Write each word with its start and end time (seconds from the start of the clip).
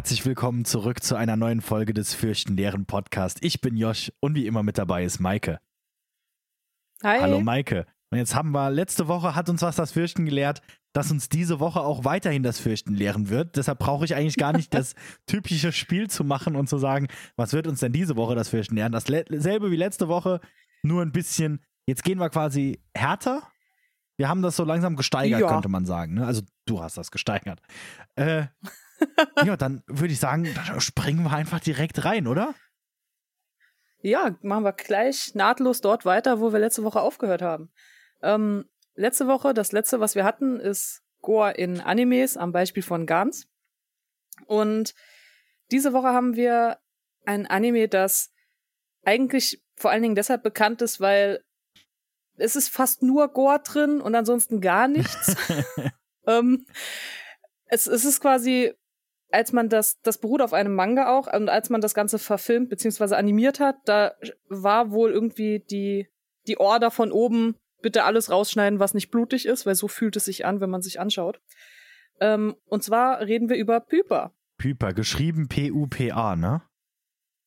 herzlich 0.00 0.24
willkommen 0.24 0.64
zurück 0.64 1.02
zu 1.02 1.14
einer 1.14 1.36
neuen 1.36 1.60
Folge 1.60 1.92
des 1.92 2.14
Fürchtenleeren 2.14 2.86
Podcast. 2.86 3.36
Ich 3.42 3.60
bin 3.60 3.76
Josh 3.76 4.10
und 4.20 4.34
wie 4.34 4.46
immer 4.46 4.62
mit 4.62 4.78
dabei 4.78 5.04
ist 5.04 5.20
Maike. 5.20 5.60
Hi. 7.04 7.20
Hallo 7.20 7.42
Maike. 7.42 7.84
Und 8.08 8.16
jetzt 8.16 8.34
haben 8.34 8.50
wir, 8.52 8.70
letzte 8.70 9.08
Woche 9.08 9.34
hat 9.34 9.50
uns 9.50 9.60
was 9.60 9.76
das 9.76 9.92
Fürchten 9.92 10.24
gelehrt, 10.24 10.62
dass 10.94 11.10
uns 11.10 11.28
diese 11.28 11.60
Woche 11.60 11.80
auch 11.82 12.06
weiterhin 12.06 12.42
das 12.42 12.58
Fürchten 12.58 12.94
lehren 12.94 13.28
wird. 13.28 13.56
Deshalb 13.56 13.78
brauche 13.80 14.06
ich 14.06 14.14
eigentlich 14.14 14.38
gar 14.38 14.54
nicht 14.54 14.72
das 14.74 14.94
typische 15.26 15.70
Spiel 15.70 16.08
zu 16.08 16.24
machen 16.24 16.56
und 16.56 16.66
zu 16.66 16.78
sagen, 16.78 17.08
was 17.36 17.52
wird 17.52 17.66
uns 17.66 17.80
denn 17.80 17.92
diese 17.92 18.16
Woche 18.16 18.34
das 18.34 18.48
Fürchten 18.48 18.76
lehren? 18.76 18.92
Dasselbe 18.92 19.70
wie 19.70 19.76
letzte 19.76 20.08
Woche, 20.08 20.40
nur 20.82 21.02
ein 21.02 21.12
bisschen, 21.12 21.62
jetzt 21.84 22.04
gehen 22.04 22.18
wir 22.18 22.30
quasi 22.30 22.82
härter. 22.94 23.42
Wir 24.16 24.30
haben 24.30 24.40
das 24.40 24.56
so 24.56 24.64
langsam 24.64 24.96
gesteigert, 24.96 25.42
Ja. 25.42 25.48
könnte 25.48 25.68
man 25.68 25.84
sagen. 25.84 26.14
Ne? 26.14 26.26
Also 26.26 26.40
du 26.64 26.82
hast 26.82 26.96
das 26.96 27.10
gesteigert. 27.10 27.60
Äh, 28.16 28.46
ja, 29.44 29.56
dann 29.56 29.82
würde 29.86 30.12
ich 30.12 30.20
sagen, 30.20 30.46
springen 30.78 31.24
wir 31.24 31.32
einfach 31.32 31.60
direkt 31.60 32.04
rein, 32.04 32.26
oder? 32.26 32.54
Ja, 34.02 34.36
machen 34.42 34.64
wir 34.64 34.72
gleich 34.72 35.34
nahtlos 35.34 35.80
dort 35.80 36.04
weiter, 36.04 36.40
wo 36.40 36.52
wir 36.52 36.58
letzte 36.58 36.84
Woche 36.84 37.00
aufgehört 37.00 37.42
haben. 37.42 37.70
Ähm, 38.22 38.64
letzte 38.94 39.26
Woche, 39.26 39.52
das 39.52 39.72
letzte, 39.72 40.00
was 40.00 40.14
wir 40.14 40.24
hatten, 40.24 40.58
ist 40.58 41.02
Goa 41.20 41.50
in 41.50 41.80
Animes 41.80 42.36
am 42.36 42.52
Beispiel 42.52 42.82
von 42.82 43.06
Gans. 43.06 43.46
Und 44.46 44.94
diese 45.70 45.92
Woche 45.92 46.08
haben 46.08 46.34
wir 46.34 46.78
ein 47.24 47.46
Anime, 47.46 47.88
das 47.88 48.32
eigentlich 49.04 49.62
vor 49.76 49.90
allen 49.90 50.02
Dingen 50.02 50.14
deshalb 50.14 50.42
bekannt 50.42 50.82
ist, 50.82 51.00
weil 51.00 51.44
es 52.36 52.56
ist 52.56 52.68
fast 52.70 53.02
nur 53.02 53.28
Goa 53.28 53.58
drin 53.58 54.00
und 54.00 54.14
ansonsten 54.14 54.60
gar 54.60 54.88
nichts. 54.88 55.36
ähm, 56.26 56.66
es, 57.66 57.86
es 57.86 58.04
ist 58.04 58.20
quasi, 58.20 58.72
als 59.32 59.52
man 59.52 59.68
das, 59.68 60.00
das 60.02 60.18
beruht 60.18 60.42
auf 60.42 60.52
einem 60.52 60.74
Manga 60.74 61.16
auch, 61.16 61.32
und 61.32 61.48
als 61.48 61.70
man 61.70 61.80
das 61.80 61.94
Ganze 61.94 62.18
verfilmt 62.18 62.68
bzw. 62.70 63.14
animiert 63.14 63.60
hat, 63.60 63.76
da 63.84 64.14
war 64.48 64.90
wohl 64.90 65.10
irgendwie 65.12 65.64
die, 65.70 66.08
die 66.46 66.58
Order 66.58 66.90
von 66.90 67.12
oben, 67.12 67.54
bitte 67.82 68.04
alles 68.04 68.30
rausschneiden, 68.30 68.78
was 68.78 68.94
nicht 68.94 69.10
blutig 69.10 69.46
ist, 69.46 69.66
weil 69.66 69.74
so 69.74 69.88
fühlt 69.88 70.16
es 70.16 70.24
sich 70.26 70.44
an, 70.44 70.60
wenn 70.60 70.70
man 70.70 70.82
sich 70.82 71.00
anschaut. 71.00 71.40
Ähm, 72.20 72.56
und 72.66 72.82
zwar 72.82 73.20
reden 73.20 73.48
wir 73.48 73.56
über 73.56 73.80
Pyper. 73.80 74.32
Pyper, 74.58 74.92
geschrieben 74.92 75.48
P-U-P-A, 75.48 76.36
ne? 76.36 76.62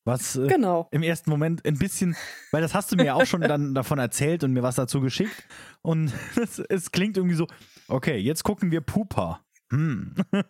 Was 0.06 0.36
äh, 0.36 0.48
Genau. 0.48 0.90
im 0.92 1.04
ersten 1.04 1.30
Moment 1.30 1.66
ein 1.66 1.78
bisschen, 1.78 2.16
weil 2.52 2.62
das 2.62 2.74
hast 2.74 2.92
du 2.92 2.96
mir 2.96 3.06
ja 3.06 3.14
auch 3.14 3.26
schon 3.26 3.42
dann 3.42 3.74
davon 3.76 4.00
erzählt 4.00 4.44
und 4.44 4.52
mir 4.52 4.64
was 4.64 4.76
dazu 4.76 5.00
geschickt. 5.00 5.48
Und 5.82 6.12
es, 6.42 6.60
es 6.60 6.92
klingt 6.92 7.18
irgendwie 7.18 7.36
so, 7.36 7.48
okay, 7.88 8.18
jetzt 8.18 8.44
gucken 8.44 8.72
wir 8.72 8.82
Pupa. 8.82 9.46
Hm. 9.72 10.16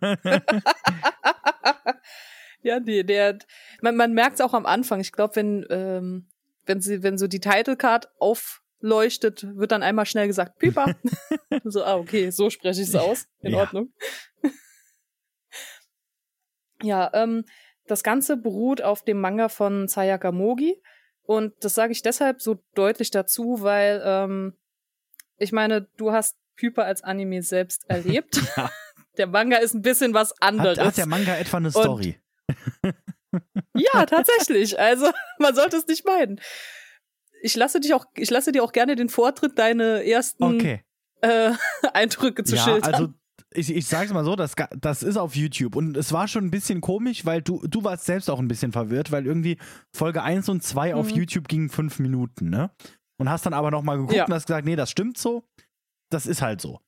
ja, 2.61 2.79
nee, 2.79 3.03
der, 3.03 3.37
man, 3.81 3.95
man 3.95 4.13
merkt 4.13 4.35
es 4.35 4.41
auch 4.41 4.53
am 4.53 4.65
Anfang. 4.65 4.99
Ich 4.99 5.11
glaube, 5.11 5.35
wenn, 5.35 5.65
ähm, 5.69 6.27
wenn 6.65 6.81
sie, 6.81 7.03
wenn 7.03 7.17
so 7.17 7.27
die 7.27 7.39
Titlecard 7.39 8.09
aufleuchtet, 8.19 9.45
wird 9.57 9.71
dann 9.71 9.83
einmal 9.83 10.05
schnell 10.05 10.27
gesagt, 10.27 10.59
Piper. 10.59 10.95
so, 11.63 11.83
ah, 11.83 11.95
okay, 11.97 12.29
so 12.29 12.49
spreche 12.49 12.81
ich 12.81 12.87
es 12.89 12.95
aus. 12.95 13.27
In 13.41 13.53
Ja. 13.53 13.59
Ordnung. 13.59 13.93
ja, 16.81 17.09
ähm, 17.13 17.45
das 17.87 18.03
Ganze 18.03 18.37
beruht 18.37 18.81
auf 18.81 19.03
dem 19.03 19.19
Manga 19.19 19.49
von 19.49 19.87
Sayaka 19.87 20.31
Mogi. 20.31 20.81
Und 21.25 21.53
das 21.63 21.75
sage 21.75 21.91
ich 21.93 22.01
deshalb 22.01 22.41
so 22.41 22.59
deutlich 22.75 23.11
dazu, 23.11 23.61
weil 23.61 24.01
ähm, 24.05 24.57
ich 25.37 25.51
meine, 25.51 25.87
du 25.97 26.11
hast 26.11 26.37
Piper 26.55 26.85
als 26.85 27.03
Anime 27.03 27.41
selbst 27.41 27.85
erlebt. 27.89 28.41
Ja. 28.57 28.69
Der 29.17 29.27
Manga 29.27 29.57
ist 29.57 29.73
ein 29.73 29.81
bisschen 29.81 30.13
was 30.13 30.33
anderes. 30.41 30.77
Hat, 30.79 30.87
hat 30.87 30.97
der 30.97 31.05
Manga 31.05 31.35
etwa 31.35 31.57
eine 31.57 31.67
Und- 31.67 31.71
Story? 31.73 32.17
Ja, 33.75 34.05
tatsächlich. 34.05 34.79
Also, 34.79 35.07
man 35.39 35.55
sollte 35.55 35.77
es 35.77 35.87
nicht 35.87 36.05
meiden. 36.05 36.39
Ich 37.41 37.55
lasse 37.55 37.79
dich 37.79 37.93
auch, 37.93 38.05
ich 38.15 38.29
lasse 38.29 38.51
dir 38.51 38.63
auch 38.63 38.71
gerne 38.71 38.95
den 38.95 39.09
Vortritt, 39.09 39.57
deine 39.57 40.05
ersten 40.07 40.43
Okay. 40.43 40.83
äh, 41.21 41.51
Eindrücke 41.93 42.43
zu 42.43 42.55
ja, 42.55 42.63
schildern. 42.63 42.93
also 42.93 43.13
ich, 43.55 43.73
ich 43.75 43.87
sag's 43.87 44.13
mal 44.13 44.23
so, 44.23 44.35
das, 44.35 44.53
das 44.79 45.03
ist 45.03 45.17
auf 45.17 45.35
YouTube 45.35 45.75
und 45.75 45.97
es 45.97 46.11
war 46.13 46.27
schon 46.27 46.45
ein 46.45 46.51
bisschen 46.51 46.79
komisch, 46.81 47.25
weil 47.25 47.41
du, 47.41 47.61
du 47.67 47.83
warst 47.83 48.05
selbst 48.05 48.29
auch 48.29 48.39
ein 48.39 48.47
bisschen 48.47 48.71
verwirrt, 48.71 49.11
weil 49.11 49.25
irgendwie 49.25 49.57
Folge 49.95 50.23
1 50.23 50.49
und 50.49 50.63
2 50.63 50.95
auf 50.95 51.09
Mhm. 51.09 51.15
YouTube 51.17 51.47
gingen 51.47 51.69
fünf 51.69 51.99
Minuten, 51.99 52.49
ne? 52.49 52.71
Und 53.17 53.29
hast 53.29 53.45
dann 53.45 53.53
aber 53.53 53.69
nochmal 53.71 53.97
geguckt 53.97 54.15
Ja. 54.15 54.25
und 54.25 54.33
hast 54.33 54.47
gesagt, 54.47 54.65
nee, 54.65 54.75
das 54.75 54.89
stimmt 54.89 55.17
so. 55.17 55.43
Das 56.11 56.25
ist 56.25 56.41
halt 56.41 56.61
so. 56.61 56.79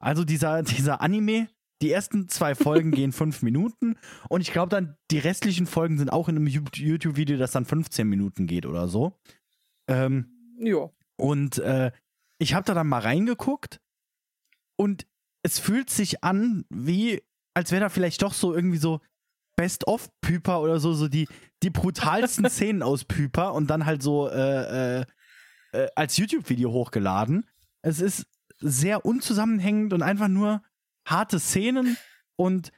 Also 0.00 0.24
dieser, 0.24 0.62
dieser 0.62 1.00
Anime, 1.00 1.48
die 1.82 1.90
ersten 1.90 2.28
zwei 2.28 2.54
Folgen 2.54 2.90
gehen 2.92 3.12
fünf 3.12 3.42
Minuten 3.42 3.96
und 4.28 4.40
ich 4.40 4.52
glaube 4.52 4.70
dann, 4.70 4.96
die 5.10 5.18
restlichen 5.18 5.66
Folgen 5.66 5.98
sind 5.98 6.10
auch 6.10 6.28
in 6.28 6.36
einem 6.36 6.46
YouTube-Video, 6.46 7.36
das 7.36 7.52
dann 7.52 7.64
15 7.64 8.08
Minuten 8.08 8.46
geht 8.46 8.66
oder 8.66 8.88
so. 8.88 9.18
Ähm, 9.88 10.56
ja. 10.58 10.88
und 11.16 11.58
äh, 11.58 11.90
ich 12.38 12.54
habe 12.54 12.64
da 12.64 12.72
dann 12.72 12.86
mal 12.86 13.00
reingeguckt 13.00 13.80
und 14.76 15.06
es 15.42 15.58
fühlt 15.58 15.90
sich 15.90 16.22
an, 16.22 16.64
wie 16.70 17.20
als 17.54 17.72
wäre 17.72 17.80
da 17.80 17.88
vielleicht 17.88 18.22
doch 18.22 18.32
so 18.32 18.54
irgendwie 18.54 18.78
so 18.78 19.00
Best-of-Pyper 19.56 20.60
oder 20.60 20.80
so, 20.80 20.92
so 20.92 21.08
die, 21.08 21.28
die 21.62 21.70
brutalsten 21.70 22.44
Szenen 22.50 22.82
aus 22.82 23.04
Pyper 23.04 23.54
und 23.54 23.68
dann 23.68 23.86
halt 23.86 24.02
so 24.02 24.28
äh, 24.28 25.00
äh, 25.00 25.04
äh, 25.72 25.88
als 25.94 26.16
YouTube-Video 26.16 26.72
hochgeladen. 26.72 27.46
Es 27.82 28.00
ist 28.00 28.26
sehr 28.58 29.04
unzusammenhängend 29.04 29.92
und 29.92 30.02
einfach 30.02 30.28
nur 30.28 30.62
harte 31.06 31.38
Szenen 31.38 31.96
und 32.36 32.72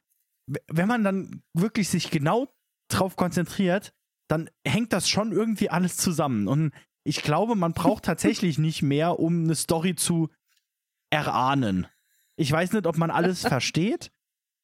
wenn 0.47 0.89
man 0.89 1.05
dann 1.05 1.43
wirklich 1.55 1.89
sich 1.89 2.11
genau 2.11 2.49
drauf 2.89 3.17
konzentriert, 3.17 3.95
dann 4.29 4.51
hängt 4.67 4.93
das 4.93 5.09
schon 5.09 5.33
irgendwie 5.33 5.71
alles 5.71 5.97
zusammen. 5.97 6.49
Und 6.49 6.73
ich 7.05 7.23
glaube, 7.23 7.55
man 7.55 7.73
braucht 7.73 8.05
tatsächlich 8.05 8.59
nicht 8.59 8.83
mehr, 8.83 9.19
um 9.19 9.45
eine 9.45 9.55
Story 9.55 9.95
zu 9.95 10.31
erahnen. 11.11 11.87
Ich 12.37 12.51
weiß 12.51 12.73
nicht, 12.73 12.87
ob 12.87 12.97
man 12.97 13.11
alles 13.11 13.43
versteht, 13.47 14.11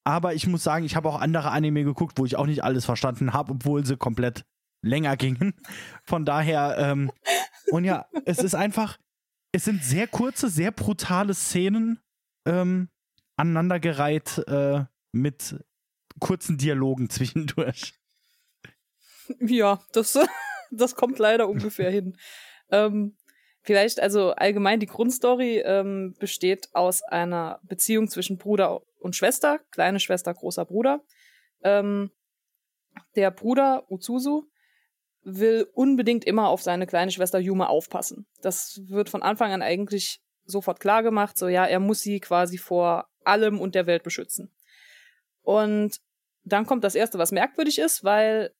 aber 0.03 0.33
ich 0.33 0.47
muss 0.47 0.63
sagen, 0.63 0.85
ich 0.85 0.95
habe 0.95 1.09
auch 1.09 1.19
andere 1.19 1.51
Anime 1.51 1.83
geguckt, 1.83 2.17
wo 2.17 2.25
ich 2.25 2.35
auch 2.35 2.47
nicht 2.47 2.63
alles 2.63 2.85
verstanden 2.85 3.33
habe, 3.33 3.53
obwohl 3.53 3.85
sie 3.85 3.97
komplett 3.97 4.45
länger 4.83 5.15
gingen. 5.15 5.53
Von 6.03 6.25
daher, 6.25 6.75
ähm, 6.77 7.11
und 7.69 7.83
ja, 7.83 8.07
es 8.25 8.39
ist 8.39 8.55
einfach, 8.55 8.97
es 9.51 9.65
sind 9.65 9.83
sehr 9.83 10.07
kurze, 10.07 10.49
sehr 10.49 10.71
brutale 10.71 11.33
Szenen 11.33 11.99
ähm, 12.47 12.89
aneinandergereiht 13.35 14.39
äh, 14.47 14.85
mit 15.11 15.63
kurzen 16.19 16.57
Dialogen 16.57 17.09
zwischendurch. 17.09 17.93
Ja, 19.39 19.81
das, 19.93 20.17
das 20.71 20.95
kommt 20.95 21.19
leider 21.19 21.47
ungefähr 21.47 21.89
hin. 21.89 22.17
Ähm, 22.69 23.15
vielleicht, 23.61 23.99
also 23.99 24.31
allgemein 24.31 24.79
die 24.79 24.87
Grundstory 24.87 25.59
ähm, 25.59 26.15
besteht 26.19 26.69
aus 26.73 27.03
einer 27.03 27.59
Beziehung 27.63 28.09
zwischen 28.09 28.37
Bruder 28.37 28.81
und 28.99 29.15
Schwester, 29.15 29.59
kleine 29.71 29.99
Schwester, 29.99 30.33
großer 30.33 30.65
Bruder. 30.65 31.03
Ähm, 31.63 32.11
der 33.15 33.31
Bruder 33.31 33.85
Utsuzu 33.89 34.49
will 35.23 35.67
unbedingt 35.73 36.25
immer 36.25 36.49
auf 36.49 36.61
seine 36.61 36.87
kleine 36.87 37.11
Schwester 37.11 37.39
Yume 37.39 37.69
aufpassen. 37.69 38.25
Das 38.41 38.81
wird 38.87 39.09
von 39.09 39.21
Anfang 39.21 39.51
an 39.51 39.61
eigentlich 39.61 40.21
sofort 40.45 40.79
klar 40.79 41.03
gemacht, 41.03 41.37
so 41.37 41.47
ja, 41.47 41.65
er 41.65 41.79
muss 41.79 42.01
sie 42.01 42.19
quasi 42.19 42.57
vor 42.57 43.07
allem 43.23 43.59
und 43.59 43.75
der 43.75 43.87
Welt 43.87 44.03
beschützen. 44.03 44.49
Und 45.43 45.99
dann 46.43 46.65
kommt 46.65 46.83
das 46.83 46.95
erste, 46.95 47.17
was 47.17 47.31
merkwürdig 47.31 47.79
ist, 47.79 48.03
weil 48.03 48.51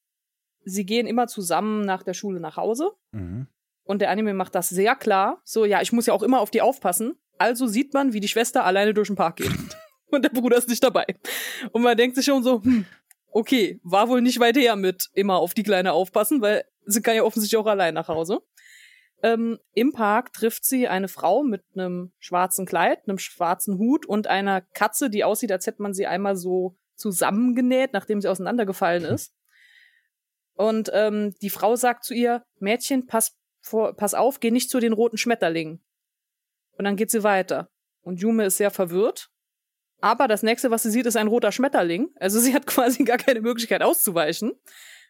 sie 0.63 0.85
gehen 0.85 1.07
immer 1.07 1.27
zusammen 1.27 1.85
nach 1.85 2.03
der 2.03 2.13
Schule 2.13 2.39
nach 2.39 2.57
Hause. 2.57 2.91
Mhm. 3.11 3.47
Und 3.83 3.99
der 3.99 4.09
Anime 4.09 4.33
macht 4.33 4.55
das 4.55 4.69
sehr 4.69 4.95
klar. 4.95 5.41
So, 5.43 5.65
ja, 5.65 5.81
ich 5.81 5.91
muss 5.91 6.05
ja 6.05 6.13
auch 6.13 6.23
immer 6.23 6.39
auf 6.39 6.51
die 6.51 6.61
aufpassen. 6.61 7.15
Also 7.37 7.67
sieht 7.67 7.93
man, 7.93 8.13
wie 8.13 8.19
die 8.19 8.27
Schwester 8.27 8.63
alleine 8.63 8.93
durch 8.93 9.07
den 9.07 9.15
Park 9.15 9.37
geht. 9.37 9.51
Und 10.11 10.23
der 10.23 10.29
Bruder 10.29 10.57
ist 10.57 10.69
nicht 10.69 10.83
dabei. 10.83 11.05
Und 11.71 11.81
man 11.81 11.97
denkt 11.97 12.15
sich 12.15 12.25
schon 12.25 12.43
so, 12.43 12.61
hm, 12.63 12.85
okay, 13.31 13.79
war 13.83 14.09
wohl 14.09 14.21
nicht 14.21 14.39
weit 14.39 14.57
her 14.57 14.75
mit 14.75 15.09
immer 15.13 15.37
auf 15.37 15.53
die 15.53 15.63
Kleine 15.63 15.93
aufpassen, 15.93 16.41
weil 16.41 16.65
sie 16.85 17.01
kann 17.01 17.15
ja 17.15 17.23
offensichtlich 17.23 17.57
auch 17.57 17.65
allein 17.65 17.93
nach 17.93 18.09
Hause. 18.09 18.41
Ähm, 19.23 19.59
Im 19.73 19.93
Park 19.93 20.33
trifft 20.33 20.65
sie 20.65 20.87
eine 20.87 21.07
Frau 21.07 21.43
mit 21.43 21.63
einem 21.75 22.11
schwarzen 22.19 22.65
Kleid, 22.65 23.07
einem 23.07 23.19
schwarzen 23.19 23.77
Hut 23.77 24.05
und 24.05 24.27
einer 24.27 24.61
Katze, 24.61 25.09
die 25.09 25.23
aussieht, 25.23 25.51
als 25.51 25.67
hätte 25.67 25.81
man 25.81 25.93
sie 25.93 26.07
einmal 26.07 26.35
so 26.35 26.75
zusammengenäht, 26.95 27.93
nachdem 27.93 28.21
sie 28.21 28.27
auseinandergefallen 28.27 29.05
ist. 29.05 29.33
Und 30.55 30.91
ähm, 30.93 31.35
die 31.41 31.49
Frau 31.49 31.75
sagt 31.75 32.03
zu 32.03 32.13
ihr, 32.13 32.43
Mädchen, 32.59 33.07
pass, 33.07 33.37
vor, 33.61 33.95
pass 33.95 34.13
auf, 34.13 34.39
geh 34.39 34.51
nicht 34.51 34.69
zu 34.69 34.79
den 34.79 34.93
roten 34.93 35.17
Schmetterlingen. 35.17 35.83
Und 36.77 36.85
dann 36.85 36.95
geht 36.95 37.11
sie 37.11 37.23
weiter. 37.23 37.69
Und 38.01 38.19
Jume 38.19 38.45
ist 38.45 38.57
sehr 38.57 38.71
verwirrt. 38.71 39.29
Aber 40.01 40.27
das 40.27 40.41
nächste, 40.41 40.71
was 40.71 40.83
sie 40.83 40.89
sieht, 40.89 41.05
ist 41.05 41.15
ein 41.15 41.27
roter 41.27 41.51
Schmetterling. 41.51 42.09
Also 42.15 42.39
sie 42.39 42.53
hat 42.53 42.65
quasi 42.67 43.03
gar 43.03 43.17
keine 43.17 43.41
Möglichkeit 43.41 43.83
auszuweichen. 43.83 44.51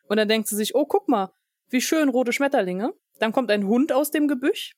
Und 0.07 0.17
dann 0.17 0.27
denkt 0.27 0.47
sie 0.47 0.55
sich, 0.55 0.75
oh, 0.75 0.85
guck 0.85 1.07
mal, 1.07 1.33
wie 1.69 1.81
schön 1.81 2.09
rote 2.09 2.33
Schmetterlinge. 2.33 2.93
Dann 3.21 3.31
kommt 3.31 3.51
ein 3.51 3.65
Hund 3.67 3.91
aus 3.93 4.11
dem 4.11 4.27
Gebüsch. 4.27 4.73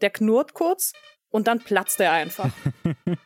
Der 0.00 0.10
knurrt 0.10 0.54
kurz 0.54 0.92
und 1.30 1.46
dann 1.46 1.60
platzt 1.60 2.00
er 2.00 2.12
einfach. 2.12 2.50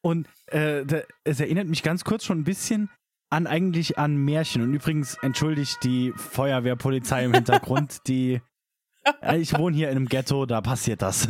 Und 0.00 0.28
äh, 0.46 0.84
es 1.24 1.40
erinnert 1.40 1.66
mich 1.66 1.82
ganz 1.82 2.04
kurz 2.04 2.24
schon 2.24 2.38
ein 2.40 2.44
bisschen 2.44 2.88
an 3.30 3.46
eigentlich 3.46 3.98
an 3.98 4.16
Märchen. 4.16 4.62
Und 4.62 4.72
übrigens 4.72 5.16
entschuldigt 5.22 5.78
die 5.82 6.12
Feuerwehrpolizei 6.16 7.24
im 7.24 7.34
Hintergrund, 7.34 7.98
die 8.06 8.40
äh, 9.20 9.38
ich 9.38 9.56
wohne 9.58 9.76
hier 9.76 9.90
in 9.90 9.96
einem 9.96 10.06
Ghetto, 10.06 10.46
da 10.46 10.60
passiert 10.60 11.02
das. 11.02 11.28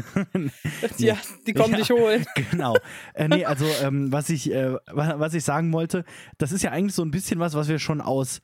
ja, 0.98 1.16
die 1.46 1.54
kommen 1.54 1.72
Ja. 1.72 1.78
dich 1.78 1.90
holen. 1.90 2.26
Genau. 2.50 2.76
Äh, 3.14 3.28
nee, 3.28 3.44
also 3.44 3.64
ähm, 3.82 4.12
was 4.12 4.28
ich 4.30 4.52
äh, 4.52 4.74
wa- 4.86 5.18
was 5.18 5.34
ich 5.34 5.44
sagen 5.44 5.72
wollte, 5.72 6.04
das 6.36 6.52
ist 6.52 6.62
ja 6.62 6.70
eigentlich 6.70 6.94
so 6.94 7.02
ein 7.02 7.10
bisschen 7.10 7.40
was, 7.40 7.54
was 7.54 7.68
wir 7.68 7.78
schon 7.78 8.00
aus 8.00 8.40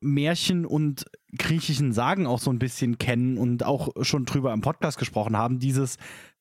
Märchen 0.00 0.66
und 0.66 1.04
griechischen 1.36 1.92
Sagen 1.92 2.26
auch 2.26 2.38
so 2.40 2.50
ein 2.50 2.58
bisschen 2.58 2.98
kennen 2.98 3.38
und 3.38 3.64
auch 3.64 3.88
schon 4.02 4.24
drüber 4.24 4.52
im 4.52 4.60
Podcast 4.60 4.98
gesprochen 4.98 5.36
haben. 5.36 5.58
Dieses 5.58 5.96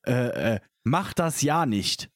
äh, 0.06 0.56
äh, 0.56 0.60
mach 0.84 1.14
das 1.14 1.42
ja 1.42 1.66
nicht. 1.66 2.10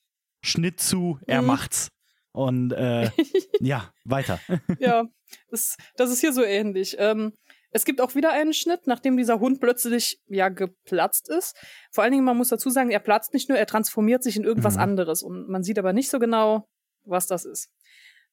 Schnitt 0.44 0.80
zu, 0.80 1.20
er 1.28 1.42
Mhm. 1.42 1.48
macht's. 1.48 1.90
Und 2.32 2.72
äh, 2.74 3.10
ja, 3.60 3.92
weiter. 4.06 4.40
ja, 4.80 5.06
das, 5.50 5.76
das 5.96 6.12
ist 6.12 6.22
hier 6.22 6.32
so 6.34 6.44
ähnlich. 6.44 6.96
Ähm, 7.00 7.34
es 7.72 7.86
gibt 7.86 8.02
auch 8.02 8.16
wieder 8.16 8.32
einen 8.32 8.54
Schnitt, 8.54 8.88
nachdem 8.88 9.18
dieser 9.18 9.40
Hund 9.40 9.60
plötzlich 9.60 10.20
ja 10.28 10.50
geplatzt 10.50 11.30
ist. 11.30 11.56
Vor 11.92 12.04
allen 12.04 12.14
Dingen, 12.14 12.24
man 12.26 12.38
muss 12.38 12.50
dazu 12.50 12.70
sagen, 12.70 12.90
er 12.92 13.00
platzt 13.00 13.34
nicht 13.34 13.50
nur, 13.50 13.58
er 13.58 13.66
transformiert 13.68 14.24
sich 14.24 14.38
in 14.38 14.44
irgendwas 14.44 14.76
Mhm. 14.76 14.82
anderes. 14.82 15.24
Und 15.24 15.50
man 15.50 15.64
sieht 15.64 15.78
aber 15.80 15.94
nicht 15.94 16.10
so 16.10 16.20
genau, 16.20 16.68
was 17.06 17.28
das 17.28 17.46
ist. 17.46 17.70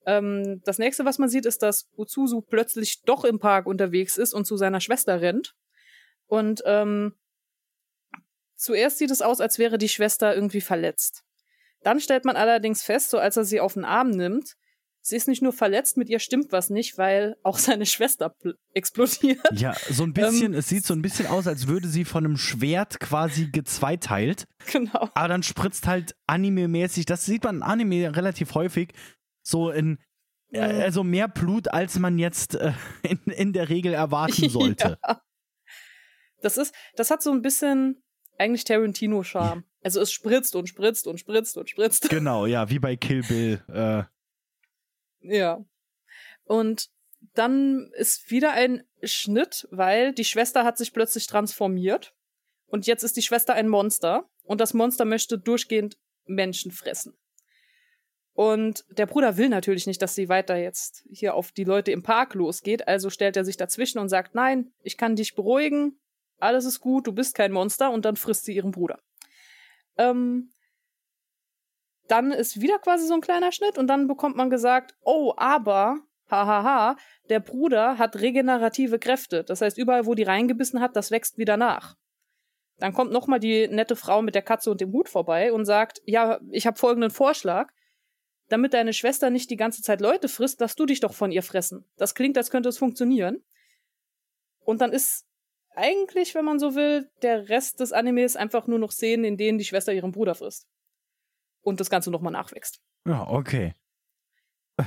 Ähm, 0.06 0.62
das 0.64 0.78
nächste, 0.78 1.04
was 1.04 1.18
man 1.18 1.28
sieht, 1.28 1.46
ist, 1.46 1.62
dass 1.62 1.88
Uzuzu 1.96 2.40
plötzlich 2.40 3.02
doch 3.02 3.24
im 3.24 3.38
Park 3.38 3.66
unterwegs 3.66 4.16
ist 4.16 4.34
und 4.34 4.46
zu 4.46 4.56
seiner 4.56 4.80
Schwester 4.80 5.20
rennt. 5.20 5.54
Und 6.26 6.62
ähm, 6.64 7.14
zuerst 8.54 8.98
sieht 8.98 9.10
es 9.10 9.22
aus, 9.22 9.40
als 9.40 9.58
wäre 9.58 9.78
die 9.78 9.88
Schwester 9.88 10.34
irgendwie 10.34 10.60
verletzt. 10.60 11.22
Dann 11.82 12.00
stellt 12.00 12.24
man 12.24 12.36
allerdings 12.36 12.82
fest, 12.82 13.10
so 13.10 13.18
als 13.18 13.36
er 13.36 13.44
sie 13.44 13.60
auf 13.60 13.74
den 13.74 13.84
Arm 13.84 14.10
nimmt, 14.10 14.54
sie 15.02 15.14
ist 15.14 15.28
nicht 15.28 15.42
nur 15.42 15.52
verletzt, 15.52 15.96
mit 15.96 16.08
ihr 16.08 16.18
stimmt 16.18 16.50
was 16.50 16.68
nicht, 16.68 16.98
weil 16.98 17.36
auch 17.44 17.58
seine 17.58 17.86
Schwester 17.86 18.34
pl- 18.42 18.54
explodiert. 18.74 19.38
Ja, 19.52 19.74
so 19.90 20.02
ein 20.02 20.12
bisschen, 20.12 20.52
Ähm, 20.52 20.58
es 20.58 20.68
sieht 20.68 20.84
so 20.84 20.94
ein 20.94 21.02
bisschen 21.02 21.26
aus, 21.28 21.46
als 21.46 21.68
würde 21.68 21.86
sie 21.86 22.04
von 22.04 22.24
einem 22.24 22.36
Schwert 22.36 22.98
quasi 22.98 23.48
gezweiteilt. 23.52 24.46
genau. 24.72 25.08
Aber 25.14 25.28
dann 25.28 25.44
spritzt 25.44 25.86
halt 25.86 26.16
anime-mäßig, 26.26 27.06
das 27.06 27.24
sieht 27.24 27.44
man 27.44 27.56
in 27.56 27.62
Anime 27.62 28.16
relativ 28.16 28.54
häufig, 28.54 28.92
so 29.46 29.70
in, 29.70 29.98
äh, 30.52 30.72
Mhm. 30.74 30.80
also 30.80 31.04
mehr 31.04 31.28
Blut, 31.28 31.68
als 31.68 31.98
man 31.98 32.18
jetzt 32.18 32.54
äh, 32.54 32.72
in, 33.02 33.18
in 33.32 33.52
der 33.52 33.68
Regel 33.68 33.94
erwarten 33.94 34.48
sollte. 34.48 34.98
Ja. 35.06 35.20
Das 36.42 36.56
ist, 36.56 36.74
das 36.96 37.10
hat 37.10 37.22
so 37.22 37.30
ein 37.32 37.42
bisschen 37.42 38.02
eigentlich 38.38 38.64
Tarantino-Charme. 38.64 39.64
Also 39.82 40.00
es 40.00 40.12
spritzt 40.12 40.54
und 40.56 40.68
spritzt 40.68 41.06
und 41.06 41.18
spritzt 41.18 41.56
und 41.56 41.70
spritzt. 41.70 42.08
Genau, 42.10 42.46
ja, 42.46 42.68
wie 42.70 42.78
bei 42.78 42.96
Kill 42.96 43.22
Bill. 43.22 43.62
Äh, 43.68 44.02
Ja. 45.20 45.64
Und 46.44 46.88
dann 47.34 47.90
ist 47.96 48.30
wieder 48.30 48.52
ein 48.52 48.84
Schnitt, 49.02 49.66
weil 49.70 50.12
die 50.12 50.24
Schwester 50.24 50.64
hat 50.64 50.76
sich 50.78 50.92
plötzlich 50.92 51.26
transformiert. 51.26 52.14
Und 52.66 52.86
jetzt 52.86 53.02
ist 53.04 53.16
die 53.16 53.22
Schwester 53.22 53.54
ein 53.54 53.68
Monster. 53.68 54.28
Und 54.44 54.60
das 54.60 54.74
Monster 54.74 55.04
möchte 55.04 55.38
durchgehend 55.38 55.98
Menschen 56.26 56.70
fressen. 56.72 57.14
Und 58.36 58.84
der 58.90 59.06
Bruder 59.06 59.38
will 59.38 59.48
natürlich 59.48 59.86
nicht, 59.86 60.02
dass 60.02 60.14
sie 60.14 60.28
weiter 60.28 60.56
jetzt 60.56 61.06
hier 61.10 61.34
auf 61.34 61.52
die 61.52 61.64
Leute 61.64 61.90
im 61.90 62.02
Park 62.02 62.34
losgeht. 62.34 62.86
Also 62.86 63.08
stellt 63.08 63.34
er 63.34 63.46
sich 63.46 63.56
dazwischen 63.56 63.98
und 63.98 64.10
sagt, 64.10 64.34
nein, 64.34 64.72
ich 64.82 64.98
kann 64.98 65.16
dich 65.16 65.34
beruhigen. 65.34 65.98
Alles 66.38 66.66
ist 66.66 66.80
gut, 66.80 67.06
du 67.06 67.12
bist 67.12 67.34
kein 67.34 67.50
Monster. 67.50 67.90
Und 67.90 68.04
dann 68.04 68.16
frisst 68.16 68.44
sie 68.44 68.54
ihren 68.54 68.72
Bruder. 68.72 68.98
Ähm, 69.96 70.50
dann 72.08 72.30
ist 72.30 72.60
wieder 72.60 72.78
quasi 72.78 73.06
so 73.06 73.14
ein 73.14 73.22
kleiner 73.22 73.52
Schnitt 73.52 73.78
und 73.78 73.86
dann 73.86 74.06
bekommt 74.06 74.36
man 74.36 74.50
gesagt, 74.50 74.94
oh, 75.00 75.32
aber, 75.38 76.00
hahaha, 76.30 76.96
der 77.30 77.40
Bruder 77.40 77.96
hat 77.96 78.20
regenerative 78.20 78.98
Kräfte. 78.98 79.44
Das 79.44 79.62
heißt, 79.62 79.78
überall, 79.78 80.04
wo 80.04 80.14
die 80.14 80.24
reingebissen 80.24 80.82
hat, 80.82 80.94
das 80.94 81.10
wächst 81.10 81.38
wieder 81.38 81.56
nach. 81.56 81.96
Dann 82.76 82.92
kommt 82.92 83.12
nochmal 83.12 83.40
die 83.40 83.66
nette 83.68 83.96
Frau 83.96 84.20
mit 84.20 84.34
der 84.34 84.42
Katze 84.42 84.70
und 84.70 84.82
dem 84.82 84.92
Hut 84.92 85.08
vorbei 85.08 85.54
und 85.54 85.64
sagt, 85.64 86.02
ja, 86.04 86.38
ich 86.50 86.66
habe 86.66 86.78
folgenden 86.78 87.10
Vorschlag. 87.10 87.72
Damit 88.48 88.74
deine 88.74 88.92
Schwester 88.92 89.30
nicht 89.30 89.50
die 89.50 89.56
ganze 89.56 89.82
Zeit 89.82 90.00
Leute 90.00 90.28
frisst, 90.28 90.60
lass 90.60 90.76
du 90.76 90.86
dich 90.86 91.00
doch 91.00 91.14
von 91.14 91.32
ihr 91.32 91.42
fressen. 91.42 91.84
Das 91.96 92.14
klingt, 92.14 92.36
als 92.36 92.50
könnte 92.50 92.68
es 92.68 92.78
funktionieren. 92.78 93.42
Und 94.60 94.80
dann 94.80 94.92
ist 94.92 95.26
eigentlich, 95.74 96.34
wenn 96.34 96.44
man 96.44 96.58
so 96.58 96.74
will, 96.74 97.10
der 97.22 97.48
Rest 97.48 97.80
des 97.80 97.92
Animes 97.92 98.36
einfach 98.36 98.66
nur 98.66 98.78
noch 98.78 98.92
Szenen, 98.92 99.24
in 99.24 99.36
denen 99.36 99.58
die 99.58 99.64
Schwester 99.64 99.92
ihren 99.92 100.12
Bruder 100.12 100.34
frisst. 100.34 100.66
Und 101.62 101.80
das 101.80 101.90
Ganze 101.90 102.10
nochmal 102.10 102.32
nachwächst. 102.32 102.80
ja, 103.06 103.26
okay. 103.28 103.74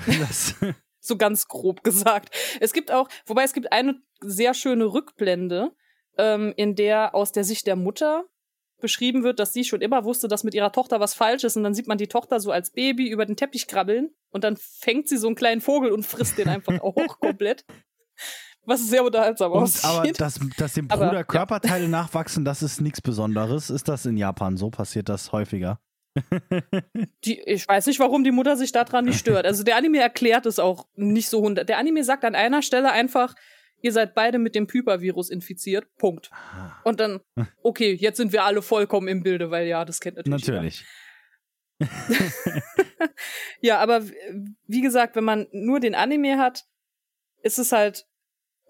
So 1.02 1.18
ganz 1.18 1.48
grob 1.48 1.84
gesagt. 1.84 2.36
Es 2.60 2.74
gibt 2.74 2.92
auch, 2.92 3.08
wobei 3.26 3.44
es 3.44 3.54
gibt 3.54 3.72
eine 3.72 4.02
sehr 4.20 4.54
schöne 4.54 4.86
Rückblende, 4.86 5.72
ähm, 6.18 6.54
in 6.58 6.76
der 6.76 7.16
aus 7.16 7.32
der 7.32 7.46
Sicht 7.46 7.68
der 7.68 7.78
Mutter 7.78 8.26
beschrieben 8.80 9.24
wird, 9.24 9.40
dass 9.40 9.54
sie 9.54 9.64
schon 9.64 9.82
immer 9.82 10.04
wusste, 10.04 10.28
dass 10.28 10.44
mit 10.44 10.54
ihrer 10.54 10.72
Tochter 10.72 11.00
was 11.00 11.14
falsch 11.14 11.44
ist. 11.44 11.58
Und 11.58 11.64
dann 11.64 11.74
sieht 11.74 11.88
man 11.88 11.98
die 11.98 12.08
Tochter 12.08 12.40
so 12.40 12.52
als 12.52 12.72
Baby 12.72 13.10
über 13.10 13.26
den 13.26 13.36
Teppich 13.36 13.68
krabbeln 13.68 14.12
und 14.32 14.44
dann 14.44 14.58
fängt 14.58 15.08
sie 15.08 15.18
so 15.18 15.28
einen 15.28 15.36
kleinen 15.36 15.62
Vogel 15.62 15.92
und 15.92 16.06
frisst 16.06 16.38
den 16.38 16.50
einfach 16.50 16.80
auch 16.82 17.20
komplett. 17.20 17.66
Was 18.66 18.88
sehr 18.88 19.04
unterhaltsam 19.04 19.52
und, 19.52 19.64
aussieht. 19.64 19.86
aber 19.86 20.12
dass, 20.12 20.40
dass 20.58 20.74
dem 20.74 20.92
Aber, 20.92 21.06
Bruder 21.06 21.20
ja. 21.20 21.24
Körperteile 21.24 21.88
nachwachsen, 21.88 22.46
das 22.46 22.62
ist 22.62 22.82
nichts 22.82 23.02
Besonderes. 23.02 23.70
Ist 23.70 23.88
das 23.88 24.06
in 24.06 24.18
Japan 24.18 24.58
so? 24.58 24.70
Passiert 24.70 25.10
das 25.10 25.32
häufiger? 25.32 25.80
Die, 27.26 27.40
ich 27.40 27.68
weiß 27.68 27.88
nicht, 27.88 28.00
warum 28.00 28.24
die 28.24 28.32
Mutter 28.32 28.58
sich 28.58 28.72
daran 28.72 29.06
nicht 29.06 29.20
stört. 29.20 29.46
Also 29.46 29.64
der 29.64 29.76
Anime 29.78 30.00
erklärt 30.00 30.46
es 30.46 30.60
auch 30.60 30.88
nicht 30.96 31.30
so 31.30 31.42
hundert. 31.42 31.70
Der 31.70 31.78
Anime 31.78 32.04
sagt 32.04 32.26
an 32.26 32.36
einer 32.36 32.62
Stelle 32.62 32.92
einfach, 32.92 33.36
ihr 33.82 33.92
seid 33.92 34.16
beide 34.16 34.40
mit 34.40 34.56
dem 34.56 34.68
Pyper-Virus 34.68 35.30
infiziert. 35.30 35.88
Punkt. 35.98 36.30
Ah, 36.32 36.80
Und 36.84 37.00
dann, 37.00 37.22
okay, 37.64 37.94
jetzt 37.94 38.18
sind 38.18 38.34
wir 38.34 38.44
alle 38.44 38.62
vollkommen 38.62 39.08
im 39.08 39.24
Bilde, 39.24 39.52
weil 39.52 39.68
ja, 39.68 39.86
das 39.86 40.00
kennt 40.00 40.18
natürlich. 40.18 40.48
Natürlich. 40.48 40.86
Ja, 43.62 43.80
aber 43.80 44.04
wie 44.68 44.82
gesagt, 44.82 45.16
wenn 45.16 45.24
man 45.24 45.48
nur 45.52 45.80
den 45.80 45.96
Anime 45.96 46.38
hat, 46.38 46.66
ist 47.42 47.60
es 47.60 47.72
halt, 47.72 48.06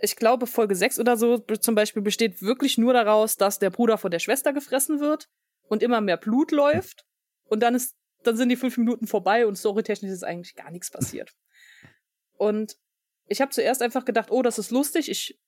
ich 0.01 0.15
glaube, 0.15 0.47
Folge 0.47 0.75
6 0.75 0.99
oder 0.99 1.17
so 1.17 1.37
zum 1.37 1.75
Beispiel 1.75 2.01
besteht 2.01 2.41
wirklich 2.41 2.77
nur 2.77 2.93
daraus, 2.93 3.37
dass 3.37 3.59
der 3.59 3.69
Bruder 3.69 3.97
von 3.97 4.11
der 4.11 4.19
Schwester 4.19 4.53
gefressen 4.53 4.99
wird 4.99 5.29
und 5.63 5.83
immer 5.83 6.01
mehr 6.01 6.17
Blut 6.17 6.51
läuft. 6.51 7.05
Und 7.45 7.61
dann 7.61 7.75
ist, 7.75 7.95
dann 8.23 8.37
sind 8.37 8.49
die 8.49 8.55
fünf 8.55 8.77
Minuten 8.77 9.07
vorbei 9.07 9.45
und 9.45 9.57
storytechnisch 9.57 10.11
ist 10.11 10.23
eigentlich 10.23 10.55
gar 10.55 10.71
nichts 10.71 10.91
passiert. 10.91 11.33
Und 12.33 12.77
ich 13.29 13.41
habe 13.41 13.51
zuerst 13.51 13.81
einfach 13.81 14.05
gedacht, 14.05 14.31
oh, 14.31 14.41
das 14.41 14.59
ist 14.59 14.71
lustig, 14.71 15.09
ich 15.09 15.39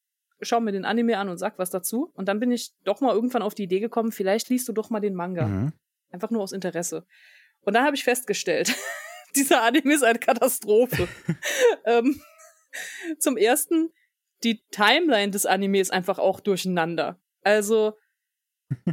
schaue 0.42 0.62
mir 0.62 0.72
den 0.72 0.86
Anime 0.86 1.18
an 1.18 1.30
und 1.30 1.38
sag 1.38 1.60
was 1.60 1.70
dazu. 1.70 2.12
Und 2.16 2.28
dann 2.28 2.40
bin 2.40 2.52
ich 2.52 2.74
doch 2.84 3.02
mal 3.02 3.14
irgendwann 3.14 3.42
auf 3.42 3.56
die 3.56 3.64
Idee 3.64 3.80
gekommen, 3.80 4.12
vielleicht 4.12 4.50
liest 4.50 4.68
du 4.68 4.74
doch 4.74 4.90
mal 4.90 5.00
den 5.00 5.16
Manga. 5.16 5.48
Mhm. 5.48 5.74
Einfach 6.12 6.30
nur 6.30 6.42
aus 6.42 6.52
Interesse. 6.52 7.06
Und 7.62 7.74
dann 7.74 7.86
habe 7.86 7.96
ich 7.96 8.04
festgestellt, 8.04 8.76
dieser 9.36 9.64
Anime 9.64 9.94
ist 9.94 10.04
eine 10.04 10.20
Katastrophe. 10.20 11.08
ähm, 11.86 12.22
zum 13.20 13.38
ersten, 13.38 13.92
die 14.44 14.64
Timeline 14.70 15.32
des 15.32 15.46
Animes 15.46 15.88
ist 15.88 15.94
einfach 15.94 16.20
auch 16.20 16.40
durcheinander. 16.40 17.20
Also, 17.44 17.98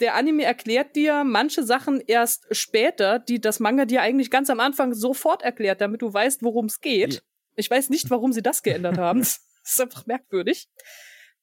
der 0.00 0.14
Anime 0.14 0.44
erklärt 0.44 0.96
dir 0.96 1.24
manche 1.24 1.62
Sachen 1.62 2.00
erst 2.00 2.46
später, 2.54 3.18
die 3.18 3.40
das 3.40 3.60
Manga 3.60 3.84
dir 3.84 4.02
eigentlich 4.02 4.30
ganz 4.30 4.50
am 4.50 4.60
Anfang 4.60 4.94
sofort 4.94 5.42
erklärt, 5.42 5.80
damit 5.80 6.02
du 6.02 6.12
weißt, 6.12 6.42
worum 6.42 6.66
es 6.66 6.80
geht. 6.80 7.22
Ich 7.54 7.70
weiß 7.70 7.90
nicht, 7.90 8.10
warum 8.10 8.32
sie 8.32 8.42
das 8.42 8.62
geändert 8.62 8.98
haben. 8.98 9.24
Das 9.62 9.74
ist 9.74 9.80
einfach 9.80 10.06
merkwürdig. 10.06 10.68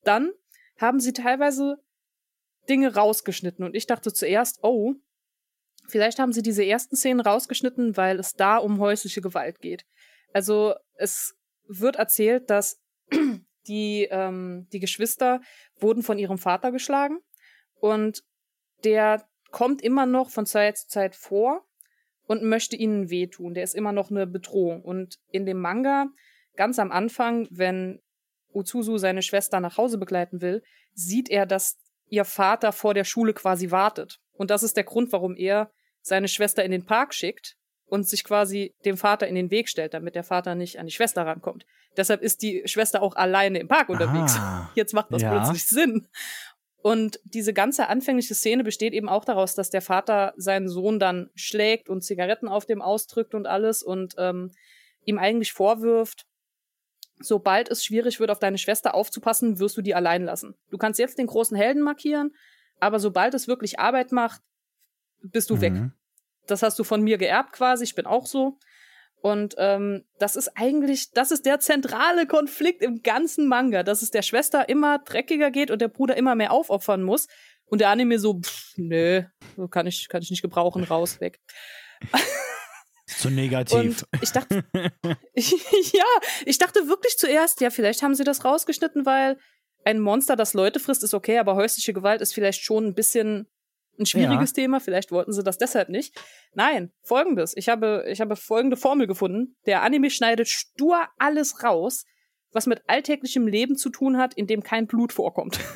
Dann 0.04 0.34
haben 0.78 1.00
sie 1.00 1.14
teilweise 1.14 1.78
Dinge 2.68 2.94
rausgeschnitten 2.94 3.64
und 3.64 3.76
ich 3.76 3.88
dachte 3.88 4.12
zuerst, 4.12 4.60
oh, 4.62 4.96
vielleicht 5.88 6.20
haben 6.20 6.34
sie 6.34 6.42
diese 6.42 6.66
ersten 6.66 6.98
Szenen 6.98 7.22
rausgeschnitten, 7.22 7.96
weil 7.96 8.20
es 8.20 8.34
da 8.34 8.58
um 8.58 8.80
häusliche 8.80 9.22
Gewalt 9.22 9.62
geht. 9.62 9.86
Also 10.34 10.76
es 10.96 11.34
wird 11.66 11.96
erzählt, 11.96 12.50
dass 12.50 12.82
die, 13.68 14.08
ähm, 14.12 14.68
die 14.74 14.82
Geschwister 14.82 15.42
wurden 15.80 16.04
von 16.04 16.20
ihrem 16.20 16.38
Vater 16.38 16.74
geschlagen 16.74 17.20
und 17.76 18.24
der 18.84 19.26
kommt 19.52 19.82
immer 19.82 20.06
noch 20.06 20.30
von 20.30 20.46
Zeit 20.46 20.78
zu 20.78 20.88
Zeit 20.88 21.16
vor 21.16 21.66
und 22.30 22.44
möchte 22.44 22.76
ihnen 22.76 23.10
wehtun. 23.10 23.56
Der 23.56 23.64
ist 23.64 23.74
immer 23.74 23.92
noch 23.92 24.12
eine 24.12 24.28
Bedrohung. 24.28 24.84
Und 24.84 25.18
in 25.32 25.48
dem 25.48 25.60
Manga, 25.60 26.10
ganz 26.56 26.78
am 26.78 26.92
Anfang, 26.92 27.48
wenn 27.50 28.00
Uzuzu 28.54 29.00
seine 29.00 29.24
Schwester 29.24 29.60
nach 29.60 29.78
Hause 29.78 29.98
begleiten 29.98 30.40
will, 30.40 30.62
sieht 30.94 31.28
er, 31.30 31.48
dass 31.48 31.80
ihr 32.08 32.26
Vater 32.26 32.72
vor 32.72 32.94
der 32.94 33.04
Schule 33.04 33.34
quasi 33.34 33.72
wartet. 33.72 34.20
Und 34.34 34.52
das 34.52 34.62
ist 34.62 34.78
der 34.78 34.84
Grund, 34.84 35.12
warum 35.12 35.36
er 35.36 35.72
seine 36.02 36.28
Schwester 36.28 36.64
in 36.64 36.70
den 36.70 36.86
Park 36.86 37.16
schickt 37.16 37.56
und 37.88 38.08
sich 38.08 38.24
quasi 38.24 38.76
dem 38.86 38.96
Vater 38.96 39.28
in 39.28 39.34
den 39.34 39.50
Weg 39.50 39.68
stellt, 39.68 39.96
damit 39.96 40.14
der 40.14 40.24
Vater 40.24 40.54
nicht 40.54 40.78
an 40.78 40.86
die 40.86 40.92
Schwester 40.94 41.26
rankommt. 41.26 41.66
Deshalb 41.98 42.22
ist 42.22 42.44
die 42.44 42.62
Schwester 42.66 43.02
auch 43.02 43.16
alleine 43.16 43.58
im 43.58 43.68
Park 43.68 43.90
unterwegs. 43.90 44.36
Ah, 44.38 44.70
Jetzt 44.76 44.94
macht 44.94 45.12
das 45.12 45.24
Ja. 45.24 45.32
plötzlich 45.32 45.66
Sinn. 45.66 46.08
Und 46.82 47.20
diese 47.26 47.54
ganze 47.54 47.90
anfängliche 47.90 48.36
Szene 48.36 48.64
besteht 48.64 48.94
eben 48.94 49.10
auch 49.10 49.26
daraus, 49.26 49.54
dass 49.54 49.70
der 49.70 49.82
Vater 49.82 50.34
seinen 50.38 50.70
Sohn 50.70 50.98
dann 51.00 51.30
schlägt 51.36 51.90
und 51.90 52.04
Zigaretten 52.04 52.48
auf 52.48 52.66
dem 52.66 52.82
ausdrückt 52.82 53.36
und 53.36 53.48
alles. 53.48 53.84
Und 53.84 54.16
ähm, 54.18 54.52
ihm 55.04 55.20
eigentlich 55.20 55.52
vorwirft, 55.52 56.26
sobald 57.20 57.70
es 57.70 57.84
schwierig 57.84 58.20
wird, 58.20 58.32
auf 58.32 58.40
deine 58.40 58.58
Schwester 58.58 58.96
aufzupassen, 58.96 59.60
wirst 59.60 59.76
du 59.76 59.82
die 59.82 59.94
allein 59.94 60.24
lassen. 60.24 60.56
Du 60.70 60.78
kannst 60.78 61.00
jetzt 61.00 61.18
den 61.18 61.28
großen 61.28 61.58
Helden 61.58 61.82
markieren, 61.82 62.34
aber 62.80 63.00
sobald 63.00 63.34
es 63.34 63.48
wirklich 63.48 63.80
Arbeit 63.80 64.12
macht, 64.14 64.42
bist 65.22 65.50
du 65.50 65.58
mhm. 65.58 65.62
weg. 65.62 65.74
Das 66.48 66.64
hast 66.64 66.80
du 66.80 66.84
von 66.84 67.02
mir 67.02 67.18
geerbt 67.18 67.52
quasi, 67.54 67.84
ich 67.84 67.96
bin 67.96 68.06
auch 68.06 68.26
so. 68.26 68.58
Und 69.22 69.56
ähm, 69.58 70.06
das 70.18 70.36
ist 70.36 70.50
eigentlich, 70.56 71.12
das 71.12 71.32
ist 71.32 71.46
der 71.46 71.60
zentrale 71.60 72.26
Konflikt 72.26 72.82
im 72.82 73.04
ganzen 73.04 73.48
Manga, 73.48 73.84
dass 73.84 74.02
es 74.02 74.12
der 74.12 74.22
Schwester 74.22 74.70
immer 74.70 75.00
dreckiger 75.00 75.52
geht 75.52 75.72
und 75.72 75.82
der 75.82 75.90
Bruder 75.90 76.16
immer 76.16 76.36
mehr 76.36 76.52
aufopfern 76.52 77.04
muss. 77.04 77.28
Und 77.66 77.82
der 77.82 77.90
Anime 77.90 78.18
so, 78.18 78.40
pff, 78.40 78.74
nö, 78.78 79.24
kann 79.70 79.88
ich, 79.88 80.08
kann 80.10 80.22
ich 80.22 80.32
nicht 80.32 80.42
gebrauchen, 80.42 80.84
raus, 80.84 81.20
weg. 81.20 81.40
Zu 83.06 83.30
negativ. 83.30 83.76
Und 83.76 84.04
ich 84.22 84.32
dachte, 84.32 84.64
ja, 85.36 86.06
ich 86.46 86.58
dachte 86.58 86.88
wirklich 86.88 87.18
zuerst, 87.18 87.60
ja, 87.62 87.70
vielleicht 87.70 88.02
haben 88.02 88.16
sie 88.16 88.24
das 88.24 88.46
rausgeschnitten, 88.46 89.06
weil 89.06 89.38
ein 89.84 90.00
Monster, 90.00 90.36
das 90.36 90.54
Leute 90.54 90.80
frisst, 90.80 91.04
ist 91.04 91.14
okay, 91.14 91.40
aber 91.40 91.56
häusliche 91.56 91.94
Gewalt 91.94 92.22
ist 92.22 92.34
vielleicht 92.34 92.64
schon 92.64 92.86
ein 92.86 92.94
bisschen 92.94 93.48
ein 94.00 94.06
schwieriges 94.06 94.52
ja. 94.52 94.56
Thema. 94.56 94.80
Vielleicht 94.80 95.12
wollten 95.12 95.34
sie 95.34 95.44
das 95.44 95.58
deshalb 95.58 95.90
nicht. 95.90 96.20
Nein, 96.54 96.92
folgendes. 97.04 97.56
Ich 97.56 97.70
habe, 97.70 98.06
ich 98.08 98.22
habe 98.22 98.36
folgende 98.36 98.78
Formel 98.78 99.08
gefunden. 99.08 99.56
Der 99.66 99.84
Anime 99.84 100.10
schneidet 100.10 100.48
stur 100.48 101.08
alles 101.18 101.64
raus, 101.64 102.06
was 102.52 102.66
mit 102.66 102.84
alltäglichem 102.88 103.48
Leben 103.48 103.76
zu 103.76 103.90
tun 103.90 104.18
hat, 104.18 104.34
in 104.34 104.48
dem 104.48 104.64
kein 104.64 104.88
Blut 104.88 105.14
vorkommt. 105.14 105.60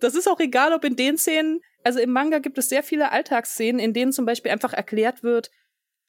Das 0.00 0.14
ist 0.14 0.28
auch 0.28 0.40
egal, 0.40 0.72
ob 0.72 0.82
in 0.84 0.96
den 0.96 1.18
Szenen, 1.18 1.60
also 1.84 2.00
im 2.00 2.10
Manga 2.10 2.38
gibt 2.38 2.56
es 2.56 2.70
sehr 2.70 2.82
viele 2.82 3.12
Alltagsszenen, 3.12 3.78
in 3.78 3.92
denen 3.92 4.12
zum 4.12 4.24
Beispiel 4.24 4.50
einfach 4.50 4.72
erklärt 4.72 5.22
wird, 5.22 5.50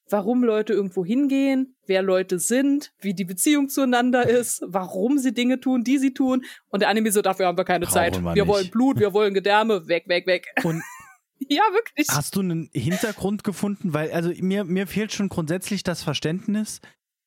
warum 0.09 0.43
Leute 0.43 0.73
irgendwo 0.73 1.05
hingehen, 1.05 1.75
wer 1.85 2.01
Leute 2.01 2.39
sind, 2.39 2.93
wie 2.99 3.13
die 3.13 3.25
Beziehung 3.25 3.69
zueinander 3.69 4.27
ist, 4.27 4.63
warum 4.67 5.17
sie 5.17 5.33
Dinge 5.33 5.59
tun, 5.59 5.83
die 5.83 5.97
sie 5.97 6.13
tun. 6.13 6.43
Und 6.69 6.81
der 6.81 6.89
Anime 6.89 7.11
so, 7.11 7.21
dafür 7.21 7.47
haben 7.47 7.57
wir 7.57 7.65
keine 7.65 7.85
Brauchen 7.85 7.93
Zeit. 7.93 8.21
Wir, 8.21 8.35
wir 8.35 8.47
wollen 8.47 8.69
Blut, 8.69 8.99
wir 8.99 9.13
wollen 9.13 9.33
Gedärme, 9.33 9.87
weg, 9.87 10.07
weg, 10.07 10.27
weg. 10.27 10.47
Und 10.63 10.81
ja, 11.39 11.63
wirklich. 11.73 12.07
Hast 12.09 12.35
du 12.35 12.41
einen 12.41 12.69
Hintergrund 12.73 13.43
gefunden? 13.43 13.93
Weil, 13.93 14.11
also 14.11 14.31
mir, 14.41 14.63
mir 14.63 14.87
fehlt 14.87 15.13
schon 15.13 15.29
grundsätzlich 15.29 15.83
das 15.83 16.03
Verständnis. 16.03 16.81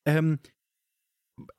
Ähm, 0.07 0.38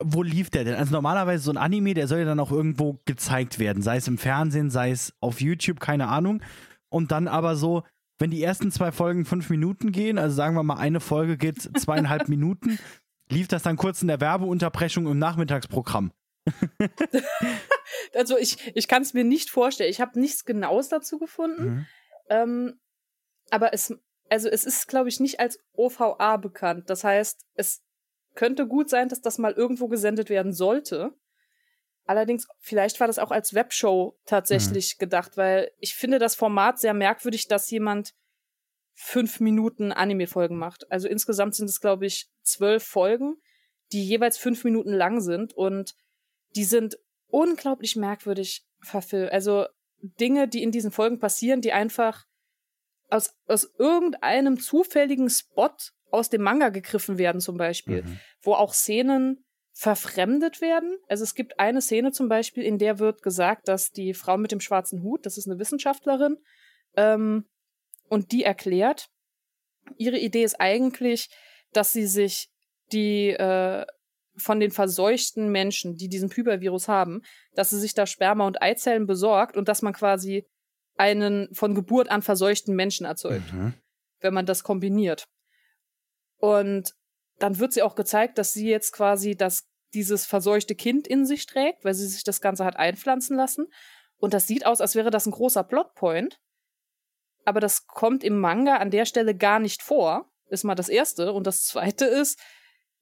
wo 0.01 0.23
lief 0.23 0.49
der 0.49 0.63
denn? 0.63 0.75
Also 0.75 0.93
normalerweise 0.93 1.43
so 1.43 1.51
ein 1.51 1.57
Anime, 1.57 1.93
der 1.93 2.07
soll 2.07 2.19
ja 2.19 2.25
dann 2.25 2.39
auch 2.39 2.51
irgendwo 2.51 2.99
gezeigt 3.05 3.59
werden, 3.59 3.83
sei 3.83 3.97
es 3.97 4.07
im 4.07 4.17
Fernsehen, 4.17 4.69
sei 4.69 4.91
es 4.91 5.13
auf 5.19 5.41
YouTube, 5.41 5.79
keine 5.79 6.07
Ahnung. 6.07 6.41
Und 6.89 7.11
dann 7.11 7.27
aber 7.27 7.55
so, 7.55 7.83
wenn 8.17 8.31
die 8.31 8.41
ersten 8.41 8.71
zwei 8.71 8.91
Folgen 8.91 9.25
fünf 9.25 9.49
Minuten 9.49 9.91
gehen, 9.91 10.17
also 10.17 10.35
sagen 10.35 10.55
wir 10.55 10.63
mal, 10.63 10.77
eine 10.77 10.99
Folge 10.99 11.37
geht 11.37 11.61
zweieinhalb 11.77 12.27
Minuten, 12.27 12.79
lief 13.29 13.47
das 13.47 13.63
dann 13.63 13.77
kurz 13.77 14.01
in 14.01 14.07
der 14.07 14.21
Werbeunterbrechung 14.21 15.07
im 15.07 15.19
Nachmittagsprogramm. 15.19 16.11
also 18.13 18.37
ich, 18.37 18.71
ich 18.75 18.87
kann 18.87 19.01
es 19.01 19.13
mir 19.13 19.23
nicht 19.23 19.49
vorstellen. 19.49 19.89
Ich 19.89 19.99
habe 19.99 20.19
nichts 20.19 20.45
Genaues 20.45 20.89
dazu 20.89 21.17
gefunden. 21.17 21.63
Mhm. 21.63 21.85
Ähm, 22.29 22.79
aber 23.49 23.73
es, 23.73 23.93
also 24.29 24.49
es 24.49 24.63
ist, 24.63 24.87
glaube 24.87 25.09
ich, 25.09 25.19
nicht 25.19 25.39
als 25.39 25.59
OVA 25.73 26.37
bekannt. 26.37 26.89
Das 26.89 27.03
heißt, 27.03 27.45
es 27.55 27.83
könnte 28.35 28.67
gut 28.67 28.89
sein, 28.89 29.09
dass 29.09 29.21
das 29.21 29.37
mal 29.37 29.53
irgendwo 29.53 29.87
gesendet 29.87 30.29
werden 30.29 30.53
sollte. 30.53 31.13
Allerdings, 32.05 32.47
vielleicht 32.59 32.99
war 32.99 33.07
das 33.07 33.19
auch 33.19 33.31
als 33.31 33.53
Webshow 33.53 34.17
tatsächlich 34.25 34.95
mhm. 34.95 34.99
gedacht, 34.99 35.37
weil 35.37 35.71
ich 35.79 35.95
finde 35.95 36.19
das 36.19 36.35
Format 36.35 36.79
sehr 36.79 36.93
merkwürdig, 36.93 37.47
dass 37.47 37.69
jemand 37.71 38.13
fünf 38.93 39.39
Minuten 39.39 39.91
Anime-Folgen 39.91 40.57
macht. 40.57 40.89
Also 40.91 41.07
insgesamt 41.07 41.55
sind 41.55 41.69
es, 41.69 41.81
glaube 41.81 42.05
ich, 42.05 42.29
zwölf 42.43 42.83
Folgen, 42.83 43.35
die 43.91 44.03
jeweils 44.03 44.37
fünf 44.37 44.63
Minuten 44.63 44.93
lang 44.93 45.19
sind 45.19 45.53
und 45.53 45.95
die 46.55 46.63
sind 46.63 46.97
unglaublich 47.27 47.95
merkwürdig 47.95 48.65
verfilmt. 48.81 49.31
Also 49.31 49.65
Dinge, 50.01 50.47
die 50.47 50.63
in 50.63 50.71
diesen 50.71 50.91
Folgen 50.91 51.19
passieren, 51.19 51.61
die 51.61 51.73
einfach 51.73 52.25
aus, 53.09 53.35
aus 53.47 53.69
irgendeinem 53.77 54.59
zufälligen 54.59 55.29
Spot 55.29 55.75
aus 56.11 56.29
dem 56.29 56.41
Manga 56.41 56.69
gegriffen 56.69 57.17
werden, 57.17 57.41
zum 57.41 57.57
Beispiel, 57.57 58.03
mhm. 58.03 58.19
wo 58.41 58.53
auch 58.53 58.73
Szenen 58.73 59.44
verfremdet 59.77 60.61
werden. 60.61 60.97
Also 61.09 61.25
es 61.25 61.35
gibt 61.35 61.59
eine 61.59 61.81
Szene 61.81 62.13
zum 62.13 62.29
Beispiel, 62.29 62.63
in 62.63 62.77
der 62.77 62.97
wird 62.97 63.21
gesagt, 63.21 63.67
dass 63.67 63.91
die 63.91 64.13
Frau 64.13 64.37
mit 64.37 64.53
dem 64.53 64.61
schwarzen 64.61 65.03
Hut, 65.03 65.25
das 65.25 65.37
ist 65.37 65.47
eine 65.47 65.59
Wissenschaftlerin, 65.59 66.37
ähm, 66.95 67.45
und 68.07 68.31
die 68.31 68.43
erklärt, 68.43 69.09
ihre 69.97 70.17
Idee 70.17 70.43
ist 70.43 70.61
eigentlich, 70.61 71.29
dass 71.73 71.91
sie 71.91 72.07
sich 72.07 72.49
die 72.93 73.31
äh, 73.31 73.85
von 74.37 74.61
den 74.61 74.71
verseuchten 74.71 75.51
Menschen, 75.51 75.97
die 75.97 76.07
diesen 76.07 76.29
Pybervirus 76.29 76.87
haben, 76.87 77.21
dass 77.53 77.69
sie 77.69 77.79
sich 77.79 77.93
da 77.93 78.05
Sperma 78.05 78.47
und 78.47 78.61
Eizellen 78.61 79.05
besorgt 79.05 79.57
und 79.57 79.67
dass 79.67 79.81
man 79.81 79.93
quasi 79.93 80.47
einen 80.95 81.53
von 81.53 81.75
Geburt 81.75 82.09
an 82.09 82.21
verseuchten 82.21 82.75
Menschen 82.75 83.05
erzeugt, 83.05 83.51
mhm. 83.51 83.73
wenn 84.21 84.33
man 84.33 84.45
das 84.45 84.63
kombiniert. 84.63 85.27
Und 86.37 86.93
dann 87.39 87.59
wird 87.59 87.73
sie 87.73 87.81
auch 87.81 87.95
gezeigt, 87.95 88.37
dass 88.37 88.53
sie 88.53 88.69
jetzt 88.69 88.91
quasi 88.91 89.35
das, 89.35 89.67
dieses 89.93 90.25
verseuchte 90.25 90.75
Kind 90.75 91.07
in 91.07 91.25
sich 91.25 91.45
trägt, 91.45 91.83
weil 91.83 91.93
sie 91.93 92.07
sich 92.07 92.23
das 92.23 92.41
Ganze 92.41 92.65
hat 92.65 92.77
einpflanzen 92.77 93.35
lassen. 93.35 93.67
Und 94.17 94.33
das 94.33 94.47
sieht 94.47 94.65
aus, 94.65 94.81
als 94.81 94.95
wäre 94.95 95.11
das 95.11 95.25
ein 95.25 95.31
großer 95.31 95.63
Plotpoint. 95.63 96.39
Aber 97.43 97.59
das 97.59 97.87
kommt 97.87 98.23
im 98.23 98.39
Manga 98.39 98.77
an 98.77 98.91
der 98.91 99.05
Stelle 99.05 99.35
gar 99.35 99.59
nicht 99.59 99.83
vor. 99.83 100.31
Ist 100.49 100.63
mal 100.63 100.75
das 100.75 100.89
erste. 100.89 101.33
Und 101.33 101.45
das 101.47 101.63
zweite 101.63 102.05
ist, 102.05 102.39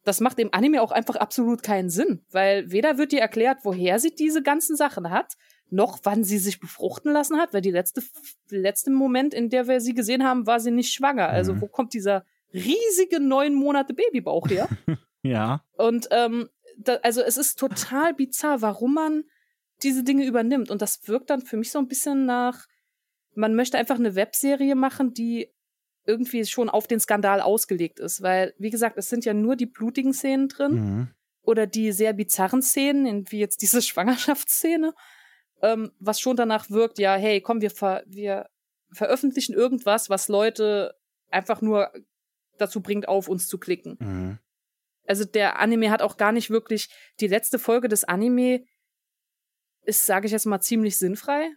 das 0.04 0.20
macht 0.20 0.40
im 0.40 0.54
Anime 0.54 0.82
auch 0.82 0.92
einfach 0.92 1.16
absolut 1.16 1.64
keinen 1.64 1.90
Sinn, 1.90 2.26
weil 2.30 2.70
weder 2.72 2.98
wird 2.98 3.14
dir 3.14 3.22
erklärt, 3.22 3.60
woher 3.64 4.00
sie 4.00 4.14
diese 4.14 4.42
ganzen 4.42 4.76
Sachen 4.76 5.10
hat, 5.10 5.36
noch 5.70 6.00
wann 6.04 6.24
sie 6.24 6.38
sich 6.38 6.60
befruchten 6.60 7.12
lassen 7.12 7.40
hat, 7.40 7.54
weil 7.54 7.62
die 7.62 7.72
letzte, 7.72 8.04
letzte 8.50 8.92
Moment, 8.92 9.34
in 9.34 9.50
der 9.50 9.68
wir 9.68 9.80
sie 9.80 9.94
gesehen 9.94 10.24
haben, 10.24 10.46
war 10.46 10.60
sie 10.60 10.72
nicht 10.72 10.94
schwanger. 10.94 11.30
Also 11.30 11.54
mhm. 11.54 11.62
wo 11.62 11.68
kommt 11.68 11.94
dieser 11.94 12.26
riesige 12.54 13.20
neun 13.20 13.54
Monate 13.54 13.94
Babybauch 13.94 14.48
her. 14.50 14.70
ja. 15.24 15.64
Und 15.78 16.08
ähm, 16.12 16.50
da, 16.78 16.96
also 17.04 17.22
es 17.22 17.38
ist 17.38 17.60
total 17.60 18.14
bizarr, 18.14 18.62
warum 18.62 18.94
man 18.94 19.24
diese 19.82 20.04
Dinge 20.04 20.26
übernimmt. 20.26 20.72
Und 20.72 20.82
das 20.82 21.08
wirkt 21.08 21.30
dann 21.30 21.42
für 21.42 21.58
mich 21.58 21.72
so 21.72 21.80
ein 21.80 21.88
bisschen 21.88 22.26
nach, 22.26 22.68
man 23.36 23.56
möchte 23.56 23.78
einfach 23.78 23.96
eine 23.96 24.16
Webserie 24.16 24.76
machen, 24.76 25.14
die 25.14 25.52
irgendwie 26.06 26.46
schon 26.46 26.70
auf 26.70 26.88
den 26.88 27.00
Skandal 27.00 27.42
ausgelegt 27.42 28.00
ist. 28.00 28.22
Weil, 28.22 28.54
wie 28.58 28.70
gesagt, 28.70 28.98
es 28.98 29.10
sind 29.10 29.26
ja 29.26 29.34
nur 29.34 29.56
die 29.56 29.66
blutigen 29.66 30.14
Szenen 30.14 30.50
drin 30.50 30.74
mhm. 30.74 31.08
oder 31.42 31.66
die 31.66 31.92
sehr 31.92 32.14
bizarren 32.14 32.62
Szenen, 32.62 33.26
wie 33.32 33.40
jetzt 33.40 33.62
diese 33.62 33.82
Schwangerschaftsszene, 33.82 34.94
ähm, 35.62 35.92
was 36.00 36.20
schon 36.20 36.36
danach 36.36 36.70
wirkt, 36.70 37.00
ja, 37.00 37.16
hey, 37.16 37.42
komm, 37.42 37.62
wir, 37.62 37.72
ver 37.72 38.04
wir 38.06 38.48
veröffentlichen 38.92 39.54
irgendwas, 39.54 40.10
was 40.10 40.28
Leute 40.28 40.94
einfach 41.30 41.62
nur 41.62 41.92
dazu 42.58 42.82
bringt, 42.82 43.08
auf 43.08 43.28
uns 43.28 43.48
zu 43.48 43.58
klicken. 43.58 43.98
Mhm. 44.00 44.40
Also 45.06 45.26
der 45.26 45.60
Anime 45.60 45.92
hat 45.92 46.02
auch 46.02 46.18
gar 46.18 46.32
nicht 46.32 46.50
wirklich, 46.50 46.90
die 47.20 47.28
letzte 47.28 47.60
Folge 47.60 47.88
des 47.88 48.04
Anime 48.04 48.66
ist, 49.86 50.06
sage 50.06 50.28
ich 50.28 50.32
jetzt 50.32 50.46
mal, 50.46 50.62
ziemlich 50.62 50.98
sinnfrei. 50.98 51.50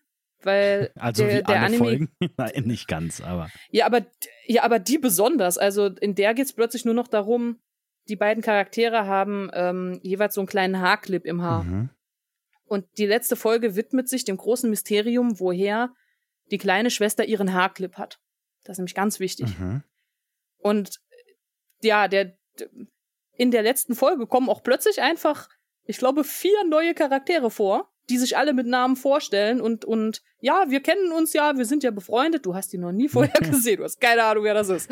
Weil 0.42 0.90
also 0.96 1.24
der, 1.24 1.42
der 1.42 1.60
Anime. 1.62 1.78
Folgen? 1.78 2.08
Nein, 2.36 2.64
nicht 2.64 2.88
ganz, 2.88 3.20
aber. 3.20 3.50
Ja, 3.70 3.86
aber 3.86 4.06
ja, 4.46 4.62
aber 4.62 4.78
die 4.78 4.98
besonders. 4.98 5.58
Also 5.58 5.86
in 5.86 6.14
der 6.14 6.34
geht 6.34 6.46
es 6.46 6.52
plötzlich 6.52 6.84
nur 6.84 6.94
noch 6.94 7.08
darum, 7.08 7.60
die 8.08 8.16
beiden 8.16 8.42
Charaktere 8.42 9.06
haben 9.06 9.50
ähm, 9.52 9.98
jeweils 10.02 10.34
so 10.34 10.40
einen 10.40 10.48
kleinen 10.48 10.80
Haarclip 10.80 11.24
im 11.24 11.42
Haar. 11.42 11.64
Mhm. 11.64 11.90
Und 12.66 12.86
die 12.98 13.06
letzte 13.06 13.36
Folge 13.36 13.76
widmet 13.76 14.08
sich 14.08 14.24
dem 14.24 14.36
großen 14.36 14.68
Mysterium, 14.68 15.38
woher 15.38 15.94
die 16.50 16.58
kleine 16.58 16.90
Schwester 16.90 17.24
ihren 17.24 17.52
Haarclip 17.52 17.96
hat. 17.96 18.20
Das 18.64 18.74
ist 18.74 18.78
nämlich 18.78 18.94
ganz 18.94 19.20
wichtig. 19.20 19.58
Mhm. 19.58 19.82
Und 20.66 21.00
ja, 21.80 22.08
der 22.08 22.36
in 23.36 23.52
der 23.52 23.62
letzten 23.62 23.94
Folge 23.94 24.26
kommen 24.26 24.48
auch 24.48 24.64
plötzlich 24.64 25.00
einfach, 25.00 25.48
ich 25.84 25.98
glaube, 25.98 26.24
vier 26.24 26.64
neue 26.64 26.92
Charaktere 26.92 27.52
vor, 27.52 27.92
die 28.08 28.18
sich 28.18 28.36
alle 28.36 28.52
mit 28.52 28.66
Namen 28.66 28.96
vorstellen 28.96 29.60
und 29.60 29.84
und 29.84 30.22
ja, 30.40 30.64
wir 30.68 30.80
kennen 30.80 31.12
uns 31.12 31.34
ja, 31.34 31.56
wir 31.56 31.66
sind 31.66 31.84
ja 31.84 31.92
befreundet. 31.92 32.44
Du 32.46 32.56
hast 32.56 32.72
die 32.72 32.78
noch 32.78 32.90
nie 32.90 33.08
vorher 33.08 33.40
gesehen, 33.40 33.76
du 33.76 33.84
hast 33.84 34.00
keine 34.00 34.24
Ahnung, 34.24 34.42
wer 34.42 34.54
das 34.54 34.68
ist. 34.68 34.90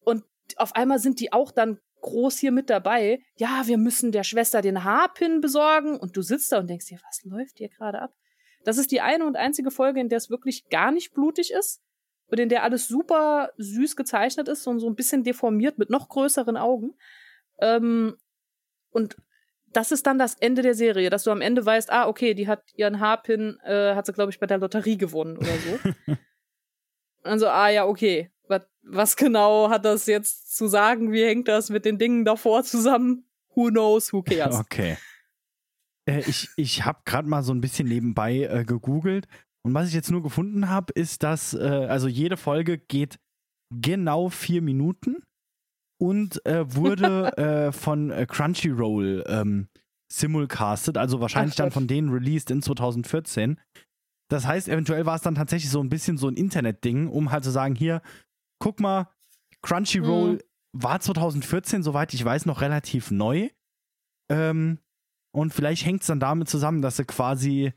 Und 0.00 0.24
auf 0.56 0.74
einmal 0.76 0.98
sind 0.98 1.20
die 1.20 1.32
auch 1.32 1.52
dann 1.52 1.78
groß 2.02 2.38
hier 2.38 2.52
mit 2.52 2.68
dabei. 2.68 3.22
Ja, 3.36 3.62
wir 3.64 3.78
müssen 3.78 4.12
der 4.12 4.24
Schwester 4.24 4.60
den 4.60 4.84
Haarpin 4.84 5.40
besorgen 5.40 5.98
und 5.98 6.18
du 6.18 6.20
sitzt 6.20 6.52
da 6.52 6.58
und 6.58 6.68
denkst 6.68 6.86
dir, 6.86 7.00
was 7.02 7.24
läuft 7.24 7.56
hier 7.56 7.70
gerade 7.70 8.02
ab? 8.02 8.14
Das 8.64 8.76
ist 8.76 8.90
die 8.90 9.00
eine 9.00 9.24
und 9.24 9.36
einzige 9.36 9.70
Folge, 9.70 10.00
in 10.00 10.10
der 10.10 10.18
es 10.18 10.28
wirklich 10.28 10.68
gar 10.68 10.90
nicht 10.90 11.14
blutig 11.14 11.50
ist 11.50 11.80
und 12.28 12.40
in 12.40 12.48
der 12.48 12.62
alles 12.62 12.88
super 12.88 13.50
süß 13.56 13.96
gezeichnet 13.96 14.48
ist 14.48 14.66
und 14.66 14.80
so 14.80 14.88
ein 14.88 14.96
bisschen 14.96 15.24
deformiert 15.24 15.78
mit 15.78 15.90
noch 15.90 16.08
größeren 16.08 16.56
Augen. 16.56 16.94
Ähm, 17.58 18.16
und 18.90 19.16
das 19.72 19.92
ist 19.92 20.06
dann 20.06 20.18
das 20.18 20.34
Ende 20.34 20.62
der 20.62 20.74
Serie, 20.74 21.10
dass 21.10 21.24
du 21.24 21.30
am 21.30 21.40
Ende 21.40 21.64
weißt, 21.64 21.90
ah, 21.90 22.08
okay, 22.08 22.34
die 22.34 22.48
hat 22.48 22.62
ihren 22.74 23.00
Haarpin, 23.00 23.58
äh, 23.64 23.94
hat 23.94 24.06
sie, 24.06 24.12
glaube 24.12 24.30
ich, 24.30 24.40
bei 24.40 24.46
der 24.46 24.58
Lotterie 24.58 24.96
gewonnen 24.96 25.36
oder 25.36 25.46
so. 25.46 26.16
also, 27.22 27.48
ah 27.48 27.68
ja, 27.68 27.86
okay. 27.86 28.30
was, 28.48 28.62
was 28.82 29.16
genau 29.16 29.68
hat 29.68 29.84
das 29.84 30.06
jetzt 30.06 30.56
zu 30.56 30.66
sagen? 30.66 31.12
Wie 31.12 31.24
hängt 31.24 31.48
das 31.48 31.68
mit 31.68 31.84
den 31.84 31.98
Dingen 31.98 32.24
davor 32.24 32.64
zusammen? 32.64 33.28
Who 33.54 33.68
knows, 33.68 34.12
who 34.12 34.22
cares? 34.22 34.56
Okay. 34.56 34.96
Äh, 36.06 36.20
ich 36.26 36.48
ich 36.56 36.84
habe 36.84 37.00
gerade 37.04 37.28
mal 37.28 37.42
so 37.42 37.52
ein 37.52 37.60
bisschen 37.60 37.88
nebenbei 37.88 38.42
äh, 38.42 38.64
gegoogelt 38.64 39.26
und 39.66 39.74
was 39.74 39.88
ich 39.88 39.94
jetzt 39.94 40.12
nur 40.12 40.22
gefunden 40.22 40.68
habe, 40.68 40.92
ist, 40.92 41.24
dass 41.24 41.52
äh, 41.52 41.58
also 41.88 42.06
jede 42.06 42.36
Folge 42.36 42.78
geht 42.78 43.18
genau 43.74 44.28
vier 44.28 44.62
Minuten 44.62 45.24
und 46.00 46.44
äh, 46.46 46.72
wurde 46.76 47.36
äh, 47.36 47.72
von 47.72 48.12
äh, 48.12 48.26
Crunchyroll 48.26 49.24
ähm, 49.26 49.66
simulcastet, 50.08 50.96
also 50.96 51.20
wahrscheinlich 51.20 51.54
Ach 51.54 51.64
dann 51.64 51.72
von 51.72 51.88
denen 51.88 52.10
released 52.10 52.52
in 52.52 52.62
2014. 52.62 53.58
Das 54.30 54.46
heißt, 54.46 54.68
eventuell 54.68 55.04
war 55.04 55.16
es 55.16 55.22
dann 55.22 55.34
tatsächlich 55.34 55.72
so 55.72 55.80
ein 55.80 55.88
bisschen 55.88 56.16
so 56.16 56.28
ein 56.28 56.36
Internet-Ding, 56.36 57.08
um 57.08 57.32
halt 57.32 57.42
zu 57.42 57.50
sagen, 57.50 57.74
hier, 57.74 58.02
guck 58.60 58.78
mal, 58.78 59.08
Crunchyroll 59.62 60.34
Mhm. 60.34 60.40
war 60.80 61.00
2014, 61.00 61.82
soweit 61.82 62.14
ich 62.14 62.24
weiß, 62.24 62.46
noch 62.46 62.60
relativ 62.60 63.10
neu. 63.10 63.48
Ähm, 64.30 64.78
und 65.34 65.52
vielleicht 65.52 65.84
hängt 65.84 66.02
es 66.02 66.06
dann 66.06 66.20
damit 66.20 66.48
zusammen, 66.48 66.82
dass 66.82 66.98
sie 66.98 67.04
quasi 67.04 67.72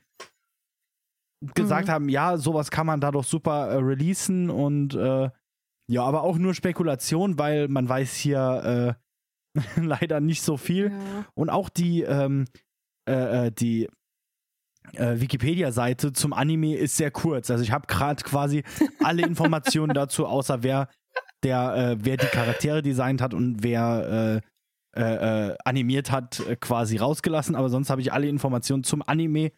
gesagt 1.55 1.87
Mhm. 1.87 1.91
haben, 1.91 2.09
ja, 2.09 2.37
sowas 2.37 2.71
kann 2.71 2.85
man 2.87 2.99
da 2.99 3.11
doch 3.11 3.23
super 3.23 3.67
äh, 3.67 3.75
releasen 3.77 4.49
und 4.49 4.93
äh, 4.95 5.29
ja, 5.87 6.03
aber 6.03 6.23
auch 6.23 6.37
nur 6.37 6.53
Spekulation, 6.53 7.39
weil 7.39 7.67
man 7.67 7.87
weiß 7.89 8.13
hier 8.15 8.95
äh, 9.55 9.59
leider 9.81 10.19
nicht 10.19 10.41
so 10.41 10.57
viel. 10.57 10.91
Ja. 10.91 11.25
Und 11.33 11.49
auch 11.49 11.69
die, 11.69 12.03
ähm, 12.03 12.45
äh, 13.09 13.47
äh, 13.47 13.51
die 13.51 13.89
äh, 14.93 15.19
Wikipedia-Seite 15.19 16.13
zum 16.13 16.33
Anime 16.33 16.75
ist 16.75 16.97
sehr 16.97 17.11
kurz. 17.11 17.49
Also 17.49 17.63
ich 17.63 17.71
habe 17.71 17.87
gerade 17.87 18.23
quasi 18.23 18.63
alle 19.03 19.23
Informationen 19.25 19.93
dazu, 19.93 20.27
außer 20.27 20.61
wer 20.63 20.89
der, 21.43 21.75
äh, 21.75 21.97
wer 21.99 22.17
die 22.17 22.27
Charaktere 22.27 22.81
designt 22.81 23.21
hat 23.21 23.33
und 23.33 23.63
wer 23.63 24.41
äh, 24.95 25.55
animiert 25.63 26.11
hat, 26.11 26.43
quasi 26.59 26.97
rausgelassen. 26.97 27.55
Aber 27.55 27.69
sonst 27.69 27.89
habe 27.89 28.01
ich 28.01 28.11
alle 28.11 28.27
Informationen 28.27 28.83
zum 28.83 29.01
Anime 29.07 29.51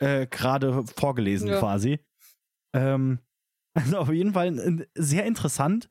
äh, 0.00 0.26
gerade 0.26 0.84
vorgelesen 0.86 1.48
Ja. 1.50 1.58
quasi. 1.58 2.00
Ähm, 2.74 3.20
also 3.74 3.98
auf 3.98 4.10
jeden 4.10 4.32
Fall 4.32 4.58
äh, 4.58 4.86
sehr 4.96 5.24
interessant 5.26 5.90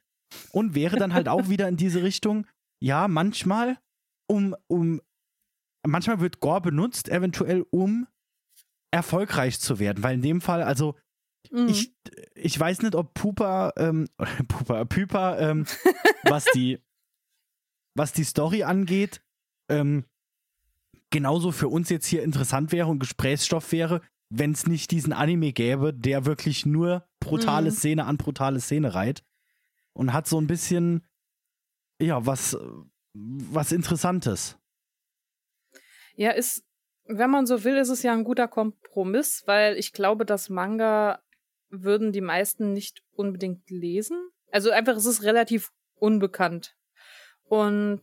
und 0.51 0.75
wäre 0.75 0.97
dann 0.97 1.13
halt 1.13 1.27
auch 1.29 1.49
wieder 1.49 1.67
in 1.67 1.77
diese 1.77 2.03
Richtung. 2.03 2.45
Ja, 2.81 3.07
manchmal 3.07 3.77
um 4.27 4.55
um 4.67 5.01
manchmal 5.87 6.19
wird 6.19 6.39
Gore 6.39 6.61
benutzt, 6.61 7.09
eventuell 7.09 7.65
um 7.71 8.07
erfolgreich 8.91 9.59
zu 9.59 9.79
werden, 9.79 10.03
weil 10.03 10.15
in 10.15 10.21
dem 10.21 10.41
Fall, 10.41 10.63
also 10.63 10.95
Mhm. 11.51 11.69
ich, 11.69 11.93
ich 12.35 12.59
weiß 12.59 12.81
nicht, 12.81 12.95
ob 12.95 13.13
Pupa, 13.13 13.71
ähm, 13.77 14.07
Pupa, 14.47 14.85
Püper, 14.85 15.39
ähm, 15.39 15.65
was 16.23 16.45
die, 16.53 16.79
was 17.95 18.11
die 18.13 18.23
Story 18.23 18.63
angeht, 18.63 19.21
ähm, 19.69 20.05
genauso 21.09 21.51
für 21.51 21.67
uns 21.67 21.89
jetzt 21.89 22.05
hier 22.05 22.23
interessant 22.23 22.71
wäre 22.71 22.87
und 22.87 22.99
Gesprächsstoff 22.99 23.71
wäre, 23.71 24.01
wenn 24.29 24.51
es 24.51 24.67
nicht 24.67 24.91
diesen 24.91 25.13
Anime 25.13 25.53
gäbe, 25.53 25.93
der 25.93 26.25
wirklich 26.25 26.65
nur 26.65 27.07
brutale 27.19 27.71
Mhm. 27.71 27.75
Szene 27.75 28.05
an 28.05 28.17
brutale 28.17 28.59
Szene 28.59 28.93
reiht 28.93 29.23
und 29.93 30.13
hat 30.13 30.27
so 30.27 30.39
ein 30.39 30.47
bisschen, 30.47 31.05
ja, 31.99 32.25
was, 32.25 32.57
was 33.13 33.71
Interessantes. 33.71 34.57
Ja, 36.15 36.31
ist, 36.31 36.63
wenn 37.05 37.31
man 37.31 37.47
so 37.47 37.63
will, 37.63 37.77
ist 37.77 37.89
es 37.89 38.03
ja 38.03 38.13
ein 38.13 38.23
guter 38.23 38.47
Kompromiss, 38.47 39.43
weil 39.47 39.77
ich 39.77 39.93
glaube, 39.93 40.25
das 40.25 40.49
Manga 40.49 41.23
würden 41.69 42.11
die 42.11 42.21
meisten 42.21 42.73
nicht 42.73 43.01
unbedingt 43.11 43.69
lesen. 43.69 44.29
Also 44.51 44.69
einfach, 44.71 44.95
es 44.95 45.05
ist 45.05 45.23
relativ 45.23 45.71
unbekannt. 45.95 46.75
Und 47.43 48.01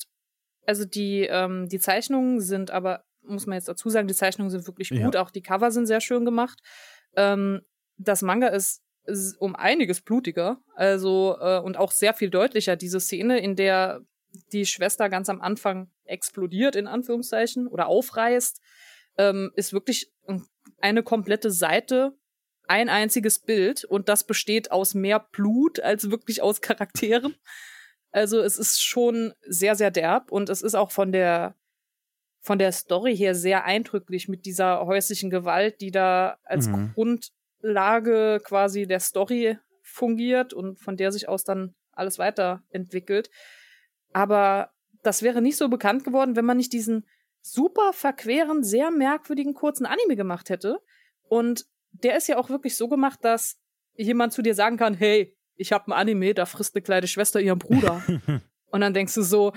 also 0.66 0.85
die, 0.85 1.22
ähm, 1.22 1.68
die 1.68 1.79
Zeichnungen 1.79 2.40
sind 2.40 2.70
aber, 2.70 3.05
muss 3.22 3.46
man 3.46 3.57
jetzt 3.57 3.68
dazu 3.68 3.88
sagen, 3.88 4.09
die 4.09 4.14
Zeichnungen 4.14 4.50
sind 4.50 4.66
wirklich 4.66 4.90
Ja. 4.90 5.05
gut, 5.05 5.16
auch 5.16 5.31
die 5.31 5.42
Cover 5.42 5.70
sind 5.70 5.87
sehr 5.87 6.00
schön 6.00 6.24
gemacht. 6.24 6.61
Ähm, 7.16 7.62
das 7.96 8.22
Manga 8.22 8.48
ist, 8.48 8.83
ist 9.05 9.37
um 9.40 9.55
einiges 9.55 10.00
blutiger, 10.00 10.61
also 10.74 11.37
äh, 11.40 11.61
und 11.61 11.76
auch 11.76 11.92
sehr 11.92 12.12
viel 12.14 12.31
deutlicher. 12.31 12.76
Diese 12.76 13.00
Szene, 13.00 13.38
in 13.38 13.57
der 13.57 14.00
die 14.52 14.66
Schwester 14.66 15.09
ganz 15.09 15.31
am 15.31 15.40
Anfang 15.40 15.90
explodiert, 16.05 16.76
in 16.76 16.87
Anführungszeichen, 16.87 17.68
oder 17.68 17.87
aufreißt, 17.87 18.61
ähm, 19.18 19.50
ist 19.55 19.72
wirklich 19.72 20.12
eine 20.81 21.02
komplette 21.02 21.50
Seite, 21.50 22.12
ein 22.68 22.88
einziges 22.88 23.38
Bild 23.38 23.85
und 23.85 24.09
das 24.09 24.24
besteht 24.24 24.72
aus 24.72 24.94
mehr 24.94 25.20
Blut 25.20 25.81
als 25.81 26.11
wirklich 26.11 26.42
aus 26.42 26.61
Charakteren. 26.61 27.37
Also 28.16 28.40
es 28.40 28.57
ist 28.57 28.83
schon 28.83 29.35
sehr, 29.42 29.74
sehr 29.74 29.90
derb 29.90 30.33
und 30.33 30.48
es 30.48 30.62
ist 30.62 30.74
auch 30.74 30.90
von 30.90 31.12
der 31.12 31.55
von 32.40 32.59
der 32.59 32.72
Story 32.72 33.14
her 33.14 33.35
sehr 33.35 33.66
eindrücklich 33.66 34.26
mit 34.26 34.46
dieser 34.46 34.87
häuslichen 34.87 35.29
Gewalt, 35.29 35.83
die 35.83 35.90
da 35.90 36.38
als 36.42 36.66
Mhm. 36.68 36.94
Grundlage 36.94 38.40
quasi 38.42 38.87
der 38.87 39.00
Story 39.00 39.59
fungiert 39.83 40.55
und 40.55 40.81
von 40.81 40.96
der 40.96 41.12
sich 41.12 41.29
aus 41.29 41.44
dann 41.44 41.74
alles 41.92 42.18
weiterentwickelt. 42.18 43.31
Aber 44.14 44.70
das 45.02 45.20
wäre 45.20 45.42
nicht 45.42 45.59
so 45.59 45.68
bekannt 45.68 46.05
geworden, 46.05 46.37
wenn 46.37 46.46
man 46.46 46.57
nicht 46.57 46.72
diesen 46.72 47.07
super 47.42 47.92
verqueren, 47.92 48.64
sehr 48.64 48.90
merkwürdigen 48.90 49.52
kurzen 49.52 49.85
Anime 49.85 50.16
gemacht 50.16 50.48
hätte. 50.48 50.81
Und 51.29 51.66
der 51.92 52.16
ist 52.16 52.29
ja 52.29 52.38
auch 52.38 52.48
wirklich 52.48 52.76
so 52.76 52.88
gemacht, 52.88 53.18
dass 53.22 53.59
jemand 53.94 54.33
zu 54.33 54.40
dir 54.40 54.55
sagen 54.55 54.79
kann, 54.79 54.94
hey, 54.94 55.36
ich 55.57 55.73
habe 55.73 55.88
ein 55.88 55.92
Anime, 55.92 56.35
da 56.35 56.47
frisst 56.47 56.75
eine 56.75 56.83
kleine 56.83 57.07
Schwester 57.09 57.40
ihren 57.40 57.59
Bruder. 57.59 58.03
und 58.71 58.81
dann 58.81 58.95
denkst 58.95 59.14
du 59.14 59.23
so, 59.23 59.53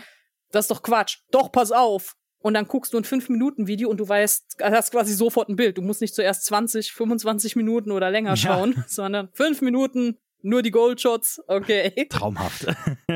das 0.52 0.66
ist 0.66 0.72
doch 0.72 0.82
Quatsch. 0.82 1.20
Doch, 1.32 1.52
pass 1.52 1.72
auf. 1.72 2.16
Und 2.42 2.54
dann 2.54 2.68
guckst 2.68 2.94
du 2.94 2.98
ein 2.98 3.04
5-Minuten-Video 3.04 3.90
und 3.90 3.98
du 3.98 4.08
weißt, 4.08 4.58
hast 4.64 4.92
quasi 4.92 5.14
sofort 5.14 5.50
ein 5.50 5.58
Bild. 5.58 5.78
Du 5.78 5.82
musst 5.82 6.00
nicht 6.00 6.16
zuerst 6.16 6.46
20, 6.46 6.94
25 6.94 7.56
Minuten 7.58 7.92
oder 7.92 8.10
länger 8.10 8.32
Ja. 8.32 8.36
schauen, 8.38 8.84
sondern 8.88 9.30
5 9.34 9.62
Minuten, 9.62 10.18
nur 10.42 10.62
die 10.62 10.72
Goldshots, 10.72 11.42
okay. 11.48 12.08
Traumhaft. 12.10 12.66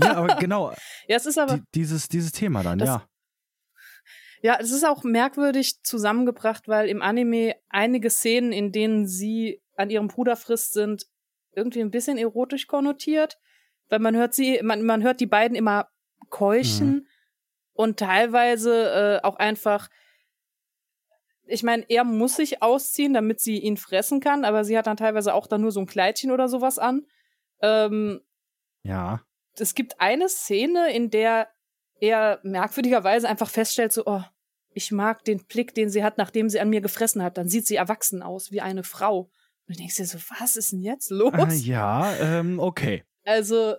ja, 0.00 0.14
aber 0.14 0.36
genau, 0.36 0.70
Ja, 1.08 1.16
es 1.16 1.26
ist 1.26 1.38
aber, 1.38 1.58
die, 1.58 1.62
dieses, 1.74 2.08
dieses 2.08 2.32
Thema 2.32 2.62
dann, 2.62 2.78
Das- 2.78 2.88
ja. 2.88 3.08
ja, 4.42 4.58
es 4.60 4.70
ist 4.70 4.84
auch 4.84 5.04
merkwürdig 5.04 5.82
zusammengebracht, 5.82 6.68
weil 6.68 6.88
im 6.88 7.02
Anime 7.02 7.54
einige 7.68 8.08
Szenen, 8.10 8.52
in 8.52 8.72
denen 8.72 9.06
sie 9.06 9.60
an 9.76 9.90
ihrem 9.90 10.08
Bruder 10.08 10.36
frisst, 10.36 10.72
sind 10.72 11.06
irgendwie 11.52 11.80
ein 11.80 11.90
bisschen 11.90 12.18
erotisch 12.18 12.66
konnotiert, 12.66 13.38
weil 13.88 13.98
man 13.98 14.16
hört 14.16 14.34
sie, 14.34 14.60
man, 14.62 14.82
man 14.82 15.02
hört 15.02 15.20
die 15.20 15.26
beiden 15.26 15.56
immer 15.56 15.88
keuchen 16.28 17.06
und 17.72 17.98
teilweise 17.98 19.20
äh, 19.22 19.26
auch 19.26 19.36
einfach 19.36 19.88
ich 21.48 21.62
meine, 21.62 21.84
er 21.88 22.02
muss 22.04 22.36
sich 22.36 22.60
ausziehen, 22.62 23.14
damit 23.14 23.40
sie 23.40 23.58
ihn 23.60 23.76
fressen 23.76 24.18
kann, 24.20 24.44
aber 24.44 24.64
sie 24.64 24.76
hat 24.76 24.88
dann 24.88 24.96
teilweise 24.96 25.32
auch 25.32 25.46
dann 25.46 25.60
nur 25.60 25.70
so 25.70 25.78
ein 25.78 25.86
Kleidchen 25.86 26.32
oder 26.32 26.48
sowas 26.48 26.78
an. 26.78 27.06
Ähm, 27.62 28.20
Ja. 28.82 29.22
es 29.56 29.74
gibt 29.74 30.00
eine 30.00 30.28
Szene, 30.28 30.92
in 30.92 31.10
der 31.10 31.48
er 32.00 32.40
merkwürdigerweise 32.42 33.28
einfach 33.28 33.48
feststellt, 33.48 33.92
so, 33.92 34.02
oh, 34.06 34.22
ich 34.70 34.92
mag 34.92 35.24
den 35.24 35.46
Blick, 35.46 35.72
den 35.72 35.88
sie 35.88 36.04
hat, 36.04 36.18
nachdem 36.18 36.50
sie 36.50 36.60
an 36.60 36.68
mir 36.68 36.80
gefressen 36.80 37.22
hat. 37.22 37.38
Dann 37.38 37.48
sieht 37.48 37.66
sie 37.66 37.76
erwachsen 37.76 38.22
aus, 38.22 38.50
wie 38.50 38.60
eine 38.60 38.82
Frau. 38.82 39.30
Und 39.66 39.76
du 39.76 39.80
denkst 39.80 39.96
dir 39.96 40.06
so, 40.06 40.18
was 40.38 40.56
ist 40.56 40.72
denn 40.72 40.82
jetzt 40.82 41.10
los? 41.10 41.32
Äh, 41.34 41.54
ja, 41.56 42.14
ähm, 42.20 42.58
okay. 42.58 43.04
Also 43.24 43.74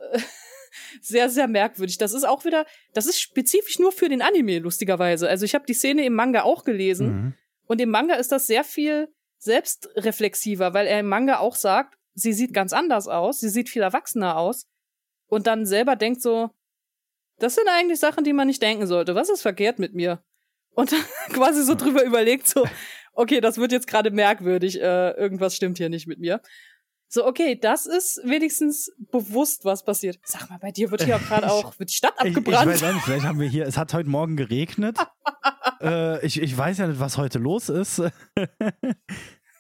sehr, 1.02 1.30
sehr 1.30 1.48
merkwürdig. 1.48 1.98
Das 1.98 2.14
ist 2.14 2.26
auch 2.26 2.46
wieder, 2.46 2.66
das 2.94 3.06
ist 3.06 3.22
spezifisch 3.22 3.80
nur 3.80 3.92
für 3.92 4.10
den 4.10 4.22
Anime, 4.22 4.60
lustigerweise. 4.60 5.30
Also 5.30 5.46
ich 5.46 5.56
habe 5.56 5.66
die 5.66 5.74
Szene 5.74 6.06
im 6.06 6.14
Manga 6.14 6.44
auch 6.44 6.64
gelesen. 6.64 7.08
Mhm. 7.08 7.34
Und 7.68 7.82
im 7.82 7.90
Manga 7.90 8.16
ist 8.16 8.32
das 8.32 8.48
sehr 8.48 8.64
viel 8.64 9.10
selbstreflexiver, 9.40 10.74
weil 10.74 10.88
er 10.88 11.00
im 11.00 11.08
Manga 11.08 11.40
auch 11.40 11.56
sagt, 11.56 11.98
sie 12.16 12.34
sieht 12.34 12.54
ganz 12.54 12.74
anders 12.74 13.08
aus, 13.08 13.40
sie 13.40 13.50
sieht 13.50 13.70
viel 13.70 13.82
erwachsener 13.82 14.38
aus. 14.38 14.68
Und 15.28 15.48
dann 15.48 15.66
selber 15.66 15.96
denkt 15.96 16.22
so, 16.22 16.50
das 17.40 17.56
sind 17.56 17.68
eigentlich 17.70 18.00
Sachen, 18.00 18.24
die 18.24 18.34
man 18.34 18.48
nicht 18.48 18.62
denken 18.62 18.88
sollte. 18.88 19.16
Was 19.16 19.30
ist 19.30 19.42
verkehrt 19.42 19.80
mit 19.80 19.94
mir? 19.94 20.24
Und 20.72 20.92
dann 20.92 21.04
quasi 21.30 21.64
so 21.64 21.76
drüber 21.76 22.04
überlegt, 22.04 22.48
so, 22.48 22.66
okay, 23.18 23.42
das 23.42 23.58
wird 23.58 23.72
jetzt 23.72 23.88
gerade 23.88 24.12
merkwürdig, 24.12 24.80
äh, 24.80 25.12
irgendwas 25.12 25.56
stimmt 25.56 25.78
hier 25.78 25.90
nicht 25.90 26.08
mit 26.08 26.20
mir. 26.20 26.42
So, 27.10 27.26
okay, 27.26 27.58
das 27.60 27.86
ist 27.86 28.22
wenigstens 28.26 28.92
bewusst, 29.12 29.64
was 29.64 29.86
passiert. 29.86 30.20
Sag 30.24 30.50
mal, 30.50 30.60
bei 30.60 30.72
dir 30.72 30.92
wird 30.92 31.04
hier 31.04 31.18
gerade 31.28 31.52
auch, 31.52 31.78
wird 31.80 31.90
die 31.90 31.96
Stadt 31.96 32.14
Ich, 32.24 32.32
ich 32.32 32.38
abgebrannt. 32.38 32.68
weiß 32.70 32.84
auch 32.84 32.94
nicht, 32.94 33.06
vielleicht 33.06 33.26
haben 33.26 33.40
wir 33.40 33.48
hier, 33.50 33.66
es 33.66 33.78
hat 33.78 33.94
heute 33.94 34.10
Morgen 34.10 34.36
geregnet. 34.36 34.98
äh, 35.82 36.26
ich, 36.26 36.42
ich 36.42 36.58
weiß 36.58 36.78
ja 36.80 36.88
nicht, 36.88 37.00
was 37.00 37.18
heute 37.18 37.40
los 37.40 37.70
ist. 37.70 38.02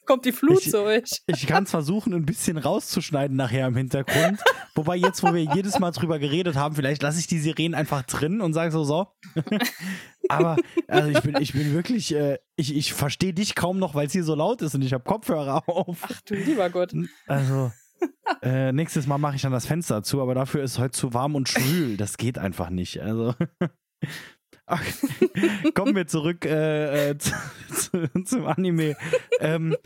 Kommt 0.08 0.26
die 0.26 0.32
Flut 0.32 0.62
Ich- 0.65 0.72
zu 0.72 0.82
euch. 0.82 1.04
Ich 1.28 1.46
kann 1.48 1.65
es 1.65 1.70
versuchen, 1.72 2.13
ein 2.13 2.26
bisschen 2.26 2.58
rauszuschneiden 2.58 3.36
nachher 3.38 3.67
im 3.67 3.76
Hintergrund. 3.76 4.39
Wobei 4.74 4.96
jetzt, 4.96 5.22
wo 5.22 5.34
wir 5.34 5.43
jedes 5.54 5.78
Mal 5.80 5.91
drüber 5.91 6.17
geredet 6.17 6.56
haben, 6.56 6.76
vielleicht 6.76 7.02
lasse 7.04 7.20
ich 7.20 7.28
die 7.28 7.39
Sirenen 7.39 7.76
einfach 7.76 8.04
drin 8.04 8.39
und 8.41 8.54
sage 8.54 8.72
so, 8.72 8.84
so. 8.86 9.08
Aber 10.30 10.56
also 10.88 11.10
ich, 11.10 11.22
bin, 11.22 11.36
ich 11.41 11.54
bin 11.54 11.74
wirklich, 11.74 12.13
äh, 12.15 12.38
ich, 12.56 12.76
ich 12.76 12.93
verstehe 12.93 13.34
dich 13.34 13.54
kaum 13.56 13.80
noch, 13.80 13.96
weil 13.96 14.08
es 14.08 14.13
hier 14.13 14.24
so 14.24 14.34
laut 14.36 14.62
ist 14.62 14.76
und 14.76 14.82
ich 14.82 14.93
habe 14.93 15.04
Kopfhörer 15.04 15.67
auf. 15.67 15.98
Ach 16.04 16.22
du 16.22 16.36
lieber 16.36 16.70
Gott. 16.70 16.93
Also, 17.28 17.72
äh, 18.41 18.72
nächstes 18.72 19.08
Mal 19.08 19.17
mache 19.17 19.36
ich 19.36 19.41
dann 19.41 19.52
das 19.52 19.65
Fenster 19.65 20.04
zu, 20.04 20.22
aber 20.22 20.36
dafür 20.36 20.63
ist 20.63 20.72
es 20.74 20.80
heute 20.80 20.91
zu 20.91 21.13
warm 21.13 21.36
und 21.36 21.50
schwül. 21.50 21.98
Das 21.98 22.17
geht 22.17 22.38
einfach 22.38 22.70
nicht. 22.70 23.02
Also. 23.02 23.36
Okay. 24.70 25.72
Kommen 25.76 25.96
wir 25.96 26.08
zurück 26.08 26.43
äh, 26.43 27.12
äh, 27.12 27.17
zu, 27.17 27.32
zu, 27.74 28.24
zum 28.26 28.46
Anime. 28.48 28.98
Ähm, 29.39 29.78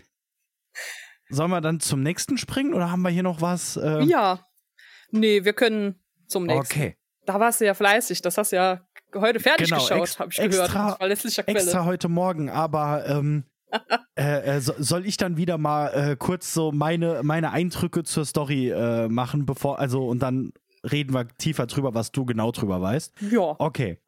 sollen 1.31 1.51
wir 1.51 1.61
dann 1.61 1.79
zum 1.79 2.01
nächsten 2.03 2.37
springen 2.37 2.73
oder 2.73 2.91
haben 2.91 3.01
wir 3.01 3.09
hier 3.09 3.23
noch 3.23 3.41
was? 3.41 3.77
Ähm, 3.77 4.07
ja. 4.09 4.45
Nee, 5.11 5.43
wir 5.43 5.53
können 5.53 5.95
zum 6.27 6.45
nächsten. 6.45 6.79
Okay. 6.79 6.97
Da 7.25 7.39
warst 7.39 7.61
du 7.61 7.65
ja 7.65 7.73
fleißig. 7.73 8.21
Das 8.21 8.37
hast 8.37 8.51
du 8.51 8.55
ja 8.57 8.81
heute 9.15 9.39
fertig 9.39 9.69
Genau, 9.69 9.81
geschaut, 9.81 10.19
habe 10.19 10.31
ich 10.31 10.39
extra- 10.39 10.67
gehört. 10.67 10.97
Verlässlicher 10.97 11.43
Quelle. 11.43 11.59
Extra 11.59 11.85
heute 11.85 12.07
Morgen, 12.09 12.49
aber 12.49 13.05
ähm, 13.07 13.43
äh, 14.15 14.55
äh, 14.57 14.61
so, 14.61 14.73
soll 14.77 15.05
ich 15.05 15.17
dann 15.17 15.37
wieder 15.37 15.57
mal 15.57 15.87
äh, 15.87 16.15
kurz 16.17 16.53
so 16.53 16.71
meine, 16.71 17.21
meine 17.23 17.51
Eindrücke 17.51 18.03
zur 18.03 18.25
Story 18.25 18.69
äh, 18.69 19.07
machen, 19.07 19.45
bevor, 19.45 19.79
also 19.79 20.07
und 20.07 20.19
dann 20.19 20.51
reden 20.89 21.13
wir 21.13 21.27
tiefer 21.37 21.67
drüber, 21.67 21.93
was 21.93 22.11
du 22.11 22.25
genau 22.25 22.51
drüber 22.51 22.81
weißt. 22.81 23.13
Ja. 23.31 23.55
Okay. 23.59 23.99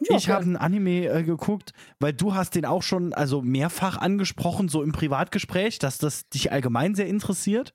Ja 0.00 0.16
ich 0.16 0.28
habe 0.28 0.42
einen 0.42 0.56
Anime 0.56 1.06
äh, 1.06 1.22
geguckt, 1.22 1.72
weil 2.00 2.12
du 2.12 2.34
hast 2.34 2.54
den 2.54 2.64
auch 2.64 2.82
schon 2.82 3.12
also 3.12 3.42
mehrfach 3.42 3.98
angesprochen, 3.98 4.68
so 4.68 4.82
im 4.82 4.92
Privatgespräch, 4.92 5.78
dass 5.78 5.98
das 5.98 6.28
dich 6.28 6.52
allgemein 6.52 6.94
sehr 6.94 7.06
interessiert. 7.06 7.74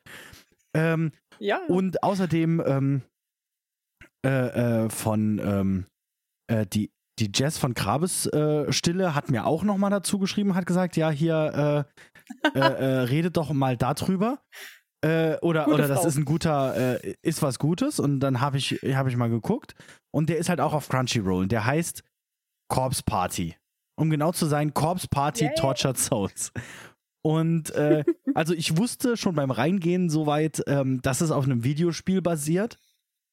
Ähm, 0.74 1.12
ja. 1.40 1.62
und 1.68 2.04
außerdem 2.04 2.62
ähm, 2.66 3.02
äh, 4.26 4.30
äh, 4.86 4.90
von 4.90 5.40
ähm, 5.40 5.86
äh, 6.48 6.66
die, 6.66 6.92
die 7.20 7.32
Jazz 7.34 7.58
von 7.58 7.74
Grabes 7.74 8.26
äh, 8.28 8.72
Stille 8.72 9.16
hat 9.16 9.30
mir 9.30 9.46
auch 9.46 9.64
nochmal 9.64 9.90
dazu 9.90 10.20
geschrieben, 10.20 10.56
hat 10.56 10.66
gesagt, 10.66 10.98
ja, 10.98 11.10
hier 11.10 11.86
äh, 12.54 12.60
redet 12.60 13.38
doch 13.38 13.52
mal 13.54 13.78
darüber. 13.78 14.40
Äh, 15.02 15.38
oder 15.42 15.66
Gute 15.66 15.76
oder 15.76 15.88
das 15.88 16.06
ist 16.06 16.18
ein 16.18 16.26
guter, 16.26 16.76
äh, 17.04 17.16
ist 17.22 17.42
was 17.42 17.60
Gutes. 17.60 18.00
Und 18.00 18.20
dann 18.20 18.42
habe 18.42 18.58
ich, 18.58 18.72
hab 18.84 19.08
ich 19.08 19.16
mal 19.16 19.30
geguckt. 19.30 19.76
Und 20.12 20.30
der 20.30 20.38
ist 20.38 20.50
halt 20.50 20.62
auch 20.62 20.74
auf 20.74 20.90
Crunchyroll. 20.90 21.48
Der 21.48 21.66
heißt 21.66 22.04
Corpse 22.70 23.04
Party. 23.04 23.56
Um 23.96 24.10
genau 24.10 24.32
zu 24.32 24.46
sein, 24.46 24.74
Corpse 24.74 25.08
Party 25.08 25.46
Yay. 25.46 25.56
Tortured 25.56 25.98
Souls. 25.98 26.52
Und 27.24 27.72
äh, 27.72 28.04
also 28.36 28.54
ich 28.54 28.78
wusste 28.78 29.18
schon 29.18 29.36
beim 29.36 29.52
Reingehen 29.52 30.10
soweit, 30.10 30.64
ähm, 30.68 31.02
dass 31.02 31.22
es 31.22 31.32
auf 31.32 31.46
einem 31.46 31.64
Videospiel 31.64 32.22
basiert. 32.22 32.78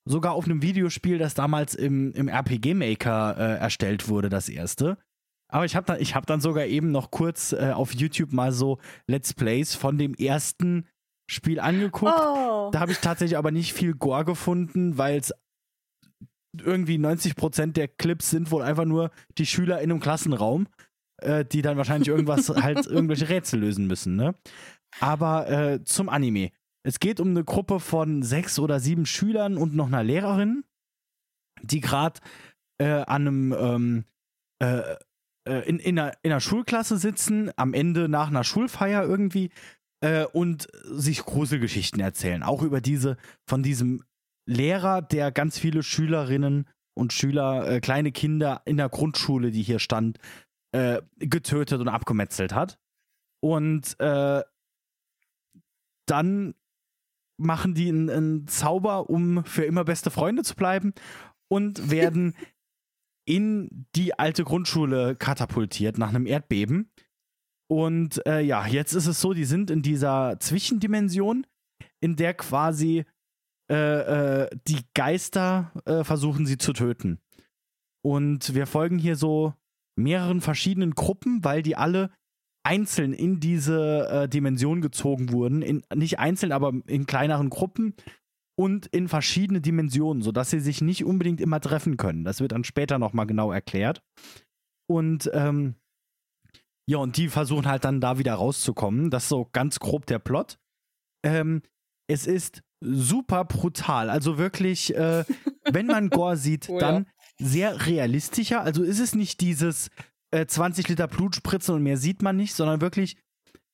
Sogar 0.06 0.32
auf 0.32 0.44
einem 0.44 0.62
Videospiel, 0.62 1.18
das 1.18 1.34
damals 1.34 1.74
im, 1.74 2.12
im 2.12 2.28
RPG 2.28 2.74
Maker 2.74 3.36
äh, 3.38 3.58
erstellt 3.58 4.08
wurde, 4.08 4.28
das 4.28 4.48
erste. 4.48 4.98
Aber 5.48 5.64
ich 5.64 5.76
habe 5.76 5.86
dann, 5.86 6.00
ich 6.00 6.14
hab 6.14 6.26
dann 6.26 6.40
sogar 6.40 6.66
eben 6.66 6.90
noch 6.90 7.10
kurz 7.10 7.52
äh, 7.52 7.72
auf 7.72 7.94
YouTube 7.94 8.32
mal 8.32 8.52
so 8.52 8.78
Let's 9.06 9.32
Plays 9.32 9.74
von 9.74 9.96
dem 9.96 10.14
ersten 10.14 10.88
Spiel 11.26 11.60
angeguckt. 11.60 12.12
oh. 12.18 12.70
Da 12.72 12.80
habe 12.80 12.92
ich 12.92 12.98
tatsächlich 12.98 13.38
aber 13.38 13.50
nicht 13.50 13.72
viel 13.72 13.94
Gore 13.94 14.24
gefunden, 14.24 14.98
weil 14.98 15.16
es 15.18 15.32
irgendwie 16.62 16.96
90% 16.96 17.72
der 17.72 17.88
Clips 17.88 18.30
sind 18.30 18.50
wohl 18.50 18.62
einfach 18.62 18.84
nur 18.84 19.10
die 19.38 19.46
Schüler 19.46 19.80
in 19.80 19.90
einem 19.90 20.00
Klassenraum, 20.00 20.66
äh, 21.18 21.44
die 21.44 21.62
dann 21.62 21.76
wahrscheinlich 21.76 22.08
irgendwas 22.08 22.48
halt 22.62 22.86
irgendwelche 22.86 23.28
Rätsel 23.28 23.60
lösen 23.60 23.86
müssen, 23.86 24.16
ne? 24.16 24.34
Aber 25.00 25.50
äh, 25.50 25.84
zum 25.84 26.08
Anime. 26.08 26.50
Es 26.86 27.00
geht 27.00 27.18
um 27.18 27.30
eine 27.30 27.44
Gruppe 27.44 27.80
von 27.80 28.22
sechs 28.22 28.58
oder 28.58 28.78
sieben 28.78 29.06
Schülern 29.06 29.56
und 29.56 29.74
noch 29.74 29.86
einer 29.86 30.04
Lehrerin, 30.04 30.64
die 31.62 31.80
gerade 31.80 32.20
äh, 32.78 33.02
an 33.06 33.26
einem 33.26 33.52
ähm, 33.58 34.04
äh, 34.60 34.96
äh, 35.48 35.68
in, 35.68 35.78
in, 35.78 35.98
einer, 35.98 36.12
in 36.22 36.30
einer 36.30 36.40
Schulklasse 36.40 36.96
sitzen, 36.98 37.50
am 37.56 37.74
Ende 37.74 38.08
nach 38.08 38.28
einer 38.28 38.44
Schulfeier 38.44 39.02
irgendwie 39.04 39.50
äh, 40.00 40.24
und 40.26 40.68
sich 40.84 41.24
Gruselgeschichten 41.24 42.00
erzählen. 42.00 42.42
Auch 42.42 42.62
über 42.62 42.80
diese, 42.80 43.16
von 43.48 43.62
diesem 43.62 44.02
Lehrer, 44.46 45.02
der 45.02 45.32
ganz 45.32 45.58
viele 45.58 45.82
Schülerinnen 45.82 46.68
und 46.94 47.12
Schüler, 47.12 47.68
äh, 47.68 47.80
kleine 47.80 48.12
Kinder 48.12 48.62
in 48.64 48.76
der 48.76 48.88
Grundschule, 48.88 49.50
die 49.50 49.62
hier 49.62 49.78
stand, 49.78 50.18
äh, 50.72 51.02
getötet 51.18 51.80
und 51.80 51.88
abgemetzelt 51.88 52.54
hat. 52.54 52.78
Und 53.40 53.98
äh, 54.00 54.42
dann 56.06 56.54
machen 57.36 57.74
die 57.74 57.88
einen, 57.88 58.10
einen 58.10 58.46
Zauber, 58.46 59.10
um 59.10 59.44
für 59.44 59.64
immer 59.64 59.84
beste 59.84 60.10
Freunde 60.10 60.42
zu 60.42 60.54
bleiben 60.54 60.94
und 61.48 61.90
werden 61.90 62.34
in 63.26 63.86
die 63.96 64.18
alte 64.18 64.44
Grundschule 64.44 65.16
katapultiert 65.16 65.98
nach 65.98 66.10
einem 66.10 66.26
Erdbeben. 66.26 66.90
Und 67.70 68.24
äh, 68.26 68.40
ja, 68.40 68.66
jetzt 68.66 68.92
ist 68.92 69.06
es 69.06 69.20
so, 69.20 69.32
die 69.32 69.46
sind 69.46 69.70
in 69.70 69.82
dieser 69.82 70.38
Zwischendimension, 70.38 71.46
in 72.00 72.16
der 72.16 72.34
quasi 72.34 73.04
äh, 73.70 74.42
äh, 74.44 74.50
die 74.68 74.80
Geister 74.94 75.72
äh, 75.86 76.04
versuchen 76.04 76.46
sie 76.46 76.58
zu 76.58 76.72
töten. 76.72 77.18
Und 78.04 78.54
wir 78.54 78.66
folgen 78.66 78.98
hier 78.98 79.16
so 79.16 79.54
mehreren 79.96 80.40
verschiedenen 80.40 80.94
Gruppen, 80.94 81.44
weil 81.44 81.62
die 81.62 81.76
alle 81.76 82.10
einzeln 82.62 83.12
in 83.12 83.40
diese 83.40 84.08
äh, 84.08 84.28
Dimension 84.28 84.80
gezogen 84.80 85.32
wurden. 85.32 85.62
In, 85.62 85.82
nicht 85.94 86.18
einzeln, 86.18 86.52
aber 86.52 86.72
in 86.86 87.06
kleineren 87.06 87.50
Gruppen 87.50 87.94
und 88.56 88.86
in 88.86 89.08
verschiedene 89.08 89.60
Dimensionen, 89.60 90.22
sodass 90.22 90.50
sie 90.50 90.60
sich 90.60 90.80
nicht 90.80 91.04
unbedingt 91.04 91.40
immer 91.40 91.60
treffen 91.60 91.96
können. 91.96 92.24
Das 92.24 92.40
wird 92.40 92.52
dann 92.52 92.64
später 92.64 92.98
nochmal 92.98 93.26
genau 93.26 93.52
erklärt. 93.52 94.02
Und 94.86 95.30
ähm, 95.32 95.76
ja, 96.86 96.98
und 96.98 97.16
die 97.16 97.28
versuchen 97.28 97.66
halt 97.66 97.84
dann 97.84 98.00
da 98.00 98.18
wieder 98.18 98.34
rauszukommen. 98.34 99.10
Das 99.10 99.24
ist 99.24 99.28
so 99.30 99.48
ganz 99.52 99.78
grob 99.78 100.06
der 100.06 100.18
Plot. 100.18 100.58
Ähm, 101.24 101.62
es 102.06 102.26
ist 102.26 102.62
super 102.80 103.44
brutal. 103.44 104.10
Also 104.10 104.38
wirklich, 104.38 104.94
äh, 104.94 105.24
wenn 105.70 105.86
man 105.86 106.10
Gore 106.10 106.36
sieht, 106.36 106.68
Oh 106.68 106.74
ja. 106.74 106.78
dann 106.80 107.06
sehr 107.38 107.86
realistischer. 107.86 108.60
Also 108.62 108.82
ist 108.82 109.00
es 109.00 109.14
nicht 109.14 109.40
dieses 109.40 109.90
äh, 110.30 110.46
20 110.46 110.88
Liter 110.88 111.08
Blutspritzen 111.08 111.74
und 111.74 111.82
mehr 111.82 111.96
sieht 111.96 112.22
man 112.22 112.36
nicht, 112.36 112.54
sondern 112.54 112.80
wirklich, 112.80 113.16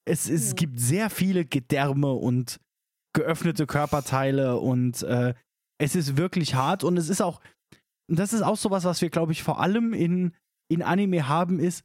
es, 0.07 0.29
es 0.29 0.53
Mhm. 0.53 0.57
gibt 0.57 0.81
sehr 0.81 1.11
viele 1.11 1.45
Gedärme 1.45 2.13
und 2.13 2.59
geöffnete 3.15 3.67
Körperteile 3.67 4.59
und 4.59 5.03
äh, 5.03 5.35
es 5.79 5.95
ist 5.97 6.17
wirklich 6.17 6.55
hart 6.55 6.85
und 6.85 6.97
es 6.97 7.09
ist 7.09 7.21
auch, 7.21 7.41
das 8.09 8.33
ist 8.33 8.43
auch 8.43 8.57
sowas, 8.57 8.85
was 8.85 9.01
wir, 9.03 9.11
glaube 9.11 9.33
ich, 9.33 9.43
vor 9.43 9.61
allem 9.61 9.93
in, 9.93 10.35
in 10.71 10.83
Anime 10.83 11.27
haben, 11.29 11.59
ist, 11.59 11.85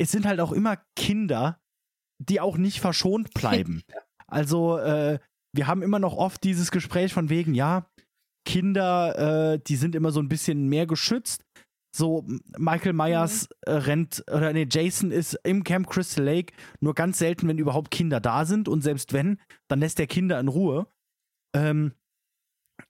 es 0.00 0.10
sind 0.10 0.26
halt 0.26 0.40
auch 0.40 0.52
immer 0.52 0.78
Kinder, 0.96 1.60
die 2.18 2.40
auch 2.40 2.56
nicht 2.56 2.80
verschont 2.80 3.32
bleiben. 3.34 3.82
Also, 4.28 4.78
äh, 4.78 5.18
wir 5.54 5.66
haben 5.66 5.82
immer 5.82 5.98
noch 5.98 6.16
oft 6.16 6.42
dieses 6.44 6.70
Gespräch 6.70 7.12
von 7.12 7.28
wegen, 7.28 7.54
ja, 7.54 7.86
Kinder, 8.44 9.54
äh, 9.54 9.60
die 9.60 9.76
sind 9.76 9.94
immer 9.94 10.10
so 10.10 10.20
ein 10.20 10.28
bisschen 10.28 10.68
mehr 10.68 10.86
geschützt. 10.86 11.44
So, 11.94 12.24
Michael 12.56 12.94
Myers 12.94 13.48
äh, 13.66 13.72
rennt, 13.72 14.24
oder 14.28 14.52
nee, 14.52 14.66
Jason 14.68 15.10
ist 15.10 15.38
im 15.44 15.62
Camp 15.62 15.88
Crystal 15.88 16.24
Lake 16.24 16.54
nur 16.80 16.94
ganz 16.94 17.18
selten, 17.18 17.46
wenn 17.48 17.58
überhaupt 17.58 17.90
Kinder 17.90 18.18
da 18.18 18.46
sind. 18.46 18.66
Und 18.66 18.80
selbst 18.80 19.12
wenn, 19.12 19.38
dann 19.68 19.80
lässt 19.80 19.98
der 19.98 20.06
Kinder 20.06 20.40
in 20.40 20.48
Ruhe. 20.48 20.86
Ähm, 21.54 21.92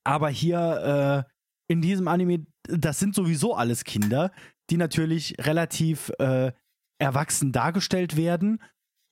aber 0.05 0.29
hier 0.31 1.27
äh, 1.29 1.73
in 1.73 1.83
diesem 1.83 2.07
Anime, 2.07 2.47
das 2.63 3.01
sind 3.01 3.15
sowieso 3.15 3.55
alles 3.55 3.85
Kinder, 3.85 4.31
die 4.71 4.77
natürlich 4.77 5.35
relativ 5.41 6.13
äh, 6.19 6.53
erwachsen 7.01 7.51
dargestellt 7.51 8.17
werden. 8.17 8.63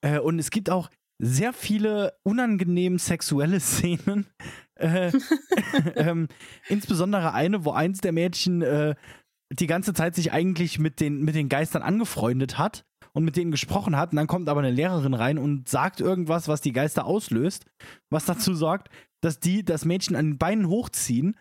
Äh, 0.02 0.20
und 0.20 0.38
es 0.38 0.50
gibt 0.50 0.70
auch 0.70 0.88
sehr 1.20 1.52
viele 1.52 2.14
unangenehm 2.22 2.98
sexuelle 2.98 3.60
Szenen. 3.60 4.26
Äh, 4.74 5.12
ähm, 5.96 6.28
insbesondere 6.68 7.32
eine, 7.34 7.64
wo 7.64 7.72
eins 7.72 8.00
der 8.00 8.12
Mädchen 8.12 8.62
äh, 8.62 8.94
die 9.52 9.66
ganze 9.66 9.94
Zeit 9.94 10.14
sich 10.14 10.32
eigentlich 10.32 10.78
mit 10.78 11.00
den, 11.00 11.22
mit 11.22 11.34
den 11.34 11.48
Geistern 11.48 11.82
angefreundet 11.82 12.56
hat 12.56 12.84
und 13.12 13.24
mit 13.24 13.36
denen 13.36 13.50
gesprochen 13.50 13.96
hat. 13.96 14.12
Und 14.12 14.16
dann 14.16 14.26
kommt 14.26 14.48
aber 14.48 14.60
eine 14.60 14.70
Lehrerin 14.70 15.14
rein 15.14 15.38
und 15.38 15.68
sagt 15.68 16.00
irgendwas, 16.00 16.48
was 16.48 16.60
die 16.60 16.72
Geister 16.72 17.04
auslöst, 17.04 17.66
was 18.08 18.24
dazu 18.24 18.54
sorgt, 18.54 18.88
dass 19.20 19.40
die 19.40 19.64
das 19.64 19.84
Mädchen 19.84 20.16
an 20.16 20.26
den 20.26 20.38
Beinen 20.38 20.68
hochziehen 20.68 21.36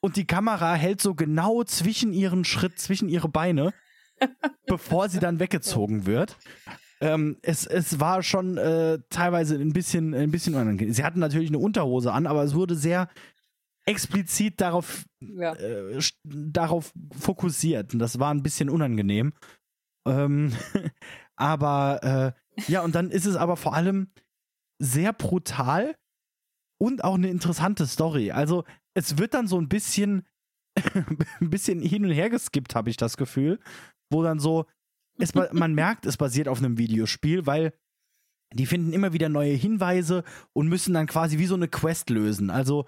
und 0.00 0.16
die 0.16 0.26
Kamera 0.26 0.74
hält 0.74 1.00
so 1.00 1.14
genau 1.14 1.64
zwischen 1.64 2.12
ihren 2.12 2.44
Schritt, 2.44 2.78
zwischen 2.78 3.08
ihre 3.08 3.28
Beine, 3.28 3.72
bevor 4.66 5.08
sie 5.08 5.18
dann 5.18 5.40
weggezogen 5.40 6.06
wird. 6.06 6.36
Ähm, 7.00 7.36
es, 7.42 7.66
es 7.66 8.00
war 8.00 8.22
schon 8.22 8.56
äh, 8.56 8.98
teilweise 9.10 9.56
ein 9.56 9.72
bisschen, 9.72 10.14
ein 10.14 10.30
bisschen 10.30 10.54
unangenehm. 10.54 10.92
Sie 10.94 11.04
hatten 11.04 11.20
natürlich 11.20 11.50
eine 11.50 11.58
Unterhose 11.58 12.12
an, 12.12 12.26
aber 12.26 12.42
es 12.42 12.54
wurde 12.54 12.74
sehr 12.74 13.08
explizit 13.84 14.60
darauf, 14.60 15.04
Ja. 15.20 15.54
äh, 15.54 16.00
darauf 16.24 16.92
fokussiert. 17.18 17.92
Und 17.92 18.00
das 18.00 18.18
war 18.18 18.32
ein 18.32 18.42
bisschen 18.42 18.70
unangenehm. 18.70 19.32
Ähm, 20.06 20.52
aber 21.36 22.34
äh, 22.66 22.70
ja, 22.70 22.80
und 22.82 22.94
dann 22.94 23.10
ist 23.10 23.26
es 23.26 23.36
aber 23.36 23.56
vor 23.56 23.74
allem 23.74 24.10
sehr 24.78 25.12
brutal 25.12 25.94
und 26.78 27.04
auch 27.04 27.14
eine 27.14 27.28
interessante 27.28 27.86
Story. 27.86 28.30
Also 28.32 28.64
es 28.94 29.18
wird 29.18 29.34
dann 29.34 29.46
so 29.48 29.58
ein 29.60 29.68
bisschen, 29.68 30.26
ein 31.40 31.50
bisschen 31.50 31.80
hin 31.80 32.04
und 32.04 32.10
her 32.10 32.30
geskippt, 32.30 32.74
habe 32.74 32.90
ich 32.90 32.96
das 32.96 33.16
Gefühl, 33.16 33.60
wo 34.10 34.22
dann 34.22 34.38
so, 34.38 34.66
es, 35.18 35.34
man 35.34 35.74
merkt, 35.74 36.06
es 36.06 36.16
basiert 36.16 36.48
auf 36.48 36.58
einem 36.58 36.78
Videospiel, 36.78 37.46
weil 37.46 37.72
die 38.52 38.66
finden 38.66 38.92
immer 38.92 39.12
wieder 39.12 39.28
neue 39.28 39.54
Hinweise 39.54 40.24
und 40.52 40.68
müssen 40.68 40.94
dann 40.94 41.06
quasi 41.06 41.38
wie 41.38 41.46
so 41.46 41.54
eine 41.54 41.68
Quest 41.68 42.10
lösen. 42.10 42.50
Also 42.50 42.86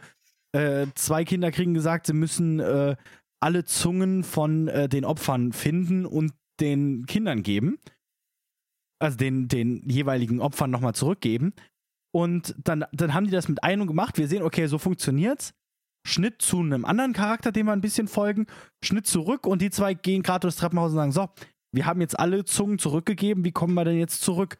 äh, 0.53 0.87
zwei 0.95 1.25
Kinder 1.25 1.51
kriegen 1.51 1.75
gesagt, 1.75 2.07
sie 2.07 2.13
müssen 2.13 2.61
äh, 2.61 2.97
alle 3.41 3.65
Zungen 3.65 4.25
von 4.25 4.69
äh, 4.69 4.89
den 4.89 5.05
Opfern 5.05 5.53
finden 5.53 6.07
und 6.07 6.33
den 6.61 7.07
Kindern 7.07 7.43
geben. 7.43 7.79
Also 9.01 9.17
den, 9.17 9.49
den 9.49 9.89
jeweiligen 9.89 10.41
Opfern 10.41 10.71
nochmal 10.71 10.95
zurückgeben. 10.95 11.53
Und 12.13 12.55
dann, 12.59 12.85
dann 12.93 13.15
haben 13.15 13.27
die 13.27 13.31
das 13.31 13.49
mit 13.49 13.63
einem 13.63 13.87
gemacht. 13.87 14.19
Wir 14.19 14.29
sehen, 14.29 14.43
okay, 14.43 14.67
so 14.67 14.79
funktioniert's. 14.79 15.55
Schnitt 16.07 16.41
zu 16.41 16.61
einem 16.61 16.85
anderen 16.85 17.13
Charakter, 17.13 17.53
dem 17.53 17.67
wir 17.67 17.73
ein 17.73 17.81
bisschen 17.81 18.09
folgen. 18.09 18.47
Schnitt 18.83 19.07
zurück 19.07 19.47
und 19.47 19.61
die 19.61 19.71
zwei 19.71 19.95
gehen 19.95 20.23
gerade 20.23 20.41
durchs 20.41 20.57
Treppenhaus 20.57 20.93
und 20.93 20.97
sagen: 20.97 21.13
So, 21.13 21.29
wir 21.73 21.87
haben 21.87 22.01
jetzt 22.01 22.19
alle 22.19 22.45
Zungen 22.45 22.79
zurückgegeben, 22.79 23.45
wie 23.45 23.53
kommen 23.53 23.75
wir 23.75 23.85
denn 23.85 23.99
jetzt 23.99 24.23
zurück? 24.23 24.59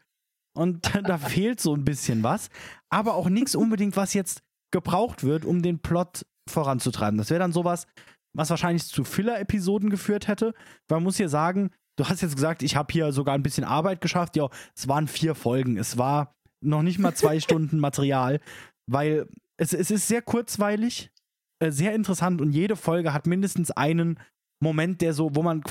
Und 0.55 0.93
da 1.03 1.17
fehlt 1.17 1.59
so 1.59 1.73
ein 1.73 1.85
bisschen 1.85 2.23
was. 2.23 2.49
Aber 2.89 3.15
auch 3.15 3.29
nichts 3.29 3.55
unbedingt, 3.55 3.95
was 3.97 4.13
jetzt 4.13 4.41
gebraucht 4.71 5.23
wird, 5.23 5.45
um 5.45 5.61
den 5.61 5.79
Plot 5.79 6.25
voranzutreiben. 6.49 7.17
Das 7.17 7.29
wäre 7.29 7.39
dann 7.39 7.53
sowas, 7.53 7.87
was 8.35 8.49
wahrscheinlich 8.49 8.85
zu 8.85 9.03
Filler-Episoden 9.03 9.89
geführt 9.89 10.27
hätte. 10.27 10.53
Man 10.89 11.03
muss 11.03 11.17
hier 11.17 11.29
sagen, 11.29 11.71
du 11.97 12.07
hast 12.07 12.21
jetzt 12.21 12.35
gesagt, 12.35 12.63
ich 12.63 12.75
habe 12.75 12.91
hier 12.91 13.11
sogar 13.11 13.35
ein 13.35 13.43
bisschen 13.43 13.63
Arbeit 13.63 14.01
geschafft. 14.01 14.35
Ja, 14.35 14.49
es 14.75 14.87
waren 14.87 15.07
vier 15.07 15.35
Folgen. 15.35 15.77
Es 15.77 15.97
war 15.97 16.35
noch 16.61 16.81
nicht 16.81 16.99
mal 16.99 17.15
zwei 17.15 17.39
Stunden 17.39 17.79
Material, 17.79 18.39
weil 18.87 19.27
es, 19.57 19.73
es 19.73 19.91
ist 19.91 20.07
sehr 20.07 20.21
kurzweilig, 20.21 21.11
äh, 21.59 21.71
sehr 21.71 21.93
interessant 21.93 22.41
und 22.41 22.51
jede 22.51 22.75
Folge 22.75 23.13
hat 23.13 23.27
mindestens 23.27 23.71
einen 23.71 24.19
Moment, 24.61 25.01
der 25.01 25.13
so, 25.13 25.35
wo 25.35 25.43
man 25.43 25.61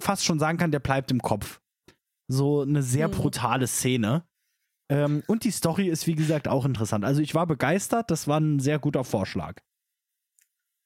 fast 0.00 0.24
schon 0.24 0.38
sagen 0.38 0.58
kann, 0.58 0.70
der 0.70 0.80
bleibt 0.80 1.10
im 1.10 1.20
Kopf. 1.20 1.60
So 2.28 2.62
eine 2.62 2.82
sehr 2.82 3.08
mhm. 3.08 3.12
brutale 3.12 3.66
Szene. 3.66 4.24
Ähm, 4.88 5.22
und 5.26 5.44
die 5.44 5.50
Story 5.50 5.88
ist, 5.88 6.06
wie 6.06 6.14
gesagt, 6.14 6.48
auch 6.48 6.64
interessant. 6.64 7.04
Also 7.04 7.20
ich 7.20 7.34
war 7.34 7.46
begeistert, 7.46 8.10
das 8.10 8.28
war 8.28 8.40
ein 8.40 8.58
sehr 8.58 8.78
guter 8.78 9.04
Vorschlag. 9.04 9.60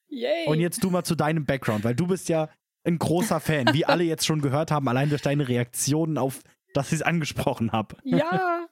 Yay. 0.09 0.47
Und 0.47 0.61
jetzt 0.61 0.83
du 0.83 0.91
mal 0.91 1.05
zu 1.05 1.15
deinem 1.15 1.45
Background, 1.45 1.85
weil 1.85 1.95
du 1.95 2.07
bist 2.07 2.29
ja 2.29 2.49
ein 2.85 2.99
großer 2.99 3.41
Fan, 3.41 3.73
wie 3.73 3.85
alle 3.85 4.05
jetzt 4.05 4.27
schon 4.27 4.41
gehört 4.41 4.71
haben, 4.71 4.89
allein 4.89 5.11
durch 5.11 5.23
deine 5.23 5.47
Reaktionen 5.47 6.19
auf, 6.19 6.41
dass 6.75 6.89
ich 6.89 6.95
es 6.95 7.03
angesprochen 7.03 7.73
habe. 7.73 7.97
Ja, 8.05 8.67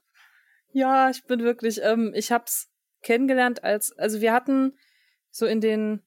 ja, 0.73 1.11
ich 1.11 1.25
bin 1.25 1.41
wirklich, 1.41 1.81
ähm, 1.83 2.13
ich 2.15 2.33
hab's 2.33 2.71
kennengelernt 3.03 3.65
als, 3.65 3.97
also 3.97 4.21
wir 4.21 4.33
hatten 4.33 4.77
so 5.31 5.47
in 5.47 5.61
den, 5.61 6.03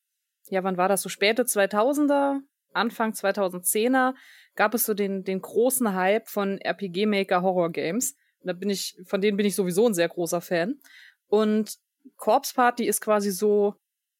ja, 0.50 0.64
wann 0.64 0.78
war 0.78 0.90
das, 0.90 1.02
so 1.02 1.10
späte 1.10 1.44
2000er, 1.44 2.40
Anfang 2.74 3.12
2010er, 3.12 4.14
gab 4.56 4.74
es 4.74 4.86
so 4.86 4.94
den, 4.94 5.24
den 5.24 5.42
großen 5.42 5.94
Hype 5.94 6.28
von 6.28 6.58
RPG 6.60 7.06
Maker 7.06 7.42
Horror 7.42 7.72
Games. 7.72 8.16
Da 8.44 8.54
bin 8.54 8.70
ich, 8.70 8.98
von 9.06 9.22
denen 9.22 9.38
bin 9.38 9.46
ich 9.46 9.56
sowieso 9.56 9.88
ein 9.88 9.94
sehr 9.94 10.10
großer 10.10 10.42
Fan. 10.42 10.80
Und 11.28 11.78
Corpse 12.18 12.54
Party 12.54 12.86
ist 12.86 13.02
quasi 13.02 13.32
so 13.32 13.76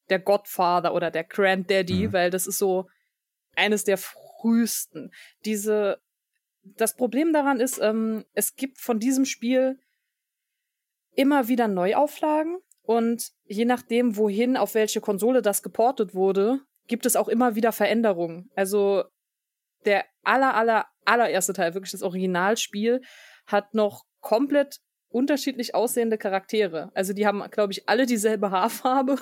der 0.08 0.18
Godfather 0.18 0.94
oder 0.94 1.10
der 1.10 1.24
Granddaddy, 1.24 2.08
mhm. 2.08 2.12
weil 2.12 2.30
das 2.30 2.46
ist 2.46 2.58
so 2.58 2.88
eines 3.56 3.84
der 3.84 3.98
frühesten. 3.98 5.12
Diese, 5.44 6.00
das 6.62 6.96
Problem 6.96 7.32
daran 7.32 7.60
ist, 7.60 7.78
ähm, 7.80 8.24
es 8.34 8.56
gibt 8.56 8.78
von 8.78 8.98
diesem 8.98 9.24
Spiel 9.24 9.78
immer 11.14 11.48
wieder 11.48 11.68
Neuauflagen 11.68 12.58
und 12.82 13.32
je 13.44 13.64
nachdem, 13.64 14.16
wohin, 14.16 14.56
auf 14.56 14.74
welche 14.74 15.00
Konsole 15.00 15.42
das 15.42 15.62
geportet 15.62 16.14
wurde, 16.14 16.60
gibt 16.86 17.06
es 17.06 17.16
auch 17.16 17.28
immer 17.28 17.54
wieder 17.54 17.72
Veränderungen. 17.72 18.50
Also 18.54 19.04
der 19.84 20.04
aller, 20.22 20.54
aller, 20.54 20.86
allererste 21.04 21.52
Teil, 21.52 21.74
wirklich 21.74 21.92
das 21.92 22.02
Originalspiel, 22.02 23.00
hat 23.46 23.74
noch 23.74 24.04
komplett 24.20 24.78
unterschiedlich 25.08 25.74
aussehende 25.74 26.18
Charaktere. 26.18 26.90
Also 26.94 27.12
die 27.12 27.26
haben, 27.26 27.42
glaube 27.50 27.72
ich, 27.72 27.88
alle 27.88 28.06
dieselbe 28.06 28.50
Haarfarbe. 28.50 29.18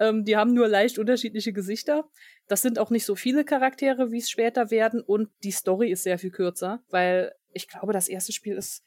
ähm, 0.00 0.24
die 0.24 0.36
haben 0.36 0.52
nur 0.52 0.68
leicht 0.68 0.98
unterschiedliche 0.98 1.52
Gesichter. 1.52 2.04
Das 2.48 2.62
sind 2.62 2.78
auch 2.78 2.90
nicht 2.90 3.04
so 3.04 3.14
viele 3.14 3.44
Charaktere, 3.44 4.10
wie 4.10 4.18
es 4.18 4.30
später 4.30 4.70
werden. 4.70 5.00
Und 5.00 5.30
die 5.42 5.52
Story 5.52 5.90
ist 5.90 6.02
sehr 6.02 6.18
viel 6.18 6.30
kürzer, 6.30 6.80
weil 6.90 7.32
ich 7.52 7.68
glaube, 7.68 7.92
das 7.92 8.08
erste 8.08 8.32
Spiel 8.32 8.56
ist 8.56 8.84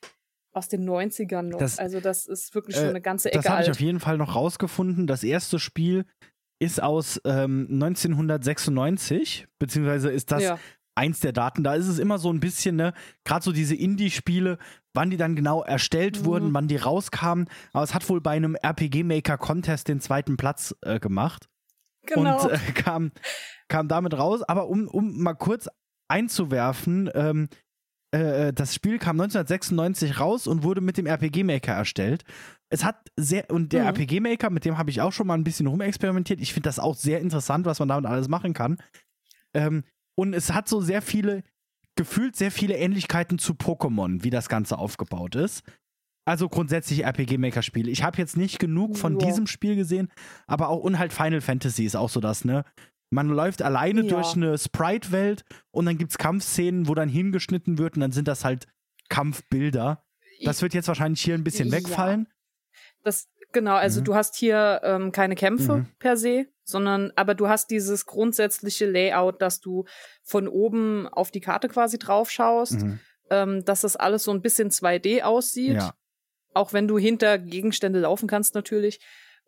aus 0.51 0.67
den 0.67 0.87
90ern 0.87 1.43
noch. 1.43 1.59
Das, 1.59 1.79
also 1.79 1.99
das 1.99 2.27
ist 2.27 2.53
wirklich 2.55 2.75
schon 2.75 2.85
äh, 2.85 2.89
eine 2.89 3.01
ganze 3.01 3.29
Ecke 3.29 3.43
Das 3.43 3.49
habe 3.49 3.63
ich 3.63 3.71
auf 3.71 3.79
jeden 3.79 3.99
Fall 3.99 4.17
noch 4.17 4.35
rausgefunden. 4.35 5.07
Das 5.07 5.23
erste 5.23 5.59
Spiel 5.59 6.05
ist 6.59 6.81
aus 6.81 7.19
ähm, 7.25 7.67
1996, 7.71 9.47
beziehungsweise 9.57 10.09
ist 10.11 10.31
das 10.31 10.43
ja. 10.43 10.59
eins 10.95 11.21
der 11.21 11.31
Daten. 11.31 11.63
Da 11.63 11.75
ist 11.75 11.87
es 11.87 11.99
immer 11.99 12.19
so 12.19 12.31
ein 12.31 12.39
bisschen, 12.39 12.75
ne, 12.75 12.93
gerade 13.23 13.43
so 13.43 13.51
diese 13.51 13.75
Indie-Spiele, 13.75 14.57
wann 14.93 15.09
die 15.09 15.17
dann 15.17 15.35
genau 15.35 15.63
erstellt 15.63 16.21
mhm. 16.21 16.25
wurden, 16.25 16.53
wann 16.53 16.67
die 16.67 16.75
rauskamen. 16.75 17.47
Aber 17.71 17.83
es 17.83 17.93
hat 17.93 18.07
wohl 18.09 18.21
bei 18.21 18.31
einem 18.31 18.55
RPG-Maker-Contest 18.55 19.87
den 19.87 20.01
zweiten 20.01 20.37
Platz 20.37 20.75
äh, 20.81 20.99
gemacht. 20.99 21.49
Genau. 22.05 22.43
Und 22.43 22.51
äh, 22.51 22.57
kam, 22.73 23.11
kam 23.69 23.87
damit 23.87 24.17
raus. 24.17 24.41
Aber 24.43 24.67
um, 24.67 24.87
um 24.87 25.21
mal 25.21 25.35
kurz 25.35 25.69
einzuwerfen, 26.09 27.09
ähm, 27.13 27.49
äh, 28.13 28.47
äh, 28.47 28.53
das 28.53 28.73
Spiel 28.73 28.97
kam 28.97 29.19
1996 29.19 30.19
raus 30.19 30.47
und 30.47 30.63
wurde 30.63 30.81
mit 30.81 30.97
dem 30.97 31.05
RPG 31.05 31.43
Maker 31.43 31.73
erstellt. 31.73 32.23
Es 32.69 32.83
hat 32.83 33.09
sehr, 33.15 33.49
und 33.49 33.73
der 33.73 33.83
mhm. 33.83 33.87
RPG 33.89 34.19
Maker, 34.19 34.49
mit 34.49 34.65
dem 34.65 34.77
habe 34.77 34.89
ich 34.89 35.01
auch 35.01 35.11
schon 35.11 35.27
mal 35.27 35.33
ein 35.33 35.43
bisschen 35.43 35.67
rumexperimentiert. 35.67 36.39
Ich 36.39 36.53
finde 36.53 36.67
das 36.67 36.79
auch 36.79 36.95
sehr 36.95 37.19
interessant, 37.19 37.65
was 37.65 37.79
man 37.79 37.87
damit 37.87 38.05
alles 38.05 38.27
machen 38.27 38.53
kann. 38.53 38.77
Ähm, 39.53 39.83
und 40.15 40.33
es 40.33 40.53
hat 40.53 40.67
so 40.67 40.81
sehr 40.81 41.01
viele, 41.01 41.43
gefühlt 41.95 42.35
sehr 42.35 42.51
viele 42.51 42.77
Ähnlichkeiten 42.77 43.39
zu 43.39 43.53
Pokémon, 43.53 44.23
wie 44.23 44.29
das 44.29 44.49
Ganze 44.49 44.77
aufgebaut 44.77 45.35
ist. 45.35 45.63
Also 46.25 46.47
grundsätzlich 46.47 47.05
RPG 47.05 47.39
Maker 47.39 47.63
Spiele. 47.63 47.89
Ich 47.89 48.03
habe 48.03 48.17
jetzt 48.17 48.37
nicht 48.37 48.59
genug 48.59 48.97
von 48.97 49.19
ja. 49.19 49.25
diesem 49.25 49.47
Spiel 49.47 49.75
gesehen, 49.75 50.09
aber 50.45 50.69
auch 50.69 50.81
und 50.81 50.99
halt 50.99 51.11
Final 51.11 51.41
Fantasy 51.41 51.85
ist 51.85 51.95
auch 51.95 52.09
so 52.09 52.19
das, 52.19 52.45
ne? 52.45 52.65
Man 53.11 53.29
läuft 53.29 53.63
alleine 53.63 54.03
ja. 54.03 54.09
durch 54.09 54.35
eine 54.35 54.55
Sprite-Welt 54.55 55.43
und 55.71 55.87
dann 55.87 55.97
gibt 55.97 56.11
es 56.11 56.19
Kampfszenen, 56.19 56.87
wo 56.87 56.93
dann 56.93 57.09
hingeschnitten 57.09 57.79
wird 57.79 57.95
und 57.95 58.01
dann 58.01 58.11
sind 58.11 58.27
das 58.27 58.45
halt 58.45 58.67
Kampfbilder. 59.09 60.03
Das 60.43 60.61
wird 60.61 60.75
jetzt 60.75 60.87
wahrscheinlich 60.87 61.21
hier 61.21 61.33
ein 61.33 61.43
bisschen 61.43 61.71
wegfallen. 61.71 62.27
Das, 63.03 63.27
genau, 63.51 63.75
also 63.75 64.01
mhm. 64.01 64.05
du 64.05 64.15
hast 64.15 64.35
hier 64.35 64.81
ähm, 64.83 65.11
keine 65.11 65.35
Kämpfe 65.35 65.77
mhm. 65.77 65.87
per 65.99 66.17
se, 66.17 66.47
sondern 66.63 67.11
aber 67.15 67.35
du 67.35 67.47
hast 67.47 67.71
dieses 67.71 68.05
grundsätzliche 68.05 68.89
Layout, 68.89 69.41
dass 69.41 69.59
du 69.59 69.85
von 70.23 70.47
oben 70.47 71.07
auf 71.07 71.31
die 71.31 71.41
Karte 71.41 71.67
quasi 71.67 71.97
drauf 71.97 72.29
schaust, 72.29 72.81
mhm. 72.81 72.99
ähm, 73.29 73.65
dass 73.65 73.81
das 73.81 73.95
alles 73.95 74.23
so 74.23 74.31
ein 74.31 74.41
bisschen 74.41 74.69
2D 74.69 75.21
aussieht. 75.23 75.75
Ja. 75.75 75.93
Auch 76.53 76.73
wenn 76.73 76.87
du 76.87 76.97
hinter 76.97 77.37
Gegenstände 77.37 77.99
laufen 77.99 78.27
kannst 78.27 78.55
natürlich. 78.55 78.99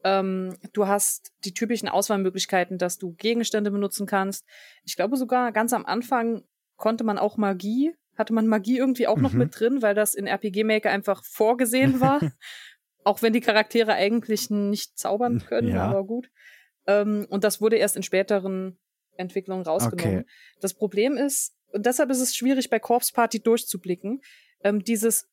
Ähm, 0.03 0.57
du 0.73 0.87
hast 0.87 1.31
die 1.45 1.53
typischen 1.53 1.89
Auswahlmöglichkeiten, 1.89 2.77
dass 2.77 2.97
du 2.97 3.13
Gegenstände 3.13 3.71
benutzen 3.71 4.07
kannst. 4.07 4.45
Ich 4.83 4.95
glaube 4.95 5.17
sogar 5.17 5.51
ganz 5.51 5.73
am 5.73 5.85
Anfang 5.85 6.43
konnte 6.77 7.03
man 7.03 7.17
auch 7.19 7.37
Magie, 7.37 7.93
hatte 8.17 8.33
man 8.33 8.47
Magie 8.47 8.77
irgendwie 8.77 9.07
auch 9.07 9.17
mhm. 9.17 9.23
noch 9.23 9.33
mit 9.33 9.59
drin, 9.59 9.81
weil 9.81 9.95
das 9.95 10.15
in 10.15 10.27
RPG 10.27 10.63
Maker 10.63 10.91
einfach 10.91 11.23
vorgesehen 11.23 11.99
war. 11.99 12.19
Auch 13.03 13.21
wenn 13.21 13.33
die 13.33 13.41
Charaktere 13.41 13.93
eigentlich 13.93 14.49
nicht 14.49 14.97
zaubern 14.97 15.43
können, 15.47 15.69
ja. 15.69 15.83
aber 15.83 16.03
gut. 16.05 16.29
Ähm, 16.87 17.25
und 17.29 17.43
das 17.43 17.61
wurde 17.61 17.77
erst 17.77 17.95
in 17.95 18.03
späteren 18.03 18.79
Entwicklungen 19.17 19.63
rausgenommen. 19.63 20.21
Okay. 20.21 20.29
Das 20.59 20.73
Problem 20.73 21.17
ist, 21.17 21.55
und 21.71 21.85
deshalb 21.85 22.09
ist 22.09 22.21
es 22.21 22.35
schwierig, 22.35 22.69
bei 22.69 22.79
Corpse 22.79 23.13
Party 23.13 23.41
durchzublicken. 23.41 24.21
Ähm, 24.63 24.83
dieses 24.83 25.29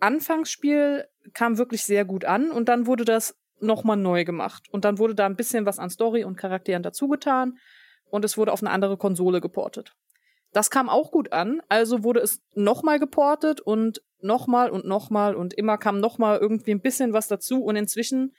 Anfangsspiel 0.00 1.06
kam 1.34 1.58
wirklich 1.58 1.82
sehr 1.82 2.04
gut 2.04 2.24
an 2.24 2.50
und 2.50 2.68
dann 2.68 2.86
wurde 2.86 3.04
das 3.04 3.36
nochmal 3.60 3.96
neu 3.96 4.24
gemacht. 4.24 4.68
Und 4.70 4.84
dann 4.84 4.98
wurde 4.98 5.14
da 5.14 5.26
ein 5.26 5.36
bisschen 5.36 5.66
was 5.66 5.78
an 5.78 5.90
Story 5.90 6.24
und 6.24 6.36
Charakteren 6.36 6.82
dazugetan 6.82 7.58
und 8.10 8.24
es 8.24 8.36
wurde 8.36 8.52
auf 8.52 8.62
eine 8.62 8.70
andere 8.70 8.96
Konsole 8.96 9.40
geportet. 9.40 9.94
Das 10.52 10.70
kam 10.70 10.88
auch 10.88 11.10
gut 11.10 11.32
an, 11.32 11.60
also 11.68 12.04
wurde 12.04 12.20
es 12.20 12.40
nochmal 12.54 12.98
geportet 12.98 13.60
und 13.60 14.02
nochmal 14.20 14.70
und 14.70 14.84
nochmal 14.84 15.34
und 15.34 15.54
immer 15.54 15.78
kam 15.78 16.00
nochmal 16.00 16.38
irgendwie 16.38 16.72
ein 16.72 16.80
bisschen 16.80 17.12
was 17.12 17.28
dazu 17.28 17.62
und 17.62 17.76
inzwischen 17.76 18.34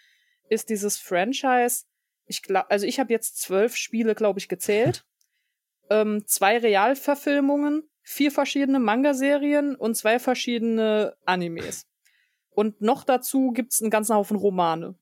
ist 0.50 0.70
dieses 0.70 0.98
Franchise, 0.98 1.86
ich 2.26 2.42
glaube, 2.42 2.70
also 2.72 2.86
ich 2.86 3.00
habe 3.00 3.14
jetzt 3.14 3.40
zwölf 3.40 3.76
Spiele, 3.76 4.16
glaube 4.16 4.40
ich, 4.40 4.50
gezählt, 4.50 5.06
ähm, 5.90 6.26
zwei 6.26 6.58
Realverfilmungen, 6.58 7.90
vier 8.02 8.32
verschiedene 8.32 8.80
Manga-Serien 8.80 9.76
und 9.76 9.96
zwei 9.96 10.20
verschiedene 10.20 11.16
Animes. 11.26 11.88
Und 12.50 12.82
noch 12.82 13.04
dazu 13.04 13.52
gibt's 13.52 13.82
einen 13.82 13.92
ganzen 13.92 14.16
Haufen 14.16 14.36
Romane. 14.36 14.96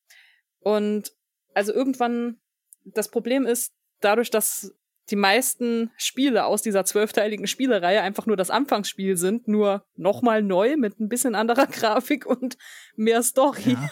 Und 0.60 1.14
also 1.54 1.74
irgendwann, 1.74 2.40
das 2.84 3.10
Problem 3.10 3.46
ist, 3.46 3.74
dadurch, 4.00 4.30
dass 4.30 4.76
die 5.10 5.16
meisten 5.16 5.92
Spiele 5.98 6.46
aus 6.46 6.62
dieser 6.62 6.86
zwölfteiligen 6.86 7.48
Spielereihe 7.48 8.02
einfach 8.02 8.26
nur 8.26 8.38
das 8.38 8.50
Anfangsspiel 8.50 9.18
sind, 9.18 9.48
nur 9.48 9.86
nochmal 9.96 10.44
neu 10.44 10.76
mit 10.78 11.00
ein 11.00 11.10
bisschen 11.10 11.36
anderer 11.36 11.68
Grafik 11.72 12.26
und 12.26 12.58
mehr 12.96 13.24
Story, 13.24 13.74
ja. 13.74 13.90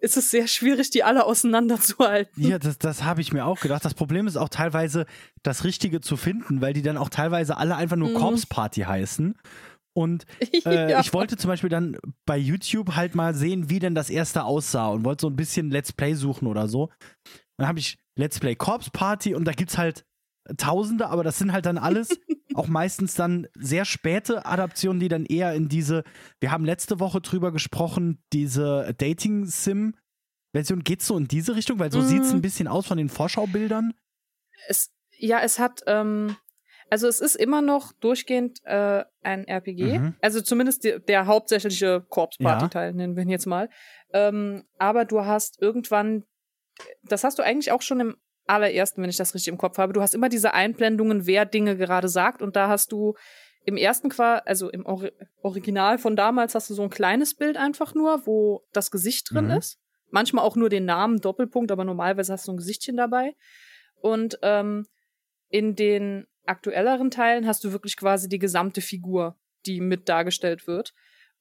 ist 0.00 0.16
es 0.16 0.30
sehr 0.30 0.46
schwierig, 0.46 0.90
die 0.90 1.04
alle 1.04 1.24
auseinanderzuhalten. 1.24 2.42
Ja, 2.42 2.58
das, 2.58 2.78
das 2.78 3.04
habe 3.04 3.20
ich 3.20 3.32
mir 3.32 3.44
auch 3.44 3.60
gedacht. 3.60 3.84
Das 3.84 3.94
Problem 3.94 4.26
ist 4.26 4.36
auch 4.36 4.48
teilweise, 4.48 5.06
das 5.42 5.64
Richtige 5.64 6.00
zu 6.00 6.16
finden, 6.16 6.60
weil 6.60 6.72
die 6.72 6.82
dann 6.82 6.96
auch 6.96 7.08
teilweise 7.08 7.56
alle 7.56 7.76
einfach 7.76 7.96
nur 7.96 8.10
mhm. 8.10 8.14
Corpse 8.14 8.46
Party 8.48 8.82
heißen. 8.82 9.34
Und 9.92 10.26
äh, 10.64 10.90
Ja. 10.90 11.00
ich 11.00 11.12
wollte 11.12 11.36
zum 11.36 11.48
Beispiel 11.48 11.70
dann 11.70 11.96
bei 12.26 12.36
YouTube 12.36 12.96
halt 12.96 13.14
mal 13.14 13.34
sehen, 13.34 13.70
wie 13.70 13.78
denn 13.78 13.94
das 13.94 14.10
erste 14.10 14.44
aussah 14.44 14.88
und 14.88 15.04
wollte 15.04 15.22
so 15.22 15.28
ein 15.28 15.36
bisschen 15.36 15.70
Let's 15.70 15.92
Play 15.92 16.14
suchen 16.14 16.48
oder 16.48 16.68
so. 16.68 16.90
Dann 17.56 17.68
habe 17.68 17.78
ich 17.78 17.98
Let's 18.16 18.40
Play 18.40 18.56
Corpse 18.56 18.90
Party 18.90 19.34
und 19.34 19.44
da 19.44 19.52
gibt's 19.52 19.78
halt 19.78 20.04
Tausende, 20.58 21.08
aber 21.08 21.24
das 21.24 21.38
sind 21.38 21.52
halt 21.52 21.64
dann 21.66 21.78
alles 21.78 22.08
auch 22.54 22.66
meistens 22.68 23.14
dann 23.14 23.46
sehr 23.54 23.84
späte 23.84 24.44
Adaptionen, 24.46 25.00
die 25.00 25.08
dann 25.08 25.24
eher 25.26 25.54
in 25.54 25.68
diese, 25.68 26.04
wir 26.40 26.50
haben 26.50 26.64
letzte 26.64 27.00
Woche 27.00 27.20
drüber 27.20 27.50
gesprochen, 27.52 28.22
diese 28.32 28.94
Dating-Sim-Version 28.98 30.84
geht 30.84 31.02
so 31.02 31.16
in 31.16 31.26
diese 31.28 31.56
Richtung, 31.56 31.78
weil 31.78 31.90
so 31.90 32.00
Mhm. 32.00 32.04
sieht's 32.04 32.32
ein 32.32 32.42
bisschen 32.42 32.68
aus 32.68 32.86
von 32.86 32.98
den 32.98 33.08
Vorschaubildern. 33.08 33.94
Es, 34.68 34.92
ja, 35.18 35.40
es 35.40 35.58
hat, 35.58 35.82
ähm, 35.86 36.36
also 36.90 37.08
es 37.08 37.20
ist 37.20 37.34
immer 37.36 37.62
noch 37.62 37.92
durchgehend 37.92 38.60
äh, 38.64 39.04
ein 39.22 39.46
RPG. 39.46 39.98
Mhm. 39.98 40.14
Also 40.20 40.40
zumindest 40.40 40.84
die, 40.84 41.00
der 41.00 41.26
hauptsächliche 41.26 42.04
Corpse 42.08 42.42
Ja. 42.42 42.68
Nennen 42.92 43.16
wir 43.16 43.22
ihn 43.22 43.30
jetzt 43.30 43.46
mal. 43.46 43.68
Ähm, 44.12 44.64
aber 44.78 45.04
du 45.04 45.24
hast 45.24 45.60
irgendwann, 45.60 46.24
das 47.02 47.24
hast 47.24 47.38
du 47.38 47.42
eigentlich 47.42 47.72
auch 47.72 47.82
schon 47.82 48.00
im 48.00 48.16
allerersten, 48.46 49.02
wenn 49.02 49.10
ich 49.10 49.16
das 49.16 49.34
richtig 49.34 49.48
im 49.52 49.58
Kopf 49.58 49.78
habe, 49.78 49.92
du 49.92 50.02
hast 50.02 50.14
immer 50.14 50.28
diese 50.28 50.54
Einblendungen, 50.54 51.26
wer 51.26 51.46
Dinge 51.46 51.76
gerade 51.76 52.08
sagt 52.08 52.42
und 52.42 52.56
da 52.56 52.68
hast 52.68 52.92
du 52.92 53.14
im 53.64 53.76
ersten 53.76 54.10
Qua, 54.10 54.36
also 54.44 54.68
im 54.70 54.84
Ori 54.84 55.10
Original 55.42 55.98
von 55.98 56.16
damals 56.16 56.54
hast 56.54 56.68
du 56.68 56.74
so 56.74 56.82
ein 56.82 56.90
kleines 56.90 57.34
Bild 57.34 57.56
einfach 57.56 57.94
nur, 57.94 58.26
wo 58.26 58.62
das 58.72 58.90
Gesicht 58.90 59.30
drin 59.32 59.46
Mhm. 59.46 59.52
ist. 59.52 59.78
Manchmal 60.10 60.44
auch 60.44 60.54
nur 60.56 60.68
den 60.68 60.84
Namen, 60.84 61.20
Doppelpunkt, 61.20 61.72
aber 61.72 61.84
normalerweise 61.84 62.32
hast 62.32 62.46
du 62.46 62.52
ein 62.52 62.58
Gesichtchen 62.58 62.96
dabei. 62.96 63.34
Und 64.00 64.38
ähm, 64.42 64.86
in 65.48 65.74
den 65.74 66.26
aktuelleren 66.44 67.10
Teilen 67.10 67.46
hast 67.46 67.64
du 67.64 67.72
wirklich 67.72 67.96
quasi 67.96 68.28
die 68.28 68.38
gesamte 68.38 68.82
Figur, 68.82 69.36
die 69.64 69.80
mit 69.80 70.08
dargestellt 70.10 70.66
wird. 70.66 70.92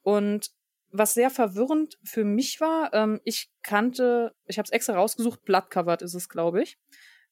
Und 0.01 0.49
was 0.93 1.15
sehr 1.15 1.31
verwirrend 1.31 1.97
für 2.03 2.23
mich 2.23 2.61
war, 2.61 2.93
ähm, 2.93 3.19
ich 3.25 3.49
kannte, 3.63 4.31
ich 4.45 4.57
habe 4.59 4.65
es 4.65 4.71
extra 4.71 4.93
rausgesucht, 4.93 5.43
Bloodcovered 5.43 6.03
ist 6.03 6.13
es, 6.13 6.29
glaube 6.29 6.61
ich. 6.61 6.77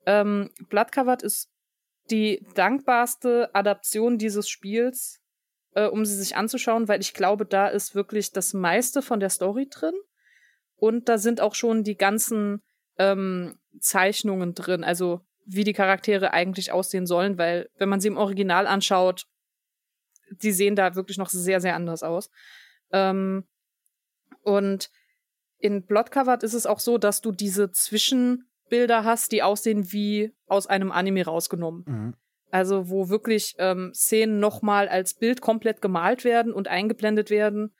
Ähm, 0.08 0.50
Bloodcovered 0.67 1.21
ist 1.21 1.50
die 2.10 2.45
dankbarste 2.56 3.54
Adaption 3.54 4.17
dieses 4.17 4.50
Spiels, 4.50 5.21
äh, 5.76 5.86
um 5.86 6.06
sie 6.06 6.15
sich 6.15 6.36
anzuschauen, 6.36 6.88
weil 6.88 7.02
ich 7.02 7.13
glaube, 7.13 7.45
da 7.45 7.67
ist 7.67 7.93
wirklich 7.93 8.32
das 8.32 8.54
meiste 8.54 9.04
von 9.04 9.19
der 9.19 9.30
Story 9.30 9.67
drin. 9.69 9.95
Und 10.76 11.08
da 11.08 11.19
sind 11.19 11.39
auch 11.39 11.54
schon 11.54 11.84
die 11.84 11.95
ganzen 11.95 12.63
ähm, 12.97 13.60
Zeichnungen 13.80 14.56
drin, 14.56 14.84
also 14.84 15.21
wie 15.45 15.63
die 15.63 15.74
Charaktere 15.74 16.34
eigentlich 16.34 16.71
aussehen 16.71 17.06
sollen, 17.06 17.38
weil 17.38 17.69
wenn 17.78 17.89
man 17.89 18.02
sie 18.02 18.08
im 18.08 18.17
Original 18.17 18.65
anschaut, 18.65 19.26
die 20.32 20.52
sehen 20.52 20.76
da 20.76 20.95
wirklich 20.95 21.17
noch 21.17 21.30
sehr, 21.30 21.62
sehr 21.62 21.76
anders 21.76 22.02
aus. 22.02 22.32
Ähm, 22.91 23.45
und 24.43 24.89
in 25.59 25.85
Bloodcovered 25.85 26.43
ist 26.43 26.53
es 26.53 26.65
auch 26.65 26.79
so, 26.79 26.97
dass 26.97 27.21
du 27.21 27.31
diese 27.31 27.71
Zwischenbilder 27.71 29.03
hast, 29.03 29.31
die 29.31 29.43
aussehen 29.43 29.91
wie 29.91 30.33
aus 30.47 30.67
einem 30.67 30.91
Anime 30.91 31.25
rausgenommen. 31.25 31.83
Mhm. 31.87 32.13
Also 32.49 32.89
wo 32.89 33.09
wirklich 33.09 33.55
ähm, 33.59 33.93
Szenen 33.93 34.39
nochmal 34.39 34.89
als 34.89 35.13
Bild 35.13 35.39
komplett 35.39 35.81
gemalt 35.81 36.25
werden 36.25 36.51
und 36.51 36.67
eingeblendet 36.67 37.29
werden, 37.29 37.73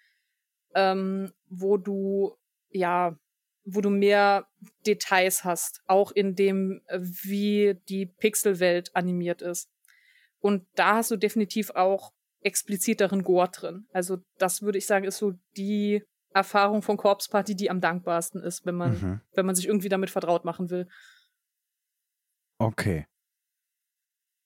ähm, 0.76 1.34
wo 1.50 1.78
du 1.78 2.38
ja, 2.70 3.18
wo 3.66 3.82
du 3.82 3.90
mehr 3.90 4.48
Details 4.88 5.44
hast, 5.44 5.82
auch 5.88 6.12
in 6.12 6.36
dem, 6.36 6.82
äh, 6.88 7.00
wie 7.02 7.78
die 7.90 8.06
Pixelwelt 8.06 8.96
animiert 8.96 9.42
ist. 9.42 9.70
Und 10.40 10.66
da 10.76 10.96
hast 10.96 11.12
du 11.12 11.18
definitiv 11.18 11.72
auch 11.72 12.14
expliziteren 12.42 13.24
Gore 13.24 13.50
drin. 13.50 13.88
Also 13.92 14.20
das 14.38 14.62
würde 14.62 14.78
ich 14.78 14.88
sagen, 14.88 15.06
ist 15.06 15.18
so 15.18 15.34
die 15.58 16.04
Erfahrung 16.34 16.82
von 16.82 16.98
Corpse 16.98 17.30
Party, 17.30 17.56
die 17.56 17.70
am 17.70 17.82
dankbarsten 17.82 18.42
ist, 18.42 18.66
wenn 18.66 18.76
man, 18.76 18.94
Mhm. 18.94 19.22
wenn 19.34 19.46
man 19.46 19.56
sich 19.56 19.68
irgendwie 19.68 19.90
damit 19.90 20.10
vertraut 20.10 20.46
machen 20.46 20.70
will. 20.70 20.88
Okay. 22.60 23.06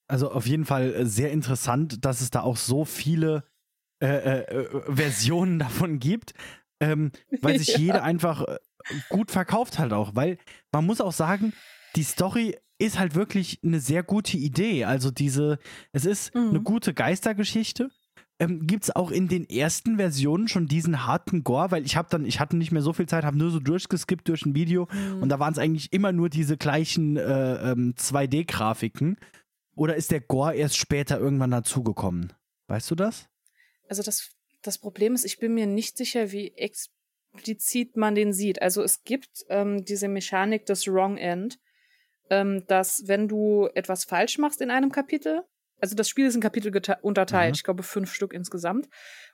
Also 0.08 0.30
auf 0.30 0.46
jeden 0.46 0.64
Fall 0.64 0.94
äh, 0.94 1.06
sehr 1.06 1.32
interessant, 1.32 2.04
dass 2.04 2.20
es 2.20 2.30
da 2.30 2.42
auch 2.42 2.56
so 2.56 2.84
viele 2.84 3.44
äh, 4.00 4.06
äh, 4.06 4.40
äh, 4.64 4.94
Versionen 4.94 5.58
davon 5.58 5.98
gibt, 5.98 6.34
ähm, 6.80 7.10
weil 7.40 7.58
sich 7.58 7.68
Ja. 7.74 7.78
jede 7.78 8.02
einfach 8.02 8.42
äh, 8.42 8.58
gut 9.08 9.30
verkauft 9.30 9.78
halt 9.78 9.92
auch, 9.92 10.14
weil 10.14 10.38
man 10.72 10.86
muss 10.86 11.00
auch 11.00 11.12
sagen, 11.12 11.52
die 11.96 12.04
Story 12.04 12.56
ist 12.78 12.98
halt 12.98 13.14
wirklich 13.14 13.58
eine 13.64 13.80
sehr 13.80 14.02
gute 14.02 14.36
Idee. 14.36 14.84
Also 14.84 15.10
diese, 15.10 15.58
es 15.92 16.04
ist 16.04 16.34
Mhm. 16.34 16.50
eine 16.50 16.60
gute 16.60 16.92
Geistergeschichte. 16.94 17.90
Ähm, 18.38 18.66
Gibt 18.66 18.84
es 18.84 18.94
auch 18.94 19.10
in 19.10 19.28
den 19.28 19.48
ersten 19.48 19.96
Versionen 19.96 20.46
schon 20.48 20.66
diesen 20.66 21.06
harten 21.06 21.42
Gore, 21.42 21.70
weil 21.70 21.86
ich 21.86 21.96
habe 21.96 22.08
dann, 22.10 22.26
ich 22.26 22.38
hatte 22.38 22.56
nicht 22.56 22.70
mehr 22.70 22.82
so 22.82 22.92
viel 22.92 23.06
Zeit, 23.06 23.24
habe 23.24 23.38
nur 23.38 23.50
so 23.50 23.60
durchgeskippt 23.60 24.28
durch 24.28 24.44
ein 24.44 24.54
Video 24.54 24.88
und 25.20 25.30
da 25.30 25.38
waren 25.38 25.52
es 25.52 25.58
eigentlich 25.58 25.92
immer 25.92 26.12
nur 26.12 26.28
diese 26.28 26.58
gleichen 26.58 27.16
äh, 27.16 27.72
ähm, 27.72 27.94
2D-Grafiken. 27.96 29.16
Oder 29.74 29.96
ist 29.96 30.10
der 30.10 30.20
Gore 30.20 30.54
erst 30.54 30.76
später 30.76 31.18
irgendwann 31.18 31.50
dazugekommen? 31.50 32.32
Weißt 32.66 32.90
du 32.90 32.94
das? 32.94 33.28
Also 33.88 34.02
das, 34.02 34.30
das 34.62 34.78
Problem 34.78 35.14
ist, 35.14 35.24
ich 35.24 35.38
bin 35.38 35.54
mir 35.54 35.66
nicht 35.66 35.96
sicher, 35.96 36.32
wie 36.32 36.52
explizit 36.56 37.96
man 37.96 38.14
den 38.14 38.32
sieht. 38.32 38.60
Also 38.60 38.82
es 38.82 39.04
gibt 39.04 39.44
ähm, 39.48 39.84
diese 39.84 40.08
Mechanik 40.08 40.66
des 40.66 40.86
Wrong 40.88 41.16
End, 41.16 41.58
ähm, 42.30 42.64
dass 42.66 43.06
wenn 43.06 43.28
du 43.28 43.68
etwas 43.74 44.04
falsch 44.04 44.38
machst 44.38 44.60
in 44.60 44.70
einem 44.70 44.90
Kapitel, 44.90 45.42
also 45.80 45.94
das 45.94 46.08
Spiel 46.08 46.26
ist 46.26 46.34
in 46.34 46.40
Kapitel 46.40 46.72
unterteilt, 47.02 47.52
Mhm. 47.52 47.56
ich 47.56 47.62
glaube 47.64 47.82
fünf 47.82 48.12
Stück 48.12 48.32
insgesamt, 48.32 48.88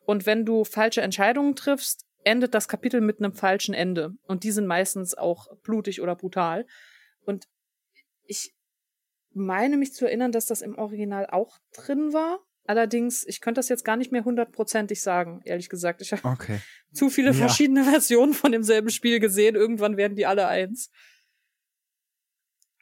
und 0.05 0.27
wenn 0.27 0.45
du 0.45 0.65
falsche 0.65 1.01
Entscheidungen 1.03 1.55
triffst, 1.57 2.05
endet 2.25 2.55
das 2.55 2.69
Kapitel 2.69 3.01
mit 3.01 3.19
einem 3.19 3.33
falschen 3.33 3.75
Ende. 3.75 4.13
Und 4.27 4.45
die 4.45 4.53
sind 4.53 4.67
meistens 4.67 5.15
auch 5.15 5.49
blutig 5.63 6.01
oder 6.01 6.15
brutal. 6.15 6.67
Und 7.25 7.47
ich 8.27 8.55
meine 9.33 9.77
mich 9.77 9.93
zu 9.93 10.05
erinnern, 10.07 10.31
dass 10.31 10.47
das 10.47 10.63
im 10.63 10.77
Original 10.79 11.27
auch 11.27 11.59
drin 11.75 12.13
war. 12.13 12.39
Allerdings, 12.65 13.27
ich 13.27 13.41
könnte 13.41 13.59
das 13.59 13.69
jetzt 13.69 13.85
gar 13.85 13.97
nicht 13.97 14.13
mehr 14.13 14.25
hundertprozentig 14.25 15.01
sagen, 15.03 15.41
ehrlich 15.45 15.69
gesagt. 15.69 16.01
Ich 16.01 16.13
habe 16.13 16.23
Okay. 16.29 16.61
zu 16.93 17.11
viele 17.11 17.29
Ja. 17.31 17.35
verschiedene 17.35 17.83
Versionen 18.01 18.35
von 18.35 18.53
demselben 18.53 18.91
Spiel 18.91 19.19
gesehen. 19.19 19.57
Irgendwann 19.57 19.97
werden 19.97 20.15
die 20.17 20.27
alle 20.27 20.47
eins. 20.47 20.91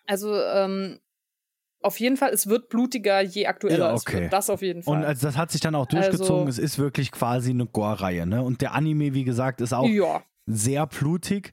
Also, 0.07 0.35
ähm, 0.35 1.01
auf 1.83 1.99
jeden 2.01 2.16
Fall, 2.16 2.31
es 2.31 2.47
wird 2.47 2.69
blutiger, 2.69 3.21
je 3.23 3.47
aktueller 3.47 3.88
Ja, 3.88 3.95
es 3.95 4.03
okay. 4.03 4.23
wird. 4.23 4.33
Das 4.33 4.51
auf 4.51 4.62
jeden 4.62 4.83
Fall. 4.83 4.99
Und 4.99 5.05
also 5.05 5.27
das 5.27 5.37
hat 5.37 5.51
sich 5.51 5.61
dann 5.61 5.75
auch 5.75 5.87
durchgezogen. 5.87 6.47
Also- 6.47 6.49
es 6.49 6.59
ist 6.59 6.79
wirklich 6.79 7.11
quasi 7.12 7.51
eine 7.51 7.66
Gore-Reihe, 7.66 8.27
ne? 8.27 8.43
Und 8.43 8.61
der 8.61 8.75
Anime, 8.75 9.14
wie 9.14 9.25
gesagt, 9.25 9.61
ist 9.61 9.73
auch 9.73 9.87
ja. 9.88 10.23
sehr 10.47 10.87
blutig. 10.87 11.53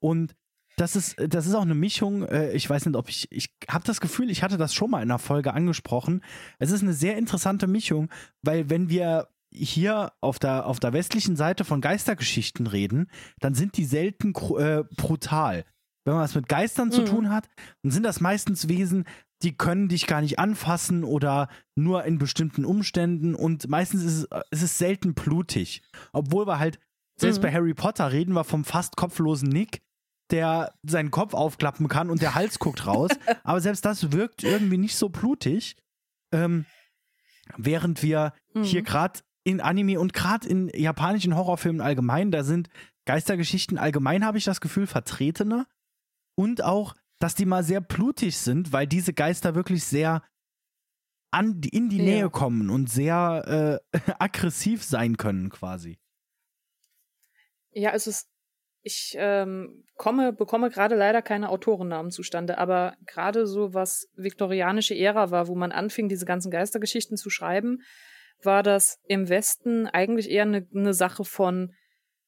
Und 0.00 0.34
das 0.76 0.96
ist, 0.96 1.16
das 1.18 1.46
ist 1.46 1.54
auch 1.54 1.62
eine 1.62 1.74
Mischung. 1.74 2.22
Äh, 2.26 2.52
ich 2.52 2.68
weiß 2.68 2.86
nicht, 2.86 2.96
ob 2.96 3.08
ich. 3.08 3.30
Ich 3.30 3.54
habe 3.68 3.84
das 3.84 4.00
Gefühl, 4.00 4.30
ich 4.30 4.42
hatte 4.42 4.56
das 4.56 4.74
schon 4.74 4.90
mal 4.90 4.98
in 5.02 5.10
einer 5.10 5.18
Folge 5.18 5.52
angesprochen. 5.54 6.22
Es 6.58 6.70
ist 6.70 6.82
eine 6.82 6.92
sehr 6.94 7.16
interessante 7.16 7.66
Mischung, 7.66 8.08
weil 8.42 8.68
wenn 8.70 8.88
wir 8.88 9.28
hier 9.54 10.12
auf 10.22 10.38
der, 10.38 10.64
auf 10.66 10.80
der 10.80 10.94
westlichen 10.94 11.36
Seite 11.36 11.64
von 11.64 11.82
Geistergeschichten 11.82 12.66
reden, 12.66 13.10
dann 13.40 13.54
sind 13.54 13.76
die 13.76 13.84
selten 13.84 14.32
äh, 14.58 14.82
brutal. 14.96 15.64
Wenn 16.04 16.14
man 16.14 16.22
was 16.24 16.34
mit 16.34 16.48
Geistern 16.48 16.90
zu 16.90 17.02
Mhm. 17.02 17.06
tun 17.06 17.30
hat, 17.30 17.48
dann 17.82 17.92
sind 17.92 18.02
das 18.02 18.20
meistens 18.20 18.66
Wesen, 18.68 19.04
die 19.42 19.56
können 19.56 19.88
dich 19.88 20.06
gar 20.06 20.20
nicht 20.20 20.38
anfassen 20.38 21.04
oder 21.04 21.48
nur 21.74 22.04
in 22.04 22.18
bestimmten 22.18 22.64
Umständen 22.64 23.34
und 23.34 23.68
meistens 23.68 24.02
ist 24.04 24.18
es, 24.24 24.28
es 24.50 24.62
ist 24.62 24.78
selten 24.78 25.14
blutig. 25.14 25.82
Obwohl 26.12 26.46
wir 26.46 26.58
halt, 26.58 26.78
selbst 27.16 27.38
Mhm. 27.38 27.42
bei 27.42 27.52
Harry 27.52 27.74
Potter 27.74 28.12
reden 28.12 28.34
wir 28.34 28.44
vom 28.44 28.64
fast 28.64 28.96
kopflosen 28.96 29.48
Nick, 29.48 29.82
der 30.30 30.74
seinen 30.82 31.10
Kopf 31.10 31.34
aufklappen 31.34 31.88
kann 31.88 32.08
und 32.10 32.22
der 32.22 32.34
Hals 32.34 32.58
guckt 32.58 32.86
raus. 32.86 33.10
Aber 33.44 33.60
selbst 33.60 33.84
das 33.84 34.12
wirkt 34.12 34.42
irgendwie 34.44 34.78
nicht 34.78 34.96
so 34.96 35.08
blutig. 35.08 35.76
Ähm, 36.32 36.64
während 37.56 38.02
wir 38.02 38.32
Mhm. 38.54 38.62
hier 38.64 38.82
gerade 38.82 39.20
in 39.44 39.60
Anime 39.60 39.98
und 39.98 40.12
gerade 40.12 40.48
in 40.48 40.68
japanischen 40.68 41.34
Horrorfilmen 41.34 41.80
allgemein, 41.80 42.30
da 42.30 42.44
sind 42.44 42.68
Geistergeschichten 43.06 43.78
allgemein, 43.78 44.24
habe 44.24 44.38
ich 44.38 44.44
das 44.44 44.60
Gefühl, 44.60 44.86
vertretener. 44.86 45.66
Und 46.36 46.62
auch, 46.62 46.94
dass 47.22 47.34
die 47.36 47.46
mal 47.46 47.62
sehr 47.62 47.80
blutig 47.80 48.36
sind, 48.36 48.72
weil 48.72 48.86
diese 48.86 49.12
Geister 49.12 49.54
wirklich 49.54 49.84
sehr 49.84 50.22
an, 51.30 51.60
in 51.72 51.88
die 51.88 51.98
Ja. 51.98 52.04
Nähe 52.04 52.30
kommen 52.30 52.68
und 52.68 52.90
sehr 52.90 53.80
äh, 53.92 53.98
aggressiv 54.18 54.82
sein 54.82 55.16
können, 55.16 55.48
quasi. 55.48 55.98
Ja, 57.70 57.90
also 57.90 58.10
es, 58.10 58.28
ich 58.82 59.14
ähm, 59.16 59.84
komme, 59.96 60.32
bekomme 60.32 60.68
gerade 60.68 60.96
leider 60.96 61.22
keine 61.22 61.48
Autorennamen 61.48 62.10
zustande, 62.10 62.58
aber 62.58 62.96
gerade 63.06 63.46
so 63.46 63.72
was 63.72 64.08
viktorianische 64.14 64.94
Ära 64.94 65.30
war, 65.30 65.46
wo 65.46 65.54
man 65.54 65.72
anfing, 65.72 66.08
diese 66.08 66.26
ganzen 66.26 66.50
Geistergeschichten 66.50 67.16
zu 67.16 67.30
schreiben, 67.30 67.82
war 68.42 68.62
das 68.62 68.98
im 69.06 69.28
Westen 69.28 69.86
eigentlich 69.86 70.28
eher 70.28 70.42
eine 70.42 70.66
ne 70.72 70.92
Sache 70.92 71.24
von 71.24 71.72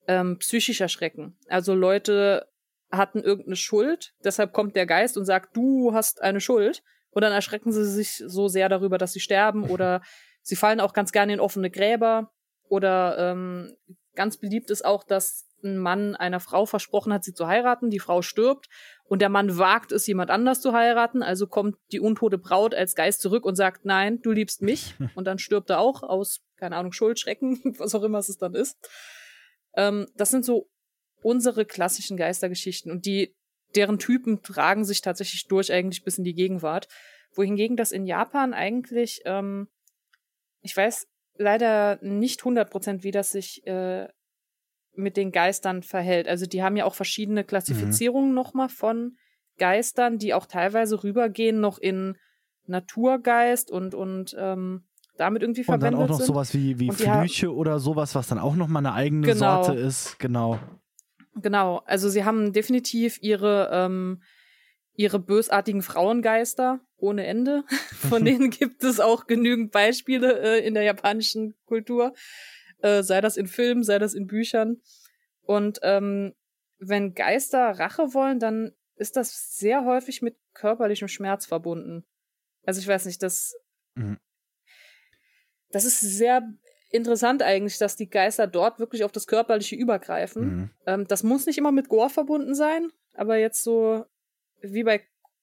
ähm, 0.07 0.39
psychischer 0.39 0.89
Schrecken. 0.89 1.37
Also 1.49 1.75
Leute 1.75 2.47
hatten 2.97 3.23
irgendeine 3.23 3.57
Schuld, 3.57 4.15
deshalb 4.25 4.53
kommt 4.53 4.77
der 4.77 4.87
Geist 4.87 5.17
und 5.17 5.25
sagt, 5.25 5.57
du 5.57 5.93
hast 5.93 6.23
eine 6.23 6.41
Schuld. 6.41 6.83
Und 7.11 7.23
dann 7.23 7.33
erschrecken 7.33 7.73
sie 7.73 7.85
sich 7.85 8.23
so 8.27 8.49
sehr 8.49 8.69
darüber, 8.69 8.99
dass 8.99 9.13
sie 9.13 9.21
sterben 9.21 9.65
oder 9.71 10.03
sie 10.43 10.57
fallen 10.57 10.81
auch 10.81 10.93
ganz 10.93 11.13
gerne 11.13 11.33
in 11.35 11.41
offene 11.41 11.71
Gräber 11.71 12.33
Oder 12.69 13.19
ähm, 13.19 13.77
ganz 14.15 14.37
beliebt 14.37 14.71
ist 14.71 14.85
auch, 14.85 15.05
dass 15.05 15.47
ein 15.63 15.79
Mann 15.79 16.15
einer 16.15 16.41
Frau 16.41 16.67
versprochen 16.67 17.13
hat, 17.13 17.25
sie 17.25 17.33
zu 17.33 17.47
heiraten, 17.47 17.91
die 17.91 17.99
Frau 17.99 18.23
stirbt 18.23 18.69
und 19.05 19.23
der 19.23 19.31
Mann 19.31 19.59
wagt 19.59 19.93
es, 19.93 20.07
jemand 20.07 20.31
anders 20.31 20.61
zu 20.61 20.73
heiraten, 20.73 21.23
also 21.23 21.47
kommt 21.47 21.77
die 21.91 22.01
untote 22.01 22.39
Braut 22.39 22.75
als 22.75 22.95
Geist 22.95 23.23
zurück 23.23 23.47
und 23.47 23.55
sagt, 23.55 23.85
nein, 23.85 24.21
du 24.21 24.31
liebst 24.31 24.63
mich 24.63 24.95
und 25.15 25.27
dann 25.27 25.39
stirbt 25.39 25.71
er 25.71 25.81
auch 25.81 26.03
aus, 26.03 26.41
keine 26.57 26.77
Ahnung, 26.77 26.93
Schuldschrecken, 26.93 27.61
was 27.79 27.95
auch 27.95 28.03
immer 28.03 28.19
es 28.19 28.37
dann 28.37 28.55
ist. 28.55 28.77
Ähm, 29.75 30.07
das 30.15 30.31
sind 30.31 30.45
so 30.45 30.69
unsere 31.25 31.65
klassischen 31.65 32.17
Geistergeschichten 32.17 32.93
und 32.93 33.07
die, 33.07 33.35
deren 33.75 33.99
Typen 33.99 34.43
tragen 34.43 34.85
sich 34.85 35.01
tatsächlich 35.01 35.47
durch 35.49 35.73
eigentlich 35.73 36.05
bis 36.05 36.19
in 36.19 36.25
die 36.25 36.35
Gegenwart. 36.35 36.89
Wohingegen 37.35 37.77
das 37.77 37.91
in 37.93 38.05
Japan 38.07 38.55
eigentlich, 38.55 39.23
ähm, 39.25 39.69
ich 40.61 40.77
weiß 40.77 41.07
leider 41.37 41.99
nicht 42.03 42.41
100 42.41 43.03
wie 43.03 43.11
das 43.11 43.31
sich 43.33 43.67
äh, 43.67 44.07
mit 44.93 45.17
den 45.17 45.33
Geistern 45.33 45.83
verhält. 45.83 46.29
Also 46.29 46.47
die 46.47 46.63
haben 46.63 46.77
ja 46.77 46.85
auch 46.85 46.95
verschiedene 46.95 47.43
Mhm. 47.43 47.47
Klassifizierungen 47.47 48.29
mhm. 48.31 48.35
nochmal 48.37 48.69
von 48.69 49.17
Geistern, 49.59 50.19
die 50.19 50.35
auch 50.35 50.47
teilweise 50.47 51.03
rübergehen 51.03 51.61
noch 51.61 51.79
in 51.79 52.17
Naturgeist 52.67 53.71
und, 53.71 53.95
und 53.95 54.37
ähm, 54.39 54.85
damit 55.17 55.43
irgendwie 55.43 55.63
Und 55.63 55.69
dann 55.69 55.81
verwendet 55.81 56.01
auch 56.05 56.09
noch 56.09 56.17
sind. 56.19 56.27
sowas 56.27 56.55
wie, 56.55 56.79
wie 56.79 56.91
Flüche 56.91 57.53
oder 57.55 57.79
sowas, 57.79 58.15
was 58.15 58.29
dann 58.29 58.39
auch 58.39 58.55
nochmal 58.57 58.85
eine 58.87 58.95
eigene 58.95 59.27
Genau. 59.27 59.63
Sorte 59.65 59.79
ist. 59.79 60.19
Genau. 60.19 60.59
Genau, 61.37 61.79
also 61.87 62.09
sie 62.09 62.25
haben 62.25 62.53
definitiv 62.53 63.19
ihre, 63.21 63.71
ähm, 63.73 64.23
ihre 64.95 65.19
bösartigen 65.19 65.83
Frauengeister 65.83 66.81
ohne 66.97 67.27
Ende. 67.27 67.65
Von 68.19 68.25
denen 68.25 68.51
gibt 68.51 68.85
es 68.85 69.01
auch 69.01 69.27
genügend 69.27 69.73
Beispiele 69.73 70.41
äh, 70.41 70.67
in 70.67 70.75
der 70.75 70.85
japanischen 70.85 71.55
Kultur. 71.67 72.15
Äh, 72.83 73.03
sei 73.03 73.21
das 73.21 73.37
in 73.37 73.47
Filmen, 73.47 73.83
sei 73.83 73.99
das 73.99 74.15
in 74.15 74.27
Büchern. 74.27 74.81
Und 75.43 75.81
ähm, 75.83 76.35
wenn 76.79 77.15
Geister 77.15 77.71
Rache 77.79 78.15
wollen, 78.15 78.39
dann 78.39 78.73
ist 78.97 79.17
das 79.17 79.57
sehr 79.57 79.85
häufig 79.85 80.23
mit 80.23 80.37
körperlichem 80.53 81.09
Schmerz 81.09 81.47
verbunden. 81.47 82.05
Also 82.65 82.81
ich 82.81 82.87
weiß 82.89 83.07
nicht, 83.07 83.23
das, 83.23 83.55
Mhm. 83.97 84.19
das 85.71 85.85
ist 85.85 86.01
sehr 86.01 86.49
interessant 86.95 87.43
eigentlich, 87.43 87.79
dass 87.79 87.97
die 87.97 88.09
Geister 88.09 88.47
dort 88.47 88.79
wirklich 88.79 89.05
auf 89.05 89.13
das 89.13 89.27
Körperliche 89.27 89.75
übergreifen. 89.75 90.45
Mhm. 90.45 90.71
Ähm, 90.87 91.07
das 91.09 91.23
muss 91.23 91.47
nicht 91.47 91.59
immer 91.59 91.73
mit 91.73 91.89
Gore 91.89 92.11
verbunden 92.11 92.55
sein, 92.55 92.91
aber 93.15 93.37
jetzt 93.37 93.63
so 93.63 94.05
wie 94.61 94.85
bei, 94.85 95.03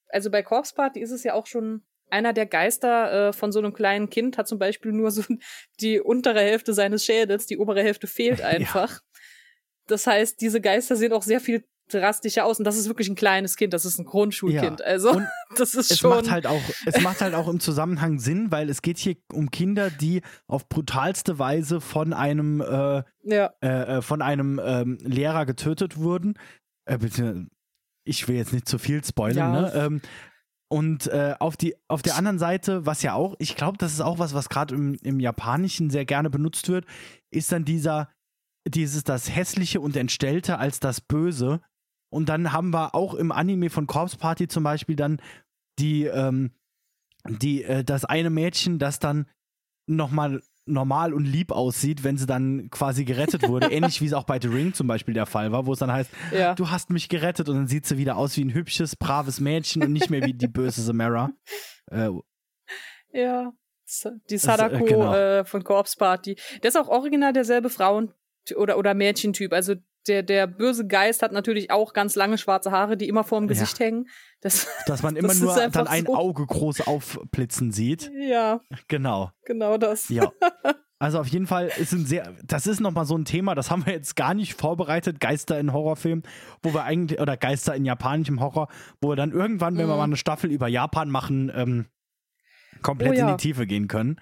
also 0.10 0.32
bei 0.32 0.43
Corpse 0.43 0.74
Party 0.74 1.02
ist 1.02 1.12
es 1.12 1.24
ja 1.24 1.34
auch 1.34 1.45
schon 1.45 1.84
einer 2.10 2.34
der 2.34 2.45
Geister 2.45 3.30
äh, 3.30 3.34
von 3.34 3.52
so 3.52 3.60
einem 3.60 3.74
kleinen 3.74 4.10
Kind 4.10 4.38
hat 4.38 4.47
zum 4.47 4.60
Beispiel 4.60 4.91
nur 4.91 5.12
so 5.12 5.24
die 5.82 5.99
untere 5.99 6.41
Hälfte 6.41 6.74
seines 6.74 7.06
Schädels, 7.06 7.45
die 7.45 7.58
obere 7.58 7.84
Hälfte 7.84 8.08
fehlt 8.08 8.41
einfach. 8.41 9.02
Das 9.88 10.08
heißt, 10.08 10.39
diese 10.39 10.62
Geister 10.62 10.95
sehen 10.95 11.14
auch 11.14 11.24
sehr 11.24 11.41
viel 11.41 11.66
drastischer 11.92 12.46
aus 12.46 12.58
und 12.60 12.66
das 12.66 12.78
ist 12.78 12.88
wirklich 12.88 13.10
ein 13.10 13.16
kleines 13.16 13.56
Kind, 13.56 13.74
das 13.74 13.86
ist 13.86 14.00
ein 14.00 14.06
Grundschulkind. 14.06 14.80
Ja. 14.80 14.86
Also 14.86 15.12
Und 15.12 15.28
das 15.58 15.76
ist 15.76 15.92
Es 15.92 16.00
schon 16.00 16.10
macht 16.12 16.32
halt 16.32 16.48
auch, 16.48 16.62
es 16.86 17.02
macht 17.02 17.22
halt 17.22 17.34
auch 17.36 17.48
im 17.48 17.60
Zusammenhang 17.60 18.20
Sinn, 18.20 18.52
weil 18.52 18.70
es 18.70 18.82
geht 18.82 18.98
hier 18.98 19.16
um 19.32 19.52
Kinder, 19.52 19.89
die 19.89 20.22
auf 20.48 20.68
brutalste 20.70 21.39
Weise 21.39 21.82
von 21.82 22.14
einem 22.14 22.62
äh, 22.62 23.04
ja, 23.24 23.52
äh, 23.62 23.98
äh, 23.98 24.02
von 24.02 24.22
einem 24.22 24.60
ähm, 24.64 24.98
Lehrer 25.02 25.46
getötet 25.46 25.98
wurden. 25.98 26.36
Äh, 26.86 26.98
ich 28.04 28.28
will 28.28 28.36
jetzt 28.36 28.54
nicht 28.54 28.68
zu 28.68 28.78
viel 28.80 29.04
spoilern, 29.04 29.54
Ja. 29.54 29.62
ne? 29.62 29.74
Ähm, 29.76 30.02
und 30.70 31.08
äh, 31.08 31.36
auf, 31.39 31.58
die, 31.58 31.76
auf 31.89 32.02
der 32.02 32.16
anderen 32.16 32.39
Seite, 32.39 32.86
was 32.86 33.02
ja 33.02 33.14
auch, 33.14 33.36
ich 33.39 33.58
glaube, 33.58 33.78
das 33.78 33.92
ist 33.92 34.00
auch 34.00 34.20
was, 34.20 34.34
was 34.34 34.48
gerade 34.48 34.74
im, 34.74 34.96
im 35.04 35.20
Japanischen 35.20 35.89
sehr 35.89 36.06
gerne 36.06 36.30
benutzt 36.30 36.70
wird, 36.70 36.86
ist 37.30 37.52
dann 37.52 37.66
dieser, 37.66 38.08
dieses 38.66 39.04
das 39.04 39.36
Hässliche 39.36 39.82
und 39.82 39.98
Entstellte 39.98 40.60
als 40.60 40.80
das 40.80 41.02
Böse. 41.02 41.60
Und 42.12 42.30
dann 42.30 42.51
haben 42.51 42.72
wir 42.72 42.93
auch 42.93 43.14
im 43.14 43.32
Anime 43.32 43.70
von 43.70 43.88
Corpse 43.88 44.18
Party 44.18 44.47
zum 44.47 44.64
Beispiel 44.64 44.95
dann 44.95 45.22
die, 45.80 46.05
ähm, 46.05 46.51
die, 47.28 47.64
äh, 47.64 47.84
das 47.84 48.05
eine 48.05 48.30
Mädchen, 48.30 48.80
das 48.80 48.99
dann 48.99 49.28
nochmal 49.88 50.41
normal 50.66 51.14
und 51.14 51.26
lieb 51.26 51.51
aussieht, 51.51 52.03
wenn 52.03 52.18
sie 52.18 52.26
dann 52.26 52.70
quasi 52.70 53.05
gerettet 53.05 53.47
wurde. 53.47 53.68
Ähnlich 53.72 54.01
wie 54.01 54.05
es 54.05 54.14
auch 54.14 54.26
bei 54.26 54.39
The 54.39 54.47
Ring 54.47 54.74
zum 54.74 54.88
Beispiel 54.88 55.14
der 55.14 55.26
Fall 55.26 55.51
war, 55.51 55.66
wo 55.66 55.74
es 55.74 55.80
dann 55.80 55.91
heißt, 55.91 56.12
ja. 56.32 56.53
du 56.53 56.70
hast 56.70 56.89
mich 56.89 57.09
gerettet 57.09 57.49
und 57.49 57.55
dann 57.55 57.68
sieht 57.68 57.86
sie 57.86 57.97
wieder 57.97 58.18
aus 58.18 58.38
wie 58.38 58.45
ein 58.45 58.53
hübsches, 58.53 58.95
braves 58.95 59.39
Mädchen 59.39 59.84
und 59.84 59.91
nicht 59.91 60.09
mehr 60.09 60.24
wie 60.24 60.34
die 60.34 60.47
böse 60.47 60.82
Samara. 60.82 61.32
Äh, 61.91 62.09
Ja, 63.12 63.51
die 64.30 64.38
Sadako 64.38 64.86
äh, 64.86 64.88
genau. 64.88 65.14
äh, 65.14 65.43
von 65.43 65.62
Corpse 65.64 65.97
Party. 65.97 66.38
Der 66.64 66.70
ist 66.70 66.78
auch 66.78 66.88
original 66.88 67.34
derselbe 67.34 67.70
Frauen- 67.70 68.14
oder, 68.55 68.78
oder 68.78 68.93
Mädchentyp. 68.93 69.51
Also 69.51 69.76
der, 70.08 70.24
der 70.24 70.47
böse 70.47 70.88
Geist 70.88 71.22
hat 71.22 71.32
natürlich 71.32 71.72
auch 71.72 71.93
ganz 71.93 72.16
lange 72.16 72.38
schwarze 72.38 72.72
Haare, 72.72 72.97
die 72.97 73.08
immer 73.08 73.24
vorm 73.24 73.43
Ja. 73.45 73.49
Gesicht 73.49 73.80
hängen. 73.80 74.08
Das, 74.41 74.68
dass 74.88 75.04
man 75.04 75.16
immer 75.18 75.28
Das 75.30 75.39
nur 75.39 75.56
dann 75.56 75.88
ein 75.88 76.06
so. 76.06 76.16
Auge 76.16 76.45
groß 76.45 76.88
aufblitzen 76.88 77.72
sieht. 77.72 78.12
ja, 78.20 78.62
Genau. 78.88 79.32
genau 79.45 79.78
das. 79.78 80.10
Ja. 80.10 80.32
Also 81.04 81.20
auf 81.20 81.26
jeden 81.30 81.47
Fall 81.47 81.72
ist 81.80 81.93
ein 81.93 82.06
sehr, 82.06 82.32
das 82.43 82.68
ist 82.68 82.80
nochmal 82.80 83.06
so 83.08 83.18
ein 83.18 83.26
Thema, 83.26 83.56
das 83.56 83.72
haben 83.72 83.88
wir 83.88 83.93
jetzt 83.93 84.16
gar 84.16 84.36
nicht 84.36 84.54
vorbereitet, 84.54 85.20
Geister 85.20 85.60
in 85.60 85.74
Horrorfilmen, 85.74 86.22
wo 86.62 86.76
wir 86.76 86.84
eigentlich, 86.84 87.20
oder 87.20 87.38
Geister 87.38 87.74
in 87.74 87.86
japanischem 87.86 88.39
Horror, 88.39 88.68
wo 89.02 89.10
wir 89.10 89.16
dann 89.16 89.32
irgendwann, 89.32 89.78
wenn 89.80 89.88
wir 89.88 89.93
Mhm. 89.95 89.97
mal 89.97 90.04
eine 90.04 90.16
Staffel 90.16 90.52
über 90.52 90.68
Japan 90.68 91.10
machen, 91.10 91.52
ähm, 91.56 91.86
komplett 92.84 93.14
Oh 93.14 93.14
ja. 93.16 93.32
in 93.32 93.36
die 93.36 93.41
Tiefe 93.41 93.66
gehen 93.66 93.88
können. 93.88 94.22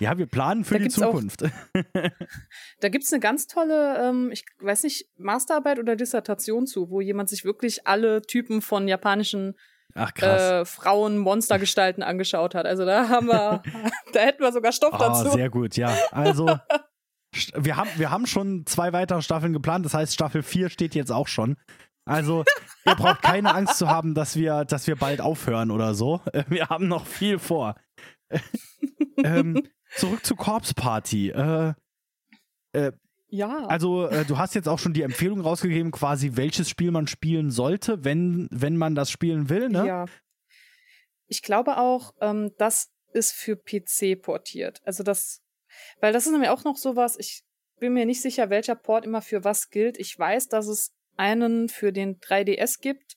Ja, 0.00 0.18
wir 0.18 0.26
planen 0.26 0.64
für 0.64 0.74
Da 0.74 0.78
die 0.78 0.84
gibt's 0.84 1.00
auch- 1.00 1.12
Zukunft. 1.12 1.44
Da 2.80 2.88
gibt's 2.88 3.12
eine 3.12 3.20
ganz 3.20 3.46
tolle, 3.46 3.96
ähm, 4.08 4.30
ich 4.32 4.44
weiß 4.60 4.82
nicht, 4.82 5.06
Masterarbeit 5.16 5.78
oder 5.78 5.96
Dissertation 5.96 6.66
zu, 6.66 6.90
wo 6.90 7.00
jemand 7.00 7.28
sich 7.28 7.44
wirklich 7.44 7.86
alle 7.86 8.22
Typen 8.22 8.60
von 8.62 8.88
japanischen 8.88 9.54
Ach 9.94 10.10
äh, 10.20 10.64
Frauen, 10.64 11.18
Monstergestalten 11.18 12.02
angeschaut 12.02 12.54
hat. 12.54 12.66
Also 12.66 12.84
da 12.84 13.08
haben 13.08 13.28
wir, 13.28 13.62
da 14.12 14.20
hätten 14.20 14.42
wir 14.42 14.52
sogar 14.52 14.72
Stoff 14.72 14.94
Ah, 14.94 14.98
dazu. 15.22 15.30
sehr 15.30 15.48
gut, 15.50 15.76
ja. 15.76 15.96
Also, 16.10 16.58
wir 17.56 17.76
haben, 17.76 17.90
wir 17.96 18.10
haben 18.10 18.26
schon 18.26 18.66
zwei 18.66 18.92
weitere 18.92 19.22
Staffeln 19.22 19.52
geplant, 19.52 19.84
das 19.84 19.94
heißt, 19.94 20.12
Staffel 20.14 20.42
4 20.42 20.68
steht 20.70 20.94
jetzt 20.96 21.10
auch 21.12 21.28
schon. 21.28 21.56
Also, 22.06 22.44
ihr 22.84 22.94
braucht 22.96 23.22
keine 23.22 23.54
Angst 23.54 23.78
zu 23.78 23.88
haben, 23.88 24.14
dass 24.14 24.36
wir, 24.36 24.64
dass 24.64 24.86
wir 24.86 24.96
bald 24.96 25.20
aufhören 25.20 25.70
oder 25.70 25.94
so. 25.94 26.20
Wir 26.48 26.68
haben 26.68 26.86
noch 26.88 27.06
viel 27.06 27.38
vor. 27.38 27.76
ähm, 29.24 29.62
zurück 29.96 30.24
zu 30.24 30.36
Corpse 30.36 30.74
Party. 30.74 31.30
Äh, 31.30 31.74
ja. 33.28 33.66
also, 33.66 34.06
äh, 34.06 34.24
du 34.24 34.38
hast 34.38 34.54
jetzt 34.54 34.68
auch 34.68 34.78
schon 34.78 34.92
die 34.92 35.02
Empfehlung 35.02 35.40
rausgegeben, 35.40 35.90
quasi, 35.90 36.32
welches 36.34 36.68
Spiel 36.68 36.90
man 36.90 37.06
spielen 37.06 37.50
sollte, 37.50 38.04
wenn, 38.04 38.48
wenn 38.50 38.76
man 38.76 38.94
das 38.94 39.10
spielen 39.10 39.48
will, 39.48 39.68
ne? 39.68 39.86
Ja. 39.86 40.04
Ich 41.26 41.42
glaube 41.42 41.78
auch, 41.78 42.12
ähm, 42.20 42.52
das 42.58 42.90
ist 43.12 43.32
für 43.32 43.56
PC 43.56 44.20
portiert. 44.20 44.80
Also 44.84 45.02
das, 45.02 45.40
weil 46.00 46.12
das 46.12 46.26
ist 46.26 46.32
nämlich 46.32 46.50
auch 46.50 46.64
noch 46.64 46.76
sowas, 46.76 47.16
ich 47.18 47.42
bin 47.80 47.94
mir 47.94 48.06
nicht 48.06 48.22
sicher, 48.22 48.50
welcher 48.50 48.76
Port 48.76 49.04
immer 49.04 49.22
für 49.22 49.42
was 49.44 49.70
gilt. 49.70 49.98
Ich 49.98 50.18
weiß, 50.18 50.48
dass 50.48 50.66
es 50.66 50.92
einen 51.16 51.68
für 51.68 51.92
den 51.92 52.20
3DS 52.20 52.80
gibt. 52.80 53.16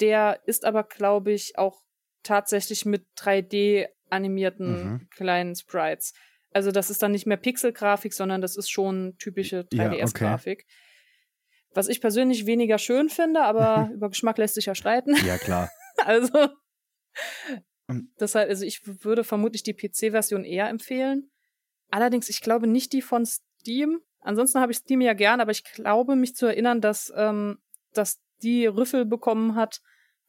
Der 0.00 0.40
ist 0.46 0.64
aber, 0.64 0.84
glaube 0.84 1.32
ich, 1.32 1.56
auch 1.56 1.80
tatsächlich 2.22 2.84
mit 2.84 3.06
3D 3.16 3.86
animierten 4.10 4.84
Mhm. 4.84 5.08
kleinen 5.10 5.54
Sprites. 5.54 6.12
Also 6.52 6.72
das 6.72 6.90
ist 6.90 7.02
dann 7.02 7.12
nicht 7.12 7.26
mehr 7.26 7.36
Pixelgrafik, 7.36 8.12
sondern 8.12 8.40
das 8.40 8.56
ist 8.56 8.70
schon 8.70 9.16
typische 9.18 9.66
Ja, 9.72 9.86
okay. 9.86 9.96
3DS-Grafik. 10.02 10.66
Was 11.72 11.86
ich 11.88 12.00
persönlich 12.00 12.46
weniger 12.46 12.78
schön 12.78 13.08
finde, 13.08 13.42
aber 13.42 13.90
über 13.94 14.08
Geschmack 14.08 14.38
lässt 14.38 14.54
sich 14.54 14.66
ja 14.66 14.74
streiten. 14.74 15.14
Ja, 15.26 15.38
klar. 15.38 15.70
Also, 16.06 16.48
deshalb, 18.18 18.48
also 18.48 18.64
ich 18.64 18.80
würde 19.04 19.22
vermutlich 19.22 19.62
die 19.62 19.74
PC-Version 19.74 20.44
eher 20.44 20.68
empfehlen. 20.68 21.30
Allerdings, 21.90 22.30
ich 22.30 22.40
glaube 22.40 22.66
nicht 22.66 22.92
die 22.94 23.02
von 23.02 23.26
Steam. 23.26 24.00
Ansonsten 24.20 24.60
habe 24.60 24.72
ich 24.72 24.78
Steam 24.78 25.00
ja 25.02 25.12
gern, 25.12 25.40
aber 25.40 25.50
ich 25.50 25.64
glaube 25.64 26.16
mich 26.16 26.36
zu 26.36 26.46
erinnern, 26.46 26.80
dass, 26.80 27.12
ähm, 27.16 27.58
dass 27.92 28.20
die 28.42 28.64
Rüffel 28.66 29.04
bekommen 29.04 29.56
hat, 29.56 29.80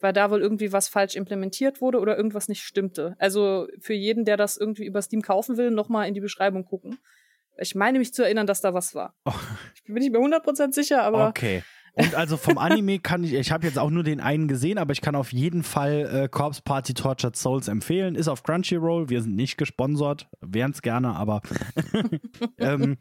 weil 0.01 0.13
da 0.13 0.29
wohl 0.31 0.41
irgendwie 0.41 0.73
was 0.73 0.87
falsch 0.87 1.15
implementiert 1.15 1.81
wurde 1.81 1.99
oder 1.99 2.17
irgendwas 2.17 2.47
nicht 2.47 2.63
stimmte. 2.63 3.15
Also 3.19 3.67
für 3.79 3.93
jeden, 3.93 4.25
der 4.25 4.37
das 4.37 4.57
irgendwie 4.57 4.85
über 4.85 5.01
Steam 5.01 5.21
kaufen 5.21 5.57
will, 5.57 5.71
nochmal 5.71 6.07
in 6.07 6.13
die 6.13 6.19
Beschreibung 6.19 6.65
gucken. 6.65 6.99
Ich 7.57 7.75
meine 7.75 7.99
mich 7.99 8.13
zu 8.13 8.23
erinnern, 8.23 8.47
dass 8.47 8.61
da 8.61 8.73
was 8.73 8.95
war. 8.95 9.13
Oh. 9.25 9.33
Ich 9.75 9.83
bin 9.83 9.95
nicht 9.95 10.11
mehr 10.11 10.21
100% 10.21 10.73
sicher, 10.73 11.03
aber 11.03 11.27
Okay. 11.27 11.63
Und 11.93 12.15
also 12.15 12.37
vom 12.37 12.57
Anime 12.57 12.99
kann 12.99 13.23
ich, 13.23 13.33
ich 13.33 13.51
habe 13.51 13.65
jetzt 13.65 13.77
auch 13.77 13.89
nur 13.89 14.03
den 14.03 14.19
einen 14.19 14.47
gesehen, 14.47 14.77
aber 14.77 14.93
ich 14.93 15.01
kann 15.01 15.15
auf 15.15 15.33
jeden 15.33 15.63
Fall 15.63 16.23
äh, 16.23 16.29
Corpse 16.29 16.61
Party 16.63 16.93
Tortured 16.93 17.35
Souls 17.35 17.67
empfehlen. 17.67 18.15
Ist 18.15 18.27
auf 18.27 18.43
Crunchyroll, 18.43 19.09
wir 19.09 19.21
sind 19.21 19.35
nicht 19.35 19.57
gesponsert, 19.57 20.27
wären 20.39 20.71
es 20.71 20.81
gerne, 20.81 21.15
aber 21.15 21.41
ähm, 22.57 22.97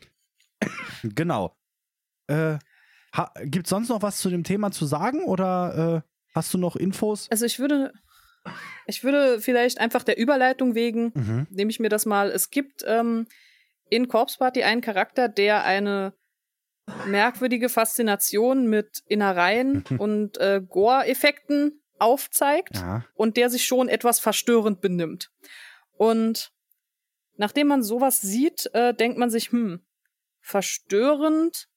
genau. 1.03 1.57
Äh, 2.27 2.59
ha, 3.15 3.33
Gibt 3.45 3.67
es 3.67 3.71
sonst 3.71 3.89
noch 3.89 4.03
was 4.03 4.19
zu 4.19 4.31
dem 4.31 4.45
Thema 4.45 4.71
zu 4.71 4.87
sagen 4.87 5.25
oder 5.25 6.05
äh, 6.05 6.10
hast 6.35 6.53
du 6.55 6.59
noch 6.59 6.77
Infos? 6.77 7.29
Also 7.31 7.45
ich 7.47 7.59
würde, 7.59 7.93
ich 8.87 9.05
würde 9.05 9.41
vielleicht 9.41 9.79
einfach 9.79 10.03
der 10.03 10.19
Überleitung 10.19 10.75
wegen, 10.75 11.13
Mhm. 11.15 11.47
nehme 11.51 11.71
ich 11.71 11.81
mir 11.81 11.89
das 11.89 12.07
mal. 12.07 12.31
Es 12.31 12.51
gibt 12.51 12.85
ähm, 12.87 13.27
in 13.89 14.09
Corpse 14.09 14.39
Party 14.39 14.63
einen 14.63 14.81
Charakter, 14.81 15.29
der 15.29 15.65
eine 15.65 16.15
merkwürdige 17.07 17.69
Faszination 17.69 18.67
mit 18.67 19.03
Innereien 19.07 19.85
und 19.99 20.39
äh, 20.39 20.61
Gore-Effekten 20.67 21.81
aufzeigt 21.99 22.77
Ja. 22.77 23.05
und 23.15 23.37
der 23.37 23.51
sich 23.51 23.65
schon 23.65 23.89
etwas 23.89 24.21
verstörend 24.21 24.81
benimmt. 24.81 25.31
Und 25.93 26.51
nachdem 27.37 27.67
man 27.69 27.83
sowas 27.83 28.21
sieht, 28.21 28.71
äh, 28.75 28.95
denkt 28.95 29.19
man 29.19 29.31
sich, 29.31 29.53
hm, 29.53 29.85
verstörend 30.41 31.69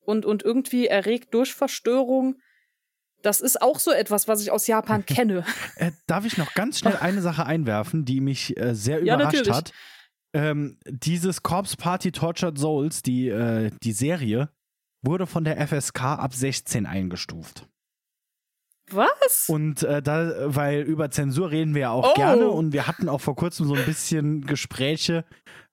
und, 0.00 0.24
und 0.26 0.42
irgendwie 0.42 0.86
erregt 0.86 1.32
durch 1.34 1.54
Verstörung, 1.54 2.36
das 3.22 3.40
ist 3.40 3.60
auch 3.62 3.78
so 3.78 3.90
etwas, 3.92 4.28
was 4.28 4.42
ich 4.42 4.50
aus 4.50 4.66
Japan 4.66 5.04
kenne. 5.06 5.44
Äh, 5.76 5.92
darf 6.06 6.24
ich 6.24 6.36
noch 6.36 6.54
ganz 6.54 6.78
schnell 6.78 6.96
eine 6.96 7.22
Sache 7.22 7.46
einwerfen, 7.46 8.04
die 8.04 8.20
mich 8.20 8.56
äh, 8.58 8.74
sehr 8.74 9.02
Ja, 9.04 9.14
überrascht 9.14 9.34
natürlich. 9.36 9.54
hat? 9.56 9.72
Ähm, 10.34 10.78
dieses 10.86 11.42
Corpse 11.42 11.76
Party 11.76 12.10
Tortured 12.12 12.58
Souls, 12.58 13.02
die, 13.02 13.28
äh, 13.28 13.70
die 13.82 13.92
Serie, 13.92 14.48
wurde 15.02 15.26
von 15.26 15.44
der 15.44 15.58
FSK 15.66 16.00
ab 16.02 16.34
16 16.34 16.86
eingestuft. 16.86 17.68
Was? 18.90 19.46
Und 19.48 19.82
äh, 19.84 20.02
da, 20.02 20.32
weil 20.54 20.82
über 20.82 21.10
Zensur 21.10 21.50
reden 21.50 21.74
wir 21.74 21.82
ja 21.82 21.90
auch 21.90 22.12
Oh. 22.12 22.14
gerne 22.14 22.48
und 22.50 22.72
wir 22.72 22.86
hatten 22.86 23.08
auch 23.08 23.20
vor 23.20 23.36
kurzem 23.36 23.66
so 23.66 23.74
ein 23.74 23.84
bisschen 23.84 24.42
Gespräche, 24.42 25.24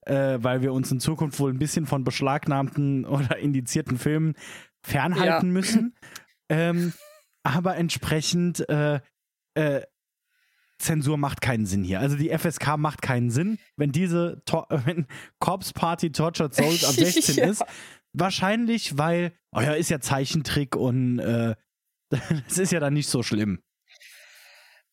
äh, 0.05 0.37
weil 0.41 0.61
wir 0.61 0.71
uns 0.73 0.91
in 0.91 0.99
Zukunft 0.99 1.39
wohl 1.39 1.51
ein 1.51 1.59
bisschen 1.59 1.85
von 1.85 2.03
beschlagnahmten 2.03 3.05
oder 3.05 3.37
indizierten 3.37 3.97
Filmen 3.97 4.35
fernhalten 4.83 5.47
Ja. 5.47 5.53
müssen. 5.53 5.95
Ähm, 6.51 6.93
aber 7.43 7.75
entsprechend 7.77 8.67
äh, 8.69 8.99
äh, 9.55 9.81
Zensur 10.77 11.17
macht 11.17 11.41
keinen 11.41 11.65
Sinn 11.65 11.83
hier. 11.83 11.99
Also 11.99 12.15
die 12.15 12.29
FSK 12.29 12.77
macht 12.77 13.01
keinen 13.01 13.29
Sinn, 13.31 13.57
wenn 13.75 13.91
diese 13.91 14.41
Tor 14.45 14.67
wenn 14.85 15.07
Corpse 15.39 15.73
Party 15.73 16.11
Tortured 16.11 16.53
Souls 16.53 16.83
ab 16.85 16.93
16 16.93 17.35
Ja. 17.37 17.45
ist. 17.49 17.63
Wahrscheinlich, 18.13 18.97
weil, 18.97 19.33
oh 19.51 19.59
ja, 19.61 19.73
ist 19.73 19.89
ja 19.89 19.99
Zeichentrick 19.99 20.75
und 20.75 21.19
äh, 21.19 21.55
das 22.47 22.57
ist 22.57 22.71
ja 22.71 22.79
dann 22.79 22.93
nicht 22.93 23.07
so 23.09 23.21
schlimm. 23.23 23.61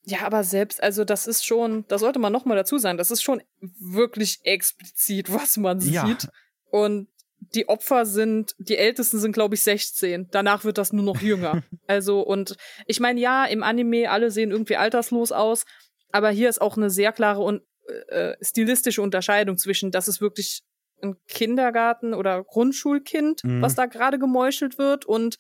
Ja, 0.05 0.21
aber 0.23 0.45
selbst, 0.45 0.83
also 0.83 1.05
das 1.05 1.27
ist 1.27 1.45
schon, 1.45 1.85
das 1.89 2.01
sollte 2.01 2.19
man 2.21 2.33
noch 2.33 2.45
mal 2.45 2.55
dazu 2.55 2.79
sagen, 2.79 2.99
das 2.99 3.11
ist 3.11 3.23
schon 3.23 3.43
wirklich 3.81 4.39
explizit, 4.45 5.33
was 5.33 5.57
man 5.57 5.81
Ja. 5.81 6.07
sieht. 6.07 6.29
Und 6.71 7.09
die 7.39 7.69
Opfer 7.69 8.07
sind, 8.07 8.55
die 8.59 8.77
ältesten 8.77 9.19
sind, 9.19 9.33
glaube 9.33 9.55
ich, 9.55 9.63
16. 9.63 10.29
Danach 10.31 10.65
wird 10.65 10.79
das 10.79 10.93
nur 10.93 11.05
noch 11.05 11.21
jünger. 11.21 11.63
also, 11.87 12.21
und 12.21 12.57
ich 12.87 13.01
meine, 13.01 13.21
ja, 13.21 13.45
im 13.45 13.63
Anime, 13.63 14.11
alle 14.11 14.31
sehen 14.31 14.51
irgendwie 14.51 14.77
alterslos 14.77 15.33
aus, 15.33 15.65
aber 16.13 16.31
hier 16.31 16.49
ist 16.49 16.61
auch 16.61 16.77
eine 16.77 16.91
sehr 16.91 17.13
klare 17.13 17.41
und 17.43 17.63
äh, 18.09 18.35
stilistische 18.41 19.01
Unterscheidung 19.03 19.59
zwischen, 19.59 19.91
das 19.91 20.09
ist 20.09 20.21
wirklich 20.21 20.63
ein 21.03 21.17
Kindergarten- 21.29 22.15
oder 22.15 22.43
Grundschulkind, 22.43 23.45
Mhm. 23.45 23.63
was 23.63 23.75
da 23.75 23.87
gerade 23.87 24.19
gemeuchelt 24.19 24.79
wird, 24.79 25.05
und 25.05 25.37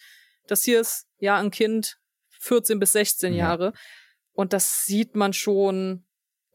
das 0.46 0.62
hier 0.62 0.80
ist 0.80 1.06
ja 1.18 1.36
ein 1.38 1.50
Kind 1.50 1.96
14 2.40 2.78
bis 2.78 2.92
16 2.92 3.32
Ja. 3.32 3.38
Jahre. 3.48 3.72
Und 4.32 4.52
das 4.52 4.84
sieht 4.84 5.16
man 5.16 5.32
schon 5.32 6.05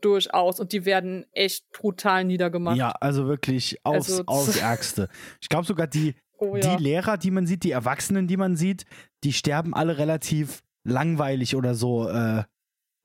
durchaus. 0.02 0.60
Und 0.60 0.72
die 0.74 0.86
werden 0.86 1.26
echt 1.32 1.70
brutal 1.72 2.24
niedergemacht. 2.26 2.78
Ja, 2.78 2.91
also 2.91 3.28
wirklich 3.28 3.80
aufs, 3.86 4.12
Also, 4.12 4.24
aufs 4.28 4.58
Ärgste. 4.58 5.10
Ich 5.41 5.49
glaube 5.49 5.66
sogar 5.66 5.88
die, 5.88 6.16
oh, 6.38 6.56
ja. 6.56 6.76
die 6.76 6.84
Lehrer, 6.84 7.18
die 7.18 7.32
man 7.32 7.45
sieht, 7.47 7.64
die 7.64 7.72
Erwachsenen, 7.72 8.28
die 8.28 8.38
man 8.38 8.56
sieht, 8.56 8.86
die 9.24 9.34
sterben 9.34 9.74
alle 9.74 9.97
relativ 9.97 10.64
langweilig 10.84 11.56
oder 11.56 11.76
so. 11.76 12.08
Äh, 12.10 12.43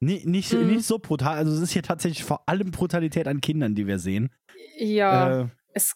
nicht, 0.01 0.26
nicht, 0.26 0.53
Mhm. 0.53 0.66
nicht 0.66 0.86
so 0.86 0.99
brutal. 0.99 1.36
Also 1.36 1.53
es 1.53 1.61
ist 1.61 1.72
hier 1.72 1.82
tatsächlich 1.82 2.24
vor 2.24 2.49
allem 2.49 2.70
Brutalität 2.70 3.28
an 3.28 3.40
Kindern, 3.40 3.74
die 3.74 3.86
wir 3.86 3.99
sehen. 3.99 4.30
ja. 4.78 5.42
Äh, 5.42 5.47
es, 5.72 5.94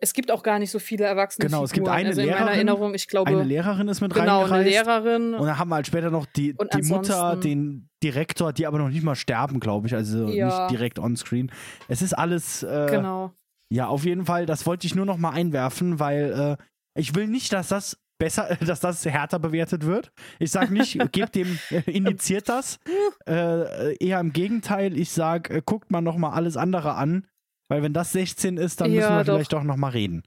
es 0.00 0.12
gibt 0.12 0.30
auch 0.30 0.42
gar 0.42 0.58
nicht 0.58 0.70
so 0.70 0.78
viele 0.78 1.04
Erwachsene. 1.04 1.46
Genau, 1.46 1.64
es 1.64 1.72
gibt 1.72 1.88
eine 1.88 2.08
also 2.08 2.20
in 2.20 2.26
Lehrerin, 2.26 2.44
meiner 2.44 2.56
Erinnerung, 2.56 2.94
ich 2.94 3.06
glaube, 3.06 3.30
eine 3.30 3.42
Lehrerin 3.44 3.88
ist 3.88 4.00
mit 4.00 4.14
genau, 4.14 4.44
eine 4.44 4.50
reingereist. 4.50 4.86
Lehrerin. 4.86 5.34
Und 5.34 5.46
dann 5.46 5.58
haben 5.58 5.68
wir 5.68 5.74
halt 5.76 5.86
später 5.86 6.10
noch 6.10 6.26
die, 6.26 6.54
die 6.74 6.82
Mutter, 6.82 7.36
den 7.36 7.88
Direktor, 8.02 8.52
die 8.52 8.66
aber 8.66 8.78
noch 8.78 8.88
nicht 8.88 9.02
mal 9.02 9.14
sterben, 9.14 9.60
glaube 9.60 9.86
ich. 9.86 9.94
Also 9.94 10.28
Ja. 10.28 10.46
nicht 10.46 10.70
direkt 10.70 10.98
on-screen. 10.98 11.52
Es 11.88 12.02
ist 12.02 12.14
alles, 12.14 12.62
äh, 12.62 12.86
genau. 12.90 13.32
ja, 13.70 13.86
auf 13.88 14.04
jeden 14.04 14.26
Fall, 14.26 14.46
das 14.46 14.66
wollte 14.66 14.86
ich 14.86 14.94
nur 14.94 15.06
noch 15.06 15.18
mal 15.18 15.30
einwerfen, 15.30 15.98
weil 16.00 16.56
äh, 16.58 16.64
ich 16.98 17.14
will 17.14 17.26
nicht, 17.26 17.52
dass 17.52 17.68
das 17.68 17.98
besser, 18.18 18.56
dass 18.66 18.80
das 18.80 19.04
härter 19.04 19.38
bewertet 19.38 19.84
wird. 19.84 20.12
Ich 20.38 20.50
sage 20.52 20.72
nicht, 20.72 20.98
gebt 21.12 21.34
dem, 21.34 21.58
äh, 21.70 21.82
indiziert 21.90 22.48
das. 22.48 22.78
Äh, 23.26 23.96
eher 23.96 24.20
im 24.20 24.32
Gegenteil, 24.32 24.96
ich 24.96 25.10
sage, 25.10 25.54
äh, 25.54 25.62
guckt 25.64 25.90
mal 25.90 26.00
noch 26.00 26.16
mal 26.16 26.30
alles 26.30 26.56
andere 26.56 26.94
an. 26.94 27.26
Weil 27.70 27.84
wenn 27.84 27.92
das 27.92 28.10
16 28.10 28.56
ist, 28.56 28.80
dann 28.80 28.90
müssen 28.90 29.00
Ja, 29.00 29.18
wir 29.18 29.24
doch. 29.24 29.34
vielleicht 29.34 29.52
doch 29.52 29.62
noch 29.62 29.76
mal 29.76 29.90
reden. 29.90 30.24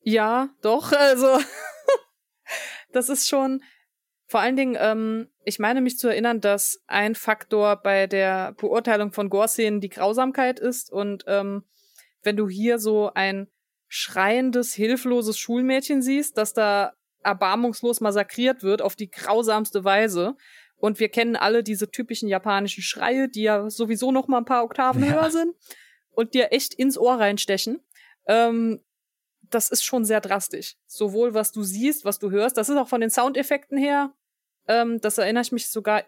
Ja, 0.00 0.50
doch, 0.62 0.92
also 0.92 1.38
das 2.92 3.08
ist 3.08 3.28
schon 3.28 3.62
vor 4.26 4.40
allen 4.40 4.54
Dingen, 4.56 4.76
ähm, 4.78 5.28
ich 5.44 5.58
meine 5.58 5.80
mich 5.80 5.98
zu 5.98 6.06
erinnern, 6.06 6.40
dass 6.40 6.80
ein 6.86 7.14
Faktor 7.16 7.76
bei 7.76 8.06
der 8.06 8.52
Beurteilung 8.52 9.12
von 9.12 9.30
Gore-Szenen 9.30 9.80
die 9.80 9.88
Grausamkeit 9.88 10.60
ist 10.60 10.92
und 10.92 11.24
ähm, 11.26 11.64
wenn 12.22 12.36
du 12.36 12.48
hier 12.48 12.78
so 12.78 13.10
ein 13.14 13.48
schreiendes, 13.88 14.74
hilfloses 14.74 15.38
Schulmädchen 15.38 16.02
siehst, 16.02 16.36
das 16.38 16.52
da 16.52 16.92
erbarmungslos 17.24 18.00
massakriert 18.00 18.62
wird 18.62 18.80
auf 18.80 18.94
die 18.94 19.10
grausamste 19.10 19.82
Weise 19.82 20.36
und 20.78 21.00
wir 21.00 21.08
kennen 21.08 21.36
alle 21.36 21.62
diese 21.62 21.90
typischen 21.90 22.28
japanischen 22.28 22.82
Schreie, 22.82 23.28
die 23.28 23.42
ja 23.42 23.68
sowieso 23.70 24.12
noch 24.12 24.28
mal 24.28 24.38
ein 24.38 24.44
paar 24.44 24.64
Oktaven 24.64 25.04
Ja. 25.04 25.12
höher 25.12 25.30
sind 25.30 25.54
und 26.10 26.34
dir 26.34 26.52
echt 26.52 26.74
ins 26.74 26.96
Ohr 26.98 27.14
reinstechen. 27.18 27.80
Ähm, 28.26 28.80
das 29.50 29.70
ist 29.70 29.84
schon 29.84 30.04
sehr 30.04 30.20
drastisch. 30.20 30.76
Sowohl 30.86 31.34
was 31.34 31.52
du 31.52 31.62
siehst, 31.62 32.04
was 32.04 32.18
du 32.18 32.30
hörst. 32.30 32.56
Das 32.56 32.68
ist 32.68 32.76
auch 32.76 32.88
von 32.88 33.00
den 33.00 33.10
Soundeffekten 33.10 33.78
her. 33.78 34.12
Ähm, 34.66 35.00
das 35.00 35.18
erinnere 35.18 35.42
ich 35.42 35.52
mich 35.52 35.68
sogar 35.70 36.04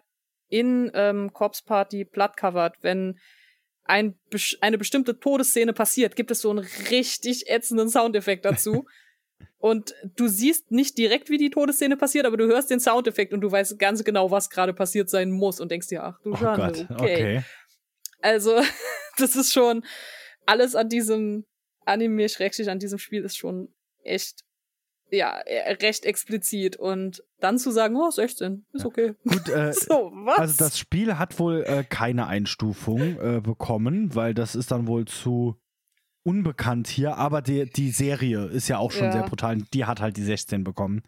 in 0.47 0.91
ähm, 0.93 1.31
Corpse 1.33 1.63
Party 1.65 2.03
Bloodcovered, 2.03 2.73
wenn 2.81 3.17
ein, 3.83 4.19
eine 4.61 4.77
bestimmte 4.77 5.19
Todesszene 5.19 5.73
passiert, 5.73 6.15
gibt 6.15 6.29
es 6.29 6.41
so 6.41 6.49
einen 6.51 6.59
richtig 6.89 7.49
ätzenden 7.49 7.89
Soundeffekt 7.89 8.45
dazu. 8.45 8.85
und 9.59 9.93
du 10.15 10.27
siehst 10.27 10.71
nicht 10.71 10.97
direkt, 10.97 11.29
wie 11.29 11.37
die 11.37 11.49
Todesszene 11.49 11.97
passiert, 11.97 12.25
aber 12.25 12.37
du 12.37 12.47
hörst 12.47 12.69
den 12.69 12.79
Soundeffekt 12.79 13.33
und 13.33 13.41
du 13.41 13.51
weißt 13.51 13.77
ganz 13.77 14.03
genau, 14.03 14.31
was 14.31 14.49
gerade 14.49 14.73
passiert 14.73 15.09
sein 15.09 15.31
muss 15.31 15.59
und 15.59 15.71
denkst 15.71 15.87
dir, 15.87 16.03
ach 16.03 16.19
du 16.23 16.31
Oh 16.31 16.35
Schande, 16.35 16.85
Gott, 16.87 16.99
okay. 16.99 17.13
okay. 17.13 17.43
Also, 18.21 18.61
das 19.17 19.35
ist 19.35 19.53
schon 19.53 19.83
alles 20.45 20.75
an 20.75 20.89
diesem 20.89 21.45
Anime, 21.85 22.29
schrägstrich 22.29 22.69
an 22.69 22.79
diesem 22.79 22.99
Spiel 22.99 23.23
ist 23.23 23.37
schon 23.37 23.69
echt, 24.03 24.41
ja, 25.09 25.39
äh, 25.41 25.73
recht 25.73 26.05
explizit. 26.05 26.77
Und 26.77 27.23
dann 27.39 27.57
zu 27.57 27.71
sagen, 27.71 27.95
oh, 27.95 28.09
16, 28.09 28.65
ist 28.73 28.85
okay. 28.85 29.13
Gut, 29.27 29.49
äh, 29.49 29.73
So, 29.73 30.11
was? 30.13 30.39
Also 30.39 30.55
das 30.57 30.79
Spiel 30.79 31.17
hat 31.17 31.39
wohl 31.39 31.63
äh, 31.63 31.83
keine 31.83 32.27
Einstufung 32.27 33.19
äh, 33.19 33.41
bekommen, 33.41 34.15
weil 34.15 34.33
das 34.33 34.55
ist 34.55 34.71
dann 34.71 34.87
wohl 34.87 35.05
zu 35.05 35.60
unbekannt 36.23 36.87
hier, 36.87 37.17
aber 37.17 37.41
die, 37.41 37.65
die 37.69 37.89
Serie 37.91 38.45
ist 38.45 38.67
ja 38.67 38.77
auch 38.77 38.91
schon 38.91 39.07
Ja. 39.07 39.11
sehr 39.13 39.23
brutal. 39.23 39.57
Die 39.73 39.85
hat 39.85 39.99
halt 40.01 40.17
die 40.17 40.23
16 40.23 40.63
bekommen. 40.63 41.01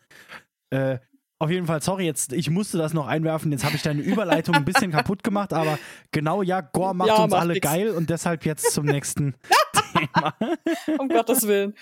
Äh, 0.70 1.00
auf 1.40 1.50
jeden 1.50 1.68
Fall, 1.68 1.82
sorry, 1.82 2.06
jetzt, 2.06 2.32
ich 2.32 2.50
musste 2.50 2.78
das 2.78 2.94
noch 2.94 3.06
einwerfen, 3.06 3.52
jetzt 3.52 3.66
habe 3.66 3.76
ich 3.76 3.82
deine 3.82 4.02
Überleitung 4.02 4.56
ein 4.56 4.66
bisschen 4.66 4.92
kaputt 4.92 5.24
gemacht, 5.24 5.52
aber 5.52 5.78
genau, 6.12 6.42
ja, 6.42 6.62
Gore 6.62 6.96
macht 6.96 7.10
Ja, 7.10 7.24
uns 7.24 7.32
macht 7.32 7.42
alle 7.42 7.54
nix. 7.54 7.68
geil 7.68 7.90
und 7.90 8.10
deshalb 8.10 8.46
jetzt 8.46 8.72
zum 8.72 8.86
nächsten 8.86 9.36
Thema. 9.94 10.36
um 10.98 11.10
Gottes 11.10 11.46
Willen. 11.46 11.76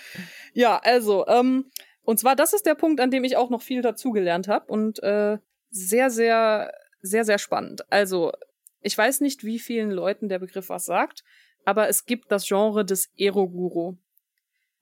Ja, 0.52 0.78
also, 0.82 1.26
ähm, 1.28 1.66
und 2.02 2.18
zwar, 2.18 2.34
das 2.34 2.52
ist 2.52 2.66
der 2.66 2.74
Punkt, 2.74 3.00
an 3.00 3.10
dem 3.12 3.22
ich 3.22 3.36
auch 3.36 3.50
noch 3.50 3.62
viel 3.62 3.82
dazugelernt 3.82 4.48
habe 4.48 4.66
und 4.66 5.00
äh, 5.04 5.38
sehr, 5.70 6.10
sehr, 6.10 6.72
sehr, 7.00 7.24
sehr 7.24 7.38
spannend. 7.38 7.90
Also, 7.90 8.32
ich 8.80 8.98
weiß 8.98 9.20
nicht, 9.20 9.44
wie 9.44 9.60
vielen 9.60 9.92
Leuten 9.92 10.28
der 10.28 10.40
Begriff 10.40 10.70
was 10.70 10.84
sagt, 10.86 11.22
aber 11.64 11.88
es 11.88 12.04
gibt 12.04 12.30
das 12.30 12.46
Genre 12.46 12.84
des 12.84 13.10
Eroguro. 13.16 13.98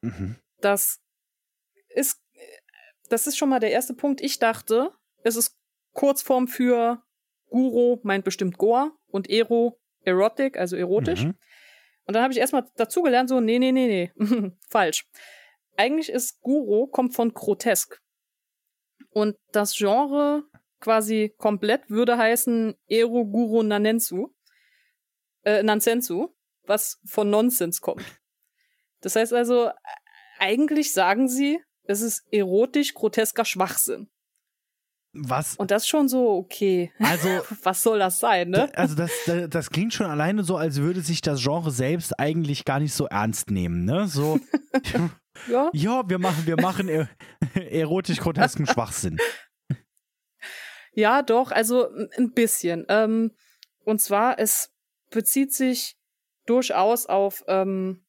Mhm. 0.00 0.36
Das 0.60 1.00
ist, 1.88 2.20
das 3.08 3.26
ist 3.26 3.36
schon 3.36 3.48
mal 3.48 3.60
der 3.60 3.72
erste 3.72 3.94
Punkt. 3.94 4.20
Ich 4.20 4.38
dachte, 4.38 4.92
es 5.22 5.36
ist 5.36 5.56
Kurzform 5.92 6.48
für 6.48 7.02
Guro 7.48 8.00
meint 8.02 8.24
bestimmt 8.24 8.58
Gore 8.58 8.92
und 9.08 9.28
Ero 9.28 9.78
Erotic, 10.04 10.56
also 10.56 10.76
erotisch. 10.76 11.24
Mhm. 11.24 11.34
Und 12.06 12.14
dann 12.14 12.22
habe 12.22 12.32
ich 12.32 12.38
erstmal 12.38 12.66
dazugelernt, 12.76 13.28
so, 13.28 13.40
nee, 13.40 13.58
nee, 13.58 13.72
nee, 13.72 14.10
nee, 14.16 14.52
falsch. 14.68 15.06
Eigentlich 15.76 16.08
ist 16.10 16.40
Guro, 16.40 16.86
kommt 16.86 17.14
von 17.14 17.34
grotesk. 17.34 18.00
Und 19.10 19.36
das 19.52 19.74
Genre 19.76 20.44
quasi 20.80 21.34
komplett 21.36 21.90
würde 21.90 22.16
heißen 22.16 22.74
Ero 22.88 23.26
Guro 23.26 23.62
Nanensu, 23.62 24.28
äh, 25.44 25.62
Nansensu, 25.62 26.34
was 26.70 26.98
von 27.04 27.28
Nonsens 27.28 27.82
kommt. 27.82 28.02
Das 29.02 29.16
heißt 29.16 29.34
also, 29.34 29.70
eigentlich 30.38 30.94
sagen 30.94 31.28
sie, 31.28 31.60
es 31.84 32.00
ist 32.00 32.22
erotisch 32.32 32.94
grotesker 32.94 33.44
Schwachsinn. 33.44 34.08
Was? 35.12 35.56
Und 35.56 35.70
das 35.72 35.86
schon 35.86 36.08
so, 36.08 36.30
okay. 36.30 36.92
Also, 37.00 37.28
Was 37.64 37.82
soll 37.82 37.98
das 37.98 38.20
sein, 38.20 38.50
ne? 38.50 38.70
also 38.74 38.94
das, 38.94 39.10
das, 39.26 39.50
das 39.50 39.70
klingt 39.70 39.92
schon 39.92 40.06
alleine 40.06 40.44
so, 40.44 40.56
als 40.56 40.76
würde 40.76 41.00
sich 41.00 41.20
das 41.20 41.42
Genre 41.42 41.70
selbst 41.70 42.18
eigentlich 42.18 42.64
gar 42.64 42.78
nicht 42.78 42.94
so 42.94 43.06
ernst 43.06 43.50
nehmen, 43.50 43.84
ne? 43.84 44.06
So, 44.06 44.38
Ja. 45.48 45.70
ja, 45.72 46.08
wir 46.08 46.18
machen, 46.18 46.46
wir 46.46 46.60
machen 46.60 46.88
er 46.88 47.08
erotisch-grotesken 47.54 48.66
Schwachsinn. 48.66 49.18
Ja, 50.92 51.22
doch, 51.22 51.50
also 51.50 51.88
ein 52.16 52.32
bisschen. 52.32 52.84
Ähm, 52.88 53.32
und 53.84 54.00
zwar, 54.00 54.38
es 54.38 54.72
bezieht 55.10 55.52
sich 55.54 55.96
durchaus 56.50 57.06
auf, 57.06 57.44
ähm, 57.46 58.04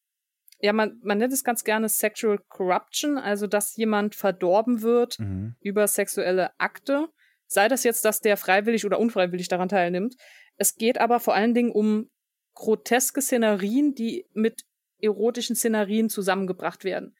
ja, 0.59 0.73
man, 0.73 0.99
man 1.03 1.17
nennt 1.17 1.33
es 1.33 1.43
ganz 1.43 1.63
gerne 1.63 1.89
Sexual 1.89 2.39
Corruption, 2.49 3.17
also 3.17 3.47
dass 3.47 3.75
jemand 3.75 4.15
verdorben 4.15 4.81
wird 4.81 5.19
Mhm. 5.19 5.55
über 5.59 5.87
sexuelle 5.87 6.51
Akte. 6.59 7.07
Sei 7.47 7.67
das 7.67 7.83
jetzt, 7.83 8.05
dass 8.05 8.21
der 8.21 8.37
freiwillig 8.37 8.85
oder 8.85 8.99
unfreiwillig 8.99 9.47
daran 9.47 9.69
teilnimmt. 9.69 10.15
Es 10.57 10.75
geht 10.75 10.99
aber 10.99 11.19
vor 11.19 11.33
allen 11.35 11.53
Dingen 11.53 11.71
um 11.71 12.09
groteske 12.53 13.21
Szenerien, 13.21 13.93
die 13.93 14.25
mit 14.33 14.63
erotischen 14.99 15.55
Szenerien 15.55 16.09
zusammengebracht 16.09 16.83
werden. 16.83 17.15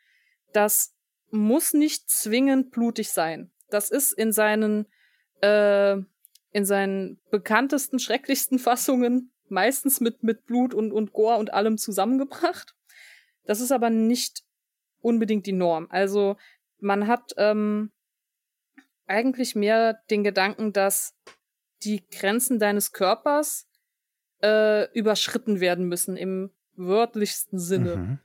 Das 0.54 0.94
muss 1.32 1.74
nicht 1.74 2.10
zwingend 2.10 2.72
blutig 2.72 3.10
sein. 3.10 3.52
Das 3.70 3.90
ist 3.90 4.12
in 4.12 4.32
seinen 4.32 4.86
äh, 5.42 5.98
in 6.54 6.66
seinen 6.66 7.20
bekanntesten, 7.32 7.98
schrecklichsten 7.98 8.60
Fassungen 8.68 9.32
meistens 9.52 10.00
mit, 10.00 10.24
mit 10.24 10.46
Blut 10.46 10.74
und, 10.74 10.92
und 10.92 11.14
Gore 11.14 11.38
und 11.38 11.54
allem 11.54 11.78
zusammengebracht. 11.78 12.76
Das 13.46 13.62
ist 13.62 13.72
aber 13.72 13.90
nicht 13.90 14.44
unbedingt 15.02 15.46
die 15.46 15.54
Norm. 15.54 15.88
Also 15.90 16.38
man 16.80 17.08
hat 17.08 17.34
ähm, 17.38 17.92
eigentlich 19.08 19.56
mehr 19.56 20.02
den 20.10 20.24
Gedanken, 20.24 20.74
dass 20.74 21.16
die 21.84 22.08
Grenzen 22.10 22.60
deines 22.60 22.92
Körpers 22.92 23.68
äh, 24.42 24.92
überschritten 24.94 25.60
werden 25.60 25.88
müssen 25.88 26.18
im 26.18 26.52
wörtlichsten 26.76 27.60
Sinne. 27.60 27.96
Mhm. 27.96 28.20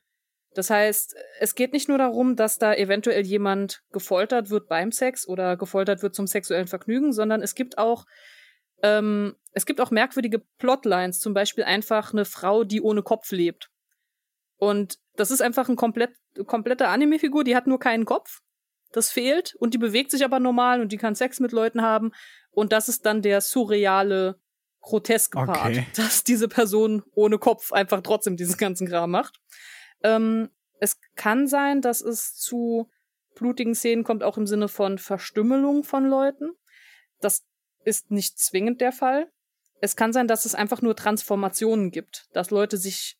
Das 0.54 0.70
heißt, 0.70 1.14
es 1.40 1.54
geht 1.54 1.74
nicht 1.74 1.88
nur 1.88 1.98
darum, 1.98 2.34
dass 2.34 2.58
da 2.58 2.72
eventuell 2.72 3.26
jemand 3.26 3.82
gefoltert 3.92 4.48
wird 4.48 4.68
beim 4.68 4.90
Sex 4.90 5.28
oder 5.28 5.56
gefoltert 5.56 6.02
wird 6.02 6.14
zum 6.14 6.26
sexuellen 6.26 6.66
Vergnügen, 6.66 7.12
sondern 7.12 7.42
es 7.42 7.54
gibt 7.54 7.76
auch 7.76 8.06
ähm, 8.82 9.36
es 9.52 9.66
gibt 9.66 9.80
auch 9.80 9.90
merkwürdige 9.90 10.40
Plotlines, 10.58 11.20
zum 11.20 11.34
Beispiel 11.34 11.64
einfach 11.64 12.12
eine 12.12 12.24
Frau, 12.24 12.64
die 12.64 12.82
ohne 12.82 13.02
Kopf 13.02 13.30
lebt. 13.32 13.70
Und 14.58 14.98
das 15.14 15.30
ist 15.30 15.40
einfach 15.40 15.68
ein 15.68 15.76
komplett, 15.76 16.14
komplette 16.46 16.88
Anime-Figur, 16.88 17.44
die 17.44 17.56
hat 17.56 17.66
nur 17.66 17.78
keinen 17.78 18.04
Kopf. 18.04 18.42
Das 18.92 19.10
fehlt 19.10 19.54
und 19.56 19.74
die 19.74 19.78
bewegt 19.78 20.10
sich 20.10 20.24
aber 20.24 20.40
normal 20.40 20.80
und 20.80 20.92
die 20.92 20.96
kann 20.96 21.14
Sex 21.14 21.40
mit 21.40 21.52
Leuten 21.52 21.82
haben. 21.82 22.12
Und 22.50 22.72
das 22.72 22.88
ist 22.88 23.04
dann 23.04 23.22
der 23.22 23.40
surreale, 23.40 24.40
groteske 24.80 25.38
Part, 25.38 25.58
Okay. 25.58 25.86
dass 25.96 26.24
diese 26.24 26.48
Person 26.48 27.02
ohne 27.12 27.38
Kopf 27.38 27.72
einfach 27.72 28.00
trotzdem 28.00 28.36
diesen 28.36 28.56
ganzen 28.56 28.86
Kram 28.88 29.10
macht. 29.10 29.40
Ähm, 30.02 30.50
es 30.78 30.98
kann 31.14 31.46
sein, 31.46 31.80
dass 31.80 32.00
es 32.00 32.34
zu 32.34 32.90
blutigen 33.34 33.74
Szenen 33.74 34.04
kommt, 34.04 34.22
auch 34.22 34.36
im 34.36 34.46
Sinne 34.46 34.68
von 34.68 34.98
Verstümmelung 34.98 35.84
von 35.84 36.06
Leuten. 36.06 36.52
Das 37.20 37.46
ist 37.86 38.10
nicht 38.10 38.38
zwingend 38.38 38.80
der 38.80 38.92
Fall. 38.92 39.30
Es 39.80 39.96
kann 39.96 40.12
sein, 40.12 40.26
dass 40.26 40.44
es 40.44 40.54
einfach 40.54 40.82
nur 40.82 40.96
Transformationen 40.96 41.90
gibt, 41.90 42.28
dass 42.32 42.50
Leute 42.50 42.76
sich 42.76 43.18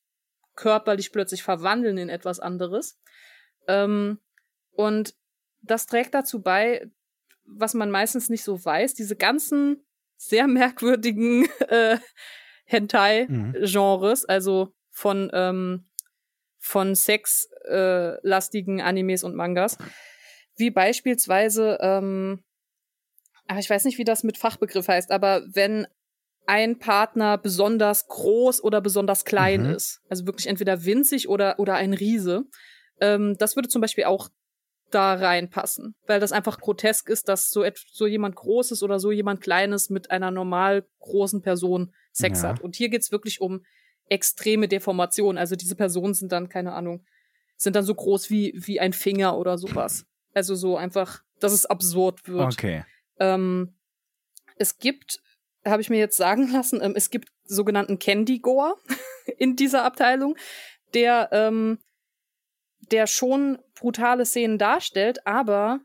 körperlich 0.57 1.13
plötzlich 1.13 1.43
verwandeln 1.43 1.99
in 1.99 2.09
etwas 2.09 2.41
anderes. 2.41 2.99
Ähm, 3.69 4.19
und 4.73 5.15
das 5.63 5.87
trägt 5.87 6.15
dazu 6.15 6.43
bei, 6.43 6.91
was 7.45 7.75
man 7.75 7.91
meistens 7.91 8.29
nicht 8.29 8.43
so 8.43 8.65
weiß, 8.65 8.95
diese 8.95 9.17
ganzen 9.17 9.85
sehr 10.17 10.47
merkwürdigen 10.49 11.47
äh, 11.69 11.99
Hentai-Genres, 12.65 14.25
also 14.25 14.75
von, 14.91 15.31
ähm, 15.33 15.85
von 16.59 16.95
sexlastigen 16.95 18.79
äh, 18.81 18.83
Animes 18.83 19.23
und 19.23 19.37
Mangas, 19.37 19.79
wie 20.57 20.71
beispielsweise, 20.71 21.79
ähm, 21.81 22.43
ach, 23.49 23.59
ich 23.59 23.69
weiß 23.71 23.85
nicht, 23.85 23.99
wie 23.99 24.05
das 24.05 24.23
mit 24.25 24.39
Fachbegriff 24.39 24.89
heißt, 24.89 25.11
aber 25.11 25.43
wenn 25.53 25.87
ein 26.47 26.79
Partner 26.79 27.39
besonders 27.39 28.07
groß 28.07 28.63
oder 28.63 28.81
besonders 28.81 29.25
klein 29.25 29.63
Mhm. 29.63 29.71
ist, 29.75 30.01
also 30.09 30.27
wirklich 30.27 30.47
entweder 30.47 30.85
winzig 30.85 31.29
oder, 31.29 31.59
oder 31.59 31.75
ein 31.75 31.93
Riese, 31.93 32.45
ähm, 33.01 33.37
das 33.39 33.57
würde 33.57 33.69
zum 33.69 33.81
Beispiel 33.81 34.05
auch 34.05 34.29
da 34.93 35.15
reinpassen, 35.15 35.97
weil 36.07 36.21
das 36.21 36.31
einfach 36.31 36.61
grotesk 36.61 37.09
ist, 37.09 37.29
dass 37.29 37.51
so, 37.51 37.65
so 37.91 38.07
jemand 38.07 38.37
Großes 38.37 38.85
oder 38.85 39.01
so 39.01 39.11
jemand 39.11 39.41
Kleines 39.41 39.91
mit 39.91 40.13
einer 40.13 40.31
normal 40.31 40.87
großen 41.01 41.43
Person 41.43 41.93
Sex 42.13 42.43
Ja. 42.43 42.51
hat. 42.51 42.61
Und 42.61 42.77
hier 42.77 42.89
geht's 42.89 43.11
wirklich 43.11 43.41
um 43.41 43.65
extreme 44.09 44.69
Deformation. 44.69 45.37
Also 45.39 45.57
diese 45.57 45.75
Personen 45.75 46.15
sind 46.15 46.31
dann, 46.31 46.49
keine 46.49 46.73
Ahnung, 46.73 47.05
sind 47.57 47.75
dann 47.75 47.85
so 47.85 47.95
groß 47.95 48.31
wie, 48.31 48.53
wie 48.55 48.79
ein 48.79 48.93
Finger 48.93 49.37
oder 49.37 49.59
sowas. 49.59 50.07
Also 50.33 50.55
so 50.55 50.77
einfach, 50.77 51.23
dass 51.41 51.53
es 51.53 51.67
absurd 51.67 52.29
wird. 52.29 52.53
Okay. 52.53 52.85
Ähm, 53.19 53.75
es 54.57 54.79
gibt, 54.79 55.21
habe 55.65 55.83
ich 55.83 55.91
mir 55.91 55.99
jetzt 55.99 56.17
sagen 56.17 56.49
lassen, 56.53 56.81
ähm, 56.83 56.95
es 56.97 57.11
gibt 57.11 57.29
sogenannten 57.45 57.99
Candy 57.99 58.39
Gore 58.39 58.77
in 59.39 59.57
dieser 59.57 59.85
Abteilung, 59.85 60.37
der, 60.95 61.29
ähm, 61.33 61.79
der 62.91 63.07
schon 63.07 63.59
brutale 63.75 64.25
Szenen 64.25 64.59
darstellt, 64.59 65.27
aber 65.27 65.81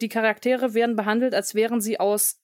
die 0.00 0.08
Charaktere 0.08 0.74
werden 0.74 0.96
behandelt, 0.96 1.34
als 1.34 1.54
wären 1.54 1.80
sie 1.80 1.98
aus, 1.98 2.38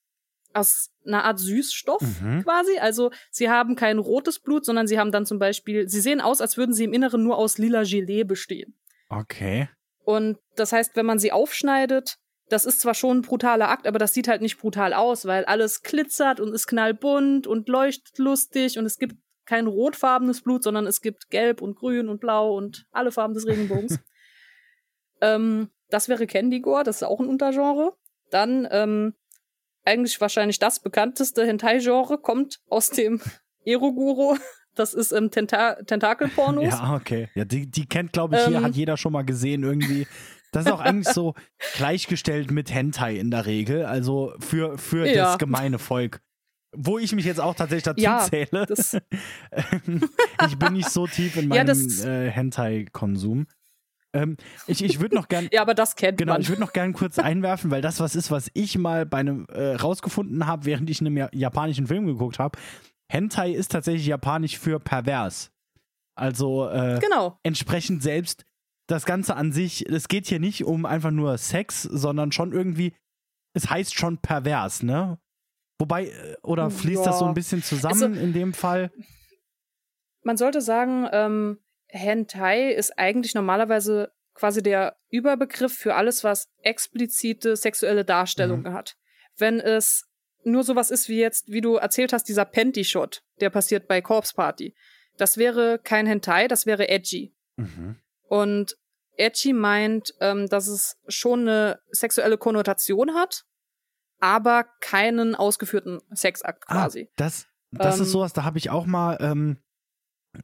aus 0.54 0.90
einer 1.06 1.24
Art 1.24 1.38
Süßstoff 1.38 2.02
Mhm. 2.20 2.42
quasi. 2.44 2.78
Also 2.78 3.10
sie 3.30 3.50
haben 3.50 3.76
kein 3.76 3.98
rotes 3.98 4.38
Blut, 4.38 4.64
sondern 4.64 4.86
sie 4.86 4.98
haben 4.98 5.12
dann 5.12 5.26
zum 5.26 5.38
Beispiel, 5.38 5.88
sie 5.88 6.00
sehen 6.00 6.20
aus, 6.20 6.40
als 6.40 6.56
würden 6.56 6.74
sie 6.74 6.84
im 6.84 6.92
Inneren 6.92 7.22
nur 7.22 7.36
aus 7.36 7.58
lila 7.58 7.82
Gelee 7.82 8.24
bestehen. 8.24 8.74
Okay. 9.08 9.68
Und 10.04 10.38
das 10.56 10.72
heißt, 10.72 10.96
wenn 10.96 11.06
man 11.06 11.18
sie 11.18 11.32
aufschneidet, 11.32 12.18
das 12.48 12.64
ist 12.64 12.80
zwar 12.80 12.94
schon 12.94 13.18
ein 13.18 13.22
brutaler 13.22 13.68
Akt, 13.68 13.86
aber 13.86 13.98
das 13.98 14.12
sieht 14.14 14.28
halt 14.28 14.42
nicht 14.42 14.58
brutal 14.58 14.92
aus, 14.92 15.24
weil 15.26 15.44
alles 15.44 15.82
glitzert 15.82 16.40
und 16.40 16.52
ist 16.52 16.66
knallbunt 16.66 17.46
und 17.46 17.68
leuchtet 17.68 18.18
lustig 18.18 18.78
und 18.78 18.84
es 18.84 18.98
gibt 18.98 19.16
kein 19.44 19.66
rotfarbenes 19.66 20.42
Blut, 20.42 20.62
sondern 20.62 20.86
es 20.86 21.00
gibt 21.00 21.30
gelb 21.30 21.62
und 21.62 21.76
grün 21.76 22.08
und 22.08 22.20
blau 22.20 22.56
und 22.56 22.86
alle 22.92 23.10
Farben 23.10 23.34
des 23.34 23.46
Regenbogens. 23.46 23.98
ähm, 25.20 25.70
das 25.88 26.08
wäre 26.08 26.26
Candy 26.26 26.60
Gore, 26.60 26.84
das 26.84 26.96
ist 26.96 27.02
auch 27.02 27.20
ein 27.20 27.28
Untergenre. 27.28 27.94
Dann 28.30 28.66
ähm, 28.70 29.14
eigentlich 29.84 30.20
wahrscheinlich 30.20 30.58
das 30.58 30.80
bekannteste 30.80 31.46
Hentai-Genre 31.46 32.18
kommt 32.18 32.60
aus 32.68 32.90
dem 32.90 33.20
Eroguro. 33.64 34.36
Das 34.74 34.94
ist 34.94 35.12
ähm, 35.12 35.30
Tenta 35.30 35.74
Tentakelpornos. 35.82 36.64
Ja, 36.64 36.94
okay. 36.94 37.28
Ja, 37.34 37.44
die, 37.44 37.70
die 37.70 37.86
kennt, 37.86 38.12
glaube 38.12 38.36
ich, 38.36 38.44
hier 38.46 38.56
Ähm. 38.58 38.64
hat 38.64 38.74
jeder 38.74 38.96
schon 38.96 39.12
mal 39.12 39.24
gesehen 39.24 39.64
irgendwie. 39.64 40.06
Das 40.52 40.66
ist 40.66 40.72
auch 40.72 40.80
eigentlich 40.80 41.08
so 41.12 41.34
gleichgestellt 41.76 42.50
mit 42.50 42.72
Hentai 42.72 43.16
in 43.16 43.30
der 43.30 43.46
Regel, 43.46 43.84
also 43.84 44.34
für, 44.38 44.78
für 44.78 45.06
Ja. 45.06 45.24
das 45.24 45.38
gemeine 45.38 45.78
Volk. 45.78 46.20
Wo 46.74 46.98
ich 46.98 47.12
mich 47.14 47.24
jetzt 47.26 47.40
auch 47.40 47.54
tatsächlich 47.54 47.82
dazu 47.82 48.00
Ja, 48.00 48.20
zähle. 48.20 48.64
Das, 48.66 48.96
ich 50.48 50.58
bin 50.58 50.72
nicht 50.74 50.90
so 50.90 51.06
tief 51.06 51.36
in 51.36 51.42
Ja, 51.52 51.64
meinem 51.64 51.66
das- 51.66 52.04
äh, 52.04 52.30
Hentai-Konsum. 52.30 53.46
Ähm, 54.14 54.36
ich 54.66 54.84
ich 54.84 55.00
würde 55.00 55.14
noch 55.14 55.28
gern 55.28 55.48
ja, 55.52 55.62
aber 55.62 55.72
das 55.74 55.96
kennt 55.96 56.18
Genau, 56.18 56.34
man. 56.34 56.42
ich 56.42 56.48
würde 56.50 56.60
noch 56.60 56.74
gerne 56.74 56.92
kurz 56.92 57.18
einwerfen, 57.18 57.70
weil 57.70 57.80
das 57.80 57.98
was 57.98 58.14
ist, 58.14 58.30
was 58.30 58.50
ich 58.52 58.76
mal 58.76 59.06
bei 59.06 59.18
einem 59.18 59.46
äh, 59.50 59.74
rausgefunden 59.76 60.46
habe, 60.46 60.66
während 60.66 60.90
ich 60.90 61.00
einen 61.00 61.16
ja- 61.16 61.30
japanischen 61.32 61.86
Film 61.86 62.06
geguckt 62.06 62.38
habe. 62.38 62.58
Hentai 63.10 63.52
ist 63.52 63.72
tatsächlich 63.72 64.06
japanisch 64.06 64.58
für 64.58 64.78
pervers. 64.80 65.50
Also 66.14 66.68
äh, 66.68 66.98
genau. 67.00 67.38
entsprechend 67.42 68.02
selbst 68.02 68.44
das 68.92 69.04
Ganze 69.06 69.34
an 69.36 69.52
sich, 69.52 69.86
es 69.88 70.06
geht 70.08 70.26
hier 70.26 70.38
nicht 70.40 70.64
um 70.64 70.86
einfach 70.86 71.10
nur 71.10 71.36
Sex, 71.38 71.82
sondern 71.82 72.30
schon 72.32 72.52
irgendwie, 72.52 72.94
es 73.54 73.68
heißt 73.70 73.94
schon 73.94 74.18
pervers, 74.18 74.82
ne? 74.82 75.18
Wobei, 75.78 76.06
äh, 76.08 76.36
oder 76.42 76.70
fließt 76.70 77.04
das 77.06 77.18
so 77.18 77.24
Ja. 77.24 77.30
ein 77.30 77.34
bisschen 77.34 77.62
zusammen 77.62 78.02
Also- 78.14 78.20
in 78.20 78.32
dem 78.32 78.52
Fall? 78.54 78.92
Man 80.22 80.36
sollte 80.36 80.60
sagen, 80.60 81.08
ähm, 81.10 81.58
Hentai 81.88 82.70
ist 82.72 82.96
eigentlich 82.98 83.34
normalerweise 83.34 84.12
quasi 84.34 84.62
der 84.62 84.96
Überbegriff 85.10 85.74
für 85.76 85.94
alles, 85.94 86.24
was 86.24 86.48
explizite 86.62 87.56
sexuelle 87.56 88.04
Darstellungen 88.04 88.72
hat. 88.72 88.96
Wenn 89.36 89.60
es 89.60 90.08
nur 90.44 90.64
sowas 90.64 90.90
ist 90.90 91.08
wie 91.08 91.18
jetzt, 91.20 91.48
wie 91.48 91.60
du 91.60 91.76
erzählt 91.76 92.12
hast, 92.12 92.24
dieser 92.28 92.44
Panty-Shot, 92.44 93.22
der 93.40 93.50
passiert 93.50 93.88
bei 93.88 94.00
Corpse 94.00 94.34
Party. 94.34 94.74
Das 95.18 95.36
wäre 95.36 95.78
kein 95.78 96.06
Hentai, 96.06 96.48
das 96.48 96.64
wäre 96.66 96.88
edgy. 96.88 97.34
Mhm. 97.56 97.96
Und 98.28 98.76
edgy 99.16 99.52
meint, 99.52 100.14
ähm, 100.20 100.48
dass 100.48 100.66
es 100.68 100.96
schon 101.08 101.40
eine 101.48 101.80
sexuelle 101.90 102.38
Konnotation 102.38 103.14
hat, 103.14 103.44
aber 104.20 104.64
keinen 104.80 105.34
ausgeführten 105.34 106.00
Sexakt 106.12 106.66
quasi. 106.66 107.08
Ah, 107.10 107.12
das 107.16 107.46
das 107.72 107.96
Ähm, 107.96 108.02
ist 108.02 108.12
sowas, 108.12 108.32
da 108.34 108.44
habe 108.44 108.58
ich 108.58 108.68
auch 108.70 108.84
mal 108.86 109.16
ähm, 109.20 109.56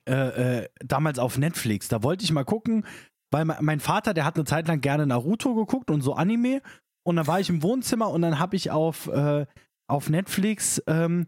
äh, 0.09 0.61
äh, 0.64 0.69
damals 0.85 1.19
auf 1.19 1.39
Netflix, 1.39 1.89
da 1.89 2.03
wollte 2.03 2.25
ich 2.25 2.33
mal 2.33 2.45
gucken, 2.45 2.87
weil 3.31 3.45
me- 3.45 3.59
mein 3.61 3.81
Vater, 3.81 4.14
der 4.14 4.25
hat 4.25 4.37
eine 4.37 4.45
Zeit 4.45 4.66
lang 4.69 4.81
gerne 4.81 5.07
Naruto 5.07 5.55
geguckt 5.55 5.91
und 5.91 6.01
so 6.03 6.14
Anime 6.14 6.62
Und 7.07 7.16
dann 7.16 7.27
war 7.27 7.41
ich 7.41 7.49
im 7.49 7.62
Wohnzimmer 7.62 8.11
und 8.11 8.21
dann 8.23 8.39
habe 8.39 8.57
ich 8.57 8.71
auf, 8.71 9.07
äh, 9.09 9.47
auf 9.89 10.11
Netflix, 10.11 10.83
ähm, 10.87 11.27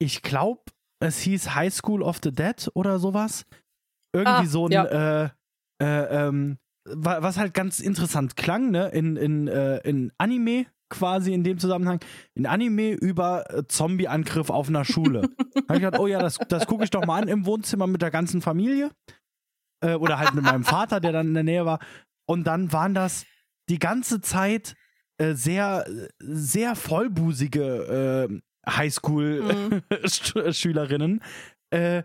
ich 0.00 0.22
glaube, 0.22 0.62
es 1.00 1.18
hieß 1.18 1.54
High 1.54 1.72
School 1.72 2.02
of 2.02 2.18
the 2.22 2.32
Dead 2.32 2.68
oder 2.74 2.98
sowas. 2.98 3.44
Irgendwie 4.12 4.46
Ah, 4.46 4.50
so 4.50 4.66
ein, 4.66 4.72
ja. 4.72 4.84
äh, 5.24 5.30
äh, 5.80 6.26
ähm, 6.28 6.58
was 6.84 7.36
halt 7.36 7.54
ganz 7.54 7.80
interessant 7.80 8.36
klang, 8.36 8.70
ne? 8.70 8.88
In, 8.88 9.16
in, 9.16 9.48
äh, 9.48 9.78
in 9.78 10.12
Anime 10.18 10.66
quasi 10.92 11.32
in 11.32 11.42
dem 11.42 11.58
Zusammenhang. 11.58 11.98
In 12.34 12.46
Anime 12.46 12.92
über 12.92 13.50
äh, 13.50 13.66
Zombie-Angriff 13.66 14.50
auf 14.50 14.68
einer 14.68 14.84
Schule. 14.84 15.22
habe 15.68 15.78
ich 15.78 15.80
gedacht, 15.80 15.98
oh 15.98 16.06
ja, 16.06 16.20
das, 16.20 16.38
das 16.48 16.66
gucke 16.66 16.84
ich 16.84 16.90
doch 16.90 17.06
mal 17.06 17.22
an 17.22 17.28
im 17.28 17.46
Wohnzimmer 17.46 17.86
mit 17.86 18.02
der 18.02 18.10
ganzen 18.10 18.42
Familie. 18.42 18.90
Äh, 19.82 19.94
oder 19.94 20.18
halt 20.18 20.34
mit 20.34 20.44
meinem 20.44 20.64
Vater, 20.64 21.00
der 21.00 21.12
dann 21.12 21.28
in 21.28 21.34
der 21.34 21.44
Nähe 21.44 21.64
war. 21.64 21.78
Und 22.26 22.46
dann 22.46 22.70
waren 22.72 22.92
das 22.94 23.24
die 23.68 23.78
ganze 23.78 24.20
Zeit 24.20 24.74
äh, 25.18 25.34
sehr, 25.34 25.86
sehr 26.18 26.74
vollbusige 26.76 28.28
äh, 28.28 28.40
Highschool-Schülerinnen, 28.68 31.22
äh, 31.72 32.02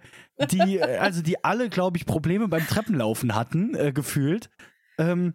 die, 0.51 0.77
äh, 0.79 0.97
also 0.97 1.21
die 1.21 1.43
alle, 1.43 1.69
glaube 1.69 1.97
ich, 1.97 2.05
Probleme 2.05 2.47
beim 2.47 2.65
Treppenlaufen 2.67 3.35
hatten, 3.35 3.75
äh, 3.75 3.91
gefühlt. 3.91 4.49
Ähm, 4.97 5.33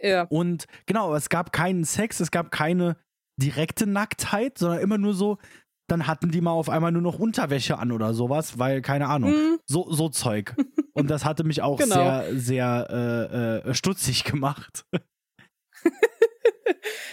Ja. 0.00 0.24
und 0.24 0.66
genau, 0.86 1.14
es 1.14 1.28
gab 1.28 1.52
keinen 1.52 1.84
Sex, 1.84 2.20
es 2.20 2.30
gab 2.30 2.50
keine 2.50 2.96
direkte 3.40 3.86
Nacktheit, 3.86 4.58
sondern 4.58 4.80
immer 4.80 4.98
nur 4.98 5.14
so, 5.14 5.38
dann 5.88 6.06
hatten 6.06 6.30
die 6.30 6.40
mal 6.40 6.52
auf 6.52 6.68
einmal 6.68 6.92
nur 6.92 7.02
noch 7.02 7.18
Unterwäsche 7.18 7.78
an 7.78 7.92
oder 7.92 8.12
sowas, 8.14 8.58
weil, 8.58 8.82
keine 8.82 9.08
Ahnung, 9.08 9.30
Mhm. 9.30 9.58
so, 9.66 9.90
so 9.92 10.08
Zeug. 10.08 10.54
Und 10.94 11.08
das 11.10 11.24
hatte 11.24 11.44
mich 11.44 11.62
auch 11.62 11.78
Genau. 11.78 11.94
sehr, 11.94 12.26
sehr 12.38 13.62
äh, 13.64 13.68
äh, 13.70 13.74
stutzig 13.74 14.24
gemacht. 14.24 14.84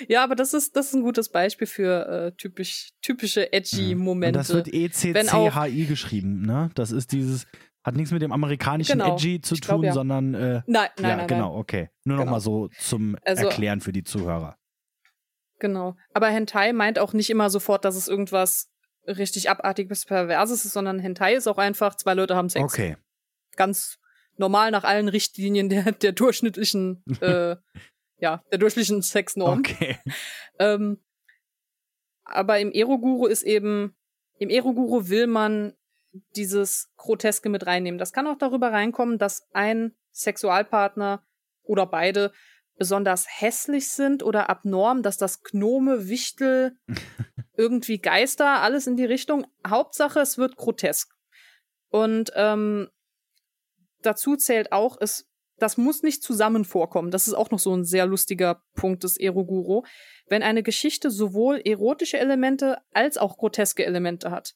Ja, 0.07 0.23
aber 0.23 0.35
das 0.35 0.53
ist, 0.53 0.75
das 0.75 0.87
ist 0.87 0.93
ein 0.93 1.01
gutes 1.03 1.29
Beispiel 1.29 1.67
für 1.67 2.07
äh, 2.07 2.31
typisch, 2.37 2.91
typische 3.01 3.51
edgy 3.53 3.93
Und 3.93 3.99
Momente. 4.01 4.39
das 4.39 4.49
wird 4.53 4.67
ECCHI 4.67 5.85
geschrieben, 5.85 6.41
ne? 6.41 6.69
Das 6.75 6.91
ist 6.91 7.11
dieses, 7.11 7.47
hat 7.83 7.95
nichts 7.95 8.11
mit 8.11 8.21
dem 8.21 8.31
amerikanischen 8.31 8.93
Genau. 8.99 9.13
Edgy 9.15 9.41
zu 9.41 9.55
Ich 9.55 9.61
glaub, 9.61 9.77
tun, 9.77 9.85
ja. 9.85 9.93
sondern 9.93 10.33
äh, 10.33 10.61
nein, 10.67 10.89
nein, 10.97 11.09
ja, 11.09 11.15
nein, 11.17 11.27
genau, 11.27 11.51
nein. 11.51 11.59
okay. 11.59 11.89
Nur 12.03 12.17
noch 12.17 12.23
Genau. 12.23 12.31
mal 12.35 12.39
so 12.39 12.69
zum 12.79 13.17
Also- 13.25 13.45
Erklären 13.45 13.81
für 13.81 13.91
die 13.91 14.03
Zuhörer. 14.03 14.57
Genau. 15.59 15.95
Aber 16.13 16.27
Hentai 16.29 16.71
meint 16.73 16.99
auch 16.99 17.13
nicht 17.13 17.29
immer 17.29 17.49
sofort, 17.49 17.83
dass 17.85 17.95
es 17.95 18.07
irgendwas 18.07 18.69
richtig 19.07 19.49
abartiges, 19.49 20.05
perverses 20.05 20.65
ist, 20.65 20.73
sondern 20.73 20.99
Hentai 20.99 21.33
ist 21.35 21.47
auch 21.47 21.57
einfach, 21.57 21.95
zwei 21.95 22.13
Leute 22.13 22.35
haben 22.35 22.49
Sex. 22.49 22.63
Okay. 22.63 22.95
Ganz 23.55 23.97
normal 24.37 24.71
nach 24.71 24.85
allen 24.85 25.09
Richtlinien 25.09 25.67
der, 25.67 25.91
der 25.91 26.13
durchschnittlichen, 26.13 27.03
äh, 27.21 27.57
ja, 28.19 28.43
der 28.51 28.57
durchschnittlichen 28.57 29.01
Sexnorm. 29.01 29.59
Okay. 29.59 29.97
Ähm, 30.59 30.99
aber 32.23 32.59
im 32.59 32.71
Eroguru 32.71 33.25
ist 33.25 33.43
eben, 33.43 33.95
im 34.37 34.49
Eroguru 34.49 35.09
will 35.09 35.27
man 35.27 35.73
dieses 36.35 36.91
Groteske 36.97 37.49
mit 37.49 37.65
reinnehmen. 37.65 37.97
Das 37.97 38.13
kann 38.13 38.27
auch 38.27 38.37
darüber 38.37 38.71
reinkommen, 38.71 39.17
dass 39.17 39.47
ein 39.53 39.95
Sexualpartner 40.11 41.23
oder 41.63 41.85
beide 41.85 42.31
besonders 42.77 43.27
hässlich 43.27 43.89
sind 43.89 44.23
oder 44.23 44.49
abnorm, 44.49 45.03
dass 45.03 45.17
das 45.17 45.43
Gnome, 45.43 46.07
Wichtel, 46.07 46.77
irgendwie 47.57 47.99
Geister, 47.99 48.61
alles 48.61 48.87
in 48.87 48.95
die 48.95 49.05
Richtung. 49.05 49.45
Hauptsache, 49.67 50.19
es 50.19 50.37
wird 50.37 50.55
grotesk. 50.55 51.13
Und 51.89 52.31
ähm, 52.35 52.89
dazu 54.01 54.35
zählt 54.35 54.71
auch, 54.71 54.97
es, 54.99 55.28
das 55.59 55.77
muss 55.77 56.03
nicht 56.03 56.23
zusammen 56.23 56.65
vorkommen. 56.65 57.11
Das 57.11 57.27
ist 57.27 57.33
auch 57.33 57.51
noch 57.51 57.59
so 57.59 57.75
ein 57.75 57.83
sehr 57.85 58.05
lustiger 58.05 58.61
Punkt 58.75 59.03
des 59.03 59.17
Eroguro. 59.17 59.85
Wenn 60.27 60.43
eine 60.43 60.63
Geschichte 60.63 61.11
sowohl 61.11 61.61
erotische 61.63 62.17
Elemente 62.19 62.77
als 62.93 63.17
auch 63.17 63.37
groteske 63.37 63.85
Elemente 63.85 64.31
hat, 64.31 64.55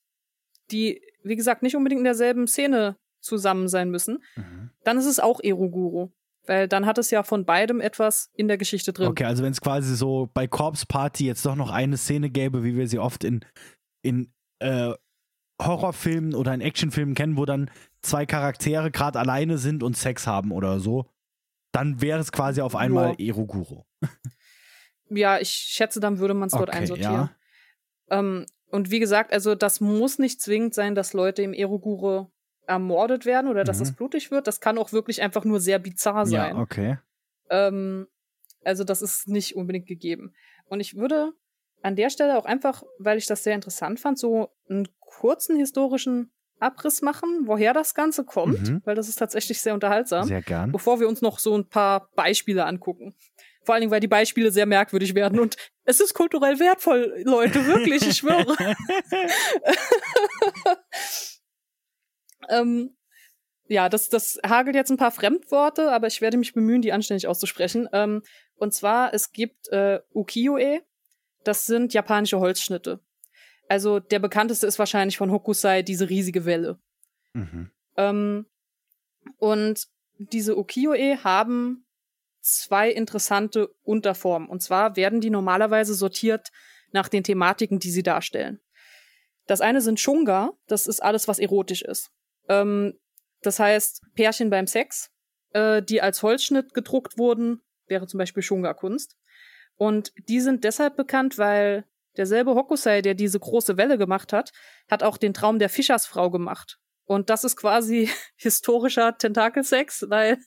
die, 0.71 1.01
wie 1.23 1.35
gesagt, 1.35 1.63
nicht 1.63 1.75
unbedingt 1.75 1.99
in 1.99 2.05
derselben 2.05 2.47
Szene 2.47 2.97
zusammen 3.19 3.67
sein 3.67 3.89
müssen, 3.89 4.23
Mhm. 4.35 4.69
dann 4.83 4.97
ist 4.97 5.05
es 5.05 5.19
auch 5.19 5.39
Eroguro. 5.41 6.11
Weil 6.45 6.67
dann 6.67 6.85
hat 6.85 6.97
es 6.97 7.09
ja 7.09 7.23
von 7.23 7.45
beidem 7.45 7.79
etwas 7.79 8.29
in 8.33 8.49
der 8.49 8.57
Geschichte 8.57 8.91
drin. 8.91 9.07
Okay, 9.07 9.23
also 9.23 9.43
wenn 9.43 9.53
es 9.53 9.61
quasi 9.61 9.95
so 9.95 10.29
bei 10.33 10.45
Corpse 10.45 10.85
Party 10.85 11.25
jetzt 11.25 11.45
doch 11.45 11.55
noch 11.55 11.71
eine 11.71 11.95
Szene 11.95 12.29
gäbe, 12.29 12.65
wie 12.65 12.75
wir 12.75 12.87
sie 12.89 12.99
oft 12.99 13.23
in, 13.23 13.45
in 14.01 14.33
äh, 14.59 14.93
Horrorfilmen 15.61 16.35
oder 16.35 16.53
in 16.53 16.59
Actionfilmen 16.61 17.15
kennen, 17.15 17.37
wo 17.37 17.45
dann 17.45 17.69
zwei 18.03 18.25
Charaktere 18.27 18.91
gerade 18.91 19.19
alleine 19.19 19.57
sind 19.57 19.81
und 19.81 19.97
Sex 19.97 20.27
haben 20.27 20.51
oder 20.51 20.79
so, 20.79 21.09
dann 21.71 22.01
wäre 22.01 22.19
es 22.19 22.31
quasi 22.31 22.61
auf 22.61 22.75
einmal 22.75 23.15
Eroguro. 23.19 23.85
Ja, 25.09 25.37
ich 25.39 25.49
schätze, 25.49 25.99
dann 25.99 26.17
würde 26.17 26.33
man 26.33 26.47
es 26.47 26.53
dort 26.53 26.69
Okay, 26.69 26.79
einsortieren. 26.79 27.13
ja. 27.13 27.35
Ähm, 28.09 28.45
und 28.67 28.89
wie 28.89 28.99
gesagt, 28.99 29.31
also 29.31 29.53
das 29.53 29.79
muss 29.79 30.17
nicht 30.17 30.41
zwingend 30.41 30.73
sein, 30.73 30.95
dass 30.95 31.13
Leute 31.13 31.43
im 31.43 31.53
Erogure 31.53 32.31
ermordet 32.65 33.25
werden 33.25 33.47
oder 33.51 33.63
dass 33.63 33.77
Mhm. 33.77 33.83
es 33.83 33.91
blutig 33.95 34.31
wird. 34.31 34.47
Das 34.47 34.59
kann 34.59 34.77
auch 34.79 34.91
wirklich 34.91 35.21
einfach 35.21 35.43
nur 35.45 35.59
sehr 35.59 35.77
bizarr 35.77 36.25
sein. 36.25 36.55
Ja, 36.55 36.61
okay. 36.61 36.97
Ähm, 37.51 38.07
also 38.63 38.83
das 38.83 39.01
ist 39.03 39.27
nicht 39.27 39.55
unbedingt 39.55 39.85
gegeben. 39.85 40.33
Und 40.65 40.79
ich 40.79 40.95
würde 40.95 41.33
an 41.83 41.95
der 41.95 42.09
Stelle 42.09 42.37
auch 42.37 42.45
einfach, 42.45 42.81
weil 42.97 43.17
ich 43.19 43.27
das 43.27 43.43
sehr 43.43 43.53
interessant 43.55 43.99
fand, 43.99 44.17
so 44.17 44.49
einen 44.67 44.87
kurzen 44.99 45.57
historischen 45.57 46.31
Abriss 46.63 47.01
machen, 47.01 47.41
woher 47.45 47.73
das 47.73 47.93
Ganze 47.93 48.23
kommt, 48.25 48.69
Mhm. 48.69 48.81
weil 48.85 48.95
das 48.95 49.07
ist 49.09 49.15
tatsächlich 49.17 49.61
sehr 49.61 49.73
unterhaltsam, 49.73 50.27
Sehr 50.27 50.41
gern. 50.41 50.71
bevor 50.71 50.99
wir 50.99 51.07
uns 51.07 51.21
noch 51.21 51.39
so 51.39 51.55
ein 51.57 51.67
paar 51.69 52.09
Beispiele 52.15 52.65
angucken. 52.65 53.15
Vor 53.65 53.75
allen 53.75 53.81
Dingen, 53.81 53.91
weil 53.91 54.01
die 54.01 54.07
Beispiele 54.07 54.51
sehr 54.51 54.65
merkwürdig 54.65 55.15
werden 55.15 55.39
und 55.39 55.55
es 55.85 56.01
ist 56.01 56.13
kulturell 56.13 56.59
wertvoll, 56.59 57.21
Leute, 57.23 57.65
wirklich, 57.65 58.05
ich 58.07 58.17
schwöre. 58.17 58.55
ähm, 62.49 62.95
ja, 63.67 63.89
das, 63.89 64.09
das 64.09 64.39
hagelt 64.45 64.75
jetzt 64.75 64.91
ein 64.91 64.97
paar 64.97 65.11
Fremdworte, 65.11 65.91
aber 65.91 66.07
ich 66.07 66.21
werde 66.21 66.37
mich 66.37 66.53
bemühen, 66.53 66.81
die 66.81 66.91
anständig 66.91 67.27
auszusprechen. 67.27 67.87
Ähm, 67.93 68.21
und 68.55 68.73
zwar, 68.73 69.13
es 69.13 69.31
gibt 69.31 69.69
äh, 69.69 69.99
Ukiyo-e, 70.13 70.81
das 71.43 71.65
sind 71.65 71.93
japanische 71.93 72.39
Holzschnitte. 72.39 72.99
Also 73.67 73.99
der 73.99 74.19
bekannteste 74.19 74.67
ist 74.67 74.79
wahrscheinlich 74.79 75.17
von 75.17 75.31
Hokusai 75.31 75.83
diese 75.83 76.09
riesige 76.09 76.45
Welle. 76.45 76.79
Mhm. 77.33 77.71
Ähm, 77.97 78.45
und 79.37 79.87
diese 80.17 80.57
Ukiyo-e 80.57 81.17
haben 81.17 81.85
zwei 82.41 82.89
interessante 82.91 83.69
Unterformen. 83.83 84.49
Und 84.49 84.61
zwar 84.61 84.95
werden 84.95 85.21
die 85.21 85.29
normalerweise 85.29 85.93
sortiert 85.93 86.51
nach 86.91 87.09
den 87.09 87.23
Thematiken, 87.23 87.79
die 87.79 87.91
sie 87.91 88.03
darstellen. 88.03 88.59
Das 89.47 89.61
eine 89.61 89.81
sind 89.81 89.99
Shunga, 89.99 90.51
das 90.67 90.87
ist 90.87 91.01
alles, 91.01 91.27
was 91.27 91.39
erotisch 91.39 91.81
ist. 91.81 92.11
Ähm, 92.47 92.93
das 93.41 93.59
heißt, 93.59 94.01
Pärchen 94.15 94.49
beim 94.49 94.67
Sex, 94.67 95.09
äh, 95.51 95.81
die 95.81 96.01
als 96.01 96.23
Holzschnitt 96.23 96.73
gedruckt 96.73 97.17
wurden, 97.17 97.61
wäre 97.87 98.07
zum 98.07 98.17
Beispiel 98.17 98.43
Shunga-Kunst. 98.43 99.17
Und 99.75 100.13
die 100.29 100.39
sind 100.39 100.63
deshalb 100.63 100.95
bekannt, 100.95 101.37
weil 101.37 101.85
derselbe 102.17 102.55
Hokusai, 102.55 103.01
der 103.01 103.13
diese 103.13 103.39
große 103.39 103.77
Welle 103.77 103.97
gemacht 103.97 104.33
hat, 104.33 104.51
hat 104.89 105.03
auch 105.03 105.17
den 105.17 105.33
Traum 105.33 105.59
der 105.59 105.69
Fischersfrau 105.69 106.29
gemacht. 106.29 106.79
Und 107.05 107.29
das 107.29 107.43
ist 107.43 107.57
quasi 107.57 108.09
historischer 108.35 109.17
Tentakelsex, 109.17 110.05
weil 110.09 110.37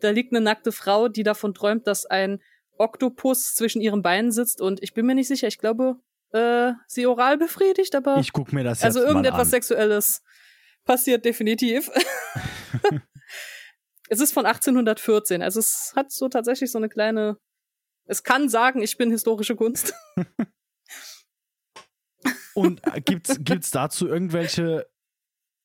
da 0.00 0.10
liegt 0.10 0.32
eine 0.32 0.40
nackte 0.40 0.72
Frau, 0.72 1.08
die 1.08 1.22
davon 1.22 1.54
träumt, 1.54 1.86
dass 1.86 2.06
ein 2.06 2.40
Oktopus 2.78 3.54
zwischen 3.54 3.80
ihren 3.80 4.02
Beinen 4.02 4.32
sitzt. 4.32 4.60
Und 4.60 4.82
ich 4.82 4.94
bin 4.94 5.06
mir 5.06 5.14
nicht 5.14 5.28
sicher, 5.28 5.48
ich 5.48 5.58
glaube, 5.58 5.96
äh, 6.32 6.72
sie 6.86 7.06
oral 7.06 7.36
befriedigt, 7.36 7.94
aber 7.94 8.18
Ich 8.18 8.32
gucke 8.32 8.54
mir 8.54 8.64
das 8.64 8.78
jetzt 8.78 8.84
also 8.84 9.00
irgendetwas 9.00 9.40
an. 9.40 9.50
Sexuelles 9.50 10.22
passiert 10.84 11.24
definitiv. 11.24 11.90
es 14.08 14.20
ist 14.20 14.32
von 14.32 14.46
1814, 14.46 15.42
also 15.42 15.60
es 15.60 15.92
hat 15.94 16.10
so 16.10 16.28
tatsächlich 16.28 16.70
so 16.70 16.78
eine 16.78 16.88
kleine. 16.88 17.36
Es 18.06 18.24
kann 18.24 18.48
sagen, 18.48 18.82
ich 18.82 18.96
bin 18.96 19.10
historische 19.10 19.56
Kunst. 19.56 19.94
Und 22.54 22.80
äh, 22.86 23.00
gibt's, 23.00 23.38
gibt's 23.40 23.70
dazu 23.70 24.06
irgendwelche. 24.08 24.86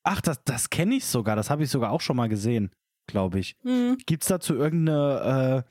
Ach, 0.04 0.22
das, 0.22 0.44
das 0.44 0.70
kenne 0.70 0.96
ich 0.96 1.06
sogar. 1.06 1.36
Das 1.36 1.50
habe 1.50 1.64
ich 1.64 1.70
sogar 1.70 1.92
auch 1.92 2.02
schon 2.02 2.16
mal 2.16 2.30
gesehen, 2.30 2.72
glaube 3.08 3.40
ich. 3.40 3.58
Hm. 3.64 3.98
Gibt's 4.06 4.28
dazu 4.28 4.54
irgendeinen 4.56 5.64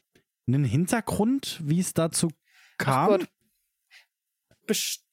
äh, 0.48 0.68
Hintergrund, 0.68 1.60
wie 1.62 1.80
es 1.80 1.94
dazu 1.94 2.30
kam? 2.78 3.26
Bestimmt. 4.66 5.04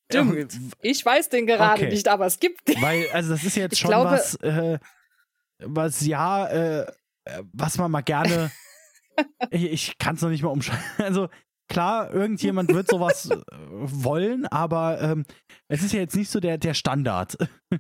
Ich 0.82 1.06
weiß 1.06 1.30
den 1.30 1.46
gerade 1.46 1.84
Okay. 1.84 1.92
nicht, 1.92 2.08
aber 2.08 2.26
es 2.26 2.40
gibt 2.40 2.68
den. 2.68 2.82
Weil, 2.82 3.08
also 3.12 3.30
das 3.32 3.44
ist 3.44 3.56
jetzt 3.56 3.74
Ich 3.74 3.80
schon 3.80 3.90
glaube- 3.92 4.12
was, 4.12 4.36
äh, 4.36 4.80
was 5.60 6.06
ja, 6.06 6.48
äh, 6.48 6.82
äh, 7.26 7.44
was 7.54 7.78
man 7.78 7.92
mal 7.92 8.02
gerne. 8.02 8.52
ich 9.52 9.64
ich 9.72 9.98
kann 10.00 10.16
es 10.16 10.22
noch 10.22 10.30
nicht 10.30 10.42
mal 10.44 10.50
umschreiben. 10.50 10.84
Also 10.98 11.30
klar, 11.72 12.14
irgendjemand 12.14 12.74
wird 12.74 12.88
sowas 12.90 13.30
äh, 13.32 13.36
wollen, 13.70 14.46
aber 14.48 15.02
ähm, 15.02 15.26
es 15.68 15.84
ist 15.84 15.94
ja 15.94 16.00
jetzt 16.00 16.16
nicht 16.16 16.30
so 16.30 16.40
der, 16.40 16.58
der 16.58 16.74
Standard. 16.74 17.38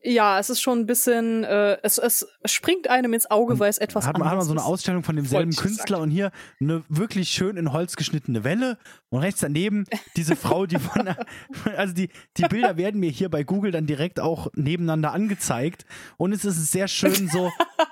Ja, 0.00 0.38
es 0.38 0.48
ist 0.48 0.60
schon 0.60 0.78
ein 0.78 0.86
bisschen, 0.86 1.42
äh, 1.42 1.76
es, 1.82 1.98
es 1.98 2.28
springt 2.44 2.88
einem 2.88 3.14
ins 3.14 3.28
Auge, 3.32 3.58
weil 3.58 3.68
es 3.68 3.78
etwas 3.78 4.06
hat 4.06 4.16
man, 4.16 4.30
hat 4.30 4.36
man 4.36 4.46
so 4.46 4.52
eine. 4.52 4.62
Ausstellung 4.62 5.02
von 5.02 5.16
demselben 5.16 5.50
Künstler 5.50 5.96
sagen. 5.96 6.02
und 6.02 6.10
hier 6.10 6.30
eine 6.60 6.84
wirklich 6.88 7.30
schön 7.30 7.56
in 7.56 7.72
Holz 7.72 7.96
geschnittene 7.96 8.44
Welle 8.44 8.78
und 9.08 9.20
rechts 9.20 9.40
daneben 9.40 9.86
diese 10.16 10.36
Frau, 10.36 10.66
die 10.66 10.78
von 10.78 11.08
also 11.76 11.94
die, 11.94 12.10
die 12.36 12.42
Bilder 12.42 12.76
werden 12.76 13.00
mir 13.00 13.10
hier 13.10 13.28
bei 13.28 13.42
Google 13.42 13.72
dann 13.72 13.86
direkt 13.86 14.20
auch 14.20 14.46
nebeneinander 14.54 15.12
angezeigt 15.12 15.84
und 16.16 16.30
es 16.32 16.44
ist 16.44 16.70
sehr 16.70 16.86
schön 16.86 17.28
so, 17.28 17.50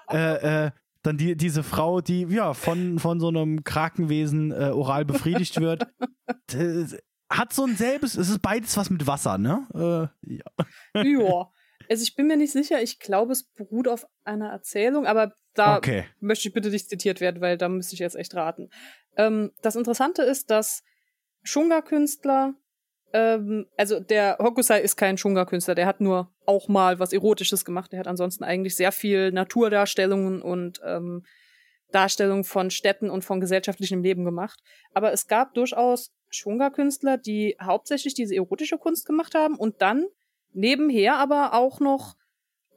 äh, 0.09 0.66
äh, 0.66 0.70
dann 1.07 1.16
die, 1.16 1.36
diese 1.36 1.62
Frau, 1.62 2.00
die 2.00 2.22
ja 2.28 2.54
von, 2.54 2.98
von 2.98 3.20
so 3.20 3.28
einem 3.28 3.64
Krakenwesen 3.64 4.50
äh, 4.50 4.70
oral 4.70 5.04
befriedigt 5.04 5.61
wird. 5.61 5.86
Das 6.48 6.96
hat 7.30 7.52
so 7.52 7.64
ein 7.64 7.76
selbes, 7.76 8.16
es 8.16 8.28
ist 8.28 8.42
beides 8.42 8.76
was 8.76 8.90
mit 8.90 9.07
Wasser, 9.07 9.38
ne? 9.38 9.66
Äh, 10.24 10.34
ja. 10.34 11.02
Ja. 11.02 11.50
Also 11.88 12.02
ich 12.02 12.16
bin 12.16 12.26
mir 12.26 12.36
nicht 12.36 12.50
sicher, 12.50 12.82
ich 12.82 12.98
glaube, 12.98 13.32
es 13.32 13.44
beruht 13.44 13.86
auf 13.86 14.07
einer 14.24 14.48
Erzählung, 14.48 15.07
aber 15.07 15.34
da 15.54 15.76
Okay. 15.76 16.04
möchte 16.18 16.48
ich 16.48 16.54
bitte 16.54 16.70
nicht 16.70 16.88
zitiert 16.88 17.20
werden, 17.20 17.40
weil 17.40 17.57
da 17.57 17.68
müsste 17.68 17.94
ich 17.94 18.00
jetzt 18.00 18.16
echt 18.16 18.34
raten. 18.34 18.70
Ähm, 19.16 19.52
das 19.62 19.76
Interessante 19.76 20.22
ist, 20.22 20.50
dass 20.50 20.82
Shunga-Künstler, 21.44 22.54
ähm, 23.12 23.66
also 23.76 24.00
der 24.00 24.38
Hokusai 24.38 24.80
ist 24.80 24.96
kein 24.96 25.18
Shunga-Künstler, 25.18 25.74
der 25.74 25.86
hat 25.86 26.00
nur 26.00 26.30
auch 26.44 26.68
mal 26.68 26.98
was 26.98 27.12
Erotisches 27.12 27.64
gemacht. 27.64 27.92
Der 27.92 28.00
hat 28.00 28.09
ansonsten 28.09 28.44
eigentlich 28.44 28.76
sehr 28.76 28.92
viel 28.92 29.32
Naturdarstellungen 29.32 30.42
und 30.42 30.80
ähm, 30.84 31.24
Darstellungen 31.92 32.44
von 32.44 32.70
Städten 32.70 33.11
und 33.11 33.24
von 33.24 33.40
gesellschaftlichem 33.40 34.02
Leben 34.02 34.24
gemacht. 34.24 34.61
Aber 34.92 35.12
es 35.12 35.28
gab 35.28 35.54
durchaus 35.54 36.12
Shunga-Künstler, 36.30 37.16
die 37.16 37.57
hauptsächlich 37.62 38.14
diese 38.14 38.34
erotische 38.34 38.78
Kunst 38.78 39.07
gemacht 39.07 39.34
haben 39.34 39.57
und 39.57 39.80
dann 39.80 40.07
nebenher 40.52 41.16
aber 41.16 41.54
auch 41.54 41.80
noch 41.80 42.16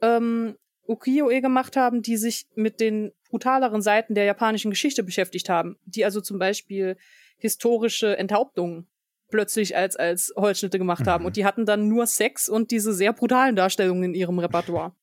ähm, 0.00 0.56
Ukiyo-e 0.86 1.40
gemacht 1.40 1.76
haben, 1.76 2.02
die 2.02 2.16
sich 2.16 2.46
mit 2.54 2.80
den 2.80 3.12
brutaleren 3.28 3.82
Seiten 3.82 4.14
der 4.14 4.24
japanischen 4.24 4.70
Geschichte 4.70 5.02
beschäftigt 5.02 5.48
haben. 5.48 5.76
Die 5.84 6.04
also 6.04 6.20
zum 6.20 6.38
Beispiel 6.38 6.96
historische 7.38 8.16
Enthauptungen 8.16 8.86
plötzlich 9.30 9.76
als, 9.76 9.96
als 9.96 10.32
Holzschnitte 10.36 10.78
gemacht 10.78 11.06
haben. 11.06 11.22
Mhm. 11.22 11.26
Und 11.26 11.36
die 11.36 11.44
hatten 11.44 11.66
dann 11.66 11.88
nur 11.88 12.06
Sex 12.06 12.48
und 12.48 12.70
diese 12.70 12.92
sehr 12.92 13.12
brutalen 13.12 13.56
Darstellungen 13.56 14.04
in 14.04 14.14
ihrem 14.14 14.38
Repertoire. 14.38 14.94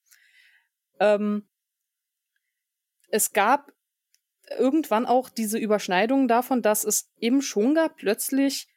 ähm, 1.00 1.48
es 3.10 3.32
gab 3.32 3.72
irgendwann 4.58 5.06
auch 5.06 5.30
diese 5.30 5.58
Überschneidung 5.58 6.28
davon, 6.28 6.62
dass 6.62 6.84
es 6.84 7.10
im 7.18 7.42
Shunga 7.42 7.90
plötzlich 7.90 8.68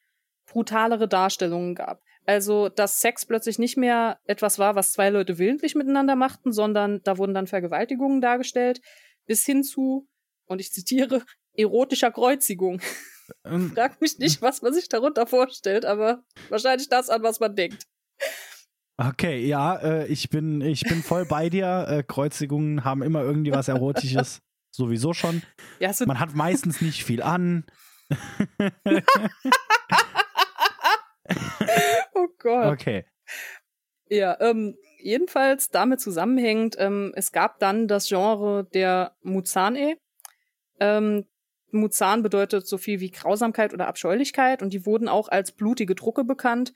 brutalere 0.47 1.09
Darstellungen 1.09 1.75
gab. 1.75 2.03
Also, 2.27 2.69
dass 2.69 3.01
Sex 3.01 3.27
plötzlich 3.27 3.59
nicht 3.59 3.77
mehr 3.77 4.21
etwas 4.25 4.59
war, 4.59 4.75
was 4.75 4.93
zwei 4.93 5.11
Leute 5.11 5.39
willentlich 5.39 5.75
miteinander 5.75 6.17
machten, 6.17 6.53
sondern 6.53 7.03
da 7.03 7.19
wurden 7.19 7.35
dann 7.35 7.47
Vergewaltigungen 7.47 8.21
dargestellt, 8.21 8.81
bis 9.27 9.45
hin 9.45 9.63
zu, 9.63 10.09
und 10.47 10.61
ich 10.61 10.73
zitiere, 10.73 11.25
erotischer 11.55 12.11
Kreuzigung. 12.11 12.81
Ähm, 13.45 13.73
Frag 13.75 14.01
mich 14.01 14.19
nicht, 14.19 14.43
was 14.43 14.63
man 14.63 14.73
sich 14.73 14.89
darunter 14.89 15.27
vorstellt, 15.27 15.85
aber 15.85 16.23
wahrscheinlich 16.49 16.89
das 16.89 17.11
an, 17.11 17.23
was 17.23 17.41
man 17.41 17.55
denkt. 17.55 17.87
Okay, 18.97 19.47
ja, 19.47 19.77
äh, 19.77 20.07
ich 20.09 20.29
bin, 20.29 20.61
ich 20.61 20.83
bin 20.83 21.03
voll 21.03 21.25
bei 21.25 21.49
dir. 21.49 21.87
Äh, 21.89 22.03
Kreuzigungen 22.03 22.85
haben 22.85 23.03
immer 23.03 23.23
irgendwie 23.23 23.53
was 23.53 23.69
Erotisches. 23.69 24.43
Sowieso 24.71 25.15
schon. 25.15 25.43
Ja, 25.79 25.93
so, 25.93 26.07
Man 26.07 26.21
hat 26.21 26.35
meistens 26.35 26.81
nicht 26.81 27.05
viel 27.05 27.23
an. 27.23 27.65
oh 32.15 32.29
Gott. 32.39 32.73
Okay. 32.73 33.05
Ja, 34.09 34.37
ähm, 34.41 34.77
jedenfalls 34.99 35.71
damit 35.71 36.01
zusammenhängend, 36.01 36.77
ähm, 36.79 37.13
es 37.15 37.33
gab 37.33 37.59
dann 37.59 37.89
das 37.89 38.09
Genre 38.09 38.65
der 38.75 39.17
Muzane. 39.23 39.97
Ähm, 40.79 41.25
Muzan 41.73 42.23
bedeutet 42.23 42.67
so 42.67 42.79
viel 42.79 43.01
wie 43.01 43.11
Grausamkeit 43.11 43.73
oder 43.73 43.89
Abscheulichkeit 43.89 44.63
und 44.63 44.73
die 44.73 44.87
wurden 44.87 45.09
auch 45.09 45.29
als 45.29 45.53
blutige 45.53 45.95
Drucke 45.95 46.25
bekannt. 46.25 46.73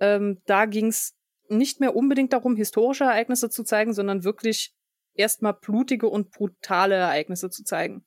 Ähm, 0.00 0.40
da 0.46 0.66
ging 0.66 0.86
es 0.86 1.14
nicht 1.48 1.80
mehr 1.80 1.94
unbedingt 1.94 2.32
darum, 2.32 2.56
historische 2.56 3.04
Ereignisse 3.04 3.50
zu 3.50 3.64
zeigen, 3.64 3.92
sondern 3.92 4.24
wirklich 4.24 4.74
erstmal 5.14 5.54
blutige 5.54 6.08
und 6.08 6.30
brutale 6.30 6.94
Ereignisse 6.94 7.50
zu 7.50 7.64
zeigen. 7.64 8.04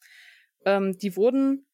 Ähm, 0.66 0.98
die 0.98 1.16
wurden 1.16 1.66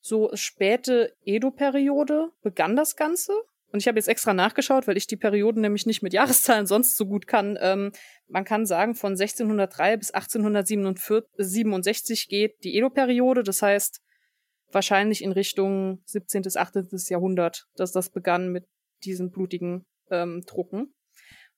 so 0.00 0.30
späte 0.34 1.14
Edo-Periode 1.24 2.32
begann 2.42 2.76
das 2.76 2.96
Ganze. 2.96 3.32
Und 3.72 3.80
ich 3.80 3.88
habe 3.88 3.98
jetzt 3.98 4.08
extra 4.08 4.34
nachgeschaut, 4.34 4.86
weil 4.86 4.96
ich 4.96 5.06
die 5.06 5.16
Perioden 5.16 5.62
nämlich 5.62 5.86
nicht 5.86 6.02
mit 6.02 6.12
Jahreszahlen 6.12 6.66
sonst 6.66 6.96
so 6.96 7.06
gut 7.06 7.26
kann. 7.26 7.58
Ähm, 7.60 7.92
man 8.28 8.44
kann 8.44 8.66
sagen, 8.66 8.94
von 8.94 9.12
1603 9.12 9.96
bis 9.96 10.10
1867 10.10 12.28
geht 12.28 12.62
die 12.64 12.76
Edo-Periode. 12.76 13.42
Das 13.42 13.62
heißt, 13.62 14.00
wahrscheinlich 14.70 15.22
in 15.22 15.32
Richtung 15.32 16.02
17. 16.06 16.42
bis 16.42 16.56
18. 16.56 16.88
Jahrhundert, 17.08 17.64
dass 17.76 17.92
das 17.92 18.10
begann 18.10 18.52
mit 18.52 18.66
diesen 19.04 19.30
blutigen 19.30 19.84
ähm, 20.10 20.42
Drucken. 20.46 20.94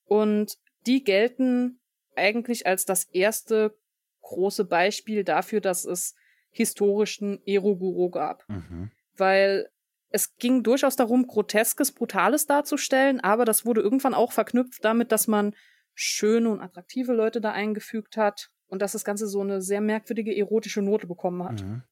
Und 0.04 0.54
die 0.86 1.02
gelten 1.02 1.80
eigentlich 2.14 2.66
als 2.66 2.84
das 2.84 3.04
erste 3.04 3.74
große 4.22 4.64
Beispiel 4.64 5.24
dafür, 5.24 5.60
dass 5.60 5.84
es 5.84 6.14
historischen 6.50 7.40
Eroguro 7.46 8.10
gab 8.10 8.44
Mhm. 8.48 8.90
weil 9.16 9.68
es 10.14 10.36
ging 10.36 10.62
durchaus 10.62 10.94
darum, 10.94 11.26
groteskes, 11.26 11.90
brutales 11.90 12.46
darzustellen, 12.46 13.18
aber 13.18 13.44
das 13.44 13.66
wurde 13.66 13.80
irgendwann 13.80 14.14
auch 14.14 14.30
verknüpft 14.30 14.84
damit, 14.84 15.10
dass 15.10 15.26
man 15.26 15.56
schöne 15.92 16.50
und 16.50 16.60
attraktive 16.60 17.12
Leute 17.12 17.40
da 17.40 17.50
eingefügt 17.50 18.16
hat 18.16 18.52
und 18.68 18.80
dass 18.80 18.92
das 18.92 19.04
Ganze 19.04 19.26
so 19.26 19.40
eine 19.40 19.60
sehr 19.60 19.80
merkwürdige 19.80 20.32
erotische 20.36 20.82
Note 20.82 21.08
bekommen 21.08 21.42
hat. 21.42 21.64
Mhm. 21.64 21.82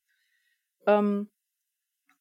Ähm, 0.86 1.30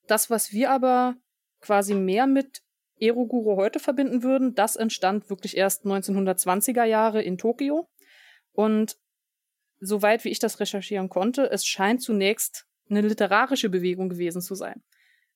das, 0.07 0.31
was 0.31 0.51
wir 0.51 0.71
aber 0.71 1.17
quasi 1.59 1.93
mehr 1.93 2.25
mit 2.25 2.63
Eroguro 2.99 3.55
heute 3.55 3.79
verbinden 3.79 4.23
würden, 4.23 4.55
das 4.55 4.77
entstand 4.77 5.29
wirklich 5.29 5.55
erst 5.55 5.85
1920er 5.85 6.83
Jahre 6.83 7.21
in 7.21 7.37
Tokio. 7.37 7.91
Und 8.53 8.97
soweit 9.79 10.23
wie 10.23 10.29
ich 10.29 10.39
das 10.39 10.59
recherchieren 10.59 11.09
konnte, 11.09 11.51
es 11.51 11.63
scheint 11.63 12.01
zunächst 12.01 12.65
eine 12.89 13.01
literarische 13.01 13.69
Bewegung 13.69 14.09
gewesen 14.09 14.41
zu 14.41 14.55
sein. 14.55 14.81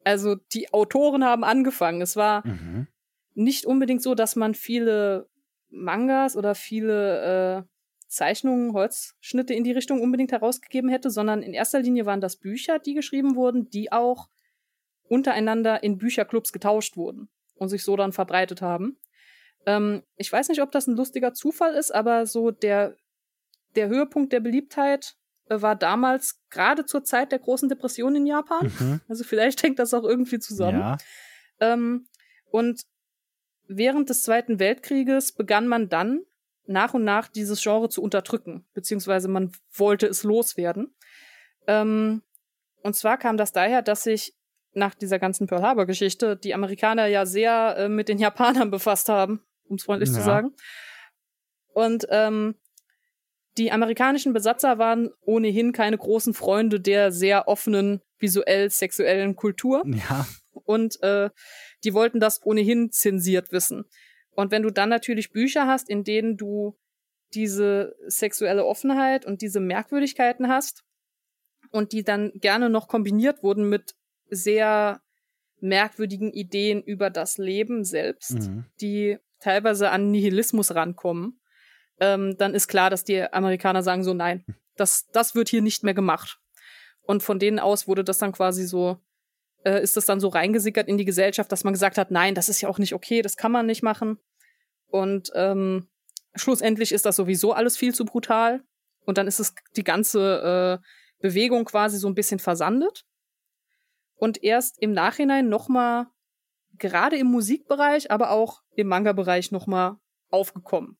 Also 0.05 0.35
die 0.53 0.71
Autoren 0.73 1.25
haben 1.25 1.43
angefangen. 1.43 2.01
Es 2.01 2.15
war 2.15 2.47
Mhm. 2.47 2.87
nicht 3.33 3.65
unbedingt 3.65 4.01
so, 4.01 4.15
dass 4.15 4.37
man 4.37 4.53
viele 4.53 5.27
Mangas 5.69 6.37
oder 6.37 6.55
viele 6.55 7.65
äh, 7.67 7.69
Zeichnungen, 8.07 8.71
Holzschnitte 8.73 9.53
in 9.53 9.63
die 9.65 9.73
Richtung 9.73 9.99
unbedingt 9.99 10.31
herausgegeben 10.31 10.89
hätte, 10.89 11.09
sondern 11.09 11.41
in 11.41 11.53
erster 11.53 11.79
Linie 11.81 12.05
waren 12.05 12.21
das 12.21 12.37
Bücher, 12.37 12.79
die 12.79 12.93
geschrieben 12.93 13.35
wurden, 13.35 13.69
die 13.69 13.91
auch 13.91 14.29
untereinander 15.09 15.83
in 15.83 15.97
Bücherclubs 15.97 16.53
getauscht 16.53 16.95
wurden 16.97 17.27
und 17.55 17.69
sich 17.69 17.83
so 17.83 17.95
dann 17.97 18.13
verbreitet 18.13 18.61
haben. 18.61 18.97
Ähm, 19.65 20.03
ich 20.15 20.31
weiß 20.31 20.49
nicht, 20.49 20.61
ob 20.61 20.71
das 20.71 20.87
ein 20.87 20.95
lustiger 20.95 21.33
Zufall 21.33 21.73
ist, 21.73 21.93
aber 21.93 22.25
so 22.25 22.51
der, 22.51 22.95
der 23.75 23.87
Höhepunkt 23.89 24.31
der 24.31 24.39
Beliebtheit 24.39 25.17
war 25.47 25.75
damals 25.75 26.39
gerade 26.49 26.85
zur 26.85 27.03
Zeit 27.03 27.31
der 27.31 27.39
großen 27.39 27.69
Depression 27.69 28.15
in 28.15 28.25
Japan. 28.25 28.71
Mhm. 28.79 29.01
Also 29.07 29.23
vielleicht 29.23 29.61
hängt 29.63 29.79
das 29.79 29.93
auch 29.93 30.03
irgendwie 30.03 30.39
zusammen. 30.39 30.79
Ja. 30.79 30.97
Ähm, 31.59 32.07
und 32.51 32.81
während 33.67 34.09
des 34.09 34.21
Zweiten 34.23 34.59
Weltkrieges 34.59 35.33
begann 35.33 35.67
man 35.67 35.89
dann 35.89 36.21
nach 36.67 36.93
und 36.93 37.03
nach 37.03 37.27
dieses 37.27 37.61
Genre 37.61 37.89
zu 37.89 38.01
unterdrücken, 38.01 38.65
beziehungsweise 38.73 39.27
man 39.27 39.51
wollte 39.73 40.07
es 40.07 40.23
loswerden. 40.23 40.95
Ähm, 41.67 42.23
und 42.81 42.95
zwar 42.95 43.17
kam 43.17 43.37
das 43.37 43.51
daher, 43.51 43.81
dass 43.81 44.03
sich 44.03 44.33
nach 44.73 44.93
dieser 44.95 45.19
ganzen 45.19 45.47
Pearl 45.47 45.61
Harbor 45.61 45.85
Geschichte 45.85 46.35
die 46.35 46.53
Amerikaner 46.53 47.05
ja 47.07 47.25
sehr 47.25 47.75
äh, 47.77 47.89
mit 47.89 48.09
den 48.09 48.17
Japanern 48.17 48.71
befasst 48.71 49.09
haben, 49.09 49.41
um 49.67 49.75
es 49.77 49.83
freundlich 49.83 50.09
Ja. 50.09 50.15
zu 50.15 50.21
sagen. 50.21 50.53
Und 51.73 52.07
ähm, 52.09 52.55
die 53.57 53.71
amerikanischen 53.71 54.33
Besatzer 54.33 54.77
waren 54.77 55.11
ohnehin 55.21 55.71
keine 55.71 55.97
großen 55.97 56.33
Freunde 56.33 56.79
der 56.79 57.11
sehr 57.11 57.47
offenen 57.47 58.01
visuell 58.19 58.69
sexuellen 58.69 59.35
Kultur 59.35 59.83
Ja. 59.85 60.25
und 60.65 61.01
äh, 61.03 61.29
die 61.83 61.93
wollten 61.93 62.19
das 62.19 62.43
ohnehin 62.45 62.91
zensiert 62.91 63.51
wissen. 63.51 63.85
Und 64.31 64.51
wenn 64.51 64.63
du 64.63 64.69
dann 64.71 64.89
natürlich 64.89 65.31
Bücher 65.31 65.67
hast, 65.67 65.89
in 65.89 66.03
denen 66.03 66.35
du 66.37 66.77
diese 67.33 67.95
sexuelle 68.07 68.65
Offenheit 68.65 69.25
und 69.25 69.41
diese 69.41 69.59
Merkwürdigkeiten 69.59 70.47
hast 70.49 70.83
und 71.71 71.91
die 71.91 72.03
dann 72.03 72.31
gerne 72.35 72.69
noch 72.69 72.87
kombiniert 72.87 73.43
wurden 73.43 73.69
mit 73.69 73.95
sehr 74.29 75.01
merkwürdigen 75.59 76.31
Ideen 76.31 76.81
über 76.83 77.09
das 77.09 77.37
Leben 77.37 77.83
selbst, 77.83 78.31
Mhm. 78.33 78.65
die 78.81 79.17
teilweise 79.39 79.89
an 79.91 80.11
Nihilismus 80.11 80.75
rankommen, 80.75 81.39
ähm, 81.99 82.37
dann 82.37 82.53
ist 82.53 82.67
klar, 82.67 82.89
dass 82.89 83.03
die 83.03 83.21
Amerikaner 83.21 83.83
sagen 83.83 84.03
so, 84.03 84.13
nein, 84.13 84.45
das, 84.75 85.07
das 85.11 85.35
wird 85.35 85.49
hier 85.49 85.61
nicht 85.61 85.83
mehr 85.83 85.93
gemacht. 85.93 86.39
Und 87.01 87.23
von 87.23 87.39
denen 87.39 87.59
aus 87.59 87.87
wurde 87.87 88.03
das 88.03 88.17
dann 88.17 88.31
quasi 88.31 88.65
so, 88.65 88.97
äh, 89.63 89.81
ist 89.81 89.95
das 89.95 90.05
dann 90.05 90.19
so 90.19 90.27
reingesickert 90.27 90.87
in 90.87 90.97
die 90.97 91.05
Gesellschaft, 91.05 91.51
dass 91.51 91.63
man 91.63 91.73
gesagt 91.73 91.97
hat, 91.97 92.11
nein, 92.11 92.35
das 92.35 92.49
ist 92.49 92.61
ja 92.61 92.69
auch 92.69 92.79
nicht 92.79 92.93
okay, 92.93 93.21
das 93.21 93.37
kann 93.37 93.51
man 93.51 93.65
nicht 93.65 93.83
machen. 93.83 94.19
Und 94.87 95.31
ähm, 95.35 95.87
schlussendlich 96.35 96.91
ist 96.91 97.05
das 97.05 97.15
sowieso 97.15 97.53
alles 97.53 97.77
viel 97.77 97.93
zu 97.93 98.05
brutal. 98.05 98.63
Und 99.05 99.17
dann 99.17 99.27
ist 99.27 99.39
es 99.39 99.53
die 99.75 99.83
ganze 99.83 100.81
äh, 100.81 100.85
Bewegung 101.21 101.65
quasi 101.65 101.97
so 101.97 102.07
ein 102.07 102.15
bisschen 102.15 102.39
versandet. 102.39 103.05
Und 104.15 104.43
erst 104.43 104.81
im 104.81 104.93
Nachhinein 104.93 105.49
nochmal, 105.49 106.07
gerade 106.77 107.17
im 107.17 107.27
Musikbereich, 107.27 108.11
aber 108.11 108.31
auch 108.31 108.61
im 108.71 108.87
Manga-Bereich 108.87 109.51
nochmal 109.51 109.97
aufgekommen. 110.29 110.97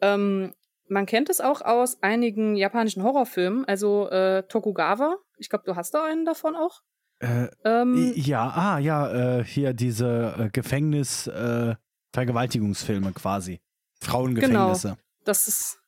Ähm, 0.00 0.54
man 0.88 1.06
kennt 1.06 1.30
es 1.30 1.40
auch 1.40 1.62
aus 1.62 2.02
einigen 2.02 2.56
japanischen 2.56 3.02
Horrorfilmen, 3.02 3.64
also 3.64 4.08
äh, 4.10 4.42
Tokugawa. 4.48 5.16
Ich 5.38 5.48
glaube, 5.48 5.64
du 5.66 5.76
hast 5.76 5.94
da 5.94 6.04
einen 6.04 6.24
davon 6.24 6.56
auch. 6.56 6.80
Äh, 7.20 7.46
ähm, 7.64 8.12
ja, 8.16 8.48
ah, 8.48 8.78
ja, 8.78 9.38
äh, 9.38 9.44
hier 9.44 9.72
diese 9.72 10.34
äh, 10.38 10.50
Gefängnis-Vergewaltigungsfilme 10.50 13.08
äh, 13.08 13.12
quasi. 13.12 13.60
Frauengefängnisse. 14.00 14.88
Genau, 14.88 14.98
das 15.24 15.48
ist, 15.48 15.78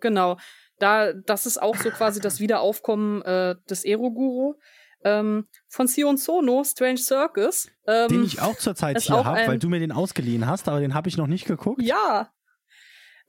genau. 0.00 0.38
Da, 0.78 1.12
das 1.12 1.46
ist 1.46 1.60
auch 1.60 1.76
so 1.76 1.90
quasi 1.90 2.20
das 2.20 2.40
Wiederaufkommen 2.40 3.22
äh, 3.22 3.56
des 3.68 3.84
Eroguro. 3.84 4.58
Ähm, 5.04 5.46
von 5.68 5.86
Sion 5.86 6.16
Sono, 6.16 6.64
Strange 6.64 6.98
Circus. 6.98 7.68
Ähm, 7.86 8.08
den 8.08 8.24
ich 8.24 8.40
auch 8.40 8.56
zurzeit 8.56 9.00
hier 9.00 9.24
habe, 9.24 9.46
weil 9.46 9.58
du 9.58 9.68
mir 9.68 9.78
den 9.78 9.92
ausgeliehen 9.92 10.46
hast, 10.46 10.68
aber 10.68 10.80
den 10.80 10.94
habe 10.94 11.08
ich 11.08 11.16
noch 11.16 11.26
nicht 11.26 11.46
geguckt. 11.46 11.82
Ja. 11.82 12.30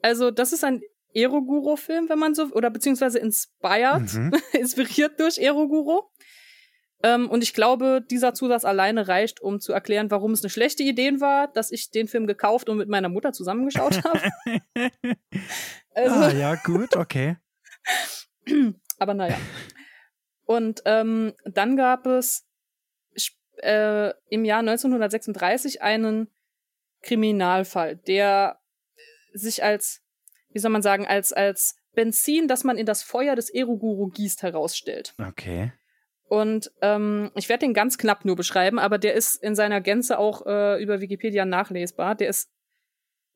Also, 0.02 0.32
das 0.32 0.54
ist 0.54 0.64
ein 0.64 0.82
Eroguro-Film, 1.14 2.10
wenn 2.10 2.20
man 2.20 2.36
so, 2.36 2.46
oder 2.52 2.70
beziehungsweise 2.70 3.20
inspired, 3.20 4.14
mhm. 4.14 4.34
inspiriert 4.54 5.20
durch 5.20 5.38
Eroguro. 5.38 6.12
Ähm, 7.04 7.30
und 7.30 7.44
ich 7.44 7.54
glaube, 7.54 8.04
dieser 8.10 8.34
Zusatz 8.34 8.66
alleine 8.66 9.08
reicht, 9.08 9.40
um 9.40 9.60
zu 9.60 9.72
erklären, 9.72 10.10
warum 10.10 10.32
es 10.32 10.44
eine 10.44 10.50
schlechte 10.50 10.84
Idee 10.84 11.20
war, 11.20 11.48
dass 11.48 11.72
ich 11.72 11.92
den 11.92 12.08
Film 12.08 12.26
gekauft 12.26 12.70
und 12.70 12.78
mit 12.78 12.90
meiner 12.90 13.10
Mutter 13.10 13.34
zusammengeschaut 13.34 14.04
habe. 14.04 14.22
also, 15.94 16.16
ah, 16.16 16.32
ja, 16.32 16.56
gut, 16.56 16.96
okay. 16.96 17.38
Aber 19.00 19.14
naja. 19.14 19.38
Und 20.46 20.82
ähm, 20.86 21.34
dann 21.46 21.76
gab 21.76 22.08
es 22.08 22.48
äh, 23.58 24.14
im 24.30 24.46
Jahr 24.46 24.60
1936 24.60 25.82
einen 25.82 26.32
Kriminalfall, 27.02 27.98
der 27.98 28.60
sich 29.38 29.64
als, 29.64 30.02
wie 30.50 30.60
soll 30.60 30.72
man 30.72 30.82
sagen, 30.82 31.08
als, 31.08 31.34
als 31.34 31.76
Benzin, 31.94 32.48
das 32.48 32.64
man 32.64 32.78
in 32.78 32.86
das 32.86 33.04
Feuer 33.04 33.36
des 33.36 33.50
Eroguru 33.50 34.08
gießt, 34.10 34.44
herausstellt. 34.44 35.14
Okay. 35.20 35.72
Und 36.30 36.72
ähm, 36.82 37.32
ich 37.36 37.48
werde 37.50 37.66
den 37.66 37.74
ganz 37.74 37.98
knapp 37.98 38.26
nur 38.26 38.36
beschreiben, 38.36 38.80
aber 38.80 38.98
der 38.98 39.14
ist 39.14 39.36
in 39.36 39.56
seiner 39.56 39.82
Gänze 39.82 40.20
auch 40.20 40.46
äh, 40.46 40.82
über 40.82 41.00
Wikipedia 41.00 41.46
nachlesbar. 41.46 42.16
Der 42.16 42.30
ist 42.30 42.52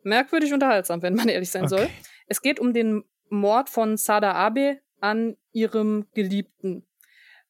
merkwürdig 0.04 0.54
unterhaltsam, 0.54 1.02
wenn 1.02 1.16
man 1.16 1.30
ehrlich 1.30 1.50
sein 1.52 1.64
okay. 1.64 1.70
soll. 1.70 1.90
Es 2.28 2.42
geht 2.42 2.60
um 2.60 2.74
den 2.74 3.04
Mord 3.30 3.70
von 3.70 3.98
Sada 3.98 4.34
Abe 4.34 4.80
an 5.00 5.38
ihrem 5.54 6.08
Geliebten. 6.14 6.86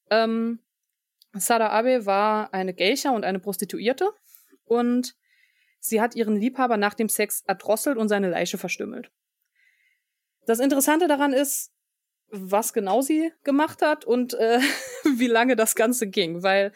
Ähm, 0.09 0.59
Sada 1.33 1.69
Abe 1.69 2.05
war 2.05 2.53
eine 2.53 2.73
Geisha 2.73 3.11
und 3.11 3.25
eine 3.25 3.39
Prostituierte 3.39 4.11
und 4.65 5.15
sie 5.81 5.99
hat 5.99 6.15
ihren 6.15 6.37
Liebhaber 6.37 6.77
nach 6.77 6.93
dem 6.93 7.09
Sex 7.09 7.43
erdrosselt 7.45 7.97
und 7.97 8.07
seine 8.07 8.29
Leiche 8.29 8.57
verstümmelt. 8.57 9.11
Das 10.45 10.59
Interessante 10.59 11.07
daran 11.07 11.33
ist, 11.33 11.71
was 12.29 12.71
genau 12.71 13.01
sie 13.01 13.33
gemacht 13.43 13.81
hat 13.81 14.05
und 14.05 14.33
äh, 14.35 14.59
wie 15.17 15.27
lange 15.27 15.57
das 15.57 15.75
Ganze 15.75 16.07
ging, 16.07 16.43
weil 16.43 16.71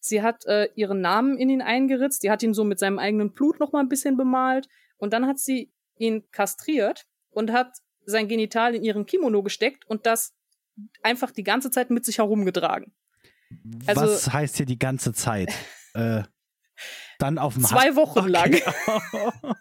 sie 0.00 0.22
hat 0.22 0.44
äh, 0.46 0.68
ihren 0.74 1.00
Namen 1.00 1.38
in 1.38 1.48
ihn 1.48 1.62
eingeritzt, 1.62 2.22
die 2.22 2.30
hat 2.30 2.42
ihn 2.42 2.52
so 2.52 2.64
mit 2.64 2.78
seinem 2.78 2.98
eigenen 2.98 3.32
Blut 3.32 3.58
noch 3.60 3.72
mal 3.72 3.80
ein 3.80 3.88
bisschen 3.88 4.16
bemalt 4.16 4.68
und 4.98 5.12
dann 5.12 5.26
hat 5.26 5.38
sie 5.38 5.72
ihn 5.96 6.28
kastriert 6.30 7.06
und 7.30 7.52
hat 7.52 7.78
sein 8.04 8.28
Genital 8.28 8.74
in 8.74 8.84
ihren 8.84 9.06
Kimono 9.06 9.42
gesteckt 9.42 9.86
und 9.86 10.04
das 10.06 10.34
einfach 11.02 11.30
die 11.30 11.42
ganze 11.44 11.70
Zeit 11.70 11.90
mit 11.90 12.04
sich 12.04 12.18
herumgetragen. 12.18 12.92
Also, 13.86 14.02
was 14.02 14.32
heißt 14.32 14.56
hier 14.58 14.66
die 14.66 14.78
ganze 14.78 15.12
Zeit? 15.12 15.52
äh, 15.94 16.22
dann 17.18 17.38
auf 17.38 17.54
dem 17.54 17.64
Zwei 17.64 17.96
Wochen 17.96 18.20
okay. 18.20 18.30
lang. 18.30 18.56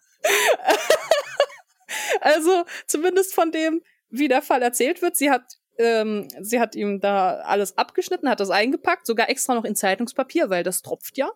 also 2.21 2.65
zumindest 2.85 3.33
von 3.33 3.51
dem, 3.51 3.81
wie 4.09 4.27
der 4.27 4.41
Fall 4.41 4.61
erzählt 4.61 5.01
wird. 5.01 5.17
Sie 5.17 5.29
hat, 5.29 5.57
ähm, 5.77 6.27
sie 6.41 6.59
hat 6.59 6.75
ihm 6.75 6.99
da 6.99 7.39
alles 7.39 7.77
abgeschnitten, 7.77 8.29
hat 8.29 8.39
das 8.39 8.49
eingepackt, 8.49 9.05
sogar 9.05 9.29
extra 9.29 9.55
noch 9.55 9.65
in 9.65 9.75
Zeitungspapier, 9.75 10.49
weil 10.49 10.63
das 10.63 10.81
tropft 10.81 11.17
ja. 11.17 11.29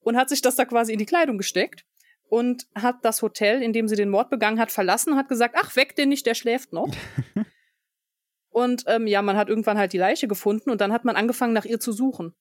Und 0.00 0.16
hat 0.16 0.30
sich 0.30 0.40
das 0.40 0.56
da 0.56 0.64
quasi 0.64 0.92
in 0.92 0.98
die 0.98 1.06
Kleidung 1.06 1.36
gesteckt 1.36 1.84
und 2.30 2.66
hat 2.74 3.04
das 3.04 3.20
Hotel, 3.22 3.62
in 3.62 3.72
dem 3.72 3.86
sie 3.86 3.96
den 3.96 4.08
Mord 4.08 4.30
begangen 4.30 4.58
hat, 4.58 4.70
verlassen 4.70 5.12
und 5.12 5.18
hat 5.18 5.28
gesagt, 5.28 5.56
ach, 5.58 5.76
weck 5.76 5.94
den 5.96 6.08
nicht, 6.08 6.24
der 6.24 6.34
schläft 6.34 6.72
noch. 6.72 6.88
und 8.50 8.84
ähm, 8.86 9.06
ja, 9.06 9.20
man 9.20 9.36
hat 9.36 9.48
irgendwann 9.48 9.76
halt 9.76 9.92
die 9.92 9.98
Leiche 9.98 10.28
gefunden 10.28 10.70
und 10.70 10.80
dann 10.80 10.92
hat 10.92 11.04
man 11.04 11.16
angefangen, 11.16 11.52
nach 11.52 11.66
ihr 11.66 11.80
zu 11.80 11.92
suchen. 11.92 12.34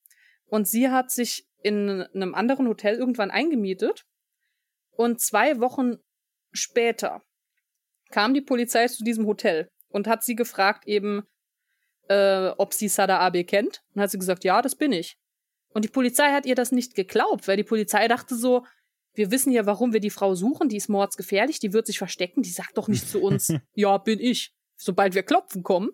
Und 0.49 0.67
sie 0.67 0.89
hat 0.89 1.11
sich 1.11 1.47
in 1.61 2.01
einem 2.13 2.35
anderen 2.35 2.67
Hotel 2.67 2.95
irgendwann 2.95 3.31
eingemietet. 3.31 4.05
Und 4.91 5.21
zwei 5.21 5.59
Wochen 5.59 5.97
später 6.51 7.21
kam 8.11 8.33
die 8.33 8.41
Polizei 8.41 8.87
zu 8.87 9.03
diesem 9.03 9.25
Hotel 9.27 9.69
und 9.89 10.07
hat 10.07 10.23
sie 10.23 10.35
gefragt 10.35 10.87
eben, 10.87 11.23
äh, 12.07 12.49
ob 12.57 12.73
sie 12.73 12.87
Sada 12.87 13.19
Abe 13.19 13.43
kennt. 13.43 13.81
Und 13.93 14.01
hat 14.01 14.11
sie 14.11 14.19
gesagt, 14.19 14.43
ja, 14.43 14.61
das 14.61 14.75
bin 14.75 14.91
ich. 14.91 15.17
Und 15.73 15.85
die 15.85 15.89
Polizei 15.89 16.31
hat 16.31 16.45
ihr 16.45 16.55
das 16.55 16.71
nicht 16.71 16.95
geglaubt, 16.95 17.47
weil 17.47 17.57
die 17.57 17.63
Polizei 17.63 18.07
dachte 18.07 18.35
so, 18.35 18.65
wir 19.13 19.31
wissen 19.31 19.51
ja, 19.51 19.65
warum 19.65 19.93
wir 19.93 19.99
die 19.99 20.09
Frau 20.09 20.33
suchen, 20.33 20.69
die 20.69 20.77
ist 20.77 20.89
mordsgefährlich, 20.89 21.59
die 21.59 21.73
wird 21.73 21.85
sich 21.85 21.97
verstecken, 21.97 22.41
die 22.41 22.49
sagt 22.49 22.77
doch 22.77 22.87
nicht 22.87 23.07
zu 23.07 23.21
uns, 23.21 23.53
ja, 23.73 23.97
bin 23.97 24.19
ich, 24.19 24.53
sobald 24.77 25.13
wir 25.13 25.23
klopfen 25.23 25.61
kommen. 25.61 25.89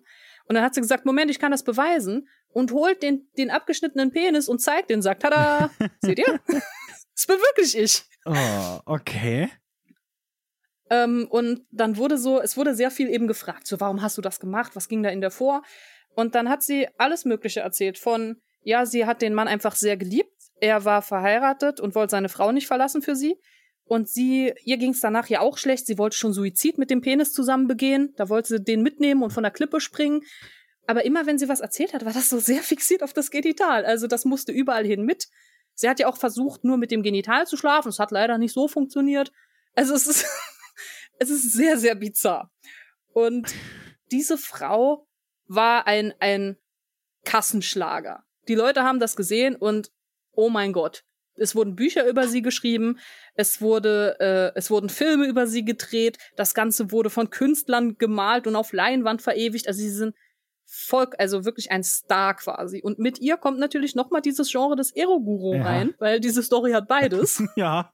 Und 0.48 0.54
dann 0.54 0.62
hat 0.62 0.74
sie 0.74 0.80
gesagt, 0.80 1.04
Moment, 1.04 1.30
ich 1.30 1.38
kann 1.38 1.50
das 1.50 1.64
beweisen 1.64 2.28
und 2.56 2.72
holt 2.72 3.02
den, 3.02 3.28
den 3.36 3.50
abgeschnittenen 3.50 4.12
Penis 4.12 4.48
und 4.48 4.62
zeigt 4.62 4.88
den, 4.88 5.02
sagt, 5.02 5.20
tada, 5.20 5.68
seht 6.00 6.18
ihr? 6.18 6.40
das 6.46 7.26
bin 7.26 7.36
wirklich 7.36 7.76
ich. 7.76 8.02
Oh, 8.24 8.80
okay. 8.86 9.50
Ähm, 10.88 11.26
und 11.28 11.66
dann 11.70 11.98
wurde 11.98 12.16
so, 12.16 12.40
es 12.40 12.56
wurde 12.56 12.74
sehr 12.74 12.90
viel 12.90 13.10
eben 13.10 13.26
gefragt, 13.26 13.66
so, 13.66 13.78
warum 13.78 14.00
hast 14.00 14.16
du 14.16 14.22
das 14.22 14.40
gemacht? 14.40 14.74
Was 14.74 14.88
ging 14.88 15.02
da 15.02 15.10
in 15.10 15.20
der 15.20 15.30
vor? 15.30 15.64
Und 16.14 16.34
dann 16.34 16.48
hat 16.48 16.62
sie 16.62 16.88
alles 16.96 17.26
Mögliche 17.26 17.60
erzählt 17.60 17.98
von, 17.98 18.40
ja, 18.62 18.86
sie 18.86 19.04
hat 19.04 19.20
den 19.20 19.34
Mann 19.34 19.48
einfach 19.48 19.74
sehr 19.74 19.98
geliebt. 19.98 20.32
Er 20.58 20.86
war 20.86 21.02
verheiratet 21.02 21.78
und 21.78 21.94
wollte 21.94 22.12
seine 22.12 22.30
Frau 22.30 22.52
nicht 22.52 22.68
verlassen 22.68 23.02
für 23.02 23.16
sie. 23.16 23.36
Und 23.84 24.08
sie, 24.08 24.54
ihr 24.64 24.78
ging 24.78 24.92
es 24.92 25.00
danach 25.00 25.28
ja 25.28 25.40
auch 25.40 25.58
schlecht. 25.58 25.86
Sie 25.86 25.98
wollte 25.98 26.16
schon 26.16 26.32
Suizid 26.32 26.78
mit 26.78 26.88
dem 26.88 27.02
Penis 27.02 27.34
zusammen 27.34 27.66
begehen. 27.66 28.14
Da 28.16 28.30
wollte 28.30 28.48
sie 28.48 28.64
den 28.64 28.80
mitnehmen 28.80 29.22
und 29.22 29.34
von 29.34 29.42
der 29.42 29.52
Klippe 29.52 29.78
springen. 29.78 30.22
Aber 30.86 31.04
immer 31.04 31.26
wenn 31.26 31.38
sie 31.38 31.48
was 31.48 31.60
erzählt 31.60 31.94
hat, 31.94 32.04
war 32.04 32.12
das 32.12 32.30
so 32.30 32.38
sehr 32.38 32.62
fixiert 32.62 33.02
auf 33.02 33.12
das 33.12 33.30
Genital. 33.30 33.84
Also 33.84 34.06
das 34.06 34.24
musste 34.24 34.52
überall 34.52 34.84
hin 34.84 35.04
mit. 35.04 35.28
Sie 35.74 35.88
hat 35.88 36.00
ja 36.00 36.08
auch 36.08 36.16
versucht, 36.16 36.64
nur 36.64 36.78
mit 36.78 36.90
dem 36.90 37.02
Genital 37.02 37.46
zu 37.46 37.56
schlafen. 37.56 37.88
Es 37.88 37.98
hat 37.98 38.10
leider 38.10 38.38
nicht 38.38 38.52
so 38.52 38.68
funktioniert. 38.68 39.32
Also 39.74 39.94
es 39.94 40.06
ist 40.06 40.26
es 41.18 41.30
ist 41.30 41.52
sehr, 41.52 41.78
sehr 41.78 41.94
bizarr. 41.94 42.50
Und 43.12 43.54
diese 44.10 44.38
Frau 44.38 45.06
war 45.46 45.86
ein, 45.86 46.14
ein 46.20 46.56
Kassenschlager. 47.24 48.24
Die 48.48 48.54
Leute 48.54 48.82
haben 48.82 49.00
das 49.00 49.16
gesehen 49.16 49.56
und 49.56 49.90
oh 50.32 50.48
mein 50.48 50.72
Gott. 50.72 51.04
Es 51.38 51.54
wurden 51.54 51.76
Bücher 51.76 52.06
über 52.06 52.28
sie 52.28 52.40
geschrieben, 52.40 52.98
es 53.34 53.60
wurde, 53.60 54.16
äh, 54.20 54.58
es 54.58 54.70
wurden 54.70 54.88
Filme 54.88 55.26
über 55.26 55.46
sie 55.46 55.64
gedreht, 55.64 56.16
das 56.36 56.54
Ganze 56.54 56.92
wurde 56.92 57.10
von 57.10 57.28
Künstlern 57.28 57.98
gemalt 57.98 58.46
und 58.46 58.56
auf 58.56 58.72
Leinwand 58.72 59.20
verewigt. 59.20 59.68
Also 59.68 59.80
sie 59.80 59.90
sind 59.90 60.14
Volk, 60.66 61.14
also 61.18 61.44
wirklich 61.44 61.70
ein 61.70 61.84
Star 61.84 62.34
quasi. 62.34 62.82
Und 62.82 62.98
mit 62.98 63.20
ihr 63.20 63.36
kommt 63.36 63.58
natürlich 63.58 63.94
noch 63.94 64.10
mal 64.10 64.20
dieses 64.20 64.50
Genre 64.50 64.76
des 64.76 64.94
Eroguro 64.94 65.54
ja. 65.54 65.62
rein, 65.62 65.94
weil 65.98 66.20
diese 66.20 66.42
Story 66.42 66.72
hat 66.72 66.88
beides. 66.88 67.42
ja, 67.56 67.92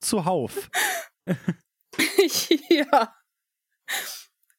zuhauf. 0.00 0.70
ja. 2.68 3.14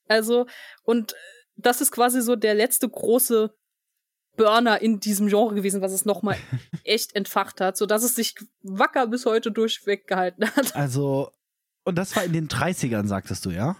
Also, 0.07 0.45
und 0.83 1.15
das 1.55 1.81
ist 1.81 1.91
quasi 1.91 2.21
so 2.21 2.35
der 2.35 2.53
letzte 2.53 2.89
große 2.89 3.55
Burner 4.35 4.81
in 4.81 4.99
diesem 4.99 5.27
Genre 5.27 5.55
gewesen, 5.55 5.81
was 5.81 5.93
es 5.93 6.05
nochmal 6.05 6.37
echt 6.83 7.15
entfacht 7.15 7.61
hat, 7.61 7.77
sodass 7.77 8.03
es 8.03 8.15
sich 8.15 8.35
wacker 8.61 9.07
bis 9.07 9.25
heute 9.25 9.51
durchweg 9.51 10.07
gehalten 10.07 10.49
hat. 10.49 10.75
Also, 10.75 11.31
und 11.85 11.97
das 11.97 12.15
war 12.15 12.23
in 12.23 12.33
den 12.33 12.47
30ern, 12.47 13.07
sagtest 13.07 13.45
du, 13.45 13.51
ja? 13.51 13.77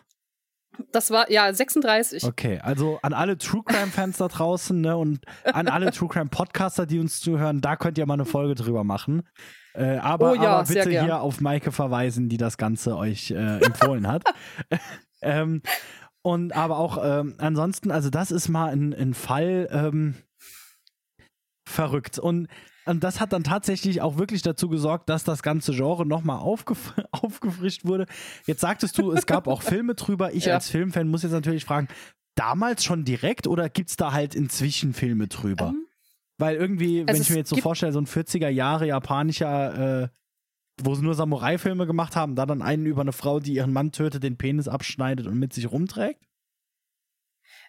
Das 0.91 1.11
war, 1.11 1.29
ja, 1.29 1.53
36. 1.53 2.23
Okay, 2.23 2.59
also 2.61 2.99
an 3.01 3.13
alle 3.13 3.37
True 3.37 3.63
Crime-Fans 3.65 4.17
da 4.17 4.27
draußen 4.27 4.79
ne, 4.79 4.97
und 4.97 5.19
an 5.43 5.67
alle 5.67 5.91
True 5.91 6.09
Crime-Podcaster, 6.09 6.85
die 6.85 6.99
uns 6.99 7.19
zuhören, 7.19 7.61
da 7.61 7.75
könnt 7.75 7.97
ihr 7.97 8.05
mal 8.05 8.15
eine 8.15 8.25
Folge 8.25 8.55
drüber 8.55 8.83
machen. 8.83 9.23
Äh, 9.73 9.97
aber, 9.97 10.31
oh 10.31 10.35
ja, 10.35 10.57
aber 10.57 10.67
bitte 10.67 10.89
hier 10.89 11.21
auf 11.21 11.41
Maike 11.41 11.71
verweisen, 11.71 12.29
die 12.29 12.37
das 12.37 12.57
Ganze 12.57 12.95
euch 12.95 13.31
äh, 13.31 13.59
empfohlen 13.59 14.07
hat. 14.07 14.23
ähm, 15.21 15.61
und 16.21 16.55
aber 16.55 16.77
auch 16.77 16.97
ähm, 17.03 17.35
ansonsten, 17.39 17.91
also 17.91 18.09
das 18.09 18.31
ist 18.31 18.49
mal 18.49 18.71
ein, 18.71 18.93
ein 18.93 19.13
Fall 19.13 19.67
ähm, 19.71 20.15
verrückt. 21.67 22.19
Und 22.19 22.47
und 22.85 23.03
das 23.03 23.19
hat 23.21 23.33
dann 23.33 23.43
tatsächlich 23.43 24.01
auch 24.01 24.17
wirklich 24.17 24.41
dazu 24.41 24.69
gesorgt, 24.69 25.09
dass 25.09 25.23
das 25.23 25.41
ganze 25.43 25.73
Genre 25.73 26.05
nochmal 26.05 26.39
aufgef 26.39 26.93
aufgefrischt 27.11 27.85
wurde. 27.85 28.05
Jetzt 28.45 28.61
sagtest 28.61 28.97
du, 28.97 29.11
es 29.11 29.25
gab 29.25 29.47
auch 29.47 29.61
Filme 29.63 29.95
drüber. 29.95 30.33
Ich 30.33 30.45
Ja. 30.45 30.55
als 30.55 30.69
Filmfan 30.69 31.07
muss 31.07 31.23
jetzt 31.23 31.31
natürlich 31.31 31.65
fragen, 31.65 31.87
damals 32.35 32.83
schon 32.83 33.05
direkt 33.05 33.47
oder 33.47 33.69
gibt 33.69 33.89
es 33.89 33.95
da 33.97 34.11
halt 34.11 34.35
inzwischen 34.35 34.93
Filme 34.93 35.27
drüber? 35.27 35.69
Ähm, 35.69 35.85
Weil 36.37 36.55
irgendwie, 36.55 37.01
wenn 37.01 37.09
Also 37.09 37.21
ich 37.21 37.29
mir 37.29 37.37
jetzt 37.37 37.49
so 37.49 37.57
vorstelle, 37.57 37.93
so 37.93 37.99
ein 37.99 38.07
40er 38.07 38.49
Jahre 38.49 38.87
japanischer, 38.87 40.03
äh, 40.03 40.07
wo 40.81 40.95
sie 40.95 41.03
nur 41.03 41.13
Samurai-Filme 41.13 41.85
gemacht 41.85 42.15
haben, 42.15 42.35
da 42.35 42.45
dann 42.47 42.63
einen 42.63 42.85
über 42.87 43.01
eine 43.01 43.13
Frau, 43.13 43.39
die 43.39 43.53
ihren 43.53 43.71
Mann 43.71 43.91
tötet, 43.91 44.23
den 44.23 44.37
Penis 44.37 44.67
abschneidet 44.67 45.27
und 45.27 45.37
mit 45.37 45.53
sich 45.53 45.71
rumträgt? 45.71 46.25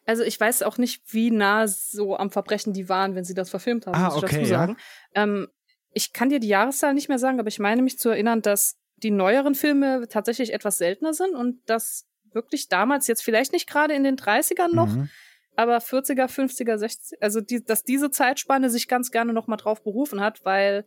Also 0.06 0.22
ich 0.22 0.38
weiß 0.38 0.62
auch 0.62 0.76
nicht, 0.78 1.02
wie 1.12 1.30
nah 1.30 1.66
so 1.66 2.16
am 2.16 2.30
Verbrechen 2.30 2.72
die 2.72 2.88
waren, 2.88 3.14
wenn 3.14 3.24
sie 3.24 3.34
das 3.34 3.50
verfilmt 3.50 3.86
haben, 3.86 3.94
Ah, 3.94 4.06
muss 4.06 4.16
ich 4.18 4.22
okay, 4.24 4.36
dazu 4.40 4.50
ja. 4.50 4.58
sagen. 4.58 4.76
Ähm, 5.14 5.48
ich 5.92 6.12
kann 6.12 6.28
dir 6.28 6.40
die 6.40 6.48
Jahreszahl 6.48 6.92
nicht 6.94 7.08
mehr 7.08 7.18
sagen, 7.18 7.38
aber 7.40 7.48
ich 7.48 7.58
meine 7.58 7.80
mich 7.82 7.98
zu 7.98 8.10
erinnern, 8.10 8.42
dass 8.42 8.76
die 8.96 9.10
neueren 9.10 9.54
Filme 9.54 10.06
tatsächlich 10.08 10.52
etwas 10.52 10.78
seltener 10.78 11.14
sind 11.14 11.34
und 11.34 11.60
dass 11.68 12.06
wirklich 12.32 12.68
damals, 12.68 13.06
jetzt 13.06 13.22
vielleicht 13.22 13.52
nicht 13.52 13.68
gerade 13.68 13.94
in 13.94 14.02
den 14.04 14.16
30ern 14.16 14.74
noch, 14.74 14.88
Mhm. 14.94 15.08
aber 15.56 15.80
40er, 15.80 16.26
50er, 16.28 16.74
60er, 16.76 17.14
also 17.20 17.40
die, 17.40 17.64
dass 17.64 17.84
diese 17.84 18.10
Zeitspanne 18.10 18.70
sich 18.70 18.88
ganz 18.88 19.10
gerne 19.10 19.32
noch 19.32 19.46
mal 19.46 19.56
drauf 19.56 19.82
berufen 19.84 20.20
hat, 20.20 20.44
weil 20.44 20.84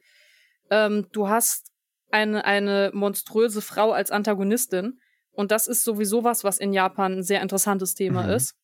ähm, 0.70 1.08
du 1.14 1.30
hast 1.30 1.72
eine, 2.12 2.44
eine 2.46 2.92
monströse 2.94 3.62
Frau 3.62 3.92
als 3.94 4.12
Antagonistin 4.12 5.00
und 5.32 5.52
das 5.52 5.68
ist 5.68 5.84
sowieso 5.84 6.24
was, 6.26 6.44
was 6.44 6.58
in 6.58 6.74
Japan 6.74 7.20
ein 7.20 7.24
sehr 7.24 7.42
interessantes 7.42 7.94
Thema 7.94 8.24
Mhm. 8.24 8.30
ist. 8.32 8.56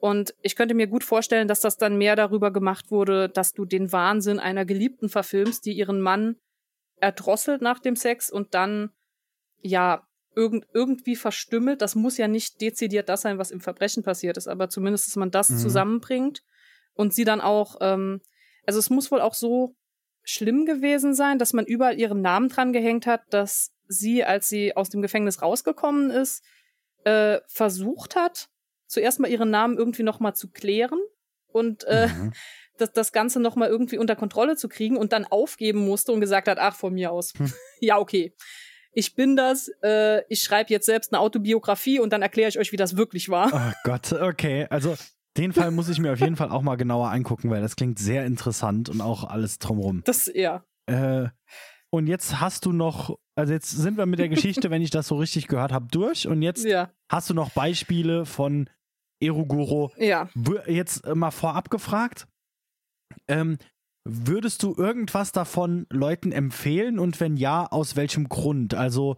Und 0.00 0.34
ich 0.40 0.56
könnte 0.56 0.74
mir 0.74 0.86
gut 0.86 1.04
vorstellen, 1.04 1.46
dass 1.46 1.60
das 1.60 1.76
dann 1.76 1.98
mehr 1.98 2.16
darüber 2.16 2.50
gemacht 2.50 2.90
wurde, 2.90 3.28
dass 3.28 3.52
du 3.52 3.66
den 3.66 3.92
Wahnsinn 3.92 4.38
einer 4.38 4.64
Geliebten 4.64 5.10
verfilmst, 5.10 5.66
die 5.66 5.72
ihren 5.72 6.00
Mann 6.00 6.36
erdrosselt 6.96 7.60
nach 7.60 7.80
dem 7.80 7.96
Sex 7.96 8.30
und 8.30 8.54
dann, 8.54 8.90
ja, 9.60 10.06
irgend, 10.34 10.64
irgendwie 10.72 11.16
verstümmelt. 11.16 11.82
Das 11.82 11.94
muss 11.94 12.16
ja 12.16 12.28
nicht 12.28 12.60
dezidiert 12.60 13.08
das 13.08 13.22
sein, 13.22 13.38
was 13.38 13.50
im 13.50 13.60
Verbrechen 13.60 14.02
passiert 14.02 14.36
ist, 14.36 14.48
aber 14.48 14.68
zumindest, 14.70 15.08
dass 15.08 15.16
man 15.16 15.30
das 15.30 15.50
Mhm. 15.50 15.58
zusammenbringt 15.58 16.42
und 16.94 17.12
sie 17.12 17.24
dann 17.24 17.40
auch, 17.40 17.76
ähm, 17.80 18.20
also 18.66 18.78
es 18.78 18.90
muss 18.90 19.10
wohl 19.10 19.20
auch 19.20 19.34
so 19.34 19.74
schlimm 20.22 20.64
gewesen 20.64 21.14
sein, 21.14 21.38
dass 21.38 21.52
man 21.52 21.66
überall 21.66 21.98
ihren 21.98 22.20
Namen 22.22 22.48
dran 22.48 22.72
gehängt 22.72 23.06
hat, 23.06 23.22
dass 23.30 23.72
sie, 23.86 24.24
als 24.24 24.48
sie 24.48 24.76
aus 24.76 24.88
dem 24.88 25.02
Gefängnis 25.02 25.42
rausgekommen 25.42 26.10
ist, 26.10 26.44
äh, 27.04 27.40
versucht 27.48 28.16
hat, 28.16 28.48
zuerst 28.90 29.20
mal 29.20 29.30
ihren 29.30 29.50
Namen 29.50 29.78
irgendwie 29.78 30.02
noch 30.02 30.20
mal 30.20 30.34
zu 30.34 30.50
klären 30.50 30.98
und 31.48 31.84
äh, 31.84 32.08
Mhm. 32.08 32.32
das, 32.78 32.92
das 32.92 33.12
Ganze 33.12 33.40
noch 33.40 33.56
mal 33.56 33.68
irgendwie 33.68 33.98
unter 33.98 34.16
Kontrolle 34.16 34.56
zu 34.56 34.68
kriegen 34.68 34.96
und 34.96 35.12
dann 35.12 35.26
aufgeben 35.26 35.80
musste 35.80 36.12
und 36.12 36.20
gesagt 36.20 36.48
hat, 36.48 36.58
ach, 36.58 36.74
von 36.74 36.94
mir 36.94 37.12
aus. 37.12 37.32
Hm. 37.36 37.52
ja, 37.80 37.98
okay. 37.98 38.34
Ich 38.92 39.14
bin 39.14 39.36
das, 39.36 39.70
äh, 39.82 40.22
ich 40.28 40.42
schreibe 40.42 40.70
jetzt 40.70 40.86
selbst 40.86 41.12
eine 41.12 41.20
Autobiografie 41.20 42.00
und 42.00 42.12
dann 42.12 42.22
erkläre 42.22 42.48
ich 42.48 42.58
euch, 42.58 42.72
wie 42.72 42.76
das 42.76 42.96
wirklich 42.96 43.28
war. 43.28 43.50
Oh 43.52 43.72
Gott, 43.84 44.12
okay. 44.12 44.66
Also 44.70 44.96
den 45.36 45.52
Fall 45.52 45.70
muss 45.70 45.88
ich 45.88 46.00
mir 46.00 46.12
auf 46.12 46.20
jeden 46.20 46.36
Fall 46.36 46.50
auch 46.50 46.62
mal 46.62 46.76
genauer 46.76 47.10
angucken, 47.10 47.50
weil 47.50 47.60
das 47.60 47.76
klingt 47.76 47.98
sehr 47.98 48.24
interessant 48.24 48.88
und 48.88 49.00
auch 49.00 49.24
alles 49.24 49.58
drumrum. 49.58 50.02
Das, 50.04 50.30
ja. 50.34 50.64
Äh, 50.86 51.28
und 51.90 52.06
jetzt 52.06 52.40
hast 52.40 52.64
du 52.64 52.72
noch, 52.72 53.18
also 53.36 53.52
jetzt 53.52 53.70
sind 53.70 53.96
wir 53.96 54.06
mit 54.06 54.18
der 54.18 54.28
Geschichte, 54.28 54.70
wenn 54.70 54.82
ich 54.82 54.90
das 54.90 55.06
so 55.06 55.16
richtig 55.16 55.48
gehört 55.48 55.70
habe, 55.70 55.86
durch. 55.90 56.26
Und 56.26 56.42
jetzt 56.42 56.64
Ja, 56.64 56.90
hast 57.08 57.28
du 57.30 57.34
noch 57.34 57.50
Beispiele 57.50 58.24
von 58.26 58.68
Eruguro. 59.20 59.92
ja. 59.96 60.28
Jetzt 60.66 61.06
äh, 61.06 61.14
mal 61.14 61.30
vorab 61.30 61.70
gefragt. 61.70 62.26
Ähm, 63.28 63.58
würdest 64.04 64.62
du 64.62 64.74
irgendwas 64.76 65.32
davon 65.32 65.86
Leuten 65.90 66.32
empfehlen 66.32 66.98
und 66.98 67.20
wenn 67.20 67.36
ja, 67.36 67.66
aus 67.66 67.96
welchem 67.96 68.28
Grund? 68.28 68.74
Also, 68.74 69.16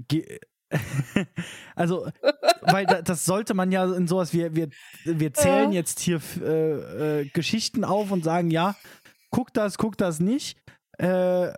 also, 1.76 2.08
weil 2.62 2.86
da, 2.86 3.02
das 3.02 3.24
sollte 3.24 3.54
man 3.54 3.70
ja 3.72 3.92
in 3.94 4.08
sowas, 4.08 4.32
wir, 4.32 4.54
wir, 4.54 4.68
wir 5.04 5.32
zählen 5.34 5.72
Ja. 5.72 5.78
jetzt 5.78 6.00
hier 6.00 6.20
äh, 6.42 7.20
äh, 7.20 7.28
Geschichten 7.28 7.84
auf 7.84 8.10
und 8.10 8.24
sagen, 8.24 8.50
ja, 8.50 8.74
guck 9.30 9.52
das, 9.54 9.78
guck 9.78 9.96
das 9.96 10.20
nicht. 10.20 10.58
Äh, 10.98 11.46
äh, 11.48 11.54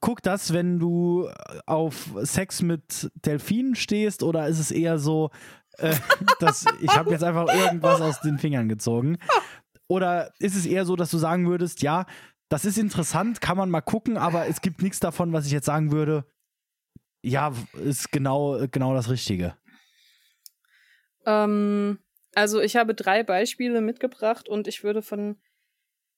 guck 0.00 0.22
das, 0.22 0.52
wenn 0.52 0.78
du 0.78 1.28
auf 1.66 2.10
Sex 2.22 2.62
mit 2.62 3.10
Delfinen 3.24 3.74
stehst, 3.74 4.22
oder 4.22 4.48
ist 4.48 4.58
es 4.58 4.70
eher 4.70 4.98
so, 4.98 5.30
äh, 5.78 5.94
dass 6.40 6.64
ich 6.80 6.90
habe 6.96 7.10
jetzt 7.10 7.24
einfach 7.24 7.52
irgendwas 7.52 8.00
aus 8.00 8.20
den 8.20 8.38
Fingern 8.38 8.68
gezogen? 8.68 9.18
Oder 9.88 10.32
ist 10.38 10.56
es 10.56 10.66
eher 10.66 10.84
so, 10.84 10.96
dass 10.96 11.10
du 11.10 11.18
sagen 11.18 11.46
würdest, 11.48 11.82
ja, 11.82 12.06
das 12.48 12.64
ist 12.64 12.78
interessant, 12.78 13.40
kann 13.40 13.56
man 13.56 13.70
mal 13.70 13.80
gucken, 13.80 14.16
aber 14.16 14.46
es 14.46 14.60
gibt 14.60 14.82
nichts 14.82 15.00
davon, 15.00 15.32
was 15.32 15.46
ich 15.46 15.52
jetzt 15.52 15.66
sagen 15.66 15.92
würde, 15.92 16.24
ja, 17.22 17.52
ist 17.82 18.12
genau, 18.12 18.66
genau 18.70 18.94
das 18.94 19.10
Richtige. 19.10 19.56
Ähm, 21.24 21.98
also 22.34 22.60
ich 22.60 22.76
habe 22.76 22.94
drei 22.94 23.22
Beispiele 23.22 23.80
mitgebracht 23.80 24.48
und 24.48 24.66
ich 24.68 24.82
würde 24.82 25.02
von 25.02 25.36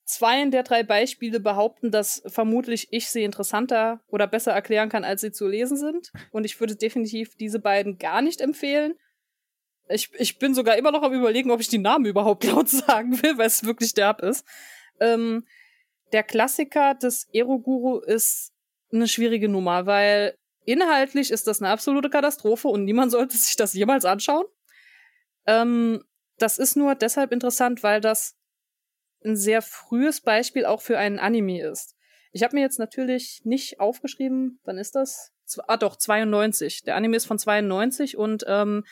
zweien 0.04 0.50
der 0.50 0.62
drei 0.62 0.82
Beispiele 0.82 1.40
behaupten, 1.40 1.90
dass 1.90 2.22
vermutlich 2.26 2.88
ich 2.90 3.08
sie 3.08 3.24
interessanter 3.24 4.00
oder 4.06 4.26
besser 4.26 4.52
erklären 4.52 4.88
kann, 4.88 5.04
als 5.04 5.20
sie 5.20 5.32
zu 5.32 5.48
lesen 5.48 5.76
sind. 5.76 6.12
Und 6.30 6.44
ich 6.44 6.60
würde 6.60 6.76
definitiv 6.76 7.36
diese 7.36 7.58
beiden 7.58 7.98
gar 7.98 8.22
nicht 8.22 8.40
empfehlen. 8.40 8.94
Ich, 9.88 10.10
ich 10.14 10.38
bin 10.38 10.54
sogar 10.54 10.76
immer 10.76 10.92
noch 10.92 11.02
am 11.02 11.12
überlegen, 11.12 11.50
ob 11.50 11.60
ich 11.60 11.68
die 11.68 11.78
Namen 11.78 12.06
überhaupt 12.06 12.44
laut 12.44 12.68
sagen 12.68 13.22
will, 13.22 13.38
weil 13.38 13.46
es 13.46 13.64
wirklich 13.64 13.94
derb 13.94 14.20
ist. 14.20 14.46
Ähm, 15.00 15.46
der 16.12 16.22
Klassiker 16.22 16.94
des 16.94 17.28
Eroguru 17.32 17.98
ist 17.98 18.52
eine 18.92 19.08
schwierige 19.08 19.48
Nummer, 19.48 19.86
weil 19.86 20.38
inhaltlich 20.64 21.30
ist 21.30 21.46
das 21.46 21.60
eine 21.60 21.70
absolute 21.70 22.08
Katastrophe 22.10 22.68
und 22.68 22.84
niemand 22.84 23.12
sollte 23.12 23.36
sich 23.36 23.56
das 23.56 23.74
jemals 23.74 24.04
anschauen. 24.04 24.44
Ähm, 25.46 26.04
das 26.38 26.58
ist 26.58 26.76
nur 26.76 26.94
deshalb 26.94 27.32
interessant, 27.32 27.82
weil 27.82 28.00
das 28.00 28.36
ein 29.24 29.36
sehr 29.36 29.62
frühes 29.62 30.20
Beispiel 30.20 30.66
auch 30.66 30.82
für 30.82 30.98
einen 30.98 31.18
Anime 31.18 31.62
ist. 31.62 31.96
Ich 32.32 32.42
habe 32.42 32.56
mir 32.56 32.62
jetzt 32.62 32.78
natürlich 32.78 33.42
nicht 33.44 33.80
aufgeschrieben, 33.80 34.60
wann 34.64 34.78
ist 34.78 34.94
das? 34.94 35.32
Ah 35.66 35.76
doch, 35.76 35.96
92. 35.96 36.82
Der 36.82 36.96
Anime 36.96 37.16
ist 37.16 37.26
von 37.26 37.38
92 37.38 38.16
und 38.16 38.44
ähm, 38.46 38.84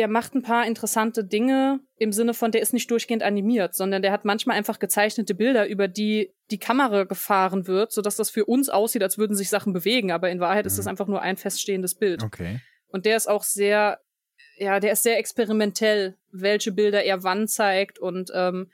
der 0.00 0.08
macht 0.08 0.34
ein 0.34 0.40
paar 0.40 0.66
interessante 0.66 1.24
Dinge 1.24 1.80
im 1.98 2.10
Sinne 2.10 2.32
von, 2.32 2.50
der 2.50 2.62
ist 2.62 2.72
nicht 2.72 2.90
durchgehend 2.90 3.22
animiert, 3.22 3.74
sondern 3.74 4.00
der 4.00 4.12
hat 4.12 4.24
manchmal 4.24 4.56
einfach 4.56 4.78
gezeichnete 4.78 5.34
Bilder, 5.34 5.68
über 5.68 5.88
die 5.88 6.32
die 6.50 6.56
Kamera 6.56 7.04
gefahren 7.04 7.66
wird, 7.66 7.92
sodass 7.92 8.16
das 8.16 8.30
für 8.30 8.46
uns 8.46 8.70
aussieht, 8.70 9.02
als 9.02 9.18
würden 9.18 9.36
sich 9.36 9.50
Sachen 9.50 9.74
bewegen, 9.74 10.10
aber 10.10 10.30
in 10.30 10.40
Wahrheit 10.40 10.64
ist 10.64 10.78
das 10.78 10.86
Mhm. 10.86 10.88
einfach 10.92 11.06
nur 11.06 11.20
ein 11.20 11.36
feststehendes 11.36 11.96
Bild. 11.96 12.22
Okay. 12.22 12.60
Und 12.88 13.04
der 13.04 13.18
ist 13.18 13.28
auch 13.28 13.42
sehr, 13.42 14.00
ja, 14.56 14.80
der 14.80 14.92
ist 14.92 15.02
sehr 15.02 15.18
experimentell, 15.18 16.16
welche 16.32 16.72
Bilder 16.72 17.04
er 17.04 17.22
wann 17.22 17.46
zeigt 17.46 17.98
und 17.98 18.32
ähm, 18.34 18.70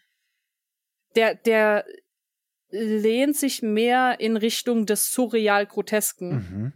der, 1.17 1.35
der 1.35 1.87
lehnt 2.71 3.37
sich 3.37 3.63
mehr 3.63 4.21
in 4.21 4.37
Richtung 4.37 4.87
des 4.87 5.13
surreal-grotesken. 5.13 6.29
Mhm. 6.31 6.73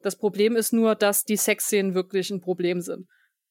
Das 0.00 0.16
Problem 0.16 0.56
ist 0.56 0.72
nur, 0.72 0.96
dass 0.96 1.22
die 1.22 1.36
Sexszenen 1.36 1.94
wirklich 1.94 2.30
ein 2.30 2.40
Problem 2.40 2.80
sind. 2.80 3.06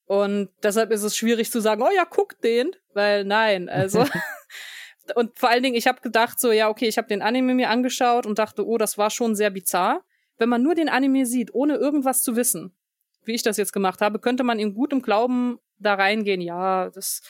Und 0.06 0.49
deshalb 0.64 0.91
ist 0.91 1.03
es 1.03 1.15
schwierig 1.15 1.52
zu 1.52 1.61
sagen, 1.61 1.82
oh 1.82 1.91
ja, 1.95 2.06
guck 2.06 2.40
den, 2.41 2.76
weil 2.94 3.23
nein, 3.23 3.69
also 3.69 4.06
und 5.15 5.38
vor 5.38 5.49
allen 5.49 5.64
Dingen, 5.64 5.76
ich 5.76 5.88
habe 5.88 6.02
gedacht 6.02 6.40
so, 6.40 6.52
ja, 6.52 6.69
okay, 6.69 6.88
ich 6.88 6.98
habe 6.98 7.07
den 7.07 7.22
Anime 7.22 7.53
mir 7.53 7.69
angeschaut 7.69 8.26
und 8.26 8.40
dachte, 8.40 8.65
oh, 8.65 8.78
das 8.78 8.98
war 8.98 9.10
schon 9.10 9.36
sehr 9.36 9.49
bizarr. 9.49 10.03
Wenn 10.38 10.49
man 10.49 10.64
nur 10.64 10.76
den 10.76 10.90
Anime 10.90 11.26
sieht, 11.26 11.53
ohne 11.53 11.76
irgendwas 11.76 12.22
zu 12.22 12.36
wissen, 12.36 12.76
wie 13.23 13.34
ich 13.34 13.44
das 13.44 13.57
jetzt 13.57 13.73
gemacht 13.73 14.02
habe, 14.02 14.19
könnte 14.19 14.44
man 14.44 14.60
in 14.60 14.73
gutem 14.73 15.02
Glauben 15.02 15.60
da 15.78 15.94
reingehen, 15.94 16.41
ja, 16.41 16.90
das 16.90 17.22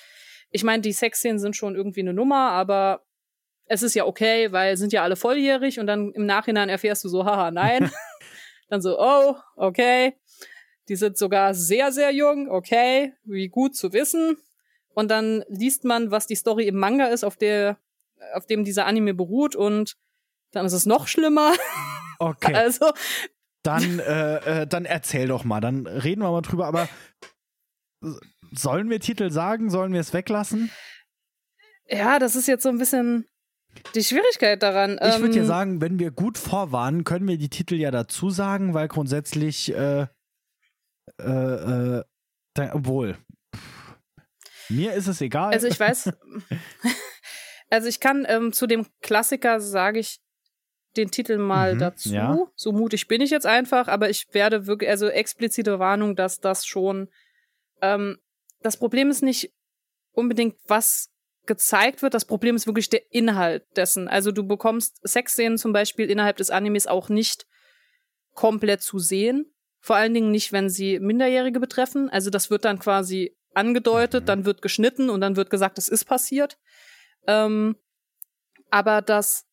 ich 0.52 0.64
meine, 0.64 0.82
die 0.82 0.92
Sexszenen 0.92 1.40
sind 1.40 1.56
schon 1.56 1.76
irgendwie 1.76 2.02
eine 2.02 2.14
Nummer, 2.14 2.52
aber 2.52 3.06
es 3.66 3.84
ist 3.84 3.96
ja 3.96 4.06
okay, 4.06 4.52
weil 4.52 4.76
sind 4.76 4.92
ja 4.92 5.02
alle 5.02 5.16
volljährig 5.16 5.80
und 5.80 5.88
dann 5.88 6.12
im 6.12 6.26
Nachhinein 6.26 6.68
erfährst 6.68 7.06
du 7.06 7.10
so, 7.10 7.26
haha, 7.26 7.52
nein. 7.52 7.90
dann 8.70 8.82
so, 8.82 9.00
oh, 9.00 9.36
okay. 9.56 10.18
Die 10.90 10.96
sind 10.96 11.18
sogar 11.18 11.54
sehr, 11.54 11.92
sehr 11.92 12.12
jung, 12.12 12.50
okay, 12.50 13.14
wie 13.24 13.48
gut 13.50 13.76
zu 13.76 13.94
wissen. 13.94 14.38
Und 14.94 15.10
dann 15.10 15.44
liest 15.48 15.84
man, 15.86 16.12
was 16.12 16.28
die 16.28 16.36
Story 16.36 16.68
im 16.68 16.76
Manga 16.76 17.06
ist, 17.08 17.24
auf 17.24 17.38
der, 17.38 17.78
auf 18.34 18.46
dem 18.46 18.64
dieser 18.66 18.86
Anime 18.86 19.14
beruht 19.14 19.56
und 19.56 19.96
dann 20.52 20.66
ist 20.66 20.74
es 20.74 20.86
noch 20.86 21.08
schlimmer. 21.08 21.54
Okay. 22.20 22.54
Also, 22.54 22.92
Dann, 23.64 23.98
äh, 23.98 24.62
äh, 24.62 24.68
dann 24.68 24.86
erzähl 24.86 25.28
doch 25.28 25.44
mal, 25.44 25.60
dann 25.60 25.88
reden 25.88 26.22
wir 26.22 26.30
mal 26.30 26.42
drüber, 26.42 26.68
aber 26.68 26.88
sollen 28.52 28.92
wir 28.92 29.00
Titel 29.00 29.32
sagen? 29.32 29.72
Sollen 29.72 29.92
wir 29.94 30.02
es 30.02 30.14
weglassen? 30.14 30.70
ja, 31.88 32.20
das 32.20 32.36
ist 32.36 32.48
jetzt 32.48 32.62
so 32.62 32.70
ein 32.70 32.78
bisschen 32.78 33.26
die 33.96 34.04
Schwierigkeit 34.04 34.62
daran. 34.62 35.00
Ich 35.04 35.20
würde 35.20 35.36
ja 35.36 35.42
Ähm, 35.42 35.48
sagen, 35.48 35.82
wenn 35.82 35.98
wir 36.00 36.12
gut 36.12 36.38
vorwarnen, 36.38 37.04
können 37.04 37.28
wir 37.28 37.38
die 37.38 37.50
Titel 37.50 37.76
ja 37.76 37.92
dazu 37.92 38.30
sagen, 38.30 38.74
weil 38.74 38.88
grundsätzlich, 38.88 39.74
äh, 39.74 40.06
äh, 41.20 41.98
äh, 41.98 42.04
da, 42.54 42.74
obwohl, 42.76 43.18
mir 44.70 44.94
ist 44.94 45.08
es 45.08 45.22
egal. 45.22 45.52
Also 45.54 45.68
ich 45.68 45.80
weiß, 45.80 46.12
Also 47.70 47.88
ich 47.88 48.00
kann 48.02 48.26
ähm, 48.28 48.52
zu 48.52 48.68
dem 48.68 48.86
Klassiker 49.02 49.62
sage 49.62 50.00
ich 50.00 50.20
den 50.98 51.10
Titel 51.10 51.38
mal 51.38 51.76
Mhm, 51.76 51.80
dazu. 51.80 52.10
ja. 52.10 52.38
So 52.56 52.74
mutig 52.74 53.08
bin 53.08 53.22
ich 53.22 53.30
jetzt 53.32 53.46
einfach, 53.46 53.88
aber 53.88 54.10
ich 54.10 54.28
werde 54.34 54.68
wirklich, 54.68 54.90
also 54.90 55.08
explizite 55.08 55.80
Warnung, 55.80 56.18
dass 56.18 56.40
das 56.40 56.66
schon. 56.66 57.08
Ähm, 57.82 58.18
das 58.60 58.76
Problem 58.78 59.10
ist 59.10 59.24
nicht 59.24 59.54
unbedingt, 60.12 60.56
was 60.68 61.08
gezeigt 61.46 62.02
wird. 62.02 62.14
Das 62.14 62.26
Problem 62.26 62.58
ist 62.58 62.68
wirklich 62.68 62.90
der 62.90 63.02
Inhalt 63.12 63.64
dessen. 63.78 64.10
Also 64.10 64.34
du 64.34 64.46
bekommst 64.46 65.00
Sexszenen 65.08 65.58
zum 65.58 65.72
Beispiel 65.72 66.10
innerhalb 66.12 66.36
des 66.38 66.50
Animes 66.50 66.88
auch 66.88 67.08
nicht 67.08 67.48
komplett 68.34 68.82
zu 68.82 69.00
sehen. 69.00 69.46
Vor 69.82 69.96
allen 69.96 70.14
Dingen 70.14 70.32
nicht, 70.32 70.52
wenn 70.54 70.70
sie 70.70 71.00
Minderjährige 71.00 71.60
betreffen. 71.60 72.10
Also 72.10 72.30
das 72.30 72.50
wird 72.50 72.66
dann 72.66 72.80
quasi 72.80 73.36
angedeutet, 73.54 74.24
Mhm. 74.24 74.28
dann 74.28 74.46
wird 74.46 74.62
geschnitten 74.62 75.10
und 75.10 75.22
dann 75.22 75.36
wird 75.36 75.50
gesagt, 75.50 75.78
es 75.78 75.88
ist 75.90 76.06
passiert. 76.06 76.58
Ähm, 77.28 77.76
aber 78.70 79.02
das 79.02 79.46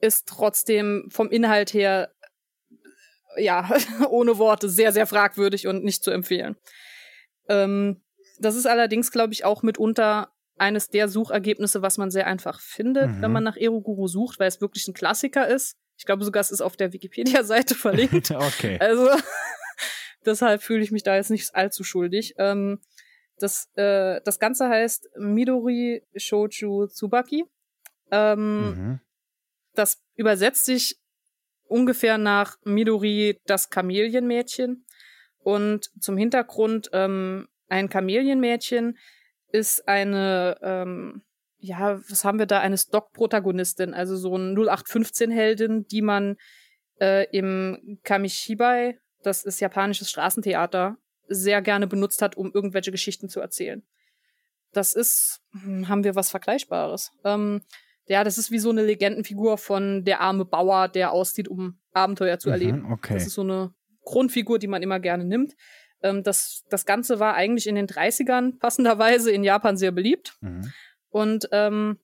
ist 0.00 0.28
trotzdem 0.28 1.08
vom 1.10 1.30
Inhalt 1.30 1.72
her, 1.74 2.12
ja, 3.36 3.68
ohne 4.10 4.38
Worte, 4.38 4.68
sehr, 4.68 4.92
sehr 4.92 5.06
fragwürdig 5.06 5.66
und 5.66 5.84
nicht 5.84 6.04
zu 6.04 6.10
empfehlen. 6.10 6.56
Ähm, 7.48 8.02
das 8.38 8.56
ist 8.56 8.66
allerdings, 8.66 9.10
glaube 9.10 9.32
ich, 9.32 9.44
auch 9.44 9.62
mitunter 9.62 10.32
eines 10.58 10.88
der 10.88 11.08
Suchergebnisse, 11.08 11.82
was 11.82 11.98
man 11.98 12.10
sehr 12.10 12.26
einfach 12.26 12.60
findet, 12.60 13.08
Mhm. 13.10 13.22
wenn 13.22 13.32
man 13.32 13.44
nach 13.44 13.56
Eroguru 13.56 14.06
sucht, 14.06 14.38
weil 14.38 14.48
es 14.48 14.60
wirklich 14.60 14.86
ein 14.86 14.94
Klassiker 14.94 15.48
ist. 15.48 15.76
Ich 15.96 16.04
glaube 16.06 16.24
sogar, 16.24 16.40
es 16.40 16.50
ist 16.50 16.60
auf 16.60 16.76
der 16.76 16.92
Wikipedia-Seite 16.92 17.74
verlinkt. 17.74 18.30
okay. 18.36 18.78
Also 18.80 19.08
deshalb 20.26 20.62
fühle 20.62 20.82
ich 20.82 20.92
mich 20.92 21.02
da 21.02 21.16
jetzt 21.16 21.30
nicht 21.30 21.54
allzu 21.54 21.84
schuldig. 21.84 22.34
Ähm, 22.38 22.80
das, 23.38 23.68
äh, 23.74 24.20
das 24.24 24.38
Ganze 24.38 24.68
heißt 24.68 25.10
Midori 25.16 26.02
Shouju 26.16 26.86
Tsubaki. 26.86 27.44
Ähm, 28.10 28.70
Mhm. 28.70 29.00
Das 29.74 30.02
übersetzt 30.16 30.66
sich 30.66 30.98
ungefähr 31.64 32.18
nach 32.18 32.58
Midori 32.64 33.40
das 33.46 33.70
Kamelienmädchen. 33.70 34.84
Und 35.38 35.90
zum 36.00 36.16
Hintergrund, 36.16 36.90
ähm, 36.92 37.48
ein 37.68 37.88
Kamelienmädchen 37.88 38.98
ist 39.50 39.88
eine, 39.88 40.58
ähm, 40.62 41.22
ja, 41.58 42.00
was 42.08 42.24
haben 42.24 42.38
wir 42.38 42.46
da, 42.46 42.60
eine 42.60 42.76
Stock-Protagonistin, 42.76 43.94
also 43.94 44.16
so 44.16 44.36
ein 44.36 44.54
0815-Heldin, 44.54 45.86
die 45.86 46.02
man 46.02 46.36
äh, 47.00 47.26
im 47.36 47.98
Kamishibai, 48.02 48.98
das 49.22 49.44
ist 49.44 49.60
japanisches 49.60 50.10
Straßentheater, 50.10 50.96
sehr 51.28 51.62
gerne 51.62 51.86
benutzt 51.86 52.22
hat, 52.22 52.36
um 52.36 52.52
irgendwelche 52.52 52.90
Geschichten 52.90 53.28
zu 53.28 53.40
erzählen. 53.40 53.82
Das 54.72 54.94
ist, 54.94 55.40
hm, 55.52 55.88
haben 55.88 56.04
wir 56.04 56.14
was 56.14 56.30
Vergleichbares. 56.30 57.12
Ähm, 57.24 57.62
ja, 58.06 58.24
das 58.24 58.38
ist 58.38 58.50
wie 58.50 58.58
so 58.58 58.70
eine 58.70 58.84
Legendenfigur 58.84 59.58
von 59.58 60.04
der 60.04 60.20
arme 60.20 60.44
Bauer, 60.44 60.88
der 60.88 61.12
auszieht, 61.12 61.48
um 61.48 61.78
Abenteuer 61.92 62.38
zu 62.38 62.50
erleben. 62.50 62.82
Mhm, 62.82 62.92
okay. 62.92 63.14
Das 63.14 63.26
ist 63.26 63.34
so 63.34 63.42
eine 63.42 63.72
Grundfigur, 64.04 64.58
die 64.58 64.66
man 64.66 64.82
immer 64.82 64.98
gerne 64.98 65.24
nimmt. 65.24 65.54
Ähm, 66.02 66.22
das, 66.22 66.64
das 66.68 66.84
Ganze 66.84 67.20
war 67.20 67.34
eigentlich 67.34 67.66
in 67.66 67.74
den 67.74 67.86
30ern 67.86 68.58
passenderweise 68.58 69.30
in 69.30 69.44
Japan 69.44 69.76
sehr 69.76 69.92
beliebt. 69.92 70.36
Mhm. 70.40 70.72
Und 71.10 71.48
ähm, 71.52 71.98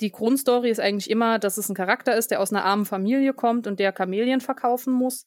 die 0.00 0.12
Grundstory 0.12 0.70
ist 0.70 0.80
eigentlich 0.80 1.10
immer, 1.10 1.38
dass 1.38 1.58
es 1.58 1.68
ein 1.68 1.74
Charakter 1.74 2.16
ist, 2.16 2.30
der 2.30 2.40
aus 2.40 2.52
einer 2.52 2.64
armen 2.64 2.86
Familie 2.86 3.34
kommt 3.34 3.66
und 3.66 3.80
der 3.80 3.92
Kamelien 3.92 4.40
verkaufen 4.40 4.92
muss, 4.92 5.26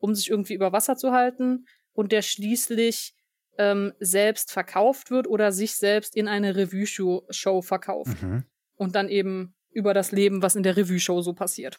um 0.00 0.14
sich 0.16 0.28
irgendwie 0.30 0.54
über 0.54 0.72
Wasser 0.72 0.96
zu 0.96 1.12
halten. 1.12 1.66
Und 1.92 2.10
der 2.10 2.22
schließlich 2.22 3.14
ähm, 3.58 3.92
selbst 4.00 4.50
verkauft 4.50 5.10
wird 5.10 5.28
oder 5.28 5.52
sich 5.52 5.76
selbst 5.76 6.16
in 6.16 6.26
eine 6.28 6.56
Revue-Show 6.56 7.62
verkauft 7.62 8.20
Mhm. 8.22 8.44
und 8.76 8.94
dann 8.96 9.08
eben 9.08 9.54
über 9.70 9.94
das 9.94 10.10
Leben, 10.12 10.42
was 10.42 10.56
in 10.56 10.62
der 10.64 10.76
Revue-Show 10.76 11.20
so 11.22 11.34
passiert. 11.34 11.78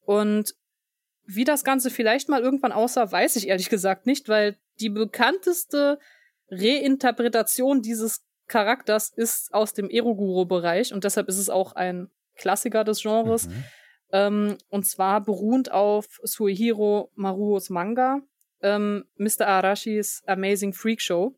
Und 0.00 0.54
wie 1.24 1.44
das 1.44 1.64
Ganze 1.64 1.90
vielleicht 1.90 2.28
mal 2.30 2.40
irgendwann 2.40 2.72
aussah, 2.72 3.10
weiß 3.10 3.36
ich 3.36 3.48
ehrlich 3.48 3.68
gesagt 3.68 4.06
nicht, 4.06 4.28
weil 4.28 4.56
die 4.80 4.88
bekannteste 4.88 5.98
Reinterpretation 6.50 7.82
dieses 7.82 8.24
Charakters 8.46 9.10
ist 9.14 9.52
aus 9.52 9.74
dem 9.74 9.90
Eroguro-Bereich 9.90 10.94
und 10.94 11.04
deshalb 11.04 11.28
ist 11.28 11.38
es 11.38 11.50
auch 11.50 11.72
ein 11.74 12.08
Klassiker 12.36 12.84
des 12.84 13.02
Genres. 13.02 13.48
Mhm. 13.48 13.64
Ähm, 14.12 14.56
und 14.68 14.86
zwar 14.86 15.20
beruhend 15.22 15.70
auf 15.70 16.06
Suihiro 16.22 17.10
Maruos 17.14 17.70
Manga, 17.70 18.22
ähm, 18.62 19.04
Mr. 19.16 19.46
Arashis 19.46 20.22
Amazing 20.26 20.72
Freak 20.72 21.00
Show. 21.00 21.36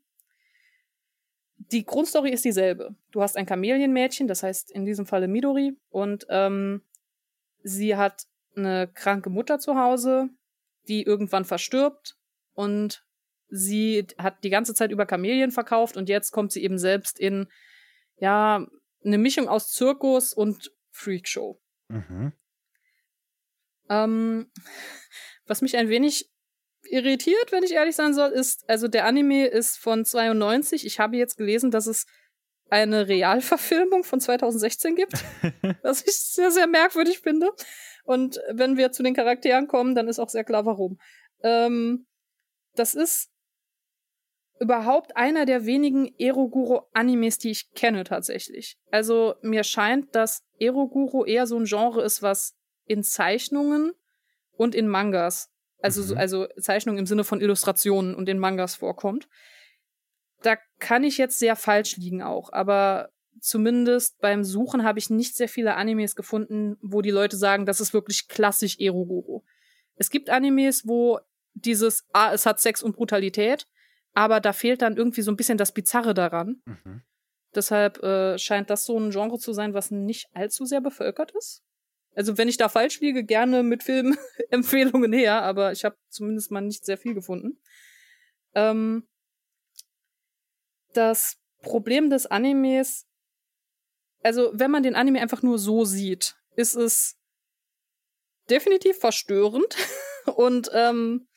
Die 1.57 1.85
Grundstory 1.85 2.31
ist 2.31 2.45
dieselbe. 2.45 2.95
Du 3.11 3.21
hast 3.21 3.37
ein 3.37 3.45
Kamelienmädchen, 3.45 4.27
das 4.27 4.43
heißt 4.43 4.71
in 4.71 4.85
diesem 4.85 5.05
Falle 5.05 5.27
Midori, 5.27 5.77
und 5.89 6.25
ähm, 6.29 6.81
sie 7.63 7.95
hat 7.95 8.23
eine 8.55 8.87
kranke 8.87 9.29
Mutter 9.29 9.59
zu 9.59 9.75
Hause, 9.75 10.29
die 10.87 11.03
irgendwann 11.03 11.45
verstirbt 11.45 12.17
und 12.53 13.05
sie 13.49 14.07
hat 14.17 14.43
die 14.43 14.49
ganze 14.49 14.73
Zeit 14.73 14.91
über 14.91 15.05
Kamelien 15.05 15.51
verkauft 15.51 15.97
und 15.97 16.09
jetzt 16.09 16.31
kommt 16.31 16.51
sie 16.51 16.63
eben 16.63 16.77
selbst 16.77 17.19
in 17.19 17.47
ja 18.17 18.65
eine 19.03 19.17
Mischung 19.17 19.47
aus 19.47 19.71
Zirkus 19.71 20.33
und 20.33 20.71
Freakshow. 20.91 21.59
Mhm. 21.87 22.33
Ähm, 23.91 24.49
was 25.45 25.61
mich 25.61 25.75
ein 25.75 25.89
wenig 25.89 26.31
irritiert, 26.89 27.51
wenn 27.51 27.63
ich 27.63 27.73
ehrlich 27.73 27.95
sein 27.95 28.13
soll, 28.13 28.31
ist, 28.31 28.67
also 28.69 28.87
der 28.87 29.05
Anime 29.05 29.47
ist 29.47 29.77
von 29.77 30.05
92. 30.05 30.85
Ich 30.85 30.99
habe 30.99 31.17
jetzt 31.17 31.37
gelesen, 31.37 31.71
dass 31.71 31.87
es 31.87 32.05
eine 32.69 33.09
Realverfilmung 33.09 34.05
von 34.05 34.21
2016 34.21 34.95
gibt, 34.95 35.13
was 35.83 36.03
ich 36.07 36.15
sehr, 36.15 36.51
sehr 36.51 36.67
merkwürdig 36.67 37.19
finde. 37.19 37.49
Und 38.05 38.39
wenn 38.49 38.77
wir 38.77 38.93
zu 38.93 39.03
den 39.03 39.13
Charakteren 39.13 39.67
kommen, 39.67 39.93
dann 39.93 40.07
ist 40.07 40.19
auch 40.19 40.29
sehr 40.29 40.45
klar, 40.45 40.65
warum. 40.65 40.97
Ähm, 41.43 42.07
das 42.75 42.93
ist 42.93 43.29
überhaupt 44.61 45.17
einer 45.17 45.45
der 45.45 45.65
wenigen 45.65 46.13
Eroguro-Animes, 46.17 47.39
die 47.39 47.51
ich 47.51 47.71
kenne 47.73 48.05
tatsächlich. 48.05 48.77
Also 48.89 49.35
mir 49.41 49.63
scheint, 49.63 50.15
dass 50.15 50.43
Eroguro 50.59 51.25
eher 51.25 51.47
so 51.47 51.57
ein 51.57 51.65
Genre 51.65 52.03
ist, 52.03 52.21
was 52.21 52.55
in 52.91 53.03
Zeichnungen 53.03 53.93
und 54.51 54.75
in 54.75 54.87
Mangas, 54.87 55.49
also, 55.81 56.03
so- 56.03 56.13
Mhm. 56.15 56.19
also 56.19 56.47
Zeichnungen 56.59 56.99
im 56.99 57.05
Sinne 57.05 57.23
von 57.23 57.41
Illustrationen 57.41 58.13
und 58.15 58.29
in 58.29 58.37
Mangas 58.39 58.75
vorkommt. 58.75 59.27
Da 60.43 60.57
kann 60.79 61.03
ich 61.03 61.17
jetzt 61.17 61.39
sehr 61.39 61.55
falsch 61.55 61.97
liegen 61.97 62.21
auch, 62.21 62.51
aber 62.51 63.09
zumindest 63.39 64.19
beim 64.19 64.43
Suchen 64.43 64.83
habe 64.83 64.99
ich 64.99 65.09
nicht 65.09 65.35
sehr 65.35 65.49
viele 65.49 65.75
Animes 65.75 66.15
gefunden, 66.15 66.77
wo 66.81 67.01
die 67.01 67.11
Leute 67.11 67.37
sagen, 67.37 67.65
das 67.65 67.79
ist 67.81 67.93
wirklich 67.93 68.27
klassisch 68.27 68.79
Eroguro. 68.79 69.43
Es 69.95 70.09
gibt 70.09 70.29
Animes, 70.29 70.87
wo 70.87 71.19
dieses, 71.53 72.05
ah, 72.13 72.33
es 72.33 72.45
hat 72.45 72.59
Sex 72.59 72.81
und 72.83 72.95
Brutalität, 72.95 73.67
aber 74.13 74.39
da 74.39 74.53
fehlt 74.53 74.81
dann 74.81 74.97
irgendwie 74.97 75.21
so 75.21 75.31
ein 75.31 75.37
bisschen 75.37 75.57
das 75.57 75.71
Bizarre 75.73 76.13
daran. 76.13 76.61
Mhm. 76.65 77.03
Deshalb 77.53 78.01
äh, 78.01 78.37
scheint 78.37 78.69
das 78.69 78.85
so 78.85 78.97
ein 78.97 79.11
Genre 79.11 79.37
zu 79.37 79.53
sein, 79.53 79.73
was 79.73 79.91
nicht 79.91 80.27
allzu 80.33 80.65
sehr 80.65 80.81
bevölkert 80.81 81.31
ist. 81.31 81.63
Also 82.13 82.37
wenn 82.37 82.47
ich 82.47 82.57
da 82.57 82.69
falsch 82.69 82.99
liege, 82.99 83.23
gerne 83.23 83.63
mit 83.63 83.83
Filmempfehlungen 83.83 85.13
her, 85.13 85.41
aber 85.43 85.71
ich 85.71 85.85
habe 85.85 85.95
zumindest 86.09 86.51
mal 86.51 86.61
nicht 86.61 86.85
sehr 86.85 86.97
viel 86.97 87.13
gefunden. 87.13 87.57
Ähm, 88.53 89.07
das 90.93 91.37
Problem 91.61 92.09
des 92.09 92.25
Animes, 92.25 93.07
also 94.23 94.51
wenn 94.53 94.71
man 94.71 94.83
den 94.83 94.95
Anime 94.95 95.21
einfach 95.21 95.41
nur 95.41 95.57
so 95.57 95.85
sieht, 95.85 96.35
ist 96.55 96.75
es 96.75 97.17
definitiv 98.49 98.97
verstörend 98.97 99.77
und 100.35 100.69
ähm, 100.73 101.27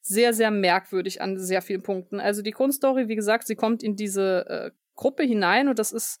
sehr, 0.00 0.34
sehr 0.34 0.50
merkwürdig 0.50 1.22
an 1.22 1.38
sehr 1.38 1.62
vielen 1.62 1.82
Punkten. 1.82 2.20
Also 2.20 2.42
die 2.42 2.50
Grundstory, 2.50 3.08
wie 3.08 3.16
gesagt, 3.16 3.46
sie 3.46 3.56
kommt 3.56 3.82
in 3.82 3.96
diese 3.96 4.46
äh, 4.48 4.70
Gruppe 4.94 5.22
hinein 5.22 5.68
und 5.68 5.78
das 5.78 5.92
ist, 5.92 6.20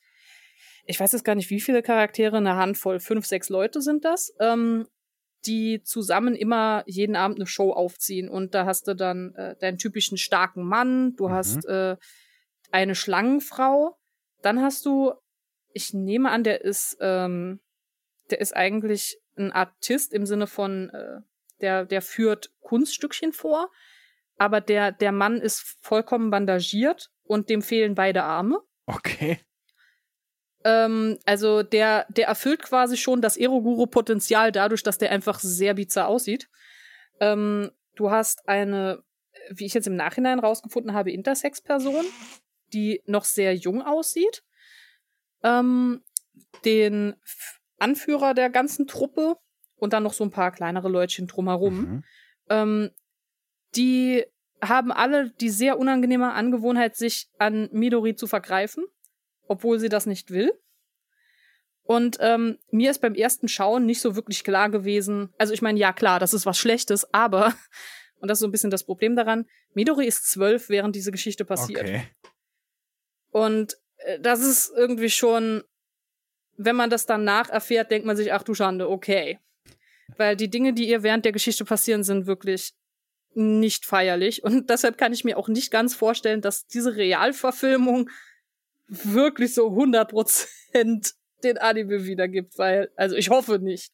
ich 0.86 1.00
weiß 1.00 1.12
jetzt 1.12 1.24
gar 1.24 1.34
nicht, 1.34 1.50
wie 1.50 1.60
viele 1.60 1.82
Charaktere, 1.82 2.36
eine 2.36 2.56
Handvoll, 2.56 3.00
fünf, 3.00 3.26
sechs 3.26 3.48
Leute 3.48 3.80
sind 3.80 4.04
das, 4.04 4.34
ähm, 4.40 4.86
die 5.46 5.82
zusammen 5.82 6.34
immer 6.34 6.82
jeden 6.86 7.16
Abend 7.16 7.38
eine 7.38 7.46
Show 7.46 7.72
aufziehen. 7.72 8.28
Und 8.28 8.54
da 8.54 8.64
hast 8.66 8.88
du 8.88 8.94
dann 8.94 9.34
äh, 9.34 9.56
deinen 9.56 9.78
typischen 9.78 10.16
starken 10.18 10.64
Mann, 10.64 11.14
du 11.16 11.28
Mhm. 11.28 11.32
hast 11.32 11.64
äh, 11.66 11.96
eine 12.70 12.94
Schlangenfrau, 12.94 13.96
dann 14.42 14.60
hast 14.62 14.84
du, 14.86 15.12
ich 15.72 15.92
nehme 15.94 16.30
an, 16.30 16.44
der 16.44 16.62
ist, 16.62 16.96
ähm, 17.00 17.60
der 18.30 18.40
ist 18.40 18.56
eigentlich 18.56 19.18
ein 19.36 19.52
Artist 19.52 20.12
im 20.12 20.26
Sinne 20.26 20.46
von, 20.46 20.90
äh, 20.90 21.20
der, 21.60 21.84
der 21.84 22.02
führt 22.02 22.50
Kunststückchen 22.60 23.32
vor, 23.32 23.70
aber 24.36 24.60
der, 24.60 24.92
der 24.92 25.12
Mann 25.12 25.40
ist 25.40 25.76
vollkommen 25.80 26.30
bandagiert 26.30 27.10
und 27.22 27.48
dem 27.48 27.62
fehlen 27.62 27.94
beide 27.94 28.24
Arme. 28.24 28.60
Okay. 28.86 29.38
Ähm, 30.64 31.18
also 31.26 31.62
der, 31.62 32.06
der 32.08 32.26
erfüllt 32.26 32.62
quasi 32.62 32.96
schon 32.96 33.20
das 33.20 33.36
Eroguro-Potenzial 33.36 34.50
dadurch, 34.50 34.82
dass 34.82 34.98
der 34.98 35.10
einfach 35.10 35.38
sehr 35.38 35.74
bizarr 35.74 36.08
aussieht. 36.08 36.48
Ähm, 37.20 37.70
du 37.94 38.10
hast 38.10 38.48
eine, 38.48 39.02
wie 39.50 39.66
ich 39.66 39.74
jetzt 39.74 39.86
im 39.86 39.96
Nachhinein 39.96 40.38
rausgefunden 40.38 40.94
habe, 40.94 41.12
Intersex-Person, 41.12 42.04
die 42.72 43.02
noch 43.06 43.24
sehr 43.24 43.54
jung 43.54 43.82
aussieht. 43.82 44.42
Ähm, 45.42 46.02
den 46.64 47.14
Anführer 47.78 48.34
der 48.34 48.48
ganzen 48.50 48.86
Truppe 48.86 49.36
und 49.76 49.92
dann 49.92 50.02
noch 50.02 50.14
so 50.14 50.24
ein 50.24 50.30
paar 50.30 50.50
kleinere 50.50 50.88
Leutchen 50.88 51.26
drumherum. 51.26 51.76
Mhm. 51.76 52.04
Ähm, 52.48 52.90
die 53.76 54.24
haben 54.62 54.92
alle 54.92 55.30
die 55.30 55.50
sehr 55.50 55.78
unangenehme 55.78 56.32
Angewohnheit, 56.32 56.96
sich 56.96 57.28
an 57.38 57.68
Midori 57.72 58.14
zu 58.14 58.26
vergreifen, 58.26 58.84
obwohl 59.48 59.78
sie 59.78 59.88
das 59.88 60.06
nicht 60.06 60.30
will. 60.30 60.52
Und 61.82 62.16
ähm, 62.20 62.58
mir 62.70 62.90
ist 62.90 63.00
beim 63.00 63.14
ersten 63.14 63.46
Schauen 63.46 63.84
nicht 63.84 64.00
so 64.00 64.16
wirklich 64.16 64.42
klar 64.42 64.70
gewesen. 64.70 65.32
Also 65.36 65.52
ich 65.52 65.60
meine, 65.60 65.78
ja 65.78 65.92
klar, 65.92 66.18
das 66.18 66.32
ist 66.32 66.46
was 66.46 66.58
Schlechtes, 66.58 67.12
aber 67.12 67.54
und 68.20 68.28
das 68.28 68.36
ist 68.36 68.40
so 68.40 68.46
ein 68.46 68.52
bisschen 68.52 68.70
das 68.70 68.84
Problem 68.84 69.16
daran. 69.16 69.46
Midori 69.74 70.06
ist 70.06 70.30
zwölf, 70.30 70.68
während 70.70 70.96
diese 70.96 71.12
Geschichte 71.12 71.44
passiert. 71.44 71.82
Okay. 71.82 72.08
Und 73.30 73.76
äh, 73.98 74.18
das 74.20 74.40
ist 74.40 74.72
irgendwie 74.74 75.10
schon, 75.10 75.62
wenn 76.56 76.76
man 76.76 76.88
das 76.88 77.04
dann 77.04 77.24
nacherfährt, 77.24 77.90
denkt 77.90 78.06
man 78.06 78.16
sich, 78.16 78.32
ach 78.32 78.44
du 78.44 78.54
Schande, 78.54 78.88
okay. 78.88 79.38
Weil 80.16 80.36
die 80.36 80.48
Dinge, 80.48 80.72
die 80.72 80.88
ihr 80.88 81.02
während 81.02 81.24
der 81.24 81.32
Geschichte 81.32 81.64
passieren, 81.64 82.02
sind 82.02 82.26
wirklich 82.26 82.74
nicht 83.34 83.84
feierlich. 83.84 84.42
Und 84.42 84.70
deshalb 84.70 84.96
kann 84.96 85.12
ich 85.12 85.24
mir 85.24 85.36
auch 85.36 85.48
nicht 85.48 85.70
ganz 85.70 85.94
vorstellen, 85.94 86.40
dass 86.40 86.66
diese 86.66 86.96
Realverfilmung 86.96 88.08
wirklich 88.88 89.54
so 89.54 89.68
100% 89.68 91.12
den 91.42 91.58
Anime 91.58 92.04
wiedergibt, 92.04 92.58
weil, 92.58 92.90
also 92.96 93.16
ich 93.16 93.30
hoffe 93.30 93.58
nicht. 93.58 93.92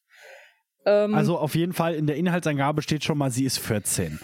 Ähm, 0.85 1.13
Also 1.15 1.37
auf 1.37 1.55
jeden 1.55 1.73
Fall 1.73 1.95
in 1.95 2.07
der 2.07 2.15
Inhaltsangabe 2.15 2.81
steht 2.81 3.03
schon 3.03 3.17
mal, 3.17 3.29
sie 3.31 3.45
ist 3.45 3.59
14. 3.59 4.19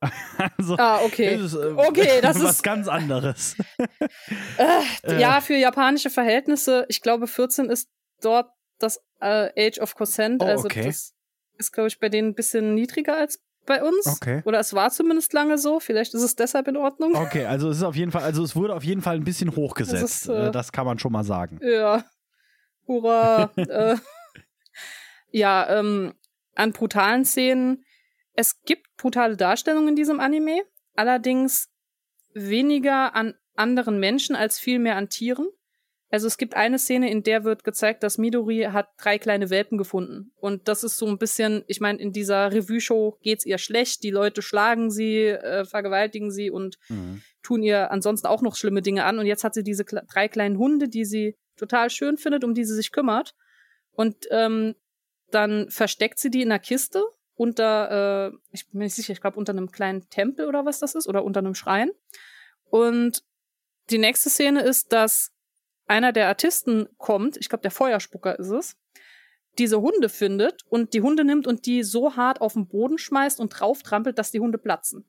also, 0.56 0.76
ah, 0.78 1.00
okay. 1.04 1.36
das 1.36 1.52
ist, 1.52 1.54
äh, 1.54 1.72
Okay, 1.76 2.08
das 2.22 2.40
was 2.42 2.52
ist- 2.56 2.62
ganz 2.62 2.88
anderes. 2.88 3.56
Äh, 4.58 5.20
ja, 5.20 5.40
für 5.40 5.54
japanische 5.54 6.10
Verhältnisse, 6.10 6.84
ich 6.88 7.00
glaube, 7.00 7.26
14 7.26 7.70
ist 7.70 7.88
dort 8.20 8.50
das 8.78 9.00
äh, 9.20 9.50
Age 9.68 9.78
of 9.80 9.94
Consent. 9.94 10.42
Oh, 10.42 10.46
also 10.46 10.64
okay. 10.64 10.84
das 10.84 11.14
ist, 11.58 11.72
glaube 11.72 11.88
ich, 11.88 11.98
bei 11.98 12.08
denen 12.08 12.28
ein 12.30 12.34
bisschen 12.34 12.74
niedriger 12.74 13.16
als 13.16 13.40
bei 13.68 13.82
uns. 13.82 14.06
Okay. 14.06 14.42
Oder 14.44 14.58
es 14.58 14.74
war 14.74 14.90
zumindest 14.90 15.32
lange 15.32 15.58
so. 15.58 15.78
Vielleicht 15.78 16.14
ist 16.14 16.22
es 16.22 16.34
deshalb 16.34 16.66
in 16.66 16.76
Ordnung. 16.76 17.14
Okay, 17.14 17.44
also 17.44 17.70
es 17.70 17.78
ist 17.78 17.82
auf 17.84 17.94
jeden 17.94 18.10
Fall, 18.10 18.22
also 18.22 18.42
es 18.42 18.56
wurde 18.56 18.74
auf 18.74 18.82
jeden 18.82 19.02
Fall 19.02 19.16
ein 19.16 19.24
bisschen 19.24 19.54
hochgesetzt. 19.54 20.02
Das 20.02 20.10
ist, 20.10 20.28
Das, 20.28 20.48
äh, 20.48 20.50
das 20.50 20.72
kann 20.72 20.86
man 20.86 20.98
schon 20.98 21.12
mal 21.12 21.24
sagen. 21.24 21.60
Ja. 21.62 22.04
Hurra. 22.86 23.50
äh, 23.56 23.96
ja, 25.30 25.78
ähm, 25.78 26.14
an 26.54 26.72
brutalen 26.72 27.24
Szenen. 27.24 27.84
Es 28.32 28.62
gibt 28.62 28.86
brutale 28.96 29.36
Darstellungen 29.36 29.90
in 29.90 29.96
diesem 29.96 30.20
Anime, 30.20 30.62
allerdings 30.94 31.68
weniger 32.34 33.14
an 33.14 33.34
anderen 33.54 33.98
Menschen 34.00 34.36
als 34.36 34.58
vielmehr 34.58 34.96
an 34.96 35.08
Tieren. 35.08 35.48
Also 36.10 36.26
es 36.26 36.38
gibt 36.38 36.54
eine 36.54 36.78
Szene, 36.78 37.10
in 37.10 37.22
der 37.22 37.44
wird 37.44 37.64
gezeigt, 37.64 38.02
dass 38.02 38.16
Midori 38.16 38.68
hat 38.72 38.88
drei 38.96 39.18
kleine 39.18 39.50
Welpen 39.50 39.76
gefunden. 39.76 40.32
Und 40.36 40.66
das 40.66 40.82
ist 40.82 40.96
so 40.96 41.06
ein 41.06 41.18
bisschen, 41.18 41.64
ich 41.66 41.80
meine, 41.80 41.98
in 41.98 42.12
dieser 42.12 42.50
Revue-Show 42.50 43.18
geht's 43.22 43.44
ihr 43.44 43.58
schlecht, 43.58 44.02
die 44.02 44.10
Leute 44.10 44.40
schlagen 44.40 44.90
sie, 44.90 45.24
äh, 45.26 45.64
vergewaltigen 45.66 46.30
sie 46.30 46.50
und 46.50 46.78
Mhm. 46.88 47.20
tun 47.42 47.62
ihr 47.62 47.90
ansonsten 47.90 48.26
auch 48.26 48.40
noch 48.40 48.56
schlimme 48.56 48.80
Dinge 48.80 49.04
an. 49.04 49.18
Und 49.18 49.26
jetzt 49.26 49.44
hat 49.44 49.52
sie 49.54 49.62
diese 49.62 49.84
kle 49.84 50.02
drei 50.10 50.28
kleinen 50.28 50.56
Hunde, 50.58 50.88
die 50.88 51.04
sie 51.04 51.36
total 51.56 51.90
schön 51.90 52.16
findet, 52.16 52.42
um 52.44 52.54
die 52.54 52.64
sie 52.64 52.74
sich 52.74 52.90
kümmert. 52.90 53.34
Und 53.92 54.26
ähm, 54.30 54.74
dann 55.30 55.68
versteckt 55.70 56.18
sie 56.18 56.30
die 56.30 56.40
in 56.42 56.50
einer 56.50 56.58
Kiste 56.58 57.02
unter, 57.34 58.30
äh, 58.32 58.36
ich 58.50 58.68
bin 58.68 58.78
mir 58.78 58.84
nicht 58.84 58.94
sicher, 58.94 59.12
ich 59.12 59.20
glaube 59.20 59.36
unter 59.36 59.52
einem 59.52 59.70
kleinen 59.70 60.08
Tempel 60.08 60.46
oder 60.46 60.64
was 60.64 60.78
das 60.80 60.94
ist, 60.94 61.06
oder 61.06 61.22
unter 61.22 61.40
einem 61.40 61.54
Schrein. 61.54 61.90
Und 62.70 63.22
die 63.90 63.98
nächste 63.98 64.30
Szene 64.30 64.62
ist, 64.62 64.92
dass 64.92 65.32
einer 65.88 66.12
der 66.12 66.28
Artisten 66.28 66.88
kommt, 66.98 67.36
ich 67.36 67.48
glaube 67.48 67.62
der 67.62 67.70
Feuerspucker 67.70 68.38
ist 68.38 68.50
es, 68.50 68.76
diese 69.58 69.80
Hunde 69.80 70.08
findet 70.08 70.62
und 70.68 70.94
die 70.94 71.00
Hunde 71.00 71.24
nimmt 71.24 71.46
und 71.46 71.66
die 71.66 71.82
so 71.82 72.16
hart 72.16 72.40
auf 72.40 72.52
den 72.52 72.68
Boden 72.68 72.98
schmeißt 72.98 73.40
und 73.40 73.50
drauf 73.50 73.82
trampelt, 73.82 74.18
dass 74.18 74.30
die 74.30 74.40
Hunde 74.40 74.58
platzen. 74.58 75.08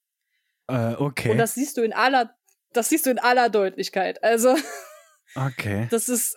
Äh, 0.68 0.96
okay. 0.96 1.32
Und 1.32 1.38
das 1.38 1.54
siehst 1.54 1.78
du 1.78 1.82
in 1.82 1.94
aller, 1.94 2.36
das 2.74 2.90
siehst 2.90 3.06
du 3.06 3.12
in 3.12 3.20
aller 3.20 3.50
Deutlichkeit. 3.50 4.24
Also, 4.24 4.56
okay. 5.36 5.88
das 5.92 6.10
ist 6.10 6.36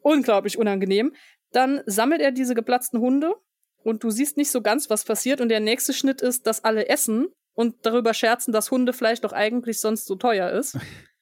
unglaublich 0.00 0.58
unangenehm. 0.58 1.14
Dann 1.52 1.82
sammelt 1.86 2.20
er 2.20 2.32
diese 2.32 2.54
geplatzten 2.54 3.00
Hunde 3.00 3.34
und 3.82 4.02
du 4.02 4.10
siehst 4.10 4.36
nicht 4.36 4.50
so 4.50 4.60
ganz, 4.60 4.90
was 4.90 5.04
passiert. 5.04 5.40
Und 5.40 5.48
der 5.48 5.60
nächste 5.60 5.92
Schnitt 5.92 6.20
ist, 6.20 6.46
dass 6.46 6.64
alle 6.64 6.88
essen 6.88 7.28
und 7.54 7.86
darüber 7.86 8.14
scherzen, 8.14 8.52
dass 8.52 8.70
Hundefleisch 8.70 9.20
doch 9.20 9.32
eigentlich 9.32 9.80
sonst 9.80 10.06
so 10.06 10.16
teuer 10.16 10.50
ist. 10.50 10.78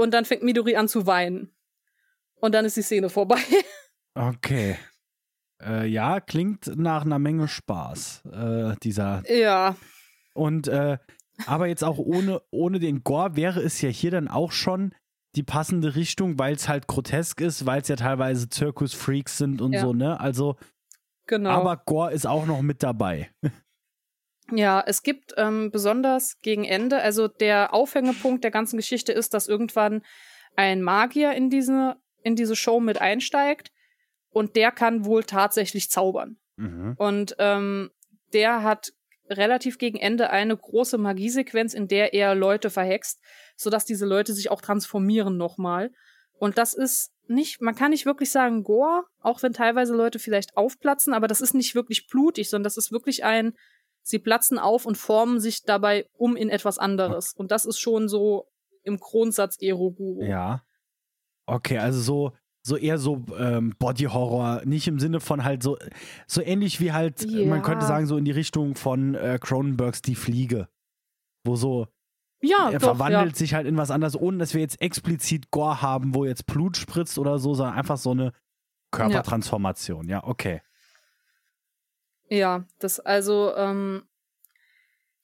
Und 0.00 0.12
dann 0.12 0.24
fängt 0.24 0.42
Midori 0.42 0.76
an 0.76 0.88
zu 0.88 1.06
weinen. 1.06 1.50
Und 2.36 2.54
dann 2.54 2.64
ist 2.64 2.76
die 2.76 2.82
Szene 2.82 3.08
vorbei. 3.10 3.38
Okay. 4.14 4.76
Äh, 5.62 5.86
ja, 5.86 6.18
klingt 6.18 6.66
nach 6.76 7.04
einer 7.04 7.20
Menge 7.20 7.46
Spaß, 7.46 8.24
äh, 8.32 8.74
dieser. 8.82 9.22
ja. 9.32 9.76
Und 10.34 10.66
äh, 10.66 10.98
aber 11.46 11.68
jetzt 11.68 11.84
auch 11.84 11.98
ohne, 11.98 12.42
ohne 12.50 12.80
den 12.80 13.04
Gore 13.04 13.36
wäre 13.36 13.60
es 13.62 13.80
ja 13.80 13.88
hier 13.88 14.10
dann 14.10 14.26
auch 14.26 14.50
schon 14.50 14.94
die 15.36 15.44
passende 15.44 15.94
Richtung, 15.94 16.40
weil 16.40 16.54
es 16.56 16.68
halt 16.68 16.88
grotesk 16.88 17.40
ist, 17.40 17.66
weil 17.66 17.82
es 17.82 17.88
ja 17.88 17.94
teilweise 17.96 18.48
Zirkusfreaks 18.48 19.38
sind 19.38 19.60
und 19.62 19.74
Ja. 19.74 19.80
so, 19.82 19.94
ne? 19.94 20.18
Also, 20.18 20.56
Genau. 21.28 21.50
aber 21.50 21.76
Gore 21.76 22.12
ist 22.12 22.26
auch 22.26 22.46
noch 22.46 22.62
mit 22.62 22.82
dabei. 22.82 23.30
Ja, 24.52 24.82
es 24.86 25.02
gibt 25.02 25.34
ähm, 25.36 25.70
besonders 25.70 26.40
gegen 26.40 26.64
Ende, 26.64 27.00
also 27.00 27.28
der 27.28 27.72
Aufhängepunkt 27.74 28.44
der 28.44 28.50
ganzen 28.50 28.76
Geschichte 28.76 29.12
ist, 29.12 29.34
dass 29.34 29.48
irgendwann 29.48 30.02
ein 30.56 30.82
Magier 30.82 31.32
in 31.32 31.50
diese, 31.50 31.96
in 32.22 32.36
diese 32.36 32.56
Show 32.56 32.80
mit 32.80 33.00
einsteigt 33.00 33.70
und 34.30 34.56
der 34.56 34.72
kann 34.72 35.04
wohl 35.04 35.24
tatsächlich 35.24 35.90
zaubern. 35.90 36.38
Mhm. 36.56 36.94
Und 36.96 37.36
ähm, 37.38 37.90
der 38.32 38.62
hat 38.62 38.92
relativ 39.28 39.78
gegen 39.78 39.98
Ende 39.98 40.30
eine 40.30 40.56
große 40.56 40.98
Magiesequenz, 40.98 41.74
in 41.74 41.88
der 41.88 42.14
er 42.14 42.34
Leute 42.34 42.70
verhext, 42.70 43.20
sodass 43.56 43.84
diese 43.84 44.06
Leute 44.06 44.32
sich 44.32 44.50
auch 44.50 44.60
transformieren 44.60 45.36
nochmal. 45.36 45.92
Und 46.38 46.58
das 46.58 46.74
ist 46.74 47.12
nicht, 47.28 47.60
man 47.60 47.76
kann 47.76 47.90
nicht 47.90 48.06
wirklich 48.06 48.30
sagen 48.32 48.64
Gore, 48.64 49.04
auch 49.20 49.42
wenn 49.42 49.52
teilweise 49.52 49.94
Leute 49.94 50.18
vielleicht 50.18 50.56
aufplatzen, 50.56 51.14
aber 51.14 51.28
das 51.28 51.40
ist 51.40 51.54
nicht 51.54 51.74
wirklich 51.74 52.08
blutig, 52.08 52.50
sondern 52.50 52.64
das 52.64 52.76
ist 52.76 52.90
wirklich 52.90 53.24
ein, 53.24 53.52
sie 54.10 54.18
platzen 54.18 54.58
auf 54.58 54.84
und 54.86 54.98
formen 54.98 55.40
sich 55.40 55.64
dabei 55.64 56.06
um 56.16 56.36
in 56.36 56.50
etwas 56.50 56.78
anderes. 56.78 57.32
Und 57.32 57.50
das 57.50 57.64
ist 57.64 57.78
schon 57.78 58.08
so 58.08 58.46
im 58.82 58.98
Grundsatz 58.98 59.56
Eroguro. 59.60 60.22
Ja. 60.22 60.62
Okay, 61.46 61.78
also 61.78 62.00
so, 62.00 62.32
so 62.62 62.76
eher 62.76 62.98
so 62.98 63.24
ähm, 63.38 63.74
Body 63.78 64.04
Horror, 64.04 64.62
nicht 64.64 64.86
im 64.86 64.98
Sinne 65.00 65.20
von 65.20 65.44
halt 65.44 65.62
so, 65.62 65.78
so 66.26 66.42
ähnlich 66.42 66.80
wie 66.80 66.92
halt, 66.92 67.22
äh, 67.24 67.46
man 67.46 67.58
Ja. 67.58 67.64
könnte 67.64 67.86
sagen, 67.86 68.06
so 68.06 68.16
in 68.16 68.24
die 68.24 68.30
Richtung 68.30 68.74
von 68.74 69.14
äh, 69.14 69.38
Cronenbergs 69.40 70.02
Die 70.02 70.14
Fliege. 70.14 70.68
Wo 71.44 71.56
so, 71.56 71.88
ja 72.42 72.70
er 72.70 72.78
doch, 72.78 72.96
verwandelt 72.96 73.32
ja. 73.32 73.36
sich 73.36 73.54
halt 73.54 73.66
in 73.66 73.76
was 73.76 73.90
anderes, 73.90 74.14
ohne 74.14 74.38
dass 74.38 74.54
wir 74.54 74.60
jetzt 74.60 74.80
explizit 74.80 75.50
Gore 75.50 75.82
haben, 75.82 76.14
wo 76.14 76.24
jetzt 76.24 76.46
Blut 76.46 76.76
spritzt 76.76 77.18
oder 77.18 77.38
so, 77.38 77.54
sondern 77.54 77.76
einfach 77.76 77.96
so 77.96 78.10
eine 78.10 78.32
Körpertransformation. 78.92 80.08
Ja, 80.08 80.24
okay. 80.24 80.60
Ja, 82.30 82.64
das 82.78 83.00
also, 83.00 83.54
ähm, 83.56 84.04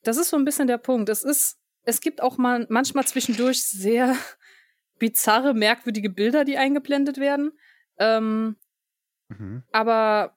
das 0.03 0.17
ist 0.19 0.29
so 0.29 0.37
ein 0.37 0.45
bisschen 0.45 0.67
der 0.67 0.79
Punkt. 0.79 1.09
Es 1.09 1.23
ist, 1.25 1.59
es 1.85 2.01
gibt 2.01 2.21
auch 2.21 2.37
mal 2.37 2.67
manchmal 2.69 3.07
zwischendurch 3.07 3.63
sehr 3.65 4.15
bizarre, 4.99 5.55
merkwürdige 5.55 6.11
Bilder, 6.11 6.45
die 6.45 6.59
eingeblendet 6.59 7.19
werden. 7.19 7.53
Ähm, 7.99 8.57
Mhm. 9.29 9.65
aber 9.73 10.37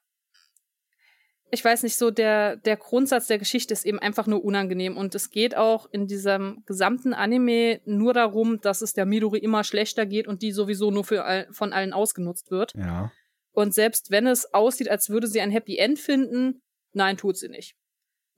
ich 1.52 1.64
weiß 1.64 1.82
nicht, 1.84 1.96
so 1.96 2.10
der, 2.10 2.56
der 2.56 2.76
Grundsatz 2.76 3.26
der 3.26 3.38
Geschichte 3.38 3.72
ist 3.72 3.84
eben 3.84 3.98
einfach 3.98 4.26
nur 4.26 4.44
unangenehm. 4.44 4.96
Und 4.96 5.14
es 5.14 5.30
geht 5.30 5.56
auch 5.56 5.88
in 5.90 6.06
diesem 6.06 6.62
gesamten 6.66 7.12
Anime 7.12 7.80
nur 7.84 8.14
darum, 8.14 8.60
dass 8.60 8.82
es 8.82 8.92
der 8.92 9.06
Midori 9.06 9.38
immer 9.38 9.64
schlechter 9.64 10.06
geht 10.06 10.28
und 10.28 10.42
die 10.42 10.52
sowieso 10.52 10.90
nur 10.90 11.04
für 11.04 11.24
all, 11.24 11.48
von 11.52 11.72
allen 11.72 11.92
ausgenutzt 11.92 12.50
wird. 12.50 12.74
Ja. 12.74 13.10
Und 13.60 13.74
selbst 13.74 14.10
wenn 14.10 14.26
es 14.26 14.54
aussieht, 14.54 14.88
als 14.88 15.10
würde 15.10 15.26
sie 15.26 15.40
ein 15.40 15.50
Happy 15.50 15.76
End 15.76 15.98
finden, 15.98 16.62
nein, 16.94 17.18
tut 17.18 17.36
sie 17.36 17.50
nicht. 17.50 17.76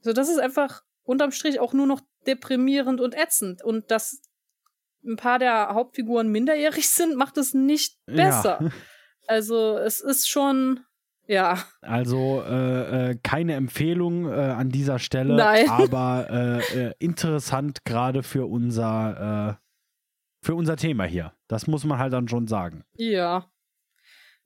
So, 0.00 0.12
das 0.12 0.28
ist 0.28 0.40
einfach 0.40 0.82
unterm 1.04 1.30
Strich 1.30 1.60
auch 1.60 1.72
nur 1.72 1.86
noch 1.86 2.00
deprimierend 2.26 3.00
und 3.00 3.14
ätzend. 3.14 3.62
Und 3.62 3.92
dass 3.92 4.20
ein 5.04 5.14
paar 5.16 5.38
der 5.38 5.74
Hauptfiguren 5.74 6.28
minderjährig 6.28 6.88
sind, 6.90 7.16
macht 7.16 7.38
es 7.38 7.54
nicht 7.54 7.98
besser. 8.06 8.58
Ja. 8.60 8.70
Also, 9.28 9.78
es 9.78 10.00
ist 10.00 10.28
schon, 10.28 10.80
ja, 11.28 11.64
Also 11.80 12.42
äh, 12.42 13.10
äh, 13.10 13.18
keine 13.22 13.54
Empfehlung 13.54 14.26
äh, 14.26 14.34
an 14.34 14.68
dieser 14.68 14.98
Stelle, 14.98 15.36
Nein. 15.36 15.68
aber 15.70 16.26
äh, 16.28 16.86
äh, 16.88 16.94
interessant 16.98 17.84
gerade 17.84 18.24
für 18.24 18.46
unser 18.50 19.58
äh, 19.60 20.44
für 20.44 20.56
unser 20.56 20.76
Thema 20.76 21.04
hier. 21.04 21.34
Das 21.46 21.68
muss 21.68 21.84
man 21.84 21.98
halt 21.98 22.12
dann 22.12 22.26
schon 22.26 22.48
sagen. 22.48 22.82
ja. 22.96 23.51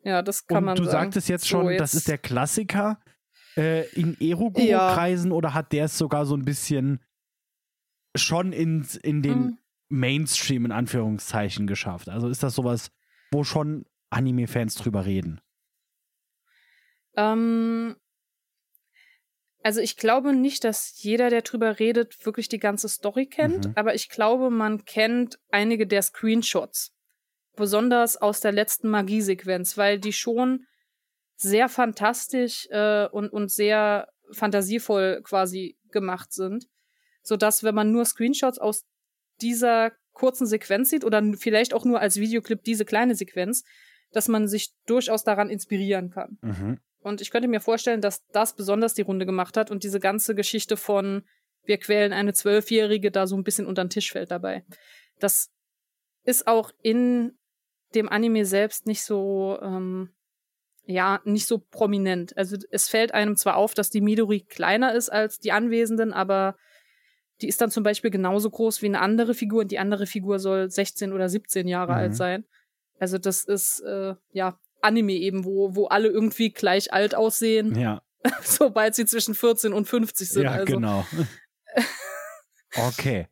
Ja, 0.07 0.23
das 0.23 0.47
kann 0.47 0.59
Und 0.59 0.65
man 0.67 0.77
du 0.77 0.85
sagen. 0.85 1.07
sagtest 1.07 1.29
jetzt 1.29 1.43
So, 1.47 1.49
schon, 1.63 1.71
jetzt- 1.71 1.81
das 1.81 1.95
ist 1.95 2.07
der 2.07 2.19
Klassiker 2.19 3.01
äh, 3.57 3.89
in 3.91 4.17
Ja. 4.21 4.31
Eroguro-Kreisen 4.37 5.33
oder 5.33 5.53
hat 5.53 5.73
der 5.73 5.87
es 5.87 5.99
sogar 5.99 6.27
so 6.27 6.37
ein 6.37 6.45
bisschen 6.45 7.01
schon 8.17 8.53
in, 8.53 8.87
in 9.03 9.23
den 9.23 9.39
Mhm. 9.39 9.59
Mainstream 9.89 10.65
in 10.65 10.71
Anführungszeichen 10.73 11.67
geschafft? 11.67 12.09
Also 12.09 12.29
ist 12.29 12.43
das 12.45 12.55
sowas, 12.55 12.93
wo 13.33 13.43
schon 13.43 13.85
Anime-Fans 14.11 14.77
drüber 14.77 15.07
reden? 15.07 15.41
Ähm, 17.17 17.97
also 19.65 19.81
ich 19.81 19.97
glaube 19.97 20.33
nicht, 20.35 20.63
dass 20.63 21.03
jeder, 21.03 21.31
der 21.31 21.43
drüber 21.43 21.81
redet, 21.81 22.25
wirklich 22.25 22.49
die 22.49 22.59
ganze 22.61 22.89
Story 22.89 23.27
kennt, 23.27 23.67
Mhm. 23.67 23.73
aber 23.75 23.95
ich 23.97 24.09
glaube, 24.09 24.51
man 24.51 24.85
kennt 24.85 25.41
einige 25.51 25.87
der 25.89 26.03
Screenshots. 26.03 26.93
Besonders 27.57 28.17
aus 28.17 28.41
der 28.41 28.53
letzten 28.53 28.89
Magiesequenz, 28.89 29.77
weil 29.77 29.99
die 29.99 30.13
schon 30.13 30.67
sehr 31.37 31.69
fantastisch 31.69 32.67
äh, 32.71 33.07
und, 33.09 33.33
und 33.33 33.51
sehr 33.51 34.09
fantasievoll 34.33 35.23
quasi 35.23 35.77
gemacht 35.91 36.33
sind. 36.33 36.67
Sodass, 37.23 37.65
wenn 37.65 37.75
man 37.75 37.93
nur 37.93 38.05
Screenshots 38.05 38.59
aus 38.59 38.85
dieser 39.41 39.93
kurzen 40.13 40.47
Sequenz 40.47 40.91
sieht 40.91 41.05
oder 41.05 41.23
vielleicht 41.37 41.75
auch 41.75 41.85
nur 41.85 42.01
als 42.01 42.17
Videoclip 42.17 42.63
diese 42.65 42.85
kleine 42.85 43.15
Sequenz, 43.15 43.65
dass 44.13 44.29
man 44.29 44.49
sich 44.49 44.73
durchaus 44.87 45.25
daran 45.25 45.51
inspirieren 45.51 46.11
kann. 46.11 46.39
Mhm. 46.41 46.79
Und 47.01 47.21
ich 47.21 47.31
könnte 47.31 47.49
mir 47.49 47.61
vorstellen, 47.61 48.01
dass 48.01 48.27
das 48.29 48.55
besonders 48.55 48.95
die 48.95 49.03
Runde 49.03 49.27
gemacht 49.27 49.57
hat 49.57 49.71
und 49.71 49.85
diese 49.85 50.01
ganze 50.01 50.35
Geschichte 50.35 50.77
von 50.77 51.23
wir 51.65 51.79
quälen 51.79 52.13
eine 52.13 52.33
Zwölfjährige 52.33 53.11
da 53.11 53.27
so 53.27 53.37
ein 53.37 53.45
bisschen 53.45 53.67
unter 53.67 53.85
den 53.85 53.91
Tisch 53.91 54.13
fällt 54.13 54.31
dabei. 54.31 54.65
Das 55.19 55.51
ist 56.25 56.47
auch 56.47 56.71
in 56.83 57.37
dem 57.97 58.09
Anime 58.09 58.45
selbst 58.45 58.87
nicht 58.87 59.03
so, 59.03 59.59
ähm, 59.61 60.11
ja, 60.85 61.21
nicht 61.25 61.47
so 61.47 61.59
prominent. 61.59 62.37
Also 62.37 62.57
es 62.71 62.89
fällt 62.89 63.13
einem 63.13 63.37
zwar 63.37 63.57
auf, 63.57 63.75
dass 63.75 63.91
die 63.91 64.01
Midori 64.01 64.41
kleiner 64.41 64.95
ist 64.95 65.09
als 65.09 65.39
die 65.41 65.51
Anwesenden, 65.51 66.13
aber 66.13 66.57
die 67.41 67.49
ist 67.49 67.61
dann 67.61 67.71
zum 67.71 67.83
Beispiel 67.83 68.11
genauso 68.11 68.49
groß 68.51 68.81
wie 68.83 68.87
eine 68.87 69.01
andere 69.01 69.35
Figur 69.35 69.63
und 69.63 69.71
die 69.73 69.79
andere 69.81 70.07
Figur 70.07 70.39
soll 70.39 70.71
16 70.71 71.13
oder 71.13 71.29
17 71.29 71.67
Jahre 71.67 71.93
Mhm. 71.93 71.99
alt 71.99 72.15
sein. 72.17 72.45
Also 72.99 73.19
das 73.19 73.45
ist, 73.45 73.81
äh, 73.81 74.15
ja, 74.33 74.59
Anime 74.81 75.13
eben, 75.15 75.45
wo, 75.45 75.75
wo 75.75 75.87
alle 75.89 76.09
irgendwie 76.09 76.51
gleich 76.51 76.93
alt 76.93 77.15
aussehen, 77.15 77.75
Ja, 77.79 78.01
sobald 78.43 78.95
sie 78.95 79.07
zwischen 79.07 79.35
14 79.35 79.73
und 79.73 79.87
50 79.87 80.29
sind. 80.29 80.43
ja 80.45 80.53
also. 80.53 80.73
genau. 80.75 81.05
okay. 82.89 83.27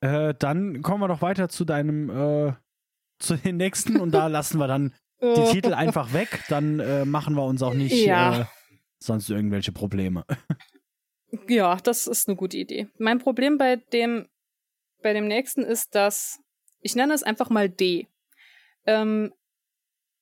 Äh, 0.00 0.34
dann 0.38 0.82
kommen 0.82 1.00
wir 1.00 1.08
doch 1.08 1.22
weiter 1.22 1.48
zu 1.48 1.64
deinem, 1.64 2.10
äh, 2.10 2.52
zu 3.18 3.36
den 3.36 3.56
nächsten 3.56 4.00
und 4.00 4.12
da 4.12 4.26
lassen 4.28 4.58
wir 4.58 4.66
dann 4.66 4.94
die 5.20 5.26
Oh. 5.26 5.50
Titel 5.52 5.72
einfach 5.72 6.12
weg. 6.12 6.40
Dann 6.48 6.80
äh, 6.80 7.04
machen 7.06 7.34
wir 7.34 7.44
uns 7.44 7.62
auch 7.62 7.72
nicht 7.72 7.92
Ja. 8.04 8.40
äh, 8.42 8.44
sonst 8.98 9.30
irgendwelche 9.30 9.72
Probleme. 9.72 10.24
Ja, 11.48 11.76
das 11.82 12.06
ist 12.06 12.28
eine 12.28 12.36
gute 12.36 12.56
Idee. 12.56 12.86
Mein 12.96 13.18
Problem 13.18 13.58
bei 13.58 13.74
dem, 13.92 14.28
bei 15.02 15.12
dem 15.12 15.26
nächsten 15.26 15.62
ist, 15.64 15.94
dass 15.96 16.38
ich 16.80 16.94
nenne 16.94 17.12
es 17.12 17.24
einfach 17.24 17.50
mal 17.50 17.68
D. 17.68 18.06
Ähm, 18.86 19.32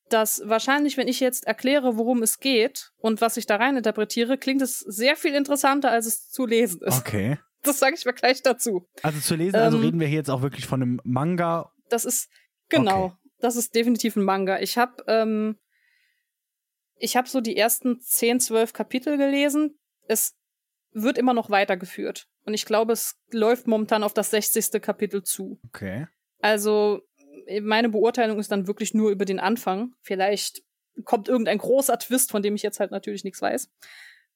dass 0.08 0.40
wahrscheinlich, 0.46 0.96
wenn 0.96 1.08
ich 1.08 1.20
jetzt 1.20 1.46
erkläre, 1.46 1.98
worum 1.98 2.22
es 2.22 2.38
geht 2.38 2.92
und 2.96 3.20
was 3.20 3.36
ich 3.36 3.44
da 3.44 3.56
rein 3.56 3.76
interpretiere, 3.76 4.38
klingt 4.38 4.62
es 4.62 4.78
sehr 4.78 5.16
viel 5.16 5.34
interessanter, 5.34 5.90
als 5.90 6.06
es 6.06 6.30
zu 6.30 6.46
lesen 6.46 6.80
ist. 6.82 6.98
Okay. 6.98 7.38
Das 7.62 7.78
sage 7.78 7.94
ich 7.96 8.04
mir 8.06 8.14
gleich 8.14 8.42
dazu. 8.42 8.86
Also 9.02 9.20
zu 9.20 9.34
lesen, 9.34 9.56
also 9.56 9.76
Ähm, 9.78 9.84
reden 9.84 10.00
wir 10.00 10.06
hier 10.06 10.16
jetzt 10.18 10.30
auch 10.30 10.40
wirklich 10.40 10.66
von 10.66 10.80
einem 10.82 11.00
Manga. 11.04 11.70
Das 11.90 12.04
ist 12.06 12.30
genau, 12.76 13.04
Okay. 13.06 13.14
das 13.40 13.56
ist 13.56 13.74
definitiv 13.74 14.16
ein 14.16 14.24
Manga. 14.24 14.60
Ich 14.60 14.76
habe 14.78 15.04
ähm, 15.06 15.58
ich 16.98 17.16
habe 17.16 17.28
so 17.28 17.40
die 17.40 17.56
ersten 17.56 18.00
10, 18.00 18.40
12 18.40 18.72
Kapitel 18.72 19.16
gelesen. 19.16 19.78
Es 20.06 20.36
wird 20.92 21.18
immer 21.18 21.34
noch 21.34 21.50
weitergeführt 21.50 22.28
und 22.44 22.54
ich 22.54 22.64
glaube, 22.66 22.92
es 22.92 23.16
läuft 23.30 23.66
momentan 23.66 24.02
auf 24.04 24.14
das 24.14 24.30
60. 24.30 24.80
Kapitel 24.82 25.22
zu. 25.22 25.58
Okay. 25.66 26.06
Also 26.40 27.02
meine 27.62 27.88
Beurteilung 27.88 28.38
ist 28.38 28.52
dann 28.52 28.66
wirklich 28.66 28.94
nur 28.94 29.10
über 29.10 29.24
den 29.24 29.40
Anfang. 29.40 29.94
Vielleicht 30.00 30.62
kommt 31.04 31.28
irgendein 31.28 31.58
großer 31.58 31.98
Twist, 31.98 32.30
von 32.30 32.42
dem 32.42 32.54
ich 32.54 32.62
jetzt 32.62 32.78
halt 32.78 32.90
natürlich 32.90 33.24
nichts 33.24 33.40
weiß. 33.42 33.70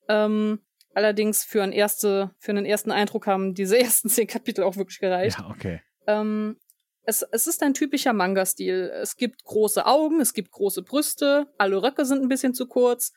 Ähm, 0.09 0.61
allerdings 0.95 1.45
für, 1.45 1.63
ein 1.63 1.73
erste, 1.73 2.35
für 2.39 2.51
einen 2.53 2.65
ersten 2.65 2.91
Eindruck 2.91 3.27
haben 3.27 3.55
diese 3.55 3.79
ersten 3.81 4.09
zehn 4.09 4.27
Kapitel 4.27 4.65
auch 4.65 4.77
wirklich 4.77 4.99
gereicht. 4.99 5.39
Ja, 5.39 5.51
okay. 5.51 5.83
Ähm, 6.07 6.59
es, 7.07 7.23
es 7.23 7.47
ist 7.47 7.63
ein 7.63 7.73
typischer 7.73 8.13
Manga-Stil. 8.13 8.91
Es 9.01 9.17
gibt 9.17 9.45
große 9.45 9.87
Augen, 9.87 10.21
es 10.21 10.35
gibt 10.35 10.51
große 10.51 10.83
Brüste, 10.83 11.47
alle 11.57 11.83
Röcke 11.83 12.05
sind 12.05 12.21
ein 12.21 12.29
bisschen 12.29 12.53
zu 12.53 12.67
kurz. 12.67 13.13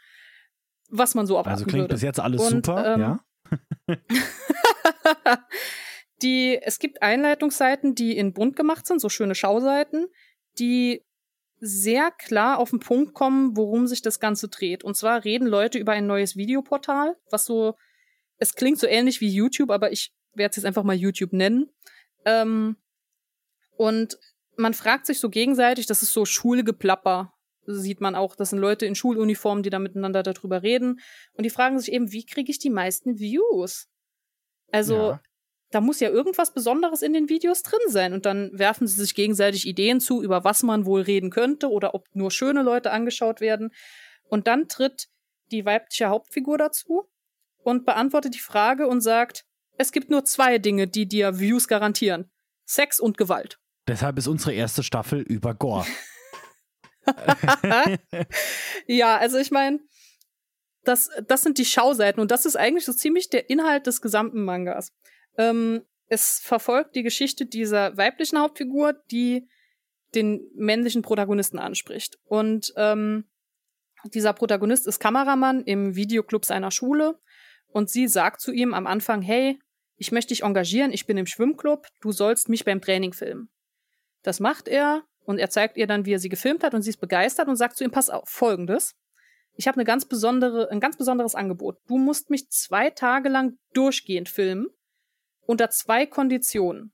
Was 0.90 1.16
man 1.16 1.28
so 1.28 1.34
erwarten 1.34 1.50
Also 1.50 1.66
klingt 1.66 1.84
würde. 1.84 1.96
bis 1.96 2.04
jetzt 2.04 2.20
alles 2.20 2.42
Und, 2.42 2.66
super, 2.66 2.94
ähm, 2.94 3.02
ja? 3.02 3.20
die, 6.22 6.60
es 6.62 6.80
gibt 6.80 7.02
Einleitungsseiten, 7.02 7.96
die 7.96 8.18
in 8.18 8.34
bunt 8.34 8.56
gemacht 8.56 8.88
sind, 8.88 9.02
so 9.02 9.10
schöne 9.10 9.36
Schauseiten, 9.36 10.08
die 10.60 11.04
sehr 11.60 12.12
klar 12.12 12.60
auf 12.60 12.70
den 12.70 12.80
Punkt 12.80 13.14
kommen, 13.14 13.58
worum 13.58 13.88
sich 13.88 14.02
das 14.02 14.20
Ganze 14.20 14.48
dreht. 14.48 14.84
Und 14.84 14.96
zwar 14.96 15.24
reden 15.26 15.48
Leute 15.48 15.78
über 15.78 15.92
ein 15.92 16.08
neues 16.08 16.36
Videoportal, 16.36 17.18
was 17.30 17.46
so, 17.46 17.76
es 18.38 18.56
klingt 18.56 18.80
so 18.80 18.88
ähnlich 18.88 19.20
wie 19.20 19.30
YouTube, 19.30 19.70
aber 19.72 19.92
ich 19.92 20.14
werde 20.34 20.52
es 20.52 20.56
jetzt 20.58 20.66
einfach 20.66 20.84
mal 20.84 20.96
YouTube 20.96 21.34
nennen. 21.34 21.70
Ähm, 22.26 22.78
und 23.80 24.20
man 24.58 24.74
fragt 24.74 25.06
sich 25.06 25.22
so 25.22 25.30
gegenseitig, 25.30 25.86
das 25.86 26.04
ist 26.04 26.12
so 26.12 26.26
Schulgeplapper, 26.26 27.32
sieht 27.66 28.02
man 28.02 28.14
auch. 28.14 28.36
Das 28.36 28.50
sind 28.50 28.60
Leute 28.60 28.86
in 28.86 28.94
Schuluniformen, 28.94 29.64
die 29.64 29.70
da 29.70 29.80
miteinander 29.80 30.22
darüber 30.22 30.64
reden. 30.64 31.00
Und 31.32 31.46
die 31.46 31.50
fragen 31.50 31.80
sich 31.80 31.94
eben, 31.94 32.12
wie 32.12 32.26
kriege 32.26 32.52
ich 32.52 32.60
die 32.60 32.70
meisten 32.70 33.20
Views? 33.20 33.88
Also, 34.70 34.96
Ja. 34.96 35.22
da 35.72 35.80
muss 35.80 36.02
ja 36.02 36.10
irgendwas 36.10 36.54
Besonderes 36.54 37.02
in 37.04 37.14
den 37.14 37.30
Videos 37.30 37.64
drin 37.64 37.80
sein. 37.88 38.12
Und 38.12 38.26
dann 38.26 38.52
werfen 38.52 38.86
sie 38.86 39.00
sich 39.00 39.16
gegenseitig 39.16 39.66
Ideen 39.66 40.02
zu, 40.02 40.22
über 40.22 40.44
was 40.44 40.62
man 40.62 40.86
wohl 40.86 41.00
reden 41.04 41.30
könnte 41.30 41.70
oder 41.72 41.96
ob 41.96 42.14
nur 42.14 42.32
schöne 42.32 42.64
Leute 42.64 42.92
angeschaut 42.92 43.40
werden. 43.40 43.72
Und 44.26 44.48
dann 44.48 44.68
tritt 44.68 45.08
die 45.54 45.64
weibliche 45.64 46.08
Hauptfigur 46.08 46.58
dazu 46.58 47.08
und 47.64 47.86
beantwortet 47.86 48.36
die 48.36 48.40
Frage 48.40 48.90
und 48.90 49.00
sagt, 49.00 49.46
es 49.78 49.94
gibt 49.94 50.10
nur 50.10 50.26
zwei 50.26 50.58
Dinge, 50.58 50.88
die 50.90 51.08
dir 51.08 51.40
Views 51.40 51.70
garantieren. 51.70 52.30
Sex 52.66 53.00
und 53.00 53.18
Gewalt. 53.18 53.58
Deshalb 53.90 54.20
ist 54.20 54.28
unsere 54.28 54.54
erste 54.54 54.84
Staffel 54.84 55.22
über 55.22 55.56
Gore. 55.56 55.86
Ja, 58.86 59.18
also 59.18 59.40
ich 59.40 59.50
meine, 59.50 59.80
das, 60.84 61.10
das 61.28 61.42
sind 61.42 61.58
die 61.58 61.66
Schauseiten 61.66 62.20
und 62.22 62.30
das 62.30 62.46
ist 62.46 62.56
eigentlich 62.56 62.86
so 62.86 62.94
ziemlich 62.94 63.30
der 63.30 63.50
Inhalt 63.50 63.88
des 63.88 64.02
gesamten 64.02 64.44
Mangas. 64.44 64.94
Ähm, 65.38 65.82
es 66.08 66.40
verfolgt 66.40 66.96
die 66.96 67.02
Geschichte 67.02 67.48
dieser 67.48 67.98
weiblichen 67.98 68.40
Hauptfigur, 68.40 68.94
die 69.10 69.48
den 70.14 70.42
männlichen 70.56 71.02
Protagonisten 71.02 71.58
anspricht. 71.58 72.20
Und 72.26 72.74
ähm, 72.76 73.26
dieser 74.06 74.34
Protagonist 74.34 74.86
ist 74.86 75.00
Kameramann 75.00 75.64
im 75.64 75.96
Videoclub 75.96 76.46
seiner 76.46 76.70
Schule 76.70 77.20
und 77.68 77.90
sie 77.90 78.08
sagt 78.08 78.42
zu 78.42 78.52
ihm 78.52 78.76
am 78.76 78.86
Anfang, 78.86 79.24
hey, 79.24 79.60
ich 79.98 80.12
möchte 80.12 80.30
dich 80.30 80.44
engagieren, 80.44 80.92
ich 80.92 81.08
bin 81.08 81.18
im 81.18 81.26
Schwimmclub, 81.26 81.88
du 82.02 82.12
sollst 82.12 82.50
mich 82.50 82.66
beim 82.66 82.82
Training 82.82 83.14
filmen. 83.14 83.50
Das 84.24 84.40
macht 84.40 84.68
er 84.68 85.04
und 85.26 85.38
er 85.40 85.50
zeigt 85.50 85.78
ihr 85.78 85.88
dann, 85.88 86.06
wie 86.06 86.14
er 86.14 86.20
sie 86.20 86.30
gefilmt 86.30 86.64
hat 86.64 86.74
und 86.74 86.82
sie 86.82 86.90
ist 86.90 87.00
begeistert 87.02 87.48
und 87.48 87.56
sagt 87.56 87.78
zu 87.78 87.84
ihm, 87.84 87.92
pass 87.92 88.10
auf, 88.10 88.28
folgendes. 88.30 88.96
Ich 89.54 89.68
habe 89.68 89.76
eine 89.76 89.86
ganz 89.86 90.06
besondere, 90.06 90.70
ein 90.72 90.80
ganz 90.80 90.98
besonderes 90.98 91.36
Angebot. 91.36 91.78
Du 91.88 91.98
musst 91.98 92.30
mich 92.30 92.50
zwei 92.50 92.90
Tage 92.90 93.30
lang 93.30 93.58
durchgehend 93.74 94.30
filmen 94.30 94.68
unter 95.46 95.70
zwei 95.70 96.06
Konditionen. 96.06 96.94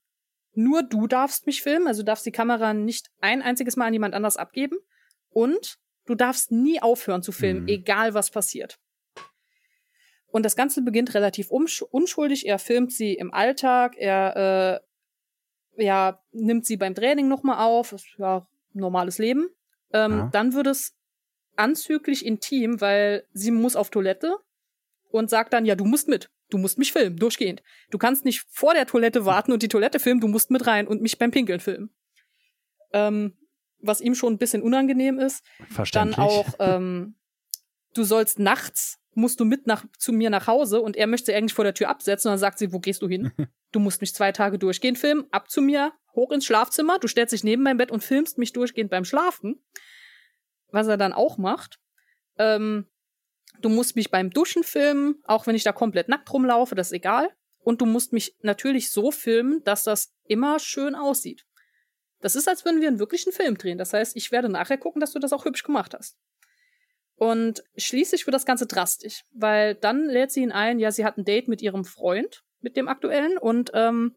Nur 0.53 0.83
du 0.83 1.07
darfst 1.07 1.45
mich 1.45 1.61
filmen, 1.61 1.87
also 1.87 2.01
du 2.01 2.05
darfst 2.05 2.25
die 2.25 2.31
Kamera 2.31 2.73
nicht 2.73 3.09
ein 3.19 3.41
einziges 3.41 3.75
Mal 3.75 3.87
an 3.87 3.93
jemand 3.93 4.13
anders 4.13 4.37
abgeben 4.37 4.77
und 5.29 5.75
du 6.05 6.15
darfst 6.15 6.51
nie 6.51 6.81
aufhören 6.81 7.21
zu 7.21 7.31
filmen, 7.33 7.63
Mhm. 7.63 7.67
egal 7.67 8.13
was 8.13 8.31
passiert. 8.31 8.79
Und 10.27 10.43
das 10.43 10.55
Ganze 10.55 10.81
beginnt 10.81 11.13
relativ 11.13 11.49
unsch- 11.49 11.83
unschuldig. 11.83 12.45
Er 12.47 12.59
filmt 12.59 12.91
sie 12.91 13.13
im 13.13 13.33
Alltag, 13.33 13.95
er 13.97 14.81
äh, 14.81 14.84
ja, 15.77 16.19
nimmt 16.31 16.65
sie 16.65 16.77
beim 16.77 16.95
Training 16.95 17.27
nochmal 17.27 17.65
auf, 17.65 17.91
ist 17.91 18.07
ja 18.17 18.47
normales 18.73 19.17
Leben. 19.17 19.49
Ähm, 19.93 20.11
Ja. 20.11 20.29
Dann 20.31 20.53
wird 20.53 20.67
es 20.67 20.95
anzüglich 21.55 22.25
intim, 22.25 22.81
weil 22.81 23.25
sie 23.33 23.51
muss 23.51 23.75
auf 23.75 23.89
Toilette 23.89 24.37
und 25.09 25.29
sagt 25.29 25.53
dann, 25.53 25.65
ja, 25.65 25.75
du 25.75 25.85
musst 25.85 26.07
mit. 26.07 26.29
Du 26.49 26.57
musst 26.57 26.77
mich 26.77 26.91
filmen, 26.93 27.17
durchgehend. 27.17 27.63
Du 27.89 27.97
kannst 27.97 28.23
nicht 28.25 28.45
vor 28.49 28.73
der 28.73 28.85
Toilette 28.85 29.25
warten 29.25 29.51
und 29.51 29.63
die 29.63 29.67
Toilette 29.67 29.99
filmen, 29.99 30.21
du 30.21 30.27
musst 30.27 30.51
mit 30.51 30.67
rein 30.67 30.87
und 30.87 31.01
mich 31.01 31.17
beim 31.17 31.31
Pinkeln 31.31 31.59
filmen. 31.59 31.89
Ähm, 32.93 33.33
was 33.79 34.01
ihm 34.01 34.15
schon 34.15 34.33
ein 34.33 34.37
bisschen 34.37 34.61
unangenehm 34.61 35.19
ist. 35.19 35.43
Dann 35.59 35.67
Verständlich. 35.69 36.17
auch, 36.19 36.47
ähm, 36.59 37.15
du 37.97 38.03
sollst 38.03 38.39
nachts, 38.39 38.99
musst 39.13 39.39
du 39.39 39.45
mit 39.45 39.65
nach, 39.65 39.85
zu 39.97 40.11
mir 40.11 40.29
nach 40.29 40.47
Hause 40.47 40.81
und 40.81 40.95
er 40.95 41.07
möchte 41.07 41.27
sie 41.27 41.35
eigentlich 41.35 41.53
vor 41.53 41.63
der 41.63 41.73
Tür 41.73 41.89
absetzen 41.89 42.29
und 42.29 42.33
dann 42.33 42.39
sagt 42.39 42.59
sie, 42.59 42.71
wo 42.73 42.79
gehst 42.79 43.01
du 43.01 43.07
hin? 43.07 43.31
Du 43.71 43.81
musst 43.81 43.99
mich 43.99 44.15
zwei 44.15 44.31
Tage 44.31 44.57
durchgehend 44.57 44.97
filmen, 44.97 45.25
ab 45.31 45.51
zu 45.51 45.61
mir, 45.61 45.91
hoch 46.13 46.31
ins 46.31 46.45
Schlafzimmer, 46.45 46.97
du 46.97 47.09
stellst 47.09 47.33
dich 47.33 47.43
neben 47.43 47.61
mein 47.61 47.75
Bett 47.75 47.91
und 47.91 48.05
filmst 48.05 48.37
mich 48.37 48.53
durchgehend 48.53 48.89
beim 48.89 49.03
Schlafen. 49.03 49.61
Was 50.71 50.87
er 50.87 50.95
dann 50.95 51.11
auch 51.11 51.37
macht. 51.37 51.77
Ähm, 52.37 52.87
du 53.59 53.67
musst 53.67 53.97
mich 53.97 54.11
beim 54.11 54.29
Duschen 54.29 54.63
filmen, 54.63 55.21
auch 55.25 55.45
wenn 55.45 55.57
ich 55.57 55.65
da 55.65 55.73
komplett 55.73 56.07
nackt 56.07 56.31
rumlaufe, 56.31 56.73
das 56.73 56.87
ist 56.87 56.93
egal. 56.93 57.29
Und 57.57 57.81
du 57.81 57.85
musst 57.85 58.13
mich 58.13 58.37
natürlich 58.43 58.91
so 58.91 59.11
filmen, 59.11 59.61
dass 59.65 59.83
das 59.83 60.13
immer 60.23 60.57
schön 60.59 60.95
aussieht. 60.95 61.45
Das 62.21 62.37
ist, 62.37 62.47
als 62.47 62.63
würden 62.63 62.79
wir 62.79 62.87
einen 62.87 62.99
wirklichen 62.99 63.33
Film 63.33 63.57
drehen. 63.57 63.77
Das 63.77 63.91
heißt, 63.91 64.15
ich 64.15 64.31
werde 64.31 64.47
nachher 64.47 64.77
gucken, 64.77 65.01
dass 65.01 65.11
du 65.11 65.19
das 65.19 65.33
auch 65.33 65.43
hübsch 65.43 65.63
gemacht 65.63 65.93
hast. 65.93 66.17
Und 67.17 67.63
schließlich 67.77 68.25
wird 68.27 68.33
das 68.33 68.45
Ganze 68.45 68.67
drastisch, 68.67 69.23
weil 69.31 69.75
dann 69.75 70.05
lädt 70.05 70.31
sie 70.31 70.41
ihn 70.41 70.51
ein, 70.51 70.79
ja, 70.79 70.91
sie 70.91 71.05
hat 71.05 71.17
ein 71.17 71.23
Date 71.23 71.47
mit 71.47 71.61
ihrem 71.61 71.85
Freund, 71.85 72.43
mit 72.59 72.75
dem 72.75 72.87
aktuellen, 72.87 73.37
und 73.37 73.71
ähm, 73.73 74.15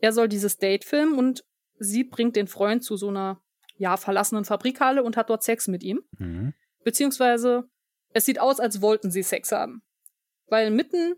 er 0.00 0.12
soll 0.12 0.28
dieses 0.28 0.56
Date 0.56 0.84
filmen 0.84 1.18
und 1.18 1.44
sie 1.78 2.04
bringt 2.04 2.36
den 2.36 2.46
Freund 2.46 2.82
zu 2.84 2.96
so 2.96 3.08
einer, 3.08 3.42
ja, 3.76 3.96
verlassenen 3.96 4.44
Fabrikhalle 4.44 5.02
und 5.02 5.16
hat 5.16 5.30
dort 5.30 5.42
Sex 5.42 5.68
mit 5.68 5.82
ihm. 5.82 6.02
Mhm. 6.18 6.54
Beziehungsweise, 6.84 7.68
es 8.12 8.24
sieht 8.24 8.40
aus, 8.40 8.60
als 8.60 8.80
wollten 8.80 9.10
sie 9.10 9.22
Sex 9.22 9.52
haben. 9.52 9.82
Weil 10.46 10.70
mitten, 10.70 11.14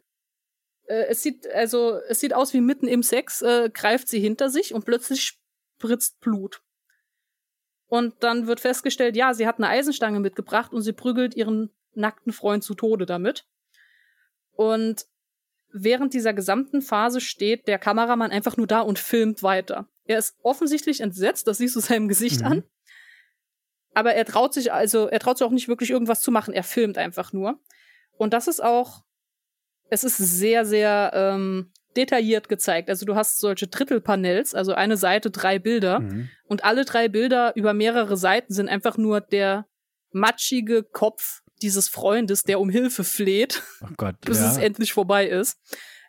äh, 0.87 1.07
es 1.09 1.23
sieht, 1.23 1.47
also, 1.53 2.01
es 2.09 2.21
sieht 2.21 2.35
aus 2.35 2.53
wie 2.53 2.61
mitten 2.61 2.89
im 2.89 3.03
Sex, 3.03 3.41
äh, 3.43 3.71
greift 3.73 4.09
sie 4.09 4.21
hinter 4.21 4.51
sich 4.51 4.75
und 4.75 4.85
plötzlich 4.85 5.39
spritzt 5.79 6.21
Blut. 6.21 6.61
Und 7.91 8.15
dann 8.23 8.47
wird 8.47 8.61
festgestellt, 8.61 9.17
ja, 9.17 9.35
sie 9.35 9.47
hat 9.49 9.59
eine 9.59 9.69
Eisenstange 9.69 10.21
mitgebracht 10.21 10.73
und 10.73 10.81
sie 10.83 10.93
prügelt 10.93 11.35
ihren 11.35 11.71
nackten 11.95 12.33
Freund 12.33 12.63
zu 12.63 12.75
Tode 12.75 13.05
damit. 13.05 13.45
Und 14.53 15.07
während 15.73 16.15
dieser 16.15 16.33
gesamten 16.33 16.83
Phase 16.83 17.21
steht 17.21 17.67
der 17.67 17.81
Kameramann 17.81 18.31
einfach 18.31 18.57
nur 18.57 18.69
da 18.69 18.81
und 18.81 19.01
filmt 19.01 19.43
weiter. 19.43 19.89
Er 20.05 20.19
ist 20.19 20.37
offensichtlich 20.43 21.01
entsetzt, 21.01 21.49
das 21.49 21.59
siehst 21.59 21.75
du 21.75 21.81
seinem 21.81 22.07
Gesicht 22.07 22.41
Mhm. 22.41 22.47
an. 22.47 22.65
Aber 23.93 24.15
er 24.15 24.25
traut 24.25 24.55
sich 24.55 24.73
also, 24.73 25.09
er 25.09 25.19
traut 25.19 25.39
sich 25.39 25.47
auch 25.47 25.51
nicht 25.51 25.67
wirklich 25.67 25.91
irgendwas 25.91 26.21
zu 26.21 26.31
machen. 26.31 26.55
Er 26.55 26.63
filmt 26.63 26.97
einfach 26.97 27.33
nur. 27.33 27.59
Und 28.13 28.33
das 28.35 28.47
ist 28.47 28.63
auch, 28.63 29.03
es 29.89 30.05
ist 30.05 30.17
sehr, 30.17 30.65
sehr 30.65 31.11
ähm, 31.13 31.73
detailliert 31.97 32.49
gezeigt. 32.49 32.89
Also 32.89 33.07
du 33.07 33.15
hast 33.15 33.39
solche 33.39 33.67
Drittelpanels, 33.67 34.55
also 34.55 34.73
eine 34.73 34.97
Seite, 34.97 35.31
drei 35.31 35.59
Bilder. 35.59 36.01
Mhm. 36.01 36.29
Und 36.45 36.65
alle 36.65 36.85
drei 36.85 37.09
Bilder 37.09 37.53
über 37.57 37.75
mehrere 37.75 38.17
Seiten 38.17 38.53
sind 38.53 38.69
einfach 38.69 38.97
nur 38.97 39.21
der 39.21 39.67
matschige 40.13 40.83
Kopf 40.83 41.43
dieses 41.63 41.89
Freundes, 41.89 42.43
der 42.43 42.61
um 42.61 42.71
Hilfe 42.71 43.05
fleht, 43.05 43.63
Oh 43.83 43.93
Gott. 43.97 44.21
bis 44.25 44.41
ja. 44.41 44.51
es 44.51 44.57
endlich 44.57 44.93
vorbei 44.93 45.27
ist. 45.27 45.59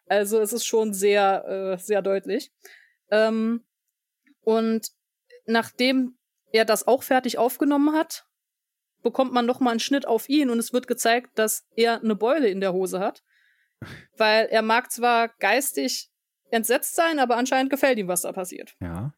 Also 0.08 0.40
es 0.40 0.54
ist 0.54 0.66
schon 0.66 0.94
sehr, 0.94 1.46
äh, 1.46 1.78
sehr 1.78 2.02
deutlich. 2.02 2.52
Ähm, 3.10 3.64
und 4.42 4.88
nachdem 5.46 6.18
er 6.52 6.66
das 6.66 6.88
auch 6.88 7.04
fertig 7.04 7.38
aufgenommen 7.38 7.96
hat, 7.96 8.26
bekommt 9.02 9.34
man 9.34 9.46
noch 9.46 9.60
mal 9.60 9.72
einen 9.72 9.80
Schnitt 9.80 10.08
auf 10.08 10.30
ihn 10.30 10.50
und 10.50 10.60
es 10.60 10.74
wird 10.74 10.88
gezeigt, 10.88 11.32
dass 11.36 11.66
er 11.76 12.02
eine 12.02 12.16
Beule 12.16 12.50
in 12.50 12.62
der 12.62 12.74
Hose 12.74 13.00
hat. 13.00 13.24
Weil 14.18 14.48
er 14.48 14.62
mag 14.62 14.92
zwar 14.92 15.30
geistig 15.40 16.10
entsetzt 16.50 16.96
sein, 16.96 17.20
aber 17.20 17.38
anscheinend 17.38 17.70
gefällt 17.70 17.98
ihm, 17.98 18.08
was 18.08 18.22
da 18.22 18.32
passiert. 18.32 18.76
ja. 18.80 19.14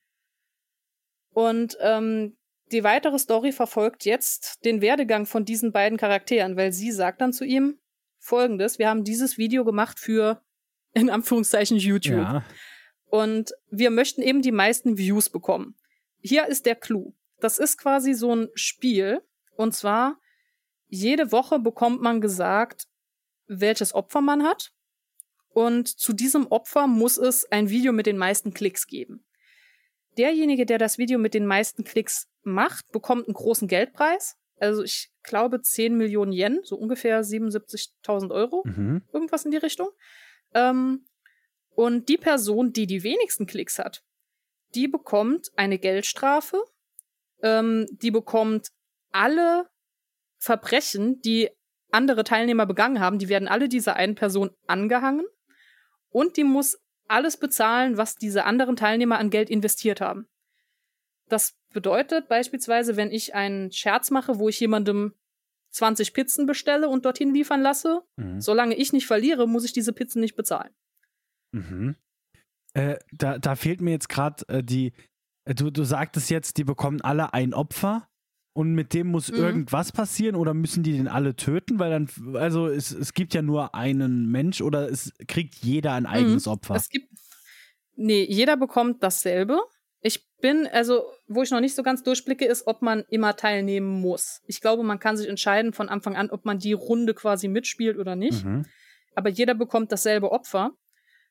Und 1.36 1.78
ähm, 1.82 2.38
die 2.72 2.84
weitere 2.84 3.20
Story 3.20 3.52
verfolgt 3.52 4.06
jetzt 4.06 4.64
den 4.66 4.82
Werdegang 4.82 5.26
von 5.26 5.46
diesen 5.46 5.72
beiden 5.72 5.98
Charakteren, 5.98 6.56
weil 6.58 6.72
sie 6.72 6.92
sagt 6.92 7.22
dann 7.22 7.34
zu 7.34 7.44
ihm 7.44 7.80
folgendes: 8.20 8.80
Wir 8.80 8.90
haben 8.90 9.04
dieses 9.04 9.38
Video 9.38 9.66
gemacht 9.66 10.00
für, 10.00 10.42
in 10.94 11.10
Anführungszeichen, 11.10 11.78
YouTube. 11.78 12.18
Ja. 12.18 12.44
Und 13.06 13.52
wir 13.70 13.92
möchten 13.92 14.22
eben 14.22 14.42
die 14.42 14.52
meisten 14.52 14.98
Views 14.98 15.30
bekommen. 15.30 15.76
Hier 16.20 16.48
ist 16.48 16.66
der 16.66 16.76
Clou. 16.76 17.14
Das 17.40 17.60
ist 17.60 17.78
quasi 17.78 18.14
so 18.14 18.36
ein 18.36 18.50
Spiel. 18.56 19.22
Und 19.56 19.76
zwar, 19.76 20.20
jede 20.88 21.32
Woche 21.32 21.60
bekommt 21.60 22.02
man 22.02 22.22
gesagt, 22.22 22.88
welches 23.48 23.94
Opfer 23.94 24.22
man 24.22 24.44
hat. 24.44 24.72
Und 25.50 25.88
zu 25.88 26.14
diesem 26.14 26.48
Opfer 26.48 26.88
muss 26.88 27.18
es 27.18 27.46
ein 27.52 27.70
Video 27.70 27.94
mit 27.94 28.06
den 28.08 28.18
meisten 28.18 28.54
Klicks 28.54 28.88
geben. 28.88 29.24
Derjenige, 30.18 30.66
der 30.66 30.78
das 30.78 30.98
Video 30.98 31.20
mit 31.20 31.34
den 31.34 31.46
meisten 31.46 31.84
Klicks 31.84 32.28
macht, 32.44 32.92
bekommt 32.92 33.28
einen 33.28 33.34
großen 33.34 33.68
Geldpreis. 33.68 34.36
Also 34.60 34.84
ich 34.84 35.12
glaube 35.24 35.62
10 35.62 35.96
Millionen 35.98 36.32
Yen, 36.32 36.60
so 36.64 36.76
ungefähr 36.76 37.24
77.000 37.24 38.32
Euro 38.32 38.64
Mhm. 38.66 39.04
irgendwas 39.12 39.46
in 39.46 39.52
die 39.52 39.58
Richtung. 39.58 39.90
Ähm, 40.54 41.06
und 41.76 42.10
die 42.10 42.18
Person, 42.18 42.72
die 42.72 42.86
die 42.86 43.04
wenigsten 43.04 43.46
Klicks 43.48 43.80
hat, 43.80 44.04
die 44.76 44.88
bekommt 44.88 45.52
eine 45.56 45.80
Geldstrafe, 45.80 46.64
ähm, 47.42 47.88
die 47.92 48.12
bekommt 48.12 48.70
alle 49.12 49.70
Verbrechen, 50.38 51.22
die 51.22 51.50
andere 51.94 52.24
Teilnehmer 52.24 52.66
begangen 52.66 53.00
haben, 53.00 53.20
die 53.20 53.30
werden 53.30 53.48
alle 53.48 53.70
dieser 53.70 53.96
einen 53.96 54.16
Person 54.16 54.52
angehangen 54.68 55.26
und 56.10 56.38
die 56.38 56.44
muss 56.44 56.80
alles 57.08 57.38
bezahlen, 57.38 57.98
was 57.98 58.16
diese 58.16 58.46
anderen 58.46 58.76
Teilnehmer 58.76 59.20
an 59.20 59.30
Geld 59.30 59.50
investiert 59.50 60.02
haben. 60.02 60.28
Das 61.30 61.56
bedeutet 61.74 62.28
beispielsweise, 62.28 62.98
wenn 62.98 63.12
ich 63.12 63.36
einen 63.36 63.72
Scherz 63.72 64.12
mache, 64.12 64.40
wo 64.40 64.50
ich 64.50 64.60
jemandem 64.60 65.14
20 65.72 66.14
Pizzen 66.14 66.46
bestelle 66.46 66.88
und 66.88 67.06
dorthin 67.06 67.34
liefern 67.34 67.62
lasse, 67.62 68.02
Mhm. 68.18 68.40
solange 68.42 68.76
ich 68.76 68.94
nicht 68.94 69.08
verliere, 69.08 69.48
muss 69.48 69.66
ich 69.66 69.74
diese 69.74 69.94
Pizzen 69.94 70.20
nicht 70.22 70.36
bezahlen. 70.36 70.74
Mhm. 71.52 71.96
Äh, 72.74 72.98
da, 73.12 73.38
da 73.38 73.56
fehlt 73.56 73.82
mir 73.82 73.92
jetzt 73.92 74.10
gerade 74.10 74.48
äh, 74.48 74.64
die. 74.64 74.94
Äh, 75.46 75.56
du, 75.56 75.72
du 75.72 75.84
sagtest 75.84 76.30
jetzt, 76.30 76.58
die 76.58 76.64
bekommen 76.64 77.02
alle 77.02 77.34
ein 77.34 77.54
Opfer 77.54 78.08
und 78.54 78.74
mit 78.74 78.94
dem 78.94 79.08
muss 79.08 79.32
Mhm. 79.32 79.38
irgendwas 79.38 79.92
passieren 79.92 80.36
oder 80.36 80.54
müssen 80.54 80.84
die 80.84 80.94
den 80.94 81.08
alle 81.08 81.36
töten? 81.36 81.80
Weil 81.80 81.92
dann, 81.92 82.36
also 82.36 82.68
es, 82.68 82.92
es 82.92 83.14
gibt 83.14 83.34
ja 83.34 83.42
nur 83.42 83.76
einen 83.76 84.30
Mensch 84.30 84.62
oder 84.62 84.90
es 84.90 85.12
kriegt 85.28 85.56
jeder 85.56 85.94
ein 85.94 86.06
eigenes 86.06 86.48
Opfer. 86.48 86.74
Mhm. 86.74 86.78
Es 86.78 86.90
gibt. 86.90 87.10
Nee, 87.96 88.24
jeder 88.24 88.58
bekommt 88.58 89.04
dasselbe. 89.04 89.60
Ich 90.02 90.26
bin, 90.42 90.68
also, 90.68 91.04
wo 91.28 91.44
ich 91.44 91.52
noch 91.52 91.62
nicht 91.62 91.76
so 91.76 91.84
ganz 91.84 92.04
durchblicke, 92.04 92.46
ist, 92.46 92.68
ob 92.68 92.82
man 92.82 93.04
immer 93.10 93.36
teilnehmen 93.36 94.02
muss. 94.02 94.42
Ich 94.48 94.62
glaube, 94.62 94.84
man 94.84 95.00
kann 95.00 95.16
sich 95.16 95.30
entscheiden 95.30 95.74
von 95.74 95.90
Anfang 95.90 96.16
an, 96.16 96.30
ob 96.30 96.44
man 96.44 96.60
die 96.60 96.74
Runde 96.74 97.14
quasi 97.14 97.48
mitspielt 97.48 97.98
oder 97.98 98.16
nicht. 98.16 98.44
Mhm. 98.44 98.66
Aber 99.16 99.30
jeder 99.30 99.54
bekommt 99.56 99.92
dasselbe 99.92 100.32
Opfer. 100.32 100.72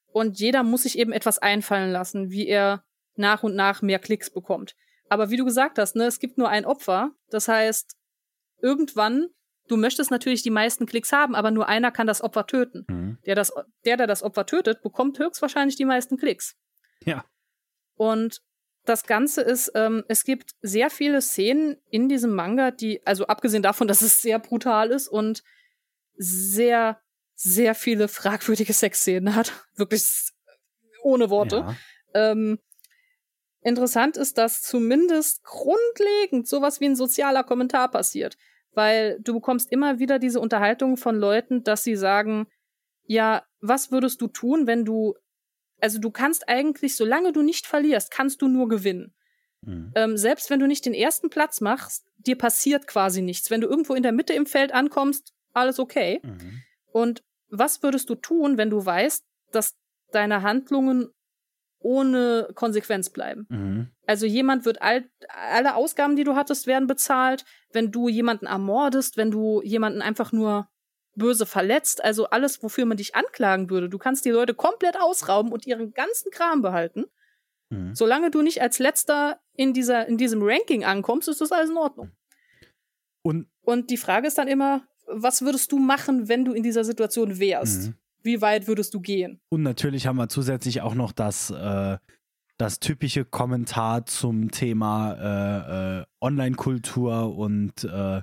Und 0.06 0.38
jeder 0.38 0.62
muss 0.62 0.82
sich 0.84 0.98
eben 0.98 1.12
etwas 1.12 1.38
einfallen 1.38 1.90
lassen, 1.90 2.30
wie 2.30 2.46
er 2.46 2.84
nach 3.16 3.42
und 3.42 3.54
nach 3.54 3.82
mehr 3.82 3.98
Klicks 3.98 4.30
bekommt. 4.30 4.74
Aber 5.12 5.28
wie 5.28 5.36
du 5.36 5.44
gesagt 5.44 5.78
hast, 5.78 5.94
ne, 5.94 6.06
es 6.06 6.20
gibt 6.20 6.39
nur 6.39 6.48
ein 6.48 6.64
Opfer. 6.64 7.10
Das 7.28 7.47
heißt, 7.47 7.98
irgendwann, 8.62 9.26
du 9.68 9.76
möchtest 9.76 10.10
natürlich 10.10 10.43
die 10.43 10.48
meisten 10.48 10.86
Klicks 10.86 11.12
haben, 11.12 11.34
aber 11.34 11.51
nur 11.51 11.68
einer 11.68 11.90
kann 11.90 12.06
das 12.06 12.22
Opfer 12.22 12.47
töten. 12.47 12.86
Mhm. 12.89 13.18
Der, 13.26 13.34
das, 13.34 13.52
der, 13.84 13.98
der 13.98 14.06
das 14.06 14.22
Opfer 14.22 14.47
tötet, 14.47 14.80
bekommt 14.80 15.18
höchstwahrscheinlich 15.18 15.76
die 15.76 15.84
meisten 15.84 16.16
Klicks. 16.16 16.56
Ja. 17.05 17.26
Und 17.94 18.40
das 18.86 19.05
Ganze 19.05 19.43
ist, 19.43 19.72
ähm, 19.74 20.02
es 20.09 20.24
gibt 20.24 20.52
sehr 20.62 20.89
viele 20.89 21.20
Szenen 21.20 21.76
in 21.90 22.09
diesem 22.09 22.34
Manga, 22.34 22.70
die, 22.70 23.06
also 23.06 23.26
abgesehen 23.26 23.62
davon, 23.62 23.89
dass 23.89 24.01
es 24.01 24.22
sehr 24.22 24.39
brutal 24.39 24.90
ist 24.90 25.09
und 25.09 25.43
sehr, 26.14 27.02
sehr 27.34 27.74
viele 27.74 28.09
fragwürdige 28.09 28.72
Sexszenen 28.72 29.36
hat. 29.36 29.52
Wirklich 29.76 30.06
ohne 31.02 31.28
Worte. 31.28 31.56
Ja. 31.56 31.76
Ähm, 32.14 32.60
interessant 33.62 34.16
ist, 34.16 34.39
dass 34.39 34.62
zumindest 34.62 35.43
grundlegend 35.44 36.48
sowas 36.48 36.80
wie 36.80 36.86
ein 36.86 36.97
sozialer 36.97 37.44
Kommentar 37.44 37.90
passiert. 37.90 38.36
Weil 38.72 39.18
du 39.20 39.34
bekommst 39.34 39.70
immer 39.70 39.98
wieder 39.98 40.18
diese 40.18 40.40
Unterhaltung 40.40 40.97
von 40.97 41.16
Leuten, 41.16 41.62
dass 41.62 41.84
sie 41.84 41.97
sagen, 41.97 42.47
ja, 43.05 43.44
was 43.60 43.90
würdest 43.90 44.20
du 44.20 44.28
tun, 44.28 44.66
wenn 44.66 44.84
du, 44.84 45.14
also 45.80 45.98
du 45.98 46.10
kannst 46.10 46.48
eigentlich, 46.48 46.97
solange 46.97 47.32
du 47.32 47.43
nicht 47.43 47.66
verlierst, 47.66 48.10
kannst 48.10 48.43
du 48.43 48.48
nur 48.48 48.68
gewinnen. 48.68 49.14
Mhm. 49.62 49.93
Ähm, 49.94 50.16
selbst 50.16 50.51
wenn 50.51 50.60
du 50.60 50.66
nicht 50.66 50.86
den 50.86 50.94
ersten 50.94 51.30
Platz 51.30 51.60
machst, 51.60 52.06
dir 52.16 52.36
passiert 52.36 52.86
quasi 52.86 53.22
nichts. 53.22 53.51
Wenn 53.51 53.60
du 53.60 53.68
irgendwo 53.68 53.94
in 53.94 54.02
der 54.02 54.12
Mitte 54.12 54.32
im 54.32 54.47
Feld 54.47 54.72
ankommst, 54.72 55.32
alles 55.52 55.78
okay. 55.78 56.20
Mhm. 56.22 56.62
Und 56.93 57.22
was 57.48 57.82
würdest 57.82 58.09
du 58.09 58.14
tun, 58.14 58.56
wenn 58.56 58.70
du 58.70 58.84
weißt, 58.84 59.24
dass 59.51 59.76
deine 60.10 60.43
Handlungen 60.43 61.10
ohne 61.82 62.48
Konsequenz 62.54 63.10
bleiben? 63.10 63.46
Mhm. 63.48 63.88
Also 64.06 64.26
jemand 64.26 64.64
wird 64.64 64.82
all, 64.82 65.04
alle 65.28 65.74
Ausgaben, 65.74 66.16
die 66.16 66.24
du 66.24 66.34
hattest, 66.34 66.66
werden 66.66 66.86
bezahlt. 66.86 67.44
Wenn 67.72 67.90
du 67.90 68.09
jemanden 68.09 68.46
ermordest, 68.46 69.16
wenn 69.16 69.30
du 69.30 69.62
jemanden 69.62 70.02
einfach 70.02 70.32
nur 70.32 70.68
böse 71.14 71.46
verletzt, 71.46 72.02
also 72.02 72.26
alles, 72.26 72.62
wofür 72.62 72.86
man 72.86 72.96
dich 72.96 73.14
anklagen 73.14 73.68
würde, 73.70 73.88
du 73.88 73.98
kannst 73.98 74.24
die 74.24 74.30
Leute 74.30 74.54
komplett 74.54 75.00
ausrauben 75.00 75.52
und 75.52 75.66
ihren 75.66 75.92
ganzen 75.92 76.30
Kram 76.30 76.62
behalten. 76.62 77.04
Mhm. 77.70 77.94
Solange 77.94 78.30
du 78.30 78.42
nicht 78.42 78.62
als 78.62 78.78
letzter 78.78 79.40
in 79.54 79.72
dieser 79.72 80.06
in 80.06 80.16
diesem 80.16 80.42
Ranking 80.42 80.84
ankommst, 80.84 81.28
ist 81.28 81.40
das 81.40 81.52
alles 81.52 81.70
in 81.70 81.76
Ordnung. 81.76 82.12
Und 83.22 83.48
Und 83.62 83.90
die 83.90 83.96
Frage 83.96 84.26
ist 84.26 84.38
dann 84.38 84.48
immer, 84.48 84.86
was 85.06 85.42
würdest 85.42 85.72
du 85.72 85.78
machen, 85.78 86.28
wenn 86.28 86.44
du 86.44 86.52
in 86.52 86.62
dieser 86.62 86.84
Situation 86.84 87.38
wärst? 87.38 87.88
Mhm. 87.88 87.94
Wie 88.22 88.40
weit 88.40 88.66
würdest 88.66 88.94
du 88.94 89.00
gehen? 89.00 89.40
Und 89.50 89.62
natürlich 89.62 90.06
haben 90.06 90.16
wir 90.16 90.28
zusätzlich 90.28 90.80
auch 90.80 90.94
noch 90.94 91.12
das, 91.12 91.50
äh, 91.50 91.98
das 92.58 92.78
typische 92.80 93.24
Kommentar 93.24 94.06
zum 94.06 94.50
Thema 94.50 95.14
äh, 95.14 96.00
äh, 96.00 96.04
Online-Kultur 96.20 97.36
und 97.36 97.84
äh, 97.84 98.18
äh, 98.18 98.22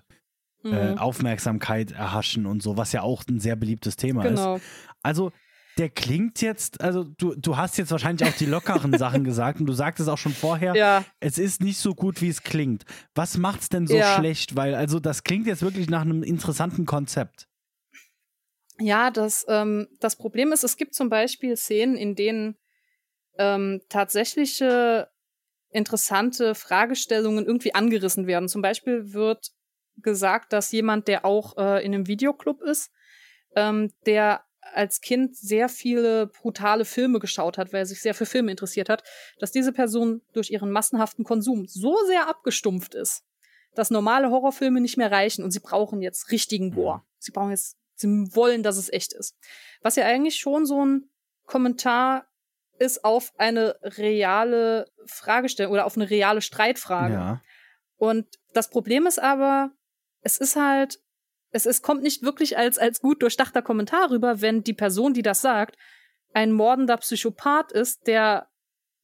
Mhm. 0.62 0.98
Aufmerksamkeit 0.98 1.92
erhaschen 1.92 2.46
und 2.46 2.62
so, 2.62 2.76
was 2.76 2.92
ja 2.92 3.02
auch 3.02 3.24
ein 3.30 3.40
sehr 3.40 3.56
beliebtes 3.56 3.96
Thema 3.96 4.26
ist. 4.26 4.32
genau. 4.42 4.60
Also 5.02 5.32
der 5.78 5.88
klingt 5.90 6.42
jetzt, 6.42 6.82
also 6.82 7.06
du, 7.18 7.34
du 7.36 7.56
hast 7.56 7.78
jetzt 7.78 7.92
wahrscheinlich 7.92 8.28
auch 8.28 8.36
die 8.36 8.46
lockeren 8.46 8.98
Sachen 8.98 9.24
gesagt 9.24 9.62
und 9.62 9.68
du 9.68 9.72
sagtest 9.74 10.10
auch 10.10 10.18
schon 10.18 10.34
vorher, 10.34 10.76
Ja. 10.76 11.06
es 11.22 11.38
ist 11.38 11.62
nicht 11.64 11.78
so 11.78 11.96
gut, 11.96 12.22
wie 12.22 12.28
es 12.28 12.44
klingt. 12.44 12.84
Was 13.16 13.38
macht's 13.38 13.70
denn 13.70 13.88
so 13.88 13.96
Ja. 13.96 14.16
schlecht? 14.18 14.58
Weil, 14.58 14.76
also 14.76 15.00
das 15.00 15.24
klingt 15.24 15.48
jetzt 15.48 15.62
wirklich 15.62 15.90
nach 15.90 16.02
einem 16.02 16.24
interessanten 16.24 16.86
Konzept. 16.86 17.48
Ja, 18.80 19.12
das, 19.12 19.46
ähm, 19.50 19.88
das 20.00 20.16
Problem 20.16 20.52
ist, 20.52 20.64
es 20.64 20.78
gibt 20.78 20.94
zum 20.94 21.10
Beispiel 21.10 21.58
Szenen, 21.58 21.96
in 21.96 22.16
denen 22.16 22.58
ähm, 23.38 23.82
tatsächliche 23.90 25.10
interessante 25.72 26.56
Fragestellungen 26.56 27.46
irgendwie 27.46 27.76
angerissen 27.76 28.26
werden. 28.26 28.50
Zum 28.50 28.62
Beispiel 28.62 29.14
wird 29.14 29.52
gesagt, 29.98 30.54
dass 30.54 30.72
jemand, 30.72 31.08
der 31.08 31.26
auch 31.26 31.58
äh, 31.58 31.86
in 31.86 31.94
einem 31.94 32.08
Videoclub 32.08 32.62
ist, 32.62 32.92
ähm, 33.56 33.92
der 34.06 34.44
als 34.62 35.02
Kind 35.02 35.36
sehr 35.36 35.68
viele 35.70 36.28
brutale 36.28 36.86
Filme 36.86 37.20
geschaut 37.20 37.58
hat, 37.58 37.74
weil 37.74 37.82
er 37.82 37.86
sich 37.86 38.02
sehr 38.02 38.14
für 38.14 38.26
Filme 38.26 38.52
interessiert 38.52 38.90
hat, 38.90 39.04
dass 39.40 39.52
diese 39.52 39.74
Person 39.74 40.22
durch 40.34 40.52
ihren 40.52 40.72
massenhaften 40.72 41.26
Konsum 41.26 41.66
so 41.68 41.96
sehr 42.06 42.28
abgestumpft 42.28 42.94
ist, 42.94 43.24
dass 43.74 43.90
normale 43.90 44.30
Horrorfilme 44.30 44.80
nicht 44.82 44.98
mehr 44.98 45.12
reichen 45.12 45.44
und 45.44 45.52
sie 45.52 45.60
brauchen 45.60 46.02
jetzt 46.02 46.32
richtigen 46.32 46.72
Gore. 46.72 47.02
Sie 47.18 47.32
brauchen 47.32 47.52
jetzt, 47.52 47.78
sie 48.00 48.08
wollen, 48.36 48.64
dass 48.64 48.78
es 48.78 48.92
echt 48.92 49.14
ist. 49.14 49.36
Was 49.82 49.96
ja 49.96 50.06
eigentlich 50.06 50.36
schon 50.36 50.66
so 50.66 50.86
ein 50.86 51.10
Kommentar 51.46 52.28
ist 52.78 53.04
auf 53.04 53.32
eine 53.38 53.76
reale 53.84 54.86
Fragestellung 55.06 55.74
oder 55.74 55.86
auf 55.86 55.98
eine 55.98 56.10
reale 56.10 56.42
Streitfrage. 56.42 57.14
Ja. 57.14 57.42
Und 57.98 58.26
das 58.54 58.70
Problem 58.70 59.06
ist 59.06 59.20
aber, 59.20 59.72
es 60.22 60.38
ist 60.38 60.56
halt, 60.56 61.00
es, 61.52 61.66
es 61.66 61.82
kommt 61.82 62.04
nicht 62.04 62.24
wirklich 62.24 62.58
als, 62.58 62.78
als 62.78 63.02
gut 63.02 63.22
durchdachter 63.22 63.62
Kommentar 63.62 64.10
rüber, 64.10 64.42
wenn 64.42 64.64
die 64.64 64.74
Person, 64.74 65.14
die 65.14 65.22
das 65.22 65.42
sagt, 65.42 65.76
ein 66.34 66.52
mordender 66.52 66.98
Psychopath 66.98 67.72
ist, 67.72 68.08
der, 68.08 68.48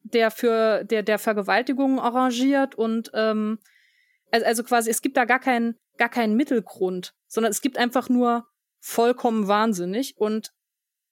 der 0.04 0.32
für, 0.32 0.84
der, 0.84 1.04
der 1.04 1.20
Vergewaltigungen 1.20 2.00
arrangiert 2.00 2.76
und, 2.76 3.12
ähm, 3.14 3.60
also, 4.32 4.46
also 4.46 4.64
quasi, 4.64 4.90
es 4.90 5.02
gibt 5.02 5.18
da 5.18 5.26
gar 5.26 5.40
keinen, 5.40 5.78
gar 5.98 6.10
keinen 6.10 6.36
Mittelgrund, 6.36 7.14
sondern 7.28 7.52
es 7.52 7.62
gibt 7.62 7.78
einfach 7.78 8.10
nur 8.10 8.48
vollkommen 8.86 9.48
wahnsinnig 9.48 10.16
und 10.16 10.54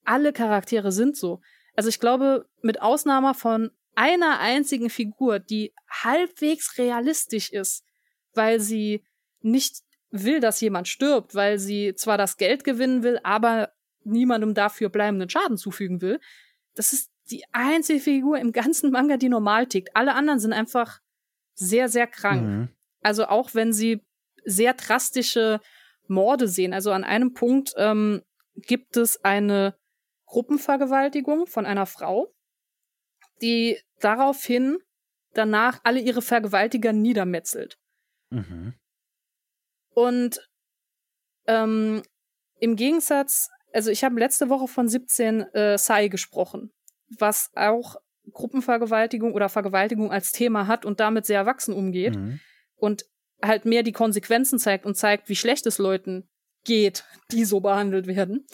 alle 0.05 0.31
Charaktere 0.31 0.91
sind 0.91 1.17
so. 1.17 1.41
Also 1.75 1.89
ich 1.89 1.99
glaube, 1.99 2.47
mit 2.61 2.83
Ausnahme 2.83 3.33
von 3.33 3.71
einer 3.95 4.39
einzigen 4.39 4.91
Figur, 4.91 5.39
die 5.39 5.73
halbwegs 5.89 6.77
realistisch 6.77 7.51
ist, 7.51 7.83
weil 8.35 8.59
sie 8.59 9.03
nicht 9.41 9.77
will, 10.11 10.39
dass 10.39 10.61
jemand 10.61 10.87
stirbt, 10.87 11.33
weil 11.33 11.57
sie 11.57 11.95
zwar 11.95 12.19
das 12.19 12.37
Geld 12.37 12.63
gewinnen 12.63 13.01
will, 13.01 13.19
aber 13.23 13.71
niemandem 14.03 14.53
dafür 14.53 14.89
bleibenden 14.89 15.29
Schaden 15.29 15.57
zufügen 15.57 15.99
will. 15.99 16.19
Das 16.75 16.93
ist 16.93 17.09
die 17.31 17.43
einzige 17.53 17.99
Figur 17.99 18.37
im 18.37 18.51
ganzen 18.51 18.91
Manga, 18.91 19.17
die 19.17 19.29
normal 19.29 19.65
tickt. 19.65 19.95
Alle 19.95 20.13
anderen 20.13 20.39
sind 20.39 20.53
einfach 20.53 20.99
sehr, 21.55 21.89
sehr 21.89 22.05
krank. 22.05 22.43
Mhm. 22.43 22.69
Also 23.01 23.25
auch 23.25 23.55
wenn 23.55 23.73
sie 23.73 24.05
sehr 24.45 24.75
drastische 24.75 25.59
Morde 26.07 26.47
sehen. 26.47 26.73
Also 26.73 26.91
an 26.91 27.03
einem 27.03 27.33
Punkt 27.33 27.73
ähm, 27.77 28.21
gibt 28.55 28.97
es 28.97 29.23
eine 29.23 29.75
Gruppenvergewaltigung 30.25 31.47
von 31.47 31.65
einer 31.65 31.85
Frau, 31.85 32.33
die 33.41 33.79
daraufhin 33.99 34.77
danach 35.33 35.79
alle 35.83 35.99
ihre 35.99 36.21
Vergewaltiger 36.21 36.93
niedermetzelt. 36.93 37.77
Mhm. 38.29 38.73
Und 39.93 40.39
ähm, 41.47 42.03
im 42.59 42.75
Gegensatz, 42.75 43.49
also 43.73 43.91
ich 43.91 44.03
habe 44.03 44.19
letzte 44.19 44.49
Woche 44.49 44.67
von 44.67 44.87
17 44.87 45.41
äh, 45.53 45.77
Sai 45.77 46.07
gesprochen, 46.07 46.71
was 47.19 47.51
auch 47.55 47.97
Gruppenvergewaltigung 48.31 49.33
oder 49.33 49.49
Vergewaltigung 49.49 50.11
als 50.11 50.31
Thema 50.31 50.67
hat 50.67 50.85
und 50.85 50.99
damit 50.99 51.25
sehr 51.25 51.39
erwachsen 51.39 51.73
umgeht 51.73 52.15
Mhm. 52.15 52.39
und 52.75 53.05
halt 53.43 53.65
mehr 53.65 53.83
die 53.83 53.91
Konsequenzen 53.91 54.57
zeigt 54.57 54.85
und 54.85 54.95
zeigt, 54.95 55.29
wie 55.29 55.35
schlecht 55.35 55.65
es 55.65 55.77
Leuten 55.77 56.27
geht, 56.63 57.03
die 57.31 57.45
so 57.45 57.59
behandelt 57.59 58.07
werden. 58.07 58.47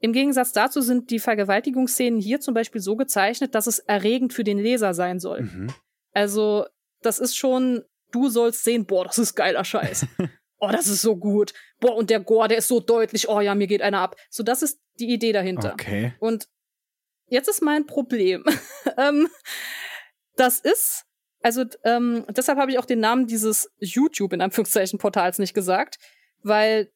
Im 0.00 0.12
Gegensatz 0.12 0.52
dazu 0.52 0.80
sind 0.80 1.10
die 1.10 1.18
Vergewaltigungsszenen 1.18 2.20
hier 2.20 2.40
zum 2.40 2.54
Beispiel 2.54 2.80
so 2.80 2.96
gezeichnet, 2.96 3.54
dass 3.54 3.66
es 3.66 3.80
erregend 3.80 4.32
für 4.32 4.44
den 4.44 4.58
Leser 4.58 4.94
sein 4.94 5.18
soll. 5.18 5.42
Mhm. 5.42 5.72
Also, 6.12 6.66
das 7.02 7.18
ist 7.18 7.36
schon, 7.36 7.84
du 8.12 8.28
sollst 8.28 8.62
sehen, 8.62 8.86
boah, 8.86 9.04
das 9.04 9.18
ist 9.18 9.34
geiler 9.34 9.64
Scheiß. 9.64 10.06
oh, 10.58 10.68
das 10.70 10.86
ist 10.86 11.02
so 11.02 11.16
gut. 11.16 11.52
Boah, 11.80 11.96
und 11.96 12.10
der 12.10 12.20
Gore, 12.20 12.48
der 12.48 12.58
ist 12.58 12.68
so 12.68 12.78
deutlich, 12.78 13.28
oh 13.28 13.40
ja, 13.40 13.56
mir 13.56 13.66
geht 13.66 13.82
einer 13.82 14.00
ab. 14.00 14.16
So, 14.30 14.44
das 14.44 14.62
ist 14.62 14.80
die 15.00 15.12
Idee 15.12 15.32
dahinter. 15.32 15.72
Okay. 15.72 16.14
Und 16.20 16.48
jetzt 17.26 17.48
ist 17.48 17.62
mein 17.62 17.86
Problem. 17.86 18.44
ähm, 18.96 19.28
das 20.36 20.60
ist, 20.60 21.06
also 21.42 21.64
ähm, 21.84 22.24
deshalb 22.30 22.58
habe 22.58 22.70
ich 22.70 22.78
auch 22.78 22.84
den 22.84 23.00
Namen 23.00 23.26
dieses 23.26 23.70
YouTube 23.78 24.32
in 24.32 24.40
Anführungszeichen 24.40 24.98
Portals 24.98 25.38
nicht 25.38 25.54
gesagt, 25.54 25.98
weil 26.42 26.90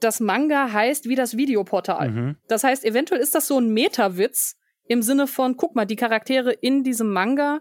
das 0.00 0.20
Manga 0.20 0.72
heißt 0.72 1.08
wie 1.08 1.14
das 1.14 1.36
Videoportal. 1.36 2.10
Mhm. 2.10 2.36
Das 2.48 2.64
heißt, 2.64 2.84
eventuell 2.84 3.20
ist 3.20 3.34
das 3.34 3.46
so 3.46 3.58
ein 3.58 3.68
Meta-Witz 3.70 4.56
im 4.88 5.02
Sinne 5.02 5.26
von, 5.26 5.56
guck 5.56 5.74
mal, 5.74 5.86
die 5.86 5.96
Charaktere 5.96 6.52
in 6.52 6.84
diesem 6.84 7.12
Manga 7.12 7.60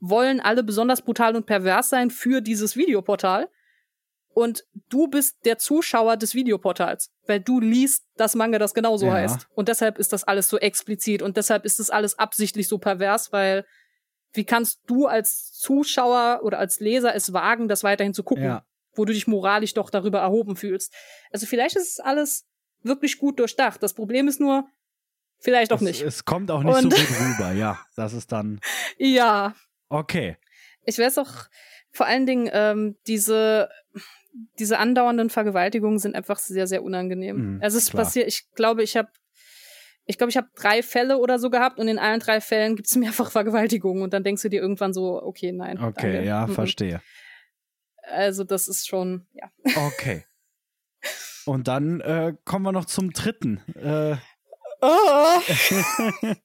wollen 0.00 0.40
alle 0.40 0.62
besonders 0.62 1.02
brutal 1.02 1.36
und 1.36 1.46
pervers 1.46 1.88
sein 1.88 2.10
für 2.10 2.40
dieses 2.40 2.76
Videoportal. 2.76 3.48
Und 4.32 4.64
du 4.88 5.08
bist 5.08 5.44
der 5.44 5.58
Zuschauer 5.58 6.16
des 6.16 6.34
Videoportals, 6.34 7.10
weil 7.26 7.40
du 7.40 7.58
liest 7.60 8.04
das 8.16 8.34
Manga, 8.34 8.58
das 8.58 8.74
genauso 8.74 9.06
Ja. 9.06 9.14
heißt. 9.14 9.48
Und 9.54 9.68
deshalb 9.68 9.98
ist 9.98 10.12
das 10.12 10.24
alles 10.24 10.48
so 10.48 10.58
explizit 10.58 11.20
und 11.22 11.36
deshalb 11.36 11.64
ist 11.64 11.80
das 11.80 11.90
alles 11.90 12.18
absichtlich 12.18 12.68
so 12.68 12.78
pervers, 12.78 13.32
weil 13.32 13.66
wie 14.32 14.44
kannst 14.44 14.80
du 14.86 15.06
als 15.06 15.52
Zuschauer 15.52 16.40
oder 16.42 16.58
als 16.58 16.80
Leser 16.80 17.14
es 17.14 17.32
wagen, 17.32 17.68
das 17.68 17.82
weiterhin 17.84 18.14
zu 18.14 18.22
gucken, 18.22 18.44
Ja. 18.44 18.64
wo 18.94 19.04
du 19.04 19.12
dich 19.12 19.26
moralisch 19.26 19.74
doch 19.74 19.90
darüber 19.90 20.20
erhoben 20.20 20.56
fühlst? 20.56 20.92
Also 21.32 21.46
vielleicht 21.46 21.76
ist 21.76 21.92
es 21.92 22.00
alles 22.00 22.46
wirklich 22.82 23.18
gut 23.18 23.38
durchdacht. 23.38 23.82
Das 23.82 23.92
Problem 23.94 24.28
ist 24.28 24.40
nur, 24.40 24.68
vielleicht 25.38 25.72
auch 25.72 25.76
Es, 25.78 25.82
nicht. 25.82 26.02
es 26.02 26.24
kommt 26.24 26.50
auch 26.50 26.62
nicht 26.62 26.74
Und- 26.74 26.82
so 26.82 26.88
gut 26.96 27.20
rüber, 27.20 27.52
ja. 27.52 27.78
Das 27.96 28.12
ist 28.12 28.30
dann. 28.32 28.60
Ja, 28.98 29.54
Okay. 29.88 30.36
ich 30.84 30.98
weiß 30.98 31.18
auch, 31.18 31.32
vor 31.90 32.06
allen 32.06 32.24
Dingen, 32.26 32.48
ähm, 32.52 32.96
diese, 33.08 33.68
diese 34.60 34.78
andauernden 34.78 35.28
Vergewaltigungen 35.28 35.98
sind 35.98 36.14
einfach 36.14 36.38
sehr, 36.38 36.68
sehr 36.68 36.84
unangenehm. 36.84 37.54
Mhm, 37.56 37.62
also 37.62 37.78
es 37.78 37.90
klar. 37.90 38.04
passiert, 38.04 38.28
ich 38.28 38.48
glaube, 38.54 38.82
ich 38.84 38.96
habe 38.96 39.08
ich 40.10 40.18
glaube, 40.18 40.30
ich 40.30 40.36
habe 40.36 40.48
drei 40.54 40.82
Fälle 40.82 41.18
oder 41.18 41.38
so 41.38 41.48
gehabt 41.50 41.78
und 41.78 41.88
in 41.88 41.98
allen 41.98 42.20
drei 42.20 42.40
Fällen 42.40 42.76
gibt 42.76 42.88
es 42.88 42.96
mehrfach 42.96 43.30
Vergewaltigungen 43.30 44.02
und 44.02 44.12
dann 44.12 44.24
denkst 44.24 44.42
du 44.42 44.48
dir 44.50 44.60
irgendwann 44.60 44.92
so, 44.92 45.22
okay, 45.22 45.52
nein. 45.52 45.78
Okay, 45.82 46.12
danke. 46.12 46.24
ja, 46.26 46.46
Mhm. 46.46 46.54
verstehe. 46.54 47.00
Also 48.02 48.44
das 48.44 48.68
ist 48.68 48.86
schon, 48.88 49.26
ja. 49.32 49.50
Okay. 49.86 50.24
Und 51.46 51.68
dann 51.68 52.00
äh, 52.00 52.34
kommen 52.44 52.64
wir 52.64 52.72
noch 52.72 52.84
zum 52.84 53.12
dritten. 53.12 53.58
Äh, 53.76 54.16
Ah. 54.82 55.40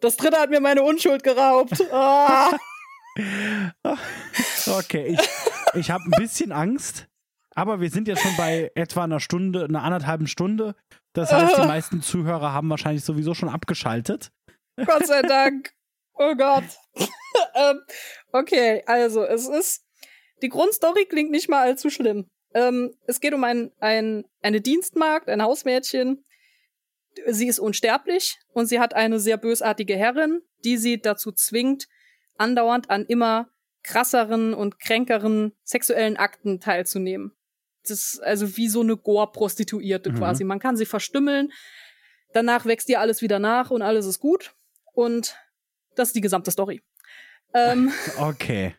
das 0.00 0.16
dritte 0.16 0.38
hat 0.38 0.50
mir 0.50 0.60
meine 0.60 0.82
Unschuld 0.82 1.22
geraubt. 1.22 1.80
Ah. 1.92 2.50
okay, 4.66 5.06
ich, 5.16 5.20
ich 5.74 5.90
habe 5.90 6.02
ein 6.04 6.20
bisschen 6.20 6.50
Angst, 6.50 7.06
aber 7.54 7.80
wir 7.80 7.90
sind 7.90 8.08
jetzt 8.08 8.22
schon 8.22 8.36
bei 8.36 8.72
etwa 8.74 9.04
einer 9.04 9.20
Stunde, 9.20 9.64
einer 9.66 9.84
anderthalben 9.84 10.26
Stunde. 10.26 10.74
Das 11.14 11.32
heißt, 11.32 11.56
die 11.56 11.62
meisten 11.66 12.02
Zuhörer 12.02 12.52
haben 12.52 12.68
wahrscheinlich 12.68 13.04
sowieso 13.04 13.32
schon 13.32 13.48
abgeschaltet. 13.48 14.30
Gott 14.76 15.06
sei 15.06 15.22
Dank. 15.22 15.72
Oh 16.14 16.34
Gott. 16.34 16.64
ähm, 17.54 17.80
okay, 18.32 18.82
also 18.86 19.24
es 19.24 19.48
ist. 19.48 19.82
Die 20.42 20.48
Grundstory 20.48 21.06
klingt 21.06 21.30
nicht 21.30 21.48
mal 21.48 21.62
allzu 21.62 21.88
schlimm. 21.88 22.28
Ähm, 22.52 22.94
es 23.06 23.20
geht 23.20 23.32
um 23.32 23.44
ein, 23.44 23.72
ein, 23.80 24.24
eine 24.42 24.60
Dienstmagd, 24.60 25.28
ein 25.28 25.42
Hausmädchen. 25.42 26.24
Sie 27.26 27.46
ist 27.46 27.60
unsterblich 27.60 28.38
und 28.52 28.66
sie 28.66 28.80
hat 28.80 28.94
eine 28.94 29.20
sehr 29.20 29.36
bösartige 29.36 29.96
Herrin, 29.96 30.42
die 30.64 30.76
sie 30.76 31.00
dazu 31.00 31.32
zwingt, 31.32 31.86
andauernd 32.36 32.90
an 32.90 33.06
immer 33.06 33.48
krasseren 33.84 34.54
und 34.54 34.80
kränkeren 34.80 35.52
sexuellen 35.62 36.16
Akten 36.16 36.60
teilzunehmen. 36.60 37.32
Das 37.88 38.18
also 38.20 38.56
wie 38.56 38.68
so 38.68 38.80
eine 38.80 38.96
Gore-Prostituierte 38.96 40.10
Mhm. 40.12 40.16
quasi. 40.16 40.44
Man 40.44 40.58
kann 40.58 40.76
sie 40.76 40.86
verstümmeln, 40.86 41.52
danach 42.32 42.64
wächst 42.66 42.88
ihr 42.88 43.00
alles 43.00 43.22
wieder 43.22 43.38
nach 43.38 43.70
und 43.70 43.82
alles 43.82 44.06
ist 44.06 44.20
gut. 44.20 44.54
Und 44.92 45.36
das 45.96 46.08
ist 46.08 46.16
die 46.16 46.20
gesamte 46.20 46.50
Story. 46.50 46.82
Ähm, 47.54 47.92
Okay. 48.18 48.74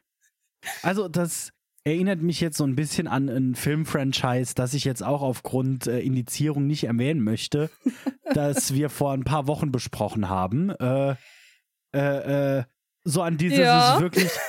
Also, 0.81 1.07
das 1.07 1.51
erinnert 1.83 2.21
mich 2.23 2.41
jetzt 2.41 2.57
so 2.57 2.63
ein 2.65 2.75
bisschen 2.75 3.07
an 3.07 3.29
ein 3.29 3.53
Filmfranchise, 3.53 4.55
das 4.55 4.73
ich 4.73 4.85
jetzt 4.85 5.03
auch 5.03 5.21
aufgrund 5.21 5.85
äh, 5.85 5.99
Indizierung 5.99 6.65
nicht 6.65 6.85
erwähnen 6.85 7.21
möchte, 7.21 7.69
das 8.33 8.73
wir 8.73 8.89
vor 8.89 9.11
ein 9.13 9.23
paar 9.23 9.45
Wochen 9.47 9.71
besprochen 9.71 10.27
haben. 10.29 10.71
Äh, 10.71 11.15
äh, 11.93 12.57
äh, 12.59 12.63
so 13.03 13.21
an 13.21 13.37
dieses 13.37 13.59
Ja. 13.59 13.99
wirklich. 13.99 14.31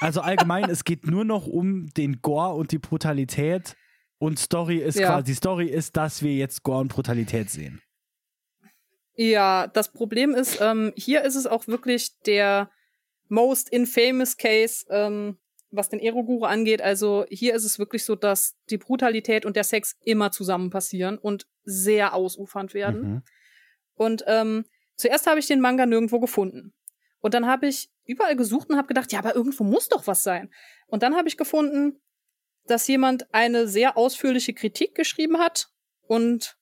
Also 0.00 0.20
allgemein, 0.20 0.68
es 0.68 0.84
geht 0.84 1.06
nur 1.06 1.24
noch 1.24 1.46
um 1.46 1.86
den 1.94 2.20
Gore 2.20 2.54
und 2.56 2.72
die 2.72 2.78
Brutalität. 2.78 3.74
Und 4.24 4.38
Story 4.38 4.78
ist 4.78 4.98
Ja. 4.98 5.08
quasi, 5.08 5.34
Story 5.34 5.66
ist, 5.66 5.98
dass 5.98 6.22
wir 6.22 6.32
jetzt 6.32 6.62
Gore 6.62 6.80
und 6.80 6.88
Brutalität 6.88 7.50
sehen. 7.50 7.82
Ja, 9.16 9.66
das 9.66 9.92
Problem 9.92 10.34
ist, 10.34 10.62
ähm, 10.62 10.94
hier 10.96 11.22
ist 11.24 11.34
es 11.34 11.46
auch 11.46 11.66
wirklich 11.66 12.18
der 12.20 12.70
most 13.28 13.68
infamous 13.68 14.38
Case, 14.38 14.86
ähm, 14.88 15.36
was 15.70 15.90
den 15.90 16.00
Eroguru 16.00 16.44
angeht. 16.44 16.80
Also 16.80 17.26
hier 17.28 17.54
ist 17.54 17.64
es 17.64 17.78
wirklich 17.78 18.04
so, 18.06 18.16
dass 18.16 18.54
die 18.70 18.78
Brutalität 18.78 19.44
und 19.44 19.56
der 19.56 19.64
Sex 19.64 19.94
immer 20.00 20.30
zusammen 20.30 20.70
passieren 20.70 21.18
und 21.18 21.46
sehr 21.64 22.14
ausufernd 22.14 22.72
werden. 22.72 23.00
Mhm. 23.02 23.22
Und 23.94 24.24
ähm, 24.26 24.64
zuerst 24.96 25.26
habe 25.26 25.38
ich 25.38 25.48
den 25.48 25.60
Manga 25.60 25.84
nirgendwo 25.84 26.18
gefunden. 26.18 26.72
Und 27.20 27.34
dann 27.34 27.46
habe 27.46 27.66
ich 27.66 27.90
überall 28.06 28.36
gesucht 28.36 28.70
und 28.70 28.78
habe 28.78 28.88
gedacht, 28.88 29.12
ja, 29.12 29.18
aber 29.18 29.34
irgendwo 29.34 29.64
muss 29.64 29.90
doch 29.90 30.06
was 30.06 30.22
sein. 30.22 30.50
Und 30.86 31.02
dann 31.02 31.14
habe 31.14 31.28
ich 31.28 31.36
gefunden, 31.36 32.00
dass 32.66 32.86
jemand 32.86 33.32
eine 33.34 33.68
sehr 33.68 33.96
ausführliche 33.96 34.54
Kritik 34.54 34.94
geschrieben 34.94 35.38
hat 35.38 35.68
und 36.06 36.56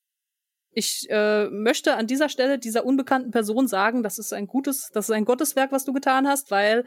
ich 0.74 1.06
äh, 1.10 1.48
möchte 1.50 1.96
an 1.96 2.06
dieser 2.06 2.28
Stelle 2.28 2.58
dieser 2.58 2.84
unbekannten 2.84 3.30
Person 3.30 3.68
sagen, 3.68 4.02
das 4.02 4.18
ist 4.18 4.32
ein 4.32 4.46
gutes, 4.46 4.90
das 4.92 5.08
ist 5.08 5.14
ein 5.14 5.26
Gotteswerk, 5.26 5.70
was 5.70 5.84
du 5.84 5.92
getan 5.92 6.26
hast, 6.26 6.50
weil 6.50 6.86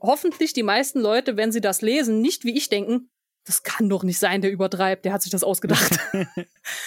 hoffentlich 0.00 0.52
die 0.52 0.64
meisten 0.64 1.00
Leute, 1.00 1.36
wenn 1.36 1.52
sie 1.52 1.60
das 1.60 1.80
lesen, 1.80 2.20
nicht 2.20 2.44
wie 2.44 2.56
ich 2.56 2.68
denken, 2.68 3.10
das 3.44 3.62
kann 3.62 3.88
doch 3.88 4.02
nicht 4.02 4.18
sein, 4.18 4.40
der 4.40 4.50
übertreibt, 4.50 5.04
der 5.04 5.12
hat 5.12 5.22
sich 5.22 5.30
das 5.30 5.44
ausgedacht. 5.44 5.96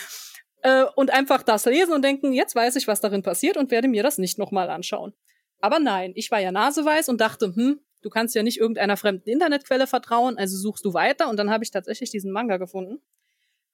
äh, 0.61 0.83
und 0.95 1.11
einfach 1.11 1.43
das 1.43 1.65
lesen 1.65 1.93
und 1.93 2.01
denken, 2.03 2.33
jetzt 2.33 2.55
weiß 2.55 2.75
ich, 2.75 2.87
was 2.87 2.99
darin 2.99 3.23
passiert 3.23 3.55
und 3.55 3.71
werde 3.71 3.87
mir 3.87 4.03
das 4.03 4.17
nicht 4.17 4.37
nochmal 4.37 4.69
anschauen. 4.69 5.13
Aber 5.61 5.79
nein, 5.79 6.11
ich 6.15 6.29
war 6.29 6.39
ja 6.39 6.51
naseweiß 6.51 7.07
und 7.07 7.21
dachte, 7.21 7.53
hm, 7.55 7.79
du 8.05 8.09
kannst 8.09 8.35
ja 8.35 8.43
nicht 8.43 8.59
irgendeiner 8.59 8.95
fremden 8.95 9.27
Internetquelle 9.27 9.87
vertrauen, 9.87 10.37
also 10.37 10.57
suchst 10.57 10.85
du 10.85 10.93
weiter 10.93 11.29
und 11.29 11.37
dann 11.37 11.49
habe 11.49 11.63
ich 11.63 11.71
tatsächlich 11.71 12.11
diesen 12.11 12.31
Manga 12.31 12.57
gefunden. 12.57 13.01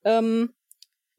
Ähm, 0.04 0.54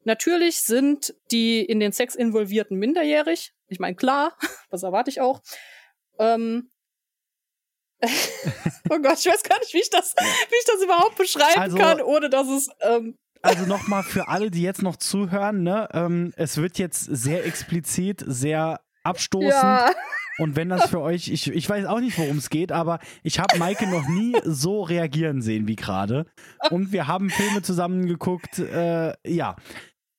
Natürlich 0.05 0.61
sind 0.61 1.15
die 1.31 1.61
in 1.63 1.79
den 1.79 1.91
Sex 1.91 2.15
involvierten 2.15 2.77
minderjährig. 2.77 3.53
Ich 3.67 3.79
meine, 3.79 3.95
klar, 3.95 4.37
was 4.69 4.83
erwarte 4.83 5.09
ich 5.09 5.21
auch. 5.21 5.41
Ähm, 6.19 6.69
oh 8.89 8.99
Gott, 8.99 9.17
ich 9.19 9.25
weiß 9.25 9.43
gar 9.43 9.59
nicht, 9.59 9.73
wie 9.73 9.79
ich 9.79 9.89
das, 9.89 10.13
wie 10.17 10.55
ich 10.59 10.65
das 10.65 10.83
überhaupt 10.83 11.15
beschreiben 11.15 11.61
also, 11.61 11.77
kann, 11.77 12.01
ohne 12.01 12.29
dass 12.29 12.47
es. 12.47 12.67
Ähm 12.81 13.17
also 13.41 13.65
nochmal 13.65 14.03
für 14.03 14.27
alle, 14.27 14.51
die 14.51 14.61
jetzt 14.61 14.81
noch 14.81 14.97
zuhören, 14.97 15.63
ne, 15.63 15.87
ähm, 15.93 16.33
es 16.35 16.57
wird 16.57 16.77
jetzt 16.79 17.03
sehr 17.03 17.45
explizit, 17.45 18.23
sehr 18.25 18.81
abstoßend. 19.03 19.51
Ja. 19.51 19.91
Und 20.39 20.55
wenn 20.55 20.69
das 20.69 20.89
für 20.89 20.99
euch, 20.99 21.27
ich, 21.27 21.51
ich 21.51 21.69
weiß 21.69 21.85
auch 21.85 21.99
nicht, 21.99 22.17
worum 22.17 22.37
es 22.37 22.49
geht, 22.49 22.71
aber 22.71 22.99
ich 23.21 23.39
habe 23.39 23.57
Maike 23.57 23.87
noch 23.87 24.07
nie 24.07 24.35
so 24.43 24.81
reagieren 24.81 25.41
sehen 25.41 25.67
wie 25.67 25.75
gerade. 25.75 26.25
Und 26.69 26.91
wir 26.91 27.07
haben 27.07 27.29
Filme 27.29 27.61
zusammen 27.61 28.07
geguckt. 28.07 28.59
Äh, 28.59 29.13
ja, 29.25 29.55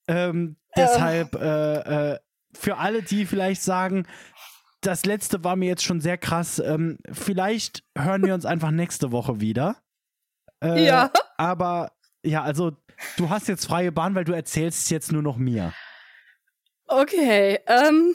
ähm, 0.06 0.56
deshalb 0.76 1.34
äh, 1.34 2.12
äh, 2.12 2.18
für 2.52 2.76
alle, 2.78 3.02
die 3.02 3.26
vielleicht 3.26 3.62
sagen, 3.62 4.06
das 4.80 5.04
letzte 5.04 5.42
war 5.44 5.56
mir 5.56 5.68
jetzt 5.68 5.84
schon 5.84 6.00
sehr 6.00 6.18
krass. 6.18 6.58
Ähm, 6.58 6.98
vielleicht 7.10 7.84
hören 7.96 8.24
wir 8.24 8.34
uns 8.34 8.46
einfach 8.46 8.70
nächste 8.70 9.12
Woche 9.12 9.40
wieder. 9.40 9.76
Äh, 10.62 10.84
ja. 10.84 11.10
Aber 11.36 11.92
ja, 12.24 12.42
also 12.42 12.72
du 13.16 13.30
hast 13.30 13.48
jetzt 13.48 13.66
freie 13.66 13.92
Bahn, 13.92 14.14
weil 14.14 14.24
du 14.24 14.32
erzählst 14.32 14.84
es 14.84 14.90
jetzt 14.90 15.10
nur 15.10 15.22
noch 15.22 15.36
mir. 15.36 15.72
Okay. 16.86 17.58
Ähm, 17.66 18.14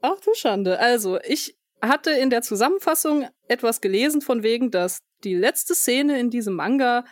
ach 0.00 0.20
du 0.20 0.34
Schande. 0.34 0.78
Also 0.78 1.20
ich 1.20 1.58
hatte 1.80 2.10
in 2.10 2.30
der 2.30 2.42
Zusammenfassung 2.42 3.28
etwas 3.46 3.80
gelesen 3.80 4.20
von 4.20 4.42
wegen, 4.42 4.70
dass 4.70 5.00
die 5.24 5.34
letzte 5.34 5.74
Szene 5.74 6.18
in 6.18 6.30
diesem 6.30 6.54
Manga 6.54 7.04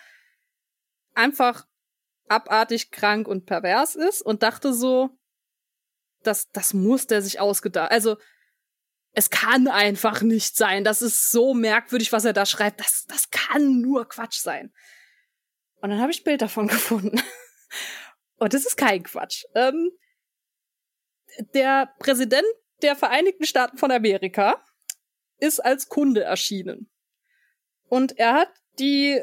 einfach 1.14 1.66
abartig 2.28 2.90
krank 2.90 3.28
und 3.28 3.46
pervers 3.46 3.94
ist 3.94 4.22
und 4.22 4.42
dachte 4.42 4.72
so, 4.72 5.10
das, 6.22 6.50
das 6.50 6.74
muss 6.74 7.06
der 7.06 7.22
sich 7.22 7.40
ausgedacht. 7.40 7.90
Also, 7.90 8.16
es 9.12 9.30
kann 9.30 9.68
einfach 9.68 10.20
nicht 10.22 10.56
sein. 10.56 10.84
Das 10.84 11.00
ist 11.00 11.30
so 11.30 11.54
merkwürdig, 11.54 12.12
was 12.12 12.24
er 12.24 12.34
da 12.34 12.44
schreibt. 12.44 12.80
Das, 12.80 13.06
das 13.06 13.30
kann 13.30 13.80
nur 13.80 14.06
Quatsch 14.08 14.40
sein. 14.40 14.74
Und 15.80 15.90
dann 15.90 16.00
habe 16.00 16.10
ich 16.10 16.20
ein 16.20 16.24
Bild 16.24 16.42
davon 16.42 16.66
gefunden. 16.68 17.20
Und 18.36 18.52
das 18.52 18.66
ist 18.66 18.76
kein 18.76 19.02
Quatsch. 19.04 19.44
Ähm, 19.54 19.90
der 21.54 21.94
Präsident 21.98 22.46
der 22.86 22.96
Vereinigten 22.96 23.44
Staaten 23.44 23.78
von 23.78 23.90
Amerika 23.90 24.62
ist 25.38 25.58
als 25.64 25.88
Kunde 25.88 26.22
erschienen. 26.22 26.88
Und 27.88 28.18
er 28.18 28.34
hat 28.34 28.48
die 28.78 29.20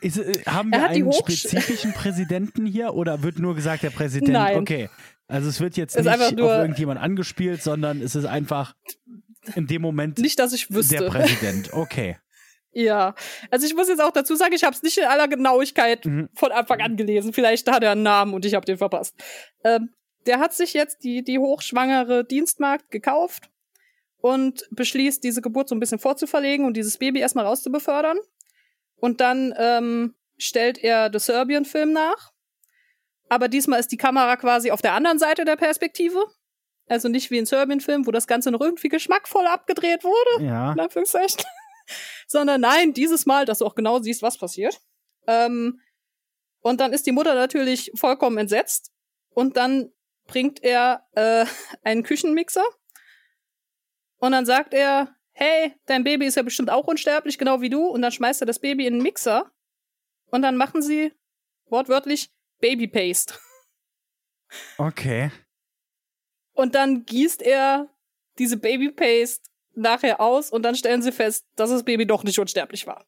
ist, 0.00 0.18
äh, 0.18 0.42
haben 0.46 0.70
wir 0.70 0.88
einen 0.88 1.12
spezifischen 1.12 1.92
Präsidenten 1.92 2.66
hier 2.66 2.94
oder 2.94 3.22
wird 3.22 3.38
nur 3.38 3.54
gesagt, 3.54 3.84
der 3.84 3.90
Präsident? 3.90 4.32
Nein. 4.32 4.58
Okay. 4.58 4.88
Also 5.28 5.48
es 5.48 5.60
wird 5.60 5.76
jetzt 5.76 5.96
nicht 5.96 6.08
auf 6.08 6.38
irgendjemand 6.38 7.00
angespielt, 7.00 7.62
sondern 7.62 8.02
es 8.02 8.14
ist 8.14 8.24
einfach 8.24 8.74
in 9.54 9.66
dem 9.66 9.82
Moment 9.82 10.18
nicht, 10.18 10.38
dass 10.38 10.52
ich 10.52 10.70
wüsste. 10.70 10.96
der 10.96 11.08
Präsident. 11.08 11.72
Okay. 11.72 12.16
Ja, 12.74 13.14
also 13.50 13.66
ich 13.66 13.74
muss 13.74 13.88
jetzt 13.88 14.00
auch 14.00 14.12
dazu 14.12 14.34
sagen, 14.34 14.54
ich 14.54 14.64
habe 14.64 14.74
es 14.74 14.82
nicht 14.82 14.96
in 14.96 15.04
aller 15.04 15.28
Genauigkeit 15.28 16.04
mhm. 16.06 16.30
von 16.34 16.52
Anfang 16.52 16.80
an 16.80 16.96
gelesen. 16.96 17.32
Vielleicht 17.32 17.70
hat 17.70 17.82
er 17.82 17.92
einen 17.92 18.02
Namen 18.02 18.32
und 18.32 18.44
ich 18.46 18.54
habe 18.54 18.64
den 18.64 18.78
verpasst. 18.78 19.14
Ähm, 19.62 19.90
der 20.26 20.38
hat 20.38 20.54
sich 20.54 20.72
jetzt 20.72 21.04
die, 21.04 21.22
die 21.22 21.38
hochschwangere 21.38 22.24
Dienstmarkt 22.24 22.90
gekauft 22.90 23.50
und 24.18 24.66
beschließt, 24.70 25.22
diese 25.22 25.42
Geburt 25.42 25.68
so 25.68 25.74
ein 25.74 25.80
bisschen 25.80 25.98
vorzuverlegen 25.98 26.64
und 26.64 26.76
dieses 26.76 26.96
Baby 26.96 27.20
erstmal 27.20 27.44
rauszubefördern. 27.44 28.18
Und 28.96 29.20
dann 29.20 29.52
ähm, 29.58 30.14
stellt 30.38 30.78
er 30.78 31.10
The 31.12 31.18
Serbian-Film 31.18 31.92
nach. 31.92 32.32
Aber 33.28 33.48
diesmal 33.48 33.80
ist 33.80 33.90
die 33.90 33.96
Kamera 33.96 34.36
quasi 34.36 34.70
auf 34.70 34.82
der 34.82 34.92
anderen 34.92 35.18
Seite 35.18 35.44
der 35.44 35.56
Perspektive. 35.56 36.22
Also 36.86 37.08
nicht 37.08 37.30
wie 37.30 37.38
in 37.38 37.46
Serbian-Film, 37.46 38.06
wo 38.06 38.12
das 38.12 38.26
Ganze 38.26 38.50
noch 38.50 38.60
irgendwie 38.60 38.88
geschmackvoll 38.88 39.46
abgedreht 39.46 40.04
wurde. 40.04 40.44
Ja. 40.44 40.74
Sondern 42.28 42.60
nein, 42.60 42.92
dieses 42.92 43.26
Mal, 43.26 43.44
dass 43.44 43.58
du 43.58 43.66
auch 43.66 43.74
genau 43.74 44.00
siehst, 44.00 44.22
was 44.22 44.38
passiert. 44.38 44.80
Ähm, 45.26 45.80
und 46.60 46.80
dann 46.80 46.92
ist 46.92 47.06
die 47.06 47.12
Mutter 47.12 47.34
natürlich 47.34 47.90
vollkommen 47.96 48.38
entsetzt. 48.38 48.92
Und 49.30 49.56
dann 49.56 49.90
bringt 50.26 50.62
er 50.62 51.06
äh, 51.12 51.46
einen 51.82 52.02
Küchenmixer. 52.02 52.64
Und 54.18 54.32
dann 54.32 54.46
sagt 54.46 54.72
er, 54.74 55.14
hey, 55.32 55.74
dein 55.86 56.04
Baby 56.04 56.26
ist 56.26 56.36
ja 56.36 56.42
bestimmt 56.42 56.70
auch 56.70 56.86
unsterblich, 56.86 57.38
genau 57.38 57.60
wie 57.60 57.70
du, 57.70 57.86
und 57.86 58.02
dann 58.02 58.12
schmeißt 58.12 58.42
er 58.42 58.46
das 58.46 58.60
Baby 58.60 58.86
in 58.86 58.94
den 58.94 59.02
Mixer 59.02 59.50
und 60.26 60.42
dann 60.42 60.56
machen 60.56 60.82
sie 60.82 61.12
wortwörtlich 61.66 62.30
Baby 62.60 62.86
Paste. 62.86 63.34
Okay. 64.78 65.30
Und 66.52 66.74
dann 66.74 67.04
gießt 67.04 67.42
er 67.42 67.88
diese 68.38 68.56
Baby 68.56 68.90
Paste 68.90 69.50
nachher 69.74 70.20
aus 70.20 70.50
und 70.50 70.62
dann 70.62 70.74
stellen 70.74 71.02
sie 71.02 71.12
fest, 71.12 71.46
dass 71.56 71.70
das 71.70 71.82
Baby 71.82 72.06
doch 72.06 72.24
nicht 72.24 72.38
unsterblich 72.38 72.86
war. 72.86 73.06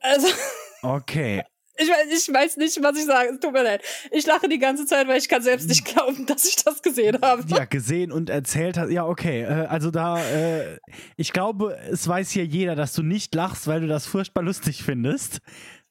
Also. 0.00 0.28
Okay. 0.82 1.44
Ich 1.80 1.88
weiß, 1.88 2.28
ich 2.28 2.34
weiß 2.34 2.56
nicht, 2.58 2.82
was 2.82 2.98
ich 2.98 3.06
sage. 3.06 3.30
Es 3.30 3.40
tut 3.40 3.52
mir 3.52 3.62
leid. 3.62 3.82
Ich 4.10 4.26
lache 4.26 4.48
die 4.48 4.58
ganze 4.58 4.84
Zeit, 4.84 5.08
weil 5.08 5.18
ich 5.18 5.28
kann 5.28 5.42
selbst 5.42 5.68
nicht 5.68 5.84
glauben, 5.84 6.26
dass 6.26 6.44
ich 6.44 6.56
das 6.56 6.82
gesehen 6.82 7.18
habe. 7.22 7.42
Ja, 7.48 7.64
gesehen 7.64 8.12
und 8.12 8.28
erzählt 8.28 8.76
hat. 8.76 8.90
Ja, 8.90 9.06
okay. 9.06 9.42
Äh, 9.42 9.66
also 9.66 9.90
da, 9.90 10.22
äh, 10.22 10.78
ich 11.16 11.32
glaube, 11.32 11.78
es 11.90 12.06
weiß 12.06 12.30
hier 12.30 12.44
jeder, 12.44 12.74
dass 12.74 12.92
du 12.92 13.02
nicht 13.02 13.34
lachst, 13.34 13.66
weil 13.66 13.80
du 13.80 13.86
das 13.86 14.06
furchtbar 14.06 14.42
lustig 14.42 14.82
findest. 14.82 15.38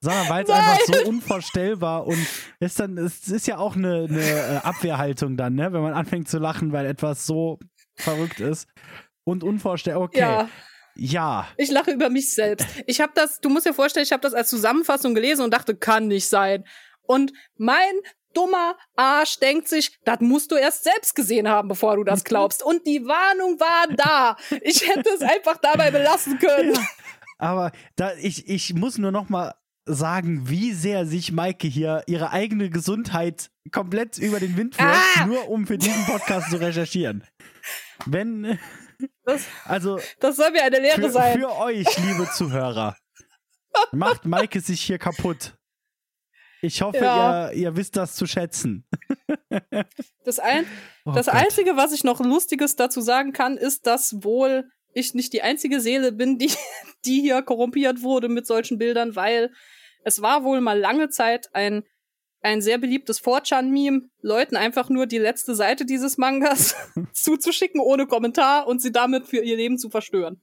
Sondern 0.01 0.29
weil 0.29 0.43
es 0.43 0.49
einfach 0.49 0.79
so 0.85 1.09
unvorstellbar 1.09 2.07
und 2.07 2.25
ist 2.61 2.79
dann, 2.79 2.97
es 2.97 3.27
ist 3.27 3.47
ja 3.47 3.57
auch 3.57 3.75
eine, 3.75 4.07
eine 4.09 4.21
äh, 4.21 4.57
Abwehrhaltung 4.63 5.35
dann, 5.35 5.55
ne? 5.55 5.73
Wenn 5.73 5.81
man 5.81 5.93
anfängt 5.93 6.29
zu 6.29 6.37
lachen, 6.37 6.71
weil 6.71 6.85
etwas 6.85 7.25
so 7.25 7.59
verrückt 7.95 8.39
ist 8.39 8.69
und 9.25 9.43
unvorstellbar. 9.43 10.03
Okay. 10.03 10.19
Ja. 10.19 10.49
Ja. 10.95 11.47
Ich 11.57 11.71
lache 11.71 11.91
über 11.91 12.09
mich 12.09 12.33
selbst. 12.33 12.67
Ich 12.85 13.01
habe 13.01 13.11
das, 13.15 13.39
du 13.39 13.49
musst 13.49 13.65
dir 13.65 13.73
vorstellen, 13.73 14.05
ich 14.05 14.11
habe 14.11 14.21
das 14.21 14.33
als 14.33 14.49
Zusammenfassung 14.49 15.15
gelesen 15.15 15.43
und 15.43 15.53
dachte, 15.53 15.75
kann 15.75 16.07
nicht 16.07 16.27
sein. 16.27 16.65
Und 17.01 17.33
mein 17.57 17.93
dummer 18.33 18.77
Arsch 18.95 19.39
denkt 19.39 19.67
sich, 19.67 19.97
das 20.05 20.19
musst 20.19 20.51
du 20.51 20.55
erst 20.55 20.83
selbst 20.83 21.15
gesehen 21.15 21.47
haben, 21.47 21.67
bevor 21.67 21.95
du 21.95 22.03
das 22.03 22.23
glaubst. 22.23 22.63
Und 22.63 22.85
die 22.85 23.05
Warnung 23.05 23.59
war 23.59 23.87
da. 23.95 24.37
Ich 24.61 24.87
hätte 24.87 25.09
es 25.09 25.21
einfach 25.21 25.57
dabei 25.57 25.91
belassen 25.91 26.37
können. 26.39 26.73
Ja, 26.73 26.81
aber 27.39 27.71
da, 27.95 28.13
ich, 28.21 28.47
ich 28.47 28.73
muss 28.73 28.97
nur 28.97 29.11
noch 29.11 29.29
mal 29.29 29.55
sagen, 29.85 30.49
wie 30.49 30.73
sehr 30.73 31.05
sich 31.05 31.31
Maike 31.31 31.67
hier 31.67 32.03
ihre 32.05 32.31
eigene 32.31 32.69
Gesundheit 32.69 33.49
komplett 33.71 34.17
über 34.17 34.39
den 34.39 34.55
Wind 34.55 34.77
wirft, 34.77 35.17
ah! 35.17 35.25
nur 35.25 35.49
um 35.49 35.65
für 35.65 35.77
diesen 35.77 36.05
Podcast 36.05 36.51
zu 36.51 36.57
recherchieren. 36.57 37.23
Wenn 38.05 38.59
das, 39.23 39.45
also, 39.65 39.99
das 40.19 40.35
soll 40.35 40.51
mir 40.51 40.63
eine 40.63 40.79
Lehre 40.79 41.01
für, 41.01 41.11
sein. 41.11 41.39
Für 41.39 41.55
euch, 41.57 41.87
liebe 41.97 42.29
Zuhörer, 42.35 42.95
macht 43.91 44.25
Maike 44.25 44.59
sich 44.61 44.81
hier 44.81 44.97
kaputt. 44.97 45.55
Ich 46.61 46.81
hoffe, 46.81 46.97
ja. 46.97 47.49
ihr, 47.51 47.57
ihr 47.57 47.75
wisst 47.77 47.95
das 47.95 48.15
zu 48.15 48.25
schätzen. 48.25 48.85
Das, 50.25 50.37
ein, 50.37 50.65
oh 51.05 51.11
das 51.11 51.27
Einzige, 51.27 51.75
was 51.75 51.91
ich 51.91 52.03
noch 52.03 52.19
Lustiges 52.19 52.75
dazu 52.75 53.01
sagen 53.01 53.33
kann, 53.33 53.57
ist, 53.57 53.87
dass 53.87 54.23
wohl 54.23 54.69
ich 54.93 55.15
nicht 55.15 55.33
die 55.33 55.41
einzige 55.41 55.79
Seele 55.79 56.11
bin, 56.11 56.37
die, 56.37 56.51
die 57.05 57.21
hier 57.21 57.41
korrumpiert 57.41 58.03
wurde 58.03 58.29
mit 58.29 58.45
solchen 58.45 58.77
Bildern, 58.77 59.15
weil 59.15 59.51
es 60.03 60.21
war 60.21 60.43
wohl 60.43 60.61
mal 60.61 60.77
lange 60.77 61.09
Zeit 61.09 61.49
ein 61.53 61.83
ein 62.41 62.61
sehr 62.61 62.77
beliebtes 62.77 63.21
4chan-Meme, 63.21 64.01
Leuten 64.21 64.55
einfach 64.55 64.89
nur 64.89 65.05
die 65.05 65.17
letzte 65.17 65.55
Seite 65.55 65.85
dieses 65.85 66.17
Mangas 66.17 66.75
zuzuschicken 67.13 67.81
ohne 67.81 68.07
Kommentar 68.07 68.67
und 68.67 68.81
sie 68.81 68.91
damit 68.91 69.27
für 69.27 69.43
ihr 69.43 69.57
Leben 69.57 69.77
zu 69.77 69.89
verstören. 69.89 70.41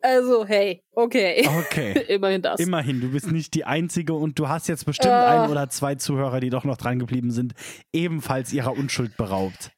Also, 0.00 0.44
hey, 0.44 0.82
okay. 0.92 1.48
Okay. 1.60 2.04
Immerhin 2.08 2.42
das. 2.42 2.60
Immerhin, 2.60 3.00
du 3.00 3.10
bist 3.10 3.32
nicht 3.32 3.54
die 3.54 3.64
Einzige 3.64 4.12
und 4.12 4.38
du 4.38 4.48
hast 4.48 4.68
jetzt 4.68 4.84
bestimmt 4.84 5.14
Äh. 5.14 5.16
ein 5.16 5.50
oder 5.50 5.70
zwei 5.70 5.94
Zuhörer, 5.94 6.40
die 6.40 6.50
doch 6.50 6.64
noch 6.64 6.76
dran 6.76 6.98
geblieben 6.98 7.30
sind, 7.30 7.54
ebenfalls 7.90 8.52
ihrer 8.52 8.76
Unschuld 8.76 9.16
beraubt. 9.16 9.70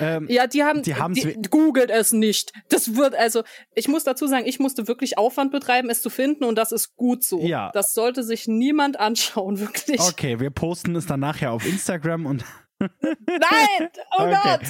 Ähm, 0.00 0.26
Ja, 0.28 0.46
die 0.46 0.64
haben, 0.64 0.82
Die 0.82 0.94
haben's 0.94 1.20
die, 1.20 1.40
googelt 1.50 1.90
es 1.90 2.12
nicht. 2.12 2.52
Das 2.68 2.96
wird, 2.96 3.14
also, 3.14 3.42
ich 3.74 3.88
muss 3.88 4.04
dazu 4.04 4.26
sagen, 4.26 4.46
ich 4.46 4.58
musste 4.58 4.88
wirklich 4.88 5.18
Aufwand 5.18 5.52
betreiben, 5.52 5.90
es 5.90 6.02
zu 6.02 6.10
finden 6.10 6.44
und 6.44 6.56
das 6.56 6.72
ist 6.72 6.96
gut 6.96 7.22
so. 7.22 7.40
Ja. 7.42 7.70
Das 7.72 7.92
sollte 7.92 8.22
sich 8.22 8.48
niemand 8.48 8.98
anschauen, 8.98 9.58
wirklich. 9.60 10.00
okay, 10.00 10.40
wir 10.40 10.50
posten 10.50 10.96
es 10.96 11.06
dann 11.06 11.20
nachher 11.20 11.52
auf 11.52 11.66
Instagram 11.66 12.26
und 12.26 12.44
Nein! 12.80 13.88
Oh 14.18 14.22
Okay. 14.24 14.36
Gott! 14.42 14.60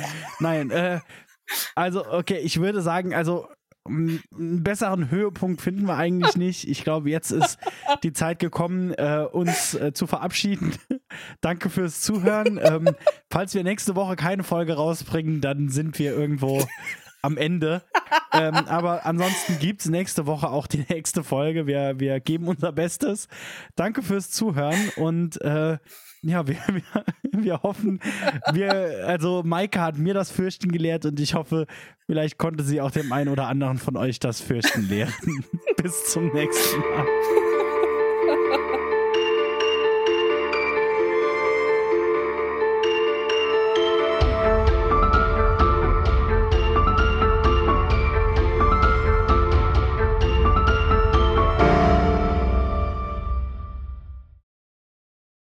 Nein, 0.41 0.71
äh, 0.71 1.01
also, 1.75 2.05
okay, 2.07 2.39
ich 2.39 2.61
würde 2.61 2.81
sagen, 2.83 3.15
also 3.15 3.47
einen 3.87 4.63
besseren 4.63 5.11
Höhepunkt 5.11 5.63
finden 5.63 5.87
wir 5.87 5.97
eigentlich 5.97 6.37
nicht. 6.37 6.69
Ich 6.69 6.85
glaube, 6.85 7.11
jetzt 7.11 7.31
ist 7.31 7.59
die 8.03 8.13
Zeit 8.13 8.39
gekommen, 8.39 8.93
äh, 8.95 9.27
uns 9.31 9.75
äh, 9.75 9.93
zu 9.93 10.07
verabschieden. 10.07 10.75
Danke 11.41 11.71
fürs 11.71 12.01
Zuhören. 12.01 12.59
Ähm, 12.63 12.91
falls 13.31 13.55
wir 13.55 13.65
nächste 13.65 13.97
Woche 13.97 14.17
keine 14.17 14.43
Folge 14.43 14.75
rausbringen, 14.75 15.41
dann 15.41 15.69
sind 15.69 15.99
wir 15.99 16.15
irgendwo 16.15 16.63
am 17.23 17.37
Ende. 17.37 17.83
ähm, 18.33 18.55
aber 18.55 19.05
ansonsten 19.05 19.59
gibt 19.59 19.83
es 19.83 19.89
nächste 19.89 20.27
Woche 20.27 20.49
auch 20.49 20.67
die 20.67 20.85
nächste 20.89 21.23
Folge. 21.23 21.67
Wir, 21.67 21.99
wir 21.99 22.21
geben 22.21 22.49
unser 22.49 22.73
Bestes. 22.73 23.29
Danke 23.77 24.03
fürs 24.03 24.31
Zuhören 24.31 24.91
und 24.97 25.41
äh, 25.43 25.79
ja, 26.23 26.47
wir, 26.47 26.57
wir, 26.69 27.43
wir 27.43 27.63
hoffen, 27.63 28.01
wir, 28.53 29.07
also 29.07 29.43
Maike 29.45 29.81
hat 29.81 29.99
mir 29.99 30.15
das 30.15 30.31
Fürchten 30.31 30.71
gelehrt 30.71 31.07
und 31.07 31.19
ich 31.21 31.35
hoffe, 31.35 31.67
vielleicht 32.07 32.39
konnte 32.39 32.65
sie 32.65 32.81
auch 32.81 32.91
dem 32.91 33.13
einen 33.13 33.31
oder 33.31 33.47
anderen 33.49 33.79
von 33.79 33.97
euch 33.97 34.19
das 34.19 34.41
Fürchten 34.41 34.89
lehren. 34.89 35.45
Bis 35.77 36.13
zum 36.13 36.33
nächsten 36.33 36.81
Mal. 36.81 37.50